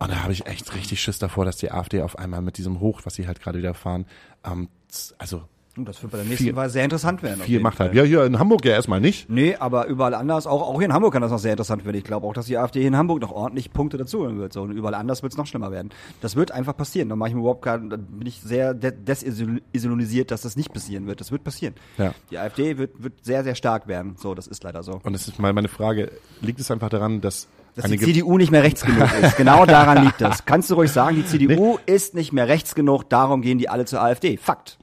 Und 0.01 0.13
da 0.13 0.23
habe 0.23 0.33
ich 0.33 0.47
echt 0.47 0.75
richtig 0.75 1.01
Schiss 1.01 1.19
davor, 1.19 1.45
dass 1.45 1.57
die 1.57 1.73
AfD 1.73 2.03
auf 2.03 2.19
einmal 2.19 2.41
mit 2.41 2.57
diesem 2.57 2.79
Hoch, 2.81 3.01
was 3.05 3.15
sie 3.15 3.27
halt 3.27 3.41
gerade 3.41 3.59
wieder 3.59 3.75
fahren, 3.75 4.07
ähm, 4.45 4.69
also 5.19 5.43
das 5.85 6.03
wird 6.03 6.13
bei 6.13 6.19
der 6.19 6.27
nächsten 6.27 6.45
viel- 6.45 6.57
Wahl 6.57 6.71
sehr 6.71 6.85
interessant 6.85 7.23
werden. 7.23 7.41
viel 7.43 7.61
Macht 7.61 7.79
hat. 7.81 7.95
Ja, 7.95 8.03
hier 8.03 8.25
in 8.25 8.39
Hamburg 8.39 8.65
ja 8.65 8.73
erstmal 8.73 9.01
nicht. 9.01 9.29
Nee, 9.31 9.57
aber 9.57 9.87
überall 9.87 10.15
anders, 10.15 10.47
auch, 10.47 10.63
auch 10.63 10.77
hier 10.79 10.87
in 10.87 10.93
Hamburg 10.93 11.13
kann 11.13 11.23
das 11.23 11.31
noch 11.31 11.39
sehr 11.39 11.53
interessant 11.53 11.85
werden. 11.85 11.97
Ich 11.97 12.05
glaube 12.05 12.27
auch, 12.27 12.33
dass 12.33 12.47
die 12.47 12.57
AfD 12.59 12.81
hier 12.81 12.89
in 12.89 12.97
Hamburg 12.97 13.21
noch 13.21 13.33
ordentlich 13.33 13.73
Punkte 13.73 13.97
dazuholen 13.99 14.39
wird. 14.39 14.53
So, 14.53 14.63
und 14.63 14.73
überall 14.73 14.95
anders 14.95 15.23
wird 15.23 15.33
es 15.33 15.37
noch 15.37 15.47
schlimmer 15.47 15.71
werden. 15.71 15.91
Das 16.21 16.37
wird 16.37 16.51
einfach 16.53 16.77
passieren. 16.77 17.09
Da 17.09 17.17
mache 17.17 17.29
ich 17.31 17.35
mir 17.35 17.41
überhaupt 17.41 17.63
gar, 17.63 17.79
bin 17.79 17.99
ich 18.27 18.41
sehr 18.41 18.75
de 18.75 18.93
desillusionisiert, 18.93 20.31
dass 20.31 20.43
das 20.43 20.57
nicht 20.57 20.73
passieren 20.73 21.07
wird. 21.07 21.21
Das 21.21 21.33
wird 21.33 21.45
passieren. 21.45 21.75
Ja. 21.97 22.15
Die 22.31 22.39
AfD 22.39 22.79
wird, 22.79 23.03
wird 23.03 23.25
sehr, 23.25 23.45
sehr 23.45 23.55
stark 23.55 23.89
werden. 23.89 24.17
So, 24.19 24.35
das 24.35 24.47
ist 24.47 24.63
leider 24.65 24.83
so. 24.83 25.01
Und 25.03 25.15
es 25.15 25.29
ist 25.29 25.39
mal 25.39 25.53
meine 25.53 25.69
Frage, 25.69 26.11
liegt 26.41 26.61
es 26.61 26.71
einfach 26.71 26.89
daran, 26.89 27.21
dass, 27.21 27.49
Dass 27.75 27.91
die 27.91 27.99
CDU 27.99 28.37
nicht 28.39 28.51
mehr 28.51 28.63
rechts 28.63 28.85
genug 28.85 29.09
ist. 29.23 29.37
Genau 29.37 29.65
daran 29.67 30.05
liegt 30.05 30.21
das. 30.21 30.45
Kannst 30.47 30.71
du 30.71 30.75
ruhig 30.75 30.91
sagen, 30.91 31.17
die 31.17 31.25
CDU 31.27 31.79
ist 31.87 32.15
nicht 32.15 32.33
mehr 32.33 32.49
rechts 32.49 32.75
genug, 32.75 33.09
darum 33.09 33.43
gehen 33.43 33.59
die 33.59 33.69
alle 33.69 33.85
zur 33.85 34.03
AfD. 34.03 34.37
Fakt. 34.37 34.79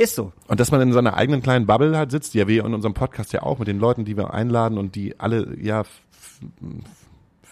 Ist 0.00 0.14
so. 0.14 0.32
und 0.48 0.58
dass 0.58 0.70
man 0.70 0.80
in 0.80 0.94
seiner 0.94 1.14
eigenen 1.14 1.42
kleinen 1.42 1.66
Bubble 1.66 1.94
halt 1.94 2.10
sitzt, 2.10 2.32
ja 2.32 2.48
wir 2.48 2.64
in 2.64 2.72
unserem 2.72 2.94
Podcast 2.94 3.34
ja 3.34 3.42
auch 3.42 3.58
mit 3.58 3.68
den 3.68 3.78
Leuten, 3.78 4.06
die 4.06 4.16
wir 4.16 4.32
einladen 4.32 4.78
und 4.78 4.94
die 4.94 5.20
alle 5.20 5.54
ja 5.60 5.84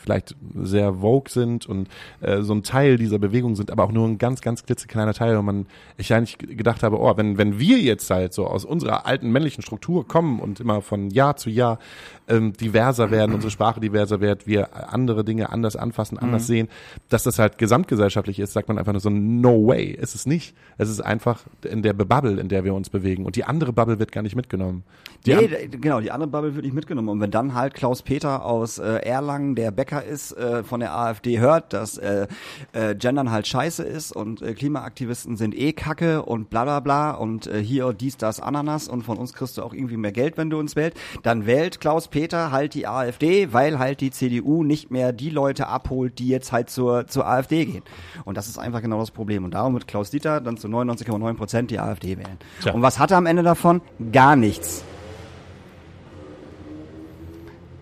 vielleicht 0.08 0.34
sehr 0.54 0.94
vogue 0.94 1.30
sind 1.30 1.66
und 1.66 1.86
äh, 2.22 2.40
so 2.40 2.54
ein 2.54 2.62
Teil 2.62 2.96
dieser 2.96 3.18
Bewegung 3.18 3.56
sind, 3.56 3.70
aber 3.70 3.84
auch 3.84 3.92
nur 3.92 4.08
ein 4.08 4.16
ganz, 4.16 4.40
ganz 4.40 4.64
klitzekleiner 4.64 5.12
Teil. 5.12 5.36
Und 5.36 5.44
man, 5.44 5.66
ich 5.98 6.14
eigentlich 6.14 6.38
gedacht 6.38 6.82
habe, 6.82 6.98
oh, 6.98 7.14
wenn, 7.16 7.36
wenn 7.36 7.58
wir 7.58 7.78
jetzt 7.78 8.08
halt 8.08 8.32
so 8.32 8.46
aus 8.46 8.64
unserer 8.64 9.04
alten 9.04 9.30
männlichen 9.30 9.62
Struktur 9.62 10.08
kommen 10.08 10.40
und 10.40 10.60
immer 10.60 10.80
von 10.80 11.10
Jahr 11.10 11.36
zu 11.36 11.50
Jahr 11.50 11.78
ähm, 12.26 12.54
diverser 12.54 13.10
werden, 13.10 13.34
unsere 13.34 13.50
Sprache 13.50 13.80
diverser 13.80 14.20
wird, 14.20 14.46
wir 14.46 14.92
andere 14.92 15.24
Dinge 15.24 15.50
anders 15.50 15.76
anfassen, 15.76 16.18
anders 16.18 16.42
mhm. 16.44 16.46
sehen, 16.46 16.68
dass 17.10 17.22
das 17.24 17.38
halt 17.38 17.58
gesamtgesellschaftlich 17.58 18.38
ist, 18.38 18.54
sagt 18.54 18.68
man 18.68 18.78
einfach 18.78 18.92
nur 18.92 19.00
so, 19.00 19.10
no 19.10 19.66
way, 19.66 19.90
ist 19.90 20.14
es 20.14 20.24
nicht. 20.24 20.54
Es 20.78 20.88
ist 20.88 21.00
einfach 21.00 21.42
in 21.64 21.82
der 21.82 21.92
Bubble, 21.92 22.40
in 22.40 22.48
der 22.48 22.64
wir 22.64 22.72
uns 22.74 22.88
bewegen. 22.88 23.26
Und 23.26 23.36
die 23.36 23.44
andere 23.44 23.74
Bubble 23.74 23.98
wird 23.98 24.12
gar 24.12 24.22
nicht 24.22 24.36
mitgenommen. 24.36 24.84
Die 25.26 25.34
nee, 25.34 25.68
genau, 25.68 26.00
die 26.00 26.10
andere 26.10 26.30
Bubble 26.30 26.54
wird 26.54 26.64
nicht 26.64 26.74
mitgenommen. 26.74 27.08
Und 27.08 27.20
wenn 27.20 27.30
dann 27.30 27.54
halt 27.54 27.74
Klaus 27.74 28.02
Peter 28.02 28.44
aus 28.44 28.78
äh, 28.78 28.84
Erlangen, 29.04 29.54
der 29.54 29.70
Bäcker 29.70 29.97
ist, 30.04 30.32
äh, 30.32 30.62
von 30.64 30.80
der 30.80 30.94
AfD 30.94 31.38
hört, 31.38 31.72
dass 31.72 31.98
äh, 31.98 32.26
äh, 32.72 32.94
Gendern 32.94 33.30
halt 33.30 33.46
scheiße 33.46 33.82
ist 33.82 34.12
und 34.12 34.42
äh, 34.42 34.54
Klimaaktivisten 34.54 35.36
sind 35.36 35.56
eh 35.56 35.72
Kacke 35.72 36.22
und 36.22 36.50
bla 36.50 36.64
bla 36.64 36.80
bla 36.80 37.10
und 37.12 37.46
äh, 37.46 37.62
hier 37.62 37.92
dies, 37.92 38.16
das, 38.16 38.40
Ananas 38.40 38.88
und 38.88 39.02
von 39.02 39.18
uns 39.18 39.32
kriegst 39.32 39.58
du 39.58 39.62
auch 39.62 39.72
irgendwie 39.72 39.96
mehr 39.96 40.12
Geld, 40.12 40.36
wenn 40.36 40.50
du 40.50 40.58
uns 40.58 40.76
wählst, 40.76 40.98
dann 41.22 41.46
wählt 41.46 41.80
Klaus 41.80 42.08
Peter 42.08 42.50
halt 42.50 42.74
die 42.74 42.86
AfD, 42.86 43.52
weil 43.52 43.78
halt 43.78 44.00
die 44.00 44.10
CDU 44.10 44.64
nicht 44.64 44.90
mehr 44.90 45.12
die 45.12 45.30
Leute 45.30 45.68
abholt, 45.68 46.18
die 46.18 46.28
jetzt 46.28 46.52
halt 46.52 46.70
zur, 46.70 47.06
zur 47.06 47.26
AfD 47.26 47.64
gehen. 47.64 47.82
Und 48.24 48.36
das 48.36 48.48
ist 48.48 48.58
einfach 48.58 48.82
genau 48.82 49.00
das 49.00 49.10
Problem. 49.10 49.44
Und 49.44 49.54
darum 49.54 49.74
wird 49.74 49.88
Klaus 49.88 50.10
Dieter 50.10 50.40
dann 50.40 50.56
zu 50.56 50.68
99,9 50.68 51.34
Prozent 51.34 51.70
die 51.70 51.78
AfD 51.78 52.18
wählen. 52.18 52.38
Tja. 52.62 52.72
Und 52.72 52.82
was 52.82 52.98
hat 52.98 53.10
er 53.10 53.18
am 53.18 53.26
Ende 53.26 53.42
davon? 53.42 53.80
Gar 54.12 54.36
nichts. 54.36 54.84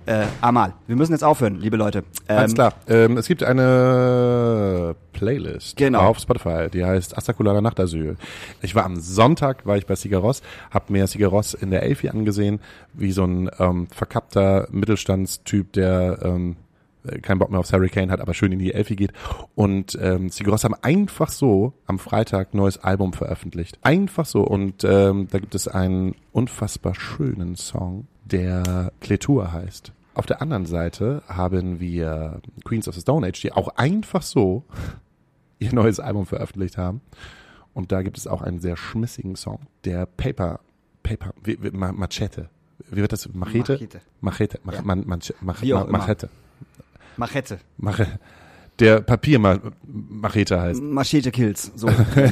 Äh, 0.06 0.26
Amal, 0.40 0.72
wir 0.86 0.94
müssen 0.94 1.12
jetzt 1.12 1.24
aufhören, 1.24 1.56
liebe 1.56 1.76
Leute. 1.76 2.04
Ähm, 2.28 2.38
Alles 2.38 2.54
klar. 2.54 2.74
Ähm, 2.86 3.16
es 3.16 3.26
gibt 3.26 3.42
eine 3.42 4.94
Playlist 5.12 5.76
genau. 5.76 6.02
auf 6.02 6.20
Spotify, 6.20 6.68
die 6.72 6.84
heißt 6.84 7.18
Astakulada 7.18 7.60
Nachtasyl. 7.60 8.16
Ich 8.62 8.76
war 8.76 8.84
am 8.84 9.00
Sonntag, 9.00 9.66
war 9.66 9.76
ich 9.76 9.86
bei 9.86 9.96
Sigaros, 9.96 10.42
hab 10.70 10.90
mir 10.90 11.08
Sigaros 11.08 11.54
in 11.54 11.72
der 11.72 11.82
Elfi 11.82 12.08
angesehen, 12.08 12.60
wie 12.94 13.10
so 13.10 13.24
ein 13.24 13.50
ähm, 13.58 13.88
verkappter 13.88 14.68
Mittelstandstyp, 14.70 15.72
der 15.72 16.20
ähm, 16.22 16.56
keinen 17.22 17.40
Bock 17.40 17.50
mehr 17.50 17.58
aufs 17.58 17.72
Hurricane 17.72 18.12
hat, 18.12 18.20
aber 18.20 18.32
schön 18.32 18.52
in 18.52 18.60
die 18.60 18.74
Elfi 18.74 18.94
geht. 18.94 19.12
Und 19.56 19.98
ähm, 20.00 20.28
Sigaros 20.28 20.62
haben 20.62 20.74
einfach 20.82 21.30
so 21.30 21.72
am 21.86 21.98
Freitag 21.98 22.54
neues 22.54 22.78
Album 22.78 23.12
veröffentlicht. 23.12 23.78
Einfach 23.82 24.26
so. 24.26 24.42
Und 24.42 24.84
ähm, 24.84 25.26
da 25.30 25.40
gibt 25.40 25.56
es 25.56 25.66
einen 25.66 26.14
unfassbar 26.32 26.94
schönen 26.94 27.56
Song, 27.56 28.06
der 28.30 28.92
Kletur 29.00 29.52
heißt. 29.52 29.92
Auf 30.14 30.26
der 30.26 30.40
anderen 30.40 30.66
Seite 30.66 31.22
haben 31.28 31.78
wir 31.78 32.40
Queens 32.64 32.88
of 32.88 32.94
the 32.94 33.00
Stone 33.00 33.26
Age, 33.26 33.40
die 33.40 33.52
auch 33.52 33.68
einfach 33.76 34.22
so 34.22 34.64
ihr 35.58 35.72
neues 35.72 36.00
Album 36.00 36.26
veröffentlicht 36.26 36.78
haben. 36.78 37.00
Und 37.74 37.92
da 37.92 38.02
gibt 38.02 38.16
es 38.16 38.26
auch 38.26 38.40
einen 38.40 38.60
sehr 38.60 38.76
schmissigen 38.76 39.36
Song, 39.36 39.60
der 39.84 40.06
Paper, 40.06 40.60
Paper, 41.02 41.34
wie, 41.42 41.62
wie, 41.62 41.70
Machete. 41.70 42.48
Wie 42.90 43.00
wird 43.02 43.12
das? 43.12 43.28
Machete? 43.34 43.72
Machete. 43.74 44.00
Machete. 44.20 44.60
Mach, 44.64 44.74
ja. 44.74 44.82
man, 44.82 45.06
man, 45.06 45.20
mach, 45.40 45.62
mach, 45.62 45.86
Machete. 45.88 46.30
Machete. 47.16 47.58
Machete. 47.76 48.18
Der 48.78 49.00
Papiermachete 49.00 50.60
heißt. 50.60 50.82
Machete 50.82 51.30
Kills, 51.30 51.72
so. 51.74 51.88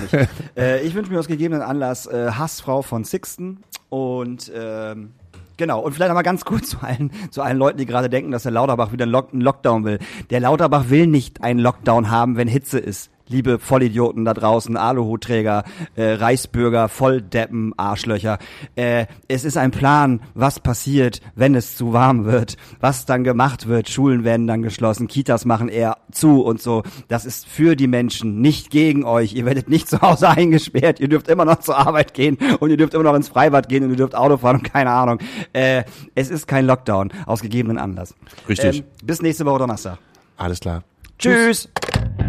äh, 0.56 0.82
ich 0.82 0.94
wünsche 0.94 1.10
mir 1.10 1.18
aus 1.18 1.26
gegebenen 1.26 1.62
Anlass 1.62 2.06
äh, 2.06 2.32
Hassfrau 2.32 2.82
von 2.82 3.04
Sixten 3.04 3.62
und 3.88 4.52
ähm, 4.54 5.12
Genau, 5.56 5.80
und 5.80 5.92
vielleicht 5.92 6.08
nochmal 6.08 6.24
ganz 6.24 6.44
kurz 6.44 6.70
zu 6.70 6.78
allen, 6.80 7.10
zu 7.30 7.42
allen 7.42 7.58
Leuten, 7.58 7.78
die 7.78 7.86
gerade 7.86 8.10
denken, 8.10 8.32
dass 8.32 8.42
der 8.42 8.52
Lauterbach 8.52 8.92
wieder 8.92 9.06
einen, 9.06 9.14
einen 9.14 9.42
Lockdown 9.42 9.84
will. 9.84 9.98
Der 10.30 10.40
Lauterbach 10.40 10.90
will 10.90 11.06
nicht 11.06 11.42
einen 11.42 11.60
Lockdown 11.60 12.10
haben, 12.10 12.36
wenn 12.36 12.48
Hitze 12.48 12.78
ist 12.78 13.10
liebe 13.28 13.58
Vollidioten 13.58 14.24
da 14.24 14.34
draußen, 14.34 14.76
Aluhutträger, 14.76 15.64
äh, 15.96 16.12
Reichsbürger, 16.12 16.88
Volldeppen, 16.88 17.72
Arschlöcher. 17.76 18.38
Äh, 18.76 19.06
es 19.28 19.44
ist 19.44 19.56
ein 19.56 19.70
Plan, 19.70 20.20
was 20.34 20.60
passiert, 20.60 21.20
wenn 21.34 21.54
es 21.54 21.76
zu 21.76 21.92
warm 21.92 22.24
wird, 22.24 22.56
was 22.80 23.06
dann 23.06 23.24
gemacht 23.24 23.66
wird. 23.68 23.88
Schulen 23.88 24.24
werden 24.24 24.46
dann 24.46 24.62
geschlossen, 24.62 25.08
Kitas 25.08 25.44
machen 25.44 25.68
eher 25.68 25.98
zu 26.10 26.42
und 26.42 26.60
so. 26.60 26.82
Das 27.08 27.24
ist 27.24 27.46
für 27.46 27.76
die 27.76 27.86
Menschen, 27.86 28.40
nicht 28.40 28.70
gegen 28.70 29.04
euch. 29.04 29.34
Ihr 29.34 29.46
werdet 29.46 29.68
nicht 29.68 29.88
zu 29.88 30.00
Hause 30.00 30.28
eingesperrt, 30.34 31.00
ihr 31.00 31.08
dürft 31.08 31.28
immer 31.28 31.44
noch 31.44 31.60
zur 31.60 31.76
Arbeit 31.76 32.14
gehen 32.14 32.38
und 32.60 32.70
ihr 32.70 32.76
dürft 32.76 32.94
immer 32.94 33.04
noch 33.04 33.14
ins 33.14 33.28
Freibad 33.28 33.68
gehen 33.68 33.84
und 33.84 33.90
ihr 33.90 33.96
dürft 33.96 34.14
Auto 34.14 34.36
fahren 34.38 34.56
und 34.56 34.64
keine 34.64 34.90
Ahnung. 34.90 35.18
Äh, 35.52 35.84
es 36.14 36.30
ist 36.30 36.46
kein 36.46 36.66
Lockdown, 36.66 37.12
aus 37.26 37.40
gegebenen 37.40 37.78
Anlass. 37.78 38.14
Richtig. 38.48 38.80
Ähm, 38.80 38.84
bis 39.02 39.22
nächste 39.22 39.44
Woche 39.46 39.60
Donnerstag. 39.60 39.98
Alles 40.36 40.60
klar. 40.60 40.82
Tschüss. 41.18 41.68
Tschüss. 41.74 42.23